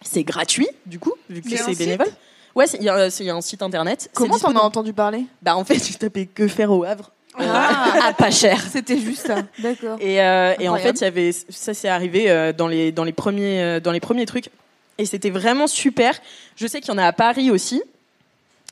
C'est 0.04 0.24
gratuit, 0.24 0.68
du 0.86 1.00
coup, 1.00 1.14
vu 1.30 1.42
que 1.42 1.50
c'est 1.50 1.78
bénévole. 1.78 2.08
Ouais, 2.56 2.66
il 2.74 2.84
y, 2.84 2.90
a 2.90 3.08
y 3.08 3.30
un 3.30 3.42
site 3.42 3.62
internet. 3.62 4.10
Comment 4.14 4.38
t'en 4.38 4.56
as 4.56 4.62
entendu 4.62 4.94
parler? 4.94 5.26
Bah, 5.42 5.56
en 5.56 5.64
fait, 5.64 5.80
tu 5.84 5.94
tapais 5.94 6.26
que 6.26 6.48
faire 6.48 6.72
au 6.72 6.84
Havre. 6.84 7.12
Euh, 7.40 7.44
Ah, 7.46 8.14
pas 8.18 8.32
cher. 8.32 8.60
C'était 8.70 8.98
juste 8.98 9.28
ça. 9.28 9.44
D'accord. 9.60 9.98
Et, 10.02 10.22
euh, 10.22 10.54
et 10.60 10.68
en 10.68 10.76
fait, 10.76 11.00
il 11.00 11.04
y 11.04 11.08
avait 11.08 11.32
ça 11.32 11.74
c'est 11.74 11.88
arrivé 11.88 12.30
euh, 12.30 12.52
dans 12.52 12.68
les 12.68 12.92
dans 12.92 13.06
les 13.06 13.14
premiers 13.14 13.62
euh, 13.62 13.80
dans 13.80 13.92
les 13.92 14.02
premiers 14.02 14.26
trucs 14.26 14.50
et 14.98 15.06
c'était 15.06 15.30
vraiment 15.30 15.68
super. 15.68 16.20
Je 16.56 16.68
sais 16.68 16.82
qu'il 16.82 16.94
y 16.94 16.96
en 16.96 16.98
a 16.98 17.06
à 17.06 17.14
Paris 17.14 17.52
aussi. 17.52 17.82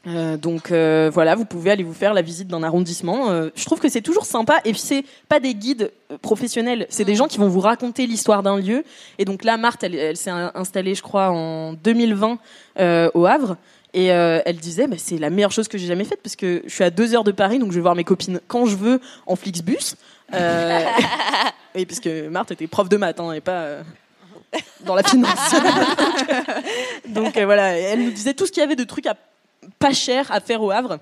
Euh, 0.07 0.37
donc 0.37 0.71
euh, 0.71 1.09
voilà, 1.13 1.35
vous 1.35 1.43
pouvez 1.43 1.71
aller 1.71 1.83
vous 1.83 1.93
faire 1.93 2.13
la 2.13 2.21
visite 2.21 2.47
d'un 2.47 2.63
arrondissement. 2.63 3.31
Euh, 3.31 3.49
je 3.55 3.65
trouve 3.65 3.79
que 3.79 3.89
c'est 3.89 4.01
toujours 4.01 4.25
sympa 4.25 4.59
et 4.63 4.71
puis 4.71 4.79
c'est 4.79 5.03
pas 5.27 5.39
des 5.41 5.53
guides 5.53 5.91
professionnels, 6.21 6.87
c'est 6.89 7.03
des 7.03 7.15
gens 7.15 7.27
qui 7.27 7.37
vont 7.37 7.49
vous 7.49 7.59
raconter 7.59 8.07
l'histoire 8.07 8.41
d'un 8.41 8.57
lieu. 8.57 8.85
Et 9.17 9.25
donc 9.25 9.43
là, 9.43 9.57
Marthe, 9.57 9.83
elle, 9.83 9.95
elle 9.95 10.15
s'est 10.17 10.29
in- 10.29 10.51
installée, 10.55 10.95
je 10.95 11.01
crois, 11.01 11.29
en 11.31 11.73
2020 11.73 12.39
euh, 12.79 13.11
au 13.13 13.25
Havre. 13.25 13.57
Et 13.93 14.11
euh, 14.13 14.39
elle 14.45 14.57
disait, 14.57 14.87
bah, 14.87 14.97
c'est 14.99 15.17
la 15.17 15.29
meilleure 15.31 15.51
chose 15.51 15.67
que 15.67 15.77
j'ai 15.77 15.87
jamais 15.87 16.05
faite 16.05 16.19
parce 16.23 16.35
que 16.35 16.61
je 16.65 16.73
suis 16.73 16.83
à 16.83 16.91
deux 16.91 17.15
heures 17.15 17.23
de 17.23 17.31
Paris, 17.31 17.57
donc 17.59 17.71
je 17.71 17.75
vais 17.75 17.81
voir 17.81 17.95
mes 17.95 18.03
copines 18.03 18.39
quand 18.47 18.67
je 18.67 18.75
veux 18.75 19.01
en 19.25 19.35
Flixbus. 19.35 19.95
Euh, 20.33 20.79
oui, 21.75 21.85
parce 21.85 21.99
que 21.99 22.29
Marthe 22.29 22.51
était 22.51 22.67
prof 22.67 22.87
de 22.87 22.97
maths, 22.97 23.19
hein, 23.19 23.33
et 23.33 23.41
pas 23.41 23.51
euh, 23.51 23.81
dans 24.85 24.93
la 24.93 25.01
finance. 25.03 25.39
donc 27.09 27.35
euh, 27.35 27.45
voilà, 27.45 27.77
et 27.79 27.81
elle 27.81 28.03
nous 28.05 28.11
disait 28.11 28.33
tout 28.35 28.45
ce 28.45 28.51
qu'il 28.51 28.61
y 28.61 28.63
avait 28.63 28.75
de 28.75 28.83
trucs 28.83 29.07
à 29.07 29.15
pas 29.79 29.93
cher 29.93 30.31
à 30.31 30.39
faire 30.39 30.61
au 30.61 30.71
Havre. 30.71 30.99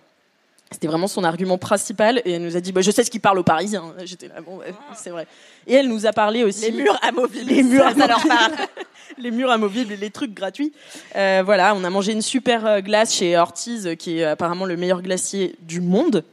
C'était 0.72 0.88
vraiment 0.88 1.08
son 1.08 1.24
argument 1.24 1.58
principal 1.58 2.22
et 2.26 2.34
elle 2.34 2.42
nous 2.42 2.58
a 2.58 2.60
dit 2.60 2.74
bah, 2.74 2.82
je 2.82 2.92
sais 2.92 3.04
ce 3.06 3.10
qu'ils 3.10 3.22
parlent 3.22 3.40
aux 3.40 3.44
Parisiens. 3.44 3.94
J'étais 4.04 4.28
là 4.28 4.42
bon 4.42 4.58
ouais, 4.58 4.74
c'est 4.96 5.10
vrai. 5.10 5.26
Et 5.66 5.74
elle 5.76 5.88
nous 5.88 6.06
a 6.06 6.12
parlé 6.12 6.44
aussi 6.44 6.70
Les 6.70 6.84
murs 6.84 7.00
amovibles. 7.02 7.50
les 7.50 7.64
murs 7.64 7.90
ça 7.98 8.06
leur 8.06 8.28
parle. 8.28 8.52
les 9.18 9.32
murs 9.32 9.50
amovibles 9.50 9.94
et 9.94 9.98
les 9.98 10.10
trucs 10.10 10.34
gratuits. 10.34 10.74
Euh, 11.16 11.42
voilà, 11.46 11.74
on 11.74 11.84
a 11.86 11.90
mangé 11.90 12.12
une 12.12 12.22
super 12.22 12.66
euh, 12.66 12.82
glace 12.82 13.14
chez 13.14 13.38
Ortiz, 13.38 13.88
euh, 13.88 13.96
qui 13.96 14.20
est 14.20 14.26
apparemment 14.26 14.66
le 14.66 14.76
meilleur 14.76 15.02
glacier 15.02 15.56
du 15.62 15.80
monde. 15.80 16.26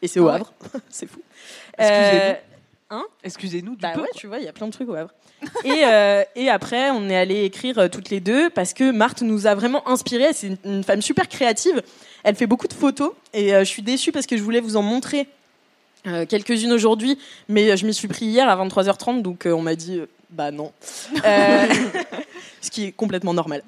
Et 0.00 0.08
c'est 0.08 0.20
au 0.20 0.28
Ah. 0.28 0.36
Havre. 0.36 0.52
c'est 0.88 1.06
fou. 1.06 1.20
Euh, 1.78 2.32
hein 2.90 3.04
Excusez-nous 3.24 3.72
du 3.74 3.80
bah 3.80 3.92
peu. 3.94 4.00
ouais, 4.02 4.08
tu 4.14 4.26
vois, 4.26 4.38
il 4.38 4.44
y 4.44 4.48
a 4.48 4.52
plein 4.52 4.66
de 4.66 4.72
trucs 4.72 4.88
au 4.88 4.94
Havre. 4.96 5.10
et, 5.64 5.84
euh, 5.84 6.22
et 6.34 6.48
après, 6.48 6.90
on 6.90 7.08
est 7.08 7.16
allé 7.16 7.44
écrire 7.44 7.78
euh, 7.78 7.88
toutes 7.88 8.10
les 8.10 8.20
deux 8.20 8.50
parce 8.50 8.72
que 8.74 8.90
Marthe 8.90 9.22
nous 9.22 9.46
a 9.46 9.54
vraiment 9.54 9.86
inspiré. 9.88 10.32
C'est 10.32 10.48
une, 10.48 10.56
une 10.64 10.84
femme 10.84 11.02
super 11.02 11.28
créative. 11.28 11.82
Elle 12.24 12.34
fait 12.36 12.46
beaucoup 12.46 12.68
de 12.68 12.74
photos 12.74 13.12
et 13.32 13.54
euh, 13.54 13.60
je 13.60 13.64
suis 13.64 13.82
déçue 13.82 14.12
parce 14.12 14.26
que 14.26 14.36
je 14.36 14.42
voulais 14.42 14.60
vous 14.60 14.76
en 14.76 14.82
montrer 14.82 15.28
euh, 16.06 16.24
quelques-unes 16.26 16.72
aujourd'hui, 16.72 17.18
mais 17.48 17.76
je 17.76 17.86
m'y 17.86 17.92
suis 17.94 18.08
pris 18.08 18.26
hier 18.26 18.48
à 18.48 18.56
23h30, 18.64 19.22
donc 19.22 19.42
on 19.46 19.62
m'a 19.62 19.74
dit 19.74 20.00
bah 20.30 20.50
non. 20.50 20.72
Ce 22.60 22.70
qui 22.70 22.84
est 22.86 22.92
complètement 22.92 23.34
normal. 23.34 23.62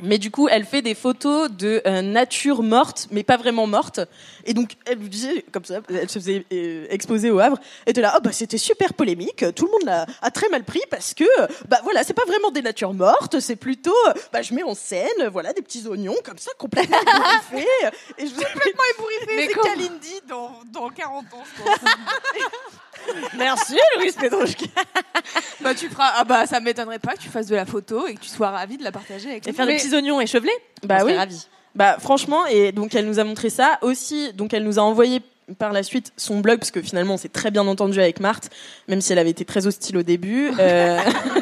Mais 0.00 0.18
du 0.18 0.30
coup, 0.30 0.48
elle 0.48 0.64
fait 0.64 0.82
des 0.82 0.94
photos 0.94 1.50
de 1.50 1.82
euh, 1.86 2.02
nature 2.02 2.62
morte, 2.62 3.08
mais 3.10 3.22
pas 3.22 3.36
vraiment 3.36 3.66
morte. 3.66 4.00
Et 4.44 4.54
donc, 4.54 4.72
elle 4.86 4.98
vous 4.98 5.08
disait 5.08 5.44
comme 5.52 5.64
ça, 5.64 5.80
elle 5.88 6.08
se 6.08 6.18
faisait 6.18 6.44
euh, 6.52 6.86
exposer 6.90 7.30
au 7.30 7.38
Havre. 7.38 7.58
Elle 7.86 7.90
était 7.90 8.00
là, 8.00 8.14
oh 8.16 8.20
bah 8.22 8.32
c'était 8.32 8.58
super 8.58 8.94
polémique. 8.94 9.44
Tout 9.54 9.66
le 9.66 9.70
monde 9.72 9.84
l'a 9.84 10.06
a 10.20 10.30
très 10.30 10.48
mal 10.48 10.64
pris 10.64 10.82
parce 10.90 11.14
que, 11.14 11.24
bah 11.68 11.80
voilà, 11.84 12.02
c'est 12.04 12.14
pas 12.14 12.24
vraiment 12.26 12.50
des 12.50 12.62
natures 12.62 12.94
mortes, 12.94 13.38
c'est 13.40 13.56
plutôt, 13.56 13.94
bah 14.32 14.42
je 14.42 14.54
mets 14.54 14.62
en 14.62 14.74
scène, 14.74 15.28
voilà, 15.30 15.52
des 15.52 15.62
petits 15.62 15.86
oignons 15.86 16.16
comme 16.24 16.38
ça, 16.38 16.50
complètement 16.58 16.98
ébouriffés. 17.50 17.68
Et 18.18 18.26
je 18.26 18.32
Complètement 18.34 18.84
ébouriffé, 18.94 19.36
Mais 19.36 19.46
c'est 19.48 19.60
Kalindi 19.60 20.20
dans, 20.28 20.60
dans 20.72 20.88
40 20.88 21.24
ans, 21.34 21.44
je 21.44 21.62
pense. 21.62 21.78
Merci, 23.36 23.76
Louis 23.98 24.12
Pedrochka. 24.12 24.66
bah, 25.60 25.74
tu 25.74 25.88
feras. 25.88 26.12
Ah, 26.16 26.24
bah, 26.24 26.46
ça 26.46 26.60
m'étonnerait 26.60 26.98
pas 26.98 27.14
que 27.14 27.20
tu 27.20 27.28
fasses 27.28 27.46
de 27.46 27.54
la 27.56 27.66
photo 27.66 28.06
et 28.06 28.14
que 28.14 28.20
tu 28.20 28.28
sois 28.28 28.50
ravi 28.50 28.76
de 28.76 28.84
la 28.84 28.92
partager 28.92 29.30
avec 29.30 29.46
Et 29.46 29.52
faire 29.52 29.66
des 29.66 29.76
petits 29.76 29.94
oignons 29.94 30.20
échevelés 30.20 30.52
Bah 30.84 31.04
oui. 31.04 31.14
ravis. 31.14 31.48
Bah 31.74 31.96
franchement, 31.98 32.44
et 32.46 32.70
donc 32.70 32.94
elle 32.94 33.06
nous 33.06 33.18
a 33.18 33.24
montré 33.24 33.48
ça 33.48 33.78
aussi. 33.80 34.32
Donc 34.34 34.52
elle 34.52 34.64
nous 34.64 34.78
a 34.78 34.82
envoyé 34.82 35.22
par 35.58 35.72
la 35.72 35.82
suite 35.82 36.12
son 36.16 36.40
blog 36.40 36.58
parce 36.58 36.70
que 36.70 36.82
finalement 36.82 37.14
on 37.14 37.16
s'est 37.16 37.28
très 37.28 37.50
bien 37.50 37.66
entendu 37.66 37.98
avec 37.98 38.20
Marthe, 38.20 38.50
même 38.88 39.00
si 39.00 39.12
elle 39.12 39.18
avait 39.18 39.30
été 39.30 39.44
très 39.44 39.66
hostile 39.66 39.96
au 39.96 40.02
début. 40.02 40.50
Euh, 40.58 40.98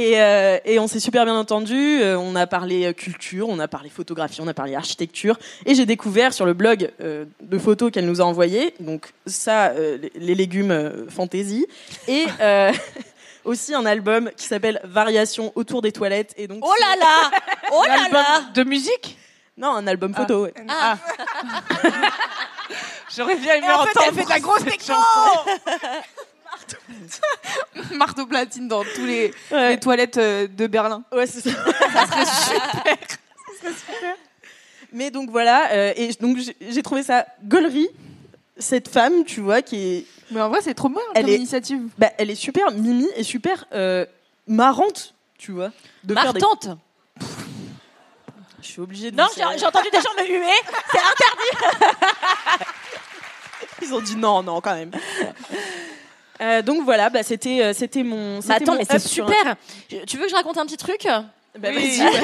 et, 0.00 0.20
euh, 0.20 0.58
et 0.64 0.78
on 0.78 0.86
s'est 0.86 1.00
super 1.00 1.24
bien 1.24 1.36
entendu. 1.36 1.74
Euh, 2.00 2.16
on 2.18 2.36
a 2.36 2.46
parlé 2.46 2.86
euh, 2.86 2.92
culture, 2.92 3.48
on 3.48 3.58
a 3.58 3.66
parlé 3.68 3.88
photographie, 3.90 4.40
on 4.40 4.46
a 4.48 4.54
parlé 4.54 4.74
architecture. 4.74 5.38
Et 5.66 5.74
j'ai 5.74 5.86
découvert 5.86 6.32
sur 6.32 6.46
le 6.46 6.52
blog 6.54 6.90
euh, 7.00 7.24
de 7.40 7.58
photos 7.58 7.90
qu'elle 7.90 8.06
nous 8.06 8.20
a 8.20 8.24
envoyées, 8.24 8.74
donc 8.80 9.08
ça, 9.26 9.68
euh, 9.70 9.98
les- 10.14 10.34
légumes 10.34 10.70
euh, 10.70 11.08
fantasy, 11.10 11.66
et 12.06 12.26
euh, 12.40 12.72
aussi 13.44 13.74
un 13.74 13.86
album 13.86 14.30
qui 14.36 14.46
s'appelle 14.46 14.80
Variations 14.84 15.52
autour 15.56 15.82
des 15.82 15.90
toilettes. 15.92 16.32
Et 16.36 16.46
donc 16.46 16.58
Oh 16.62 16.74
là 16.80 16.96
là 16.98 17.30
Oh 17.72 17.84
là 17.86 17.94
Album 18.04 18.12
là 18.12 18.40
de 18.54 18.62
musique 18.64 19.18
non, 19.60 19.70
un 19.74 19.88
album 19.88 20.14
photo. 20.14 20.44
ouais. 20.44 20.54
Ah. 20.68 20.96
J'aurais 23.16 23.34
bien 23.34 23.54
aimé 23.56 23.66
Et 23.68 23.72
en 23.72 23.82
fait, 23.84 23.98
elle 24.06 24.14
fait 24.14 24.24
de 24.24 24.28
la 24.28 24.38
grosse 24.38 24.64
techno. 24.64 24.94
Marteau 27.94 28.26
platine 28.26 28.68
dans 28.68 28.82
tous 28.94 29.04
les, 29.06 29.32
Ouais. 29.50 29.70
les 29.70 29.80
toilettes 29.80 30.16
euh, 30.18 30.46
de 30.48 30.66
Berlin. 30.66 31.02
Ouais, 31.12 31.26
c'est 31.26 31.40
ça. 31.40 31.50
Mais 34.92 35.10
donc 35.10 35.30
voilà, 35.30 35.70
euh, 35.72 35.92
et 35.96 36.10
donc 36.20 36.38
j'ai- 36.38 36.82
trouvé 36.82 37.02
ça 37.02 37.26
gaulerie, 37.44 37.88
cette 38.56 38.88
femme, 38.88 39.24
tu 39.26 39.40
vois, 39.42 39.60
qui 39.60 39.76
est, 39.76 40.06
Mais 40.30 40.40
en 40.40 40.48
vrai, 40.48 40.60
c'est 40.62 40.72
trop 40.74 40.88
bien 40.88 41.00
Elle 41.14 41.24
comme 41.24 41.32
est- 41.34 41.36
initiative. 41.36 41.80
bah, 41.98 42.10
elle 42.16 42.30
est 42.30 42.34
super 42.34 42.70
mimi 42.72 43.06
et 43.16 43.22
super 43.22 43.66
euh, 43.74 44.06
marrante, 44.46 45.14
tu 45.36 45.52
vois. 45.52 45.70
De 46.04 46.14
faire 46.14 46.32
des- 46.32 46.40
Martante 46.40 46.68
Je 48.62 48.66
suis 48.66 48.80
obligée 48.80 49.10
de. 49.10 49.16
Non, 49.16 49.26
j'ai 49.36 49.44
entendu 49.66 49.88
des 49.92 49.98
gens 50.00 50.14
me 50.18 50.26
huer. 50.26 50.46
C'est 50.90 50.98
interdit. 50.98 51.84
Ils 53.82 53.94
ont 53.94 54.00
dit 54.00 54.16
non, 54.16 54.42
non, 54.42 54.60
quand 54.60 54.74
même. 54.74 54.90
Euh, 56.40 56.62
donc 56.62 56.84
voilà, 56.84 57.10
bah, 57.10 57.22
c'était 57.22 57.62
euh, 57.62 57.72
c'était 57.72 58.02
mon. 58.04 58.40
C'était 58.40 58.54
attends, 58.54 58.72
mon 58.72 58.78
mais 58.78 58.84
c'est 58.88 58.98
super. 59.00 59.56
Je- 59.90 60.04
Tu 60.06 60.16
veux 60.16 60.24
que 60.24 60.30
je 60.30 60.34
raconte 60.36 60.56
un 60.58 60.66
petit 60.66 60.76
truc? 60.76 61.02
Bah, 61.58 61.68
Oui. 61.74 61.98
vas-y. 61.98 62.10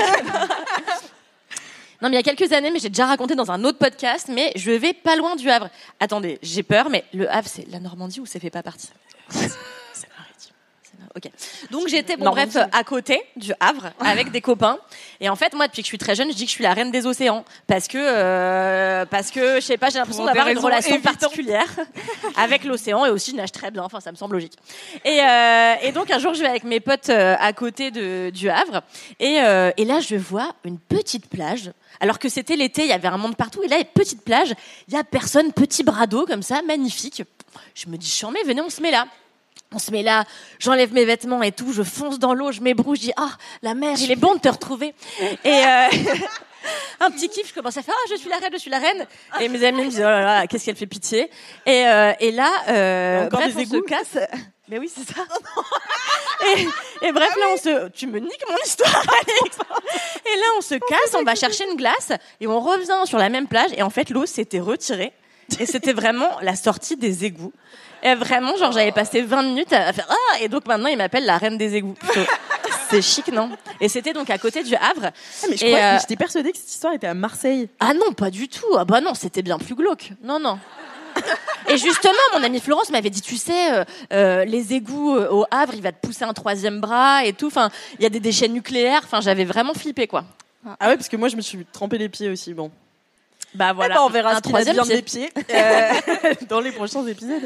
Non, 2.03 2.11
mais 2.11 2.17
il 2.17 2.27
y 2.27 2.29
a 2.29 2.35
quelques 2.35 2.53
années, 2.53 2.71
mais 2.71 2.81
j'ai 2.81 2.91
déjà 2.91 3.07
raconté 3.07 3.35
dans 3.35 3.51
un 3.51 3.65
autre 3.65 3.79
podcast, 3.79 4.27
mais 4.31 4.53
je 4.57 4.73
vais 4.73 4.93
pas 4.93 5.17
loin 5.17 5.37
du 5.37 5.49
Havre. 5.49 5.71
Attendez, 6.01 6.39
j'ai 6.43 6.63
peur, 6.63 6.91
mais 6.91 7.05
le 7.15 7.31
Havre, 7.33 7.49
c'est 7.49 7.67
la 7.71 7.79
Normandie 7.81 8.21
ou 8.21 8.27
ça 8.27 8.39
fait 8.41 8.51
pas 8.51 8.63
partie 8.63 8.89
C'est 9.31 9.39
maritime. 10.19 10.53
C'est 10.83 10.99
mar- 11.01 11.04
Ok. 11.17 11.31
Donc 11.71 11.87
j'étais 11.87 12.17
bon 12.17 12.31
bref 12.31 12.57
à 12.73 12.83
côté 12.83 13.23
du 13.37 13.53
Havre 13.61 13.93
avec 14.01 14.33
des 14.33 14.41
copains. 14.41 14.79
Et 15.21 15.29
en 15.29 15.37
fait 15.37 15.55
moi 15.55 15.69
depuis 15.69 15.83
que 15.83 15.87
je 15.87 15.91
suis 15.91 15.99
très 15.99 16.17
jeune 16.17 16.29
je 16.33 16.35
dis 16.35 16.45
que 16.45 16.51
je 16.51 16.55
suis 16.57 16.65
la 16.65 16.75
reine 16.75 16.91
des 16.91 17.07
océans. 17.07 17.45
Parce 17.69 17.87
que 17.87 17.99
euh, 18.01 19.07
parce 19.07 19.31
que 19.31 19.57
je 19.57 19.61
sais 19.61 19.77
pas 19.77 19.91
j'ai 19.91 19.99
l'impression 19.99 20.25
d'avoir 20.25 20.49
une 20.49 20.59
relation 20.59 20.97
évidentes. 20.97 21.21
particulière 21.21 21.73
avec 22.37 22.65
l'océan. 22.65 23.07
Et 23.07 23.11
aussi 23.11 23.31
je 23.31 23.37
nage 23.37 23.53
très 23.53 23.71
bien. 23.71 23.85
Enfin 23.85 24.01
ça 24.01 24.11
me 24.11 24.17
semble 24.17 24.35
logique. 24.35 24.55
Et, 25.05 25.21
euh, 25.21 25.75
et 25.83 25.93
donc 25.93 26.11
un 26.11 26.19
jour 26.19 26.35
je 26.35 26.41
vais 26.41 26.49
avec 26.49 26.65
mes 26.65 26.81
potes 26.81 27.11
euh, 27.11 27.37
à 27.39 27.53
côté 27.53 27.93
de, 27.93 28.31
du 28.31 28.51
Havre. 28.51 28.83
Et, 29.21 29.41
euh, 29.41 29.71
et 29.77 29.85
là 29.85 30.01
je 30.01 30.17
vois 30.17 30.57
une 30.65 30.81
petite 30.81 31.29
plage. 31.29 31.71
Alors 32.01 32.19
que 32.19 32.29
c'était 32.29 32.57
l'été 32.57 32.83
il 32.83 32.89
y 32.89 32.93
avait 32.93 33.07
un 33.07 33.19
monde 33.19 33.37
partout. 33.37 33.63
Et 33.63 33.69
là 33.69 33.77
petite 33.85 34.25
plage. 34.25 34.53
Il 34.89 34.95
y 34.95 34.97
a 34.97 35.05
personne 35.05 35.53
petit 35.53 35.85
bras 35.85 36.09
d'eau 36.09 36.27
comme 36.27 36.43
ça 36.43 36.61
magnifique. 36.63 37.23
Je 37.75 37.89
me 37.89 37.97
dis 37.97 38.11
chambé 38.11 38.41
venez 38.45 38.63
on 38.63 38.69
se 38.69 38.81
met 38.81 38.91
là 38.91 39.07
on 39.73 39.79
se 39.79 39.91
met 39.91 40.03
là, 40.03 40.25
j'enlève 40.59 40.93
mes 40.93 41.05
vêtements 41.05 41.43
et 41.43 41.53
tout, 41.53 41.73
je 41.73 41.83
fonce 41.83 42.19
dans 42.19 42.35
l'eau, 42.35 42.53
je 42.53 42.61
m'ébrouche, 42.61 42.99
je 42.99 43.05
dis 43.05 43.13
ah 43.17 43.31
la 43.63 43.75
mer, 43.75 43.97
il 44.01 44.11
est 44.11 44.17
bon 44.17 44.35
de 44.35 44.41
te 44.41 44.49
retrouver. 44.49 44.95
Et 45.21 45.49
euh, 45.49 45.89
un 47.01 47.11
petit 47.11 47.29
kiff, 47.29 47.49
je 47.49 47.55
commence 47.55 47.77
à 47.77 47.83
faire 47.83 47.95
ah 47.97 48.09
je 48.11 48.17
suis 48.17 48.29
la 48.29 48.39
reine, 48.39 48.51
je 48.53 48.59
suis 48.59 48.71
la 48.71 48.79
reine. 48.79 49.07
Et 49.41 49.49
mes 49.49 49.65
amis 49.65 49.85
me 49.85 49.91
disent 49.91 50.01
oh 50.01 50.03
là 50.03 50.23
là, 50.23 50.47
qu'est-ce 50.47 50.65
qu'elle 50.65 50.77
fait 50.77 50.87
pitié. 50.87 51.31
Et, 51.67 51.87
euh, 51.87 52.13
et 52.21 52.31
là, 52.31 52.51
euh, 52.69 53.27
Encore 53.27 53.41
bref, 53.41 53.55
des 53.55 53.67
on 53.67 53.81
se 53.81 53.81
casse. 53.81 54.19
Mais 54.69 54.79
oui 54.79 54.91
c'est 54.95 55.07
ça. 55.07 55.23
et, 56.57 57.07
et 57.07 57.13
bref 57.13 57.37
là 57.37 57.47
on 57.53 57.57
se, 57.57 57.89
tu 57.91 58.07
me 58.07 58.19
niques 58.19 58.45
mon 58.49 58.57
histoire. 58.65 58.95
Alex. 59.09 59.59
Et 60.25 60.37
là 60.39 60.47
on 60.57 60.61
se 60.63 60.75
casse, 60.75 61.15
on 61.19 61.23
va 61.23 61.35
chercher 61.35 61.65
une 61.71 61.77
glace 61.77 62.13
et 62.41 62.47
on 62.47 62.61
revient 62.61 63.07
sur 63.07 63.19
la 63.19 63.29
même 63.29 63.47
plage 63.47 63.71
et 63.77 63.83
en 63.83 63.91
fait 63.91 64.09
l'eau 64.11 64.25
s'était 64.25 64.61
retirée. 64.61 65.13
Et 65.59 65.67
c'était 65.67 65.93
vraiment 65.93 66.41
la 66.41 66.57
sortie 66.57 66.97
des 66.97 67.25
égouts. 67.27 67.53
Et 68.05 68.15
vraiment, 68.15 68.57
genre, 68.57 68.71
j'avais 68.73 68.93
passé 68.93 69.23
20 69.23 69.43
minutes 69.43 69.73
à 69.73 69.93
faire 69.93 70.07
Ah 70.11 70.39
Et 70.41 70.49
donc 70.49 70.67
maintenant, 70.67 70.89
il 70.89 70.97
m'appelle 70.99 71.25
la 71.25 71.39
reine 71.39 71.57
des 71.57 71.75
égouts. 71.75 71.95
plutôt. 71.95 72.21
C'est 72.91 73.01
chic, 73.03 73.29
non? 73.33 73.51
Et 73.81 73.89
c'était 73.89 74.13
donc 74.13 74.29
à 74.31 74.37
côté 74.39 74.63
du 74.63 74.75
Havre. 74.77 75.07
Ah, 75.07 75.47
mais 75.51 75.57
je 75.57 75.65
crois- 75.65 75.79
euh, 75.79 75.99
j'étais 76.01 76.17
persuadée 76.17 76.53
que 76.53 76.59
cette 76.59 76.69
histoire 76.71 76.93
était 76.93 77.07
à 77.07 77.15
Marseille. 77.15 77.69
Ah 77.81 77.95
non, 77.95 78.13
pas 78.13 78.31
du 78.31 78.49
tout. 78.49 78.67
Ah 78.77 78.85
bah 78.85 79.01
non, 79.01 79.15
c'était 79.15 79.43
bien 79.43 79.59
plus 79.59 79.75
glauque. 79.75 80.11
Non, 80.23 80.39
non. 80.39 80.59
Et 81.69 81.79
justement, 81.79 82.13
mon 82.35 82.43
amie 82.43 82.61
Florence 82.61 82.91
m'avait 82.91 83.09
dit, 83.09 83.23
tu 83.23 83.37
sais, 83.37 83.73
euh, 83.73 83.85
euh, 84.13 84.45
les 84.45 84.75
égouts 84.75 85.17
euh, 85.17 85.31
au 85.31 85.47
Havre, 85.51 85.73
il 85.75 85.83
va 85.83 85.93
te 85.93 86.07
pousser 86.07 86.25
un 86.25 86.33
troisième 86.35 86.81
bras 86.81 87.25
et 87.25 87.33
tout. 87.33 87.47
Enfin, 87.47 87.71
il 87.99 88.03
y 88.03 88.07
a 88.07 88.11
des 88.11 88.21
déchets 88.21 88.49
nucléaires. 88.49 89.01
Enfin, 89.05 89.21
j'avais 89.23 89.45
vraiment 89.45 89.73
flippé, 89.75 90.07
quoi. 90.07 90.25
Ah 90.81 90.89
ouais, 90.89 90.97
parce 90.97 91.09
que 91.09 91.17
moi 91.17 91.29
je 91.29 91.37
me 91.37 91.41
suis 91.43 91.65
trempé 91.73 91.99
les 91.99 92.09
pieds 92.09 92.29
aussi. 92.29 92.53
Bon. 92.55 92.71
Bah 93.55 93.73
Eh 93.75 93.89
ben, 93.89 93.97
on 94.01 94.09
verra 94.09 94.33
Un 94.33 94.37
ce 94.37 94.41
qu'il 94.41 94.89
des 94.97 95.03
pieds 95.03 95.31
euh, 95.51 95.93
dans 96.49 96.61
les 96.61 96.73
prochains 96.73 97.07
épisodes. 97.07 97.43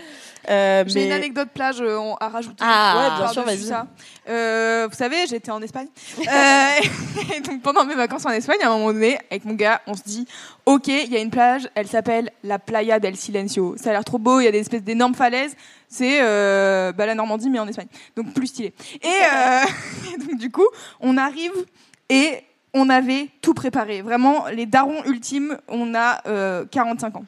Euh, 0.48 0.84
J'ai 0.86 0.94
mais- 1.00 1.06
une 1.06 1.12
anecdote 1.12 1.48
plage 1.52 1.80
euh, 1.80 1.98
on- 1.98 2.14
à 2.16 2.28
rajouter. 2.28 2.56
Ah. 2.60 2.96
Ouais, 3.18 3.22
bien 3.24 3.32
sûr, 3.32 3.44
vas-y. 3.44 3.58
ça. 3.64 3.86
Euh, 4.28 4.86
vous 4.90 4.96
savez, 4.96 5.26
j'étais 5.28 5.50
en 5.50 5.60
Espagne. 5.60 5.88
Euh, 6.20 6.24
et 7.36 7.40
donc 7.40 7.60
pendant 7.60 7.84
mes 7.84 7.94
vacances 7.94 8.24
en 8.24 8.30
Espagne, 8.30 8.58
à 8.62 8.68
un 8.68 8.78
moment 8.78 8.92
donné, 8.92 9.18
avec 9.30 9.44
mon 9.44 9.54
gars, 9.54 9.82
on 9.86 9.94
se 9.94 10.02
dit, 10.04 10.26
ok, 10.64 10.88
il 10.88 11.12
y 11.12 11.16
a 11.16 11.20
une 11.20 11.30
plage, 11.30 11.68
elle 11.74 11.88
s'appelle 11.88 12.30
la 12.44 12.58
Playa 12.58 12.98
del 13.00 13.16
Silencio. 13.16 13.76
Ça 13.76 13.90
a 13.90 13.92
l'air 13.92 14.04
trop 14.04 14.18
beau, 14.18 14.40
il 14.40 14.44
y 14.44 14.48
a 14.48 14.52
des 14.52 14.60
espèces 14.60 14.82
d'énormes 14.82 15.14
falaises. 15.14 15.54
C'est 15.88 16.20
euh, 16.22 16.92
bah, 16.92 17.04
la 17.06 17.14
Normandie, 17.14 17.50
mais 17.50 17.58
en 17.58 17.68
Espagne. 17.68 17.88
Donc 18.16 18.32
plus 18.32 18.46
stylé. 18.46 18.72
Et, 19.02 19.06
euh, 19.06 19.64
et 20.14 20.18
donc 20.18 20.38
du 20.38 20.50
coup, 20.50 20.66
on 21.00 21.16
arrive 21.18 21.52
et 22.08 22.42
on 22.74 22.88
avait 22.90 23.28
tout 23.42 23.54
préparé. 23.54 24.02
Vraiment, 24.02 24.46
les 24.48 24.66
darons 24.66 25.04
ultimes, 25.04 25.58
on 25.68 25.94
a 25.94 26.20
euh, 26.26 26.64
45 26.70 27.16
ans. 27.16 27.24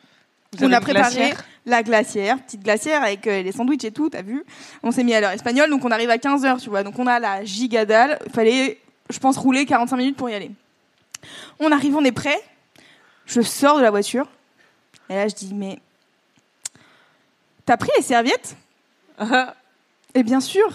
Vous 0.57 0.65
on 0.65 0.73
a 0.73 0.81
préparé 0.81 1.15
glacière 1.15 1.45
la 1.67 1.83
glacière, 1.83 2.43
petite 2.43 2.63
glacière 2.63 3.03
avec 3.03 3.27
euh, 3.27 3.43
les 3.43 3.53
sandwichs 3.53 3.85
et 3.85 3.93
tout, 3.93 4.11
t'as 4.11 4.23
vu 4.23 4.45
On 4.83 4.91
s'est 4.91 5.05
mis 5.05 5.15
à 5.15 5.21
l'heure 5.21 5.31
espagnole, 5.31 5.71
donc 5.71 5.85
on 5.85 5.91
arrive 5.91 6.11
à 6.11 6.17
15h, 6.17 6.61
tu 6.61 6.71
vois. 6.71 6.83
Donc 6.83 6.99
on 6.99 7.07
a 7.07 7.19
la 7.19 7.45
gigadale. 7.45 8.19
Il 8.27 8.33
fallait, 8.33 8.79
je 9.09 9.19
pense, 9.19 9.37
rouler 9.37 9.67
45 9.67 9.97
minutes 9.97 10.17
pour 10.17 10.31
y 10.31 10.35
aller. 10.35 10.51
On 11.59 11.71
arrive, 11.71 11.97
on 11.97 12.05
est 12.05 12.13
prêt. 12.13 12.39
Je 13.27 13.41
sors 13.41 13.77
de 13.77 13.83
la 13.83 13.91
voiture. 13.91 14.27
Et 15.09 15.15
là, 15.15 15.29
je 15.29 15.35
dis, 15.35 15.55
mais. 15.55 15.79
T'as 17.67 17.77
pris 17.77 17.91
les 17.97 18.03
serviettes? 18.03 18.57
Et 20.15 20.23
bien 20.25 20.41
sûr, 20.41 20.73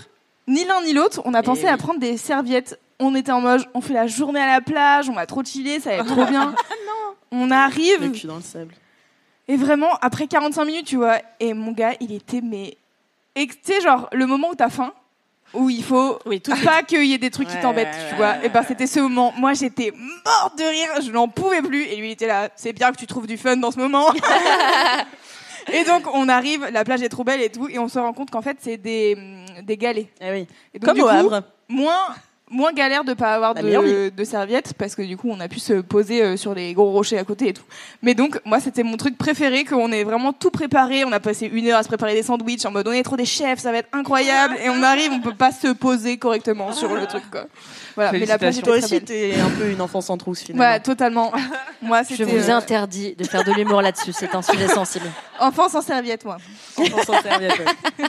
ni 0.48 0.64
l'un 0.64 0.82
ni 0.84 0.94
l'autre, 0.94 1.22
on 1.26 1.34
a 1.34 1.44
pensé 1.44 1.68
à 1.68 1.76
prendre 1.78 2.00
des 2.00 2.16
serviettes. 2.16 2.80
On 3.00 3.14
était 3.16 3.32
en 3.32 3.42
mode, 3.42 3.66
on 3.74 3.82
fait 3.82 3.94
la 3.94 4.08
journée 4.08 4.40
à 4.40 4.48
la 4.48 4.62
plage, 4.62 5.10
on 5.10 5.14
va 5.14 5.26
trop 5.26 5.44
chiller, 5.44 5.80
ça 5.80 5.90
va 5.92 5.96
être 5.98 6.06
trop 6.08 6.26
bien. 6.26 6.56
On 7.32 7.52
arrive. 7.52 8.02
Le 8.02 8.10
cul 8.12 8.28
dans 8.28 8.38
le 8.38 8.42
sable. 8.42 8.74
Et 9.48 9.58
vraiment, 9.58 9.94
après 10.02 10.28
45 10.28 10.64
minutes, 10.66 10.86
tu 10.88 10.96
vois, 10.96 11.18
et 11.40 11.54
mon 11.54 11.72
gars, 11.74 11.94
il 12.00 12.14
était, 12.14 12.40
mais. 12.42 12.78
Et 13.36 13.48
tu 13.48 13.56
sais, 13.64 13.82
genre, 13.82 14.08
le 14.14 14.26
moment 14.26 14.50
où 14.52 14.56
t'as 14.56 14.70
faim, 14.70 14.94
où 15.54 15.70
il 15.70 15.84
faut 15.84 16.18
Oui, 16.26 16.40
tout 16.40 16.54
pas 16.64 16.84
qu'il 16.84 17.04
y 17.06 17.14
ait 17.14 17.18
des 17.18 17.30
trucs 17.32 17.50
qui 17.50 17.60
t'embêtent, 17.60 17.88
ouais, 17.94 18.10
tu 18.10 18.16
vois. 18.16 18.32
ouais. 18.32 18.46
Et 18.46 18.50
ben, 18.50 18.64
c'était 18.64 18.88
ce 18.88 19.02
moment. 19.02 19.34
Moi, 19.38 19.54
j'étais 19.54 19.92
morte 19.92 20.58
de 20.58 20.64
rire, 20.64 21.02
je 21.06 21.12
n'en 21.12 21.28
pouvais 21.28 21.62
plus. 21.62 21.84
Et 21.84 21.98
lui, 21.98 22.08
il 22.08 22.12
était 22.12 22.28
là, 22.28 22.50
c'est 22.56 22.72
bien 22.74 22.92
que 22.92 22.98
tu 22.98 23.08
trouves 23.08 23.28
du 23.28 23.38
fun 23.38 23.58
dans 23.58 23.72
ce 23.72 23.78
moment. 23.80 24.08
et 25.74 25.84
donc, 25.84 26.04
on 26.14 26.30
arrive, 26.30 26.68
la 26.72 26.84
plage 26.84 27.02
est 27.02 27.10
trop 27.10 27.24
belle 27.24 27.42
et 27.42 27.50
tout, 27.50 27.68
et 27.70 27.80
on 27.80 27.88
se 27.88 28.00
rend 28.00 28.14
compte 28.14 28.32
qu'en 28.32 28.42
fait, 28.42 28.58
c'est 28.62 28.78
des, 28.78 29.18
des 29.64 29.78
galets. 29.78 30.08
Eh 30.22 30.32
oui. 30.32 30.48
Et 30.74 30.80
donc, 30.80 30.86
Comme 30.90 30.96
du 30.98 31.02
au 31.02 31.06
coup, 31.08 31.12
Havre. 31.12 31.44
moins 31.68 32.16
moins 32.56 32.74
galère 32.74 33.04
de 33.04 33.14
pas 33.14 33.36
avoir 33.36 33.54
meilleure 33.54 33.84
de, 33.84 34.10
de 34.10 34.24
serviettes 34.24 34.74
parce 34.78 34.96
que 34.96 35.02
du 35.02 35.18
coup 35.18 35.30
on 35.30 35.40
a 35.40 35.48
pu 35.48 35.60
se 35.60 35.74
poser 35.74 36.22
euh, 36.24 36.38
sur 36.38 36.56
les 36.56 36.74
gros 36.74 36.92
rochers 36.92 37.18
à 37.18 37.24
côté 37.24 37.50
et 37.50 37.54
tout. 37.54 37.64
Mais 38.02 38.16
donc 38.16 38.40
moi 38.46 38.60
c'était 38.60 38.84
mon 38.84 38.98
truc 38.98 39.18
préféré 39.18 39.66
qu'on 39.66 39.92
ait 39.92 40.04
vraiment 40.04 40.34
tout 40.34 40.52
préparé. 40.52 41.04
On 41.04 41.12
a 41.12 41.20
passé 41.20 41.50
une 41.52 41.68
heure 41.68 41.80
à 41.80 41.84
se 41.84 41.88
préparer 41.88 42.14
des 42.14 42.24
sandwichs 42.24 42.66
en 42.66 42.72
mode 42.72 42.88
on 42.88 42.92
est 42.92 43.04
trop 43.04 43.18
des 43.18 43.26
chefs, 43.26 43.60
ça 43.60 43.72
va 43.72 43.80
être 43.80 43.90
incroyable 43.94 44.56
et 44.64 44.70
on 44.70 44.82
arrive 44.82 45.12
on 45.12 45.20
peut 45.20 45.36
pas 45.36 45.52
se 45.52 45.68
poser 45.68 46.18
correctement 46.18 46.72
sur 46.72 46.96
le 46.96 47.06
truc 47.06 47.24
quoi. 47.30 47.46
Voilà. 47.96 48.12
Mais 48.12 48.26
la 48.26 48.38
plage 48.38 48.58
était 48.58 48.66
Toi 48.66 48.78
très 48.80 48.86
aussi, 48.86 49.02
t'es 49.02 49.34
un 49.40 49.50
peu 49.50 49.70
une 49.70 49.82
enfant 49.82 50.02
sans 50.02 50.18
trousse 50.18 50.42
finalement. 50.42 50.70
Ouais, 50.70 50.80
totalement. 50.80 51.32
Moi, 51.82 52.02
Je 52.04 52.24
vous 52.24 52.50
euh, 52.50 52.54
interdis 52.54 53.16
de 53.16 53.24
faire 53.24 53.44
de 53.44 53.54
l'humour 53.54 53.82
là-dessus. 53.82 54.12
C'est 54.12 54.36
un 54.36 54.42
sujet 54.42 54.68
sensible. 54.68 55.06
enfant 55.40 55.70
sans 55.70 55.82
serviette, 55.82 56.26
moi. 56.26 56.38
Enfant 56.78 57.04
sans 57.06 57.22
serviette, 57.22 57.58
ouais. 57.60 58.06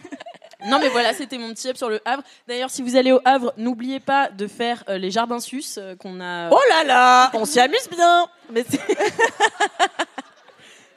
Non 0.67 0.79
mais 0.79 0.89
voilà, 0.89 1.13
c'était 1.15 1.39
mon 1.39 1.51
petit 1.53 1.69
up 1.69 1.77
sur 1.77 1.89
le 1.89 2.01
Havre. 2.05 2.23
D'ailleurs, 2.49 2.71
si 2.71 2.83
vous 2.83 2.97
allez 2.97 3.13
au 3.13 3.21
Havre, 3.25 3.53
n'oubliez 3.57 4.01
pas 4.01 4.29
de 4.31 4.47
faire 4.47 4.83
euh, 4.89 4.99
les 4.99 5.11
jardins 5.11 5.41
sus 5.41 5.65
euh, 5.79 5.95
qu'on 5.97 6.21
a. 6.21 6.49
Oh 6.51 6.61
là 6.69 6.85
là 6.85 7.31
On 7.35 7.45
s'y 7.45 7.61
amuse 7.61 7.89
bien. 7.91 8.27
Mais 8.53 8.65
c'est 8.69 8.81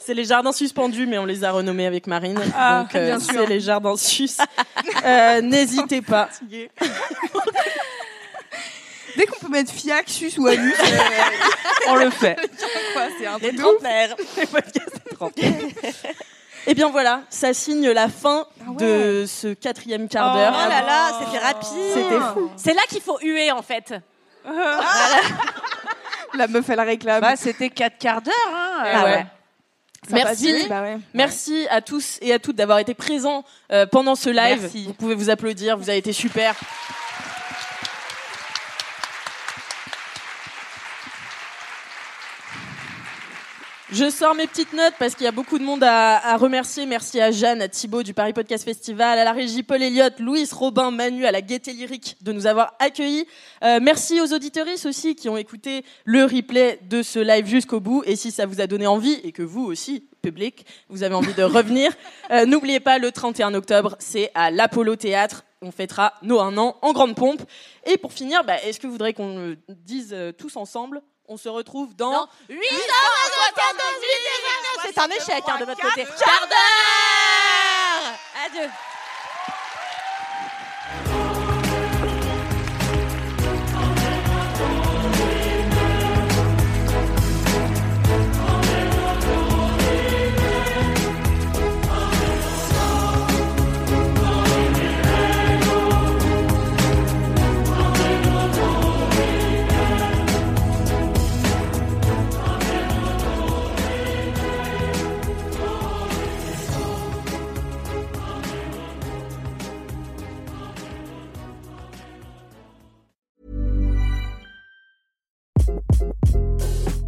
C'est 0.02 0.14
les 0.16 0.24
jardins 0.26 0.52
suspendus, 0.54 1.06
mais 1.06 1.20
on 1.20 1.26
les 1.26 1.44
a 1.44 1.52
renommés 1.52 1.86
avec 1.86 2.08
Marine. 2.08 2.40
Ah, 2.58 2.82
Donc, 2.82 2.96
euh, 2.96 3.06
bien 3.06 3.20
sûr. 3.20 3.34
c'est 3.34 3.46
les 3.46 3.60
jardins 3.60 3.96
sus. 3.98 4.30
Euh, 5.06 5.42
N'hésitez 5.42 6.02
pas. 6.02 6.30
Dès 9.18 9.26
qu'on 9.26 9.40
peut 9.40 9.50
mettre 9.50 9.72
fiac, 9.72 10.10
sus 10.10 10.32
ou 10.38 10.48
anus, 10.48 10.74
euh, 10.80 10.98
On 11.90 11.96
le 11.96 12.10
fait. 12.10 12.36
quoi, 12.94 13.04
c'est 13.20 13.26
un 13.28 13.38
Les 13.38 13.48
truc 13.50 13.58
de 13.58 13.64
ouf. 13.64 13.70
trentenaires. 13.74 14.16
Les 14.38 14.46
podcasts 14.46 15.02
des 15.06 15.16
trentenaires. 15.16 15.54
Et 16.68 16.74
bien 16.74 16.90
voilà, 16.90 17.22
ça 17.30 17.54
signe 17.54 17.90
la 17.90 18.08
fin 18.10 18.46
Ah 18.62 18.72
ouais. 18.72 18.76
de 18.78 19.26
ce 19.28 19.54
quatrième 19.54 20.08
quart 20.08 20.32
Oh 20.34 20.38
d'heure. 20.38 20.52
là 20.52 20.82
là, 20.82 21.12
c'était 21.20 21.38
rapide. 21.44 21.94
C'était 21.94 22.20
fou. 22.34 22.50
C'est 22.56 22.74
là 22.74 22.82
qu'il 22.90 23.02
faut 23.02 23.18
huer 23.22 23.52
en 23.52 23.62
fait. 23.62 23.94
La 26.36 26.48
meuf, 26.48 26.70
elle 26.70 26.80
réclame. 26.82 27.22
Bah, 27.22 27.36
c'était 27.36 27.70
quatre 27.70 27.98
quarts 27.98 28.22
d'heure. 28.22 28.34
Hein. 28.56 28.84
Ah 28.86 29.04
ouais. 29.04 29.26
Ça 30.10 30.18
passe 30.22 30.42
Merci. 30.42 30.68
bah 30.70 30.82
ouais. 30.82 30.98
Merci 31.14 31.68
à 31.70 31.82
tous 31.82 32.18
et 32.22 32.32
à 32.34 32.40
toutes 32.40 32.56
d'avoir 32.56 32.80
été 32.80 32.94
présents 32.94 33.44
euh, 33.72 33.86
pendant 33.86 34.16
ce 34.16 34.30
live. 34.30 34.62
Merci. 34.62 34.86
Vous 34.86 34.94
pouvez 34.94 35.16
vous 35.16 35.30
applaudir, 35.30 35.78
vous 35.78 35.90
avez 35.90 35.98
été 35.98 36.14
super. 36.14 36.56
Je 43.92 44.08
sors 44.12 44.36
mes 44.36 44.46
petites 44.46 44.74
notes 44.74 44.94
parce 45.00 45.16
qu'il 45.16 45.24
y 45.24 45.28
a 45.28 45.32
beaucoup 45.32 45.58
de 45.58 45.64
monde 45.64 45.84
à, 45.84 46.18
à 46.18 46.38
remercier. 46.38 46.86
Merci 46.86 47.20
à 47.20 47.32
Jeanne, 47.32 47.60
à 47.60 47.68
Thibaut 47.68 48.04
du 48.04 48.14
Paris 48.14 48.34
Podcast 48.34 48.64
Festival, 48.64 49.18
à 49.18 49.24
la 49.24 49.32
régie 49.32 49.64
Paul 49.64 49.82
Elliott, 49.82 50.20
Louis, 50.20 50.48
Robin, 50.52 50.92
Manu, 50.92 51.26
à 51.26 51.32
la 51.32 51.42
Gaieté 51.42 51.74
Lyrique 51.74 52.16
de 52.22 52.32
nous 52.32 52.46
avoir 52.46 52.76
accueillis. 52.78 53.26
Euh, 53.64 53.80
merci 53.82 54.22
aux 54.22 54.32
auditeuristes 54.32 54.86
aussi 54.86 55.16
qui 55.16 55.28
ont 55.28 55.38
écouté 55.38 55.84
le 56.06 56.24
replay 56.24 56.80
de 56.88 57.02
ce 57.02 57.18
live 57.18 57.48
jusqu'au 57.48 57.80
bout. 57.80 58.04
Et 58.06 58.16
si 58.16 58.30
ça 58.30 58.46
vous 58.46 58.62
a 58.62 58.68
donné 58.68 58.86
envie 58.86 59.20
et 59.24 59.32
que 59.32 59.42
vous 59.42 59.66
aussi, 59.66 60.08
public, 60.22 60.68
vous 60.90 61.02
avez 61.02 61.16
envie 61.16 61.34
de 61.34 61.44
revenir, 61.44 61.92
euh, 62.30 62.46
n'oubliez 62.46 62.80
pas 62.80 63.00
le 63.00 63.12
31 63.12 63.56
octobre, 63.56 63.96
c'est 63.98 64.30
à 64.36 64.52
l'Apollo 64.52 64.98
Théâtre. 64.98 65.46
On 65.64 65.72
fêtera 65.72 66.14
nos 66.22 66.40
un 66.40 66.56
an 66.60 66.78
en 66.84 66.94
grande 66.94 67.16
pompe. 67.16 67.42
Et 67.88 67.98
pour 67.98 68.14
finir, 68.14 68.44
bah, 68.44 68.62
est-ce 68.64 68.80
que 68.80 68.86
vous 68.86 68.94
voudriez 68.94 69.14
qu'on 69.16 69.36
le 69.36 69.58
dise 69.68 70.12
euh, 70.14 70.32
tous 70.32 70.58
ensemble? 70.58 71.02
On 71.32 71.38
se 71.38 71.48
retrouve 71.48 71.96
dans... 71.96 72.12
Dans 72.12 72.28
8 72.50 72.60
C'est 74.84 74.98
un 74.98 75.10
échec 75.10 75.44
hein, 75.48 75.58
de 75.60 75.66
votre 75.66 75.80
côté. 75.80 76.04
Quart 76.06 76.48
d'heure 76.48 78.18
Adieu. 78.46 78.68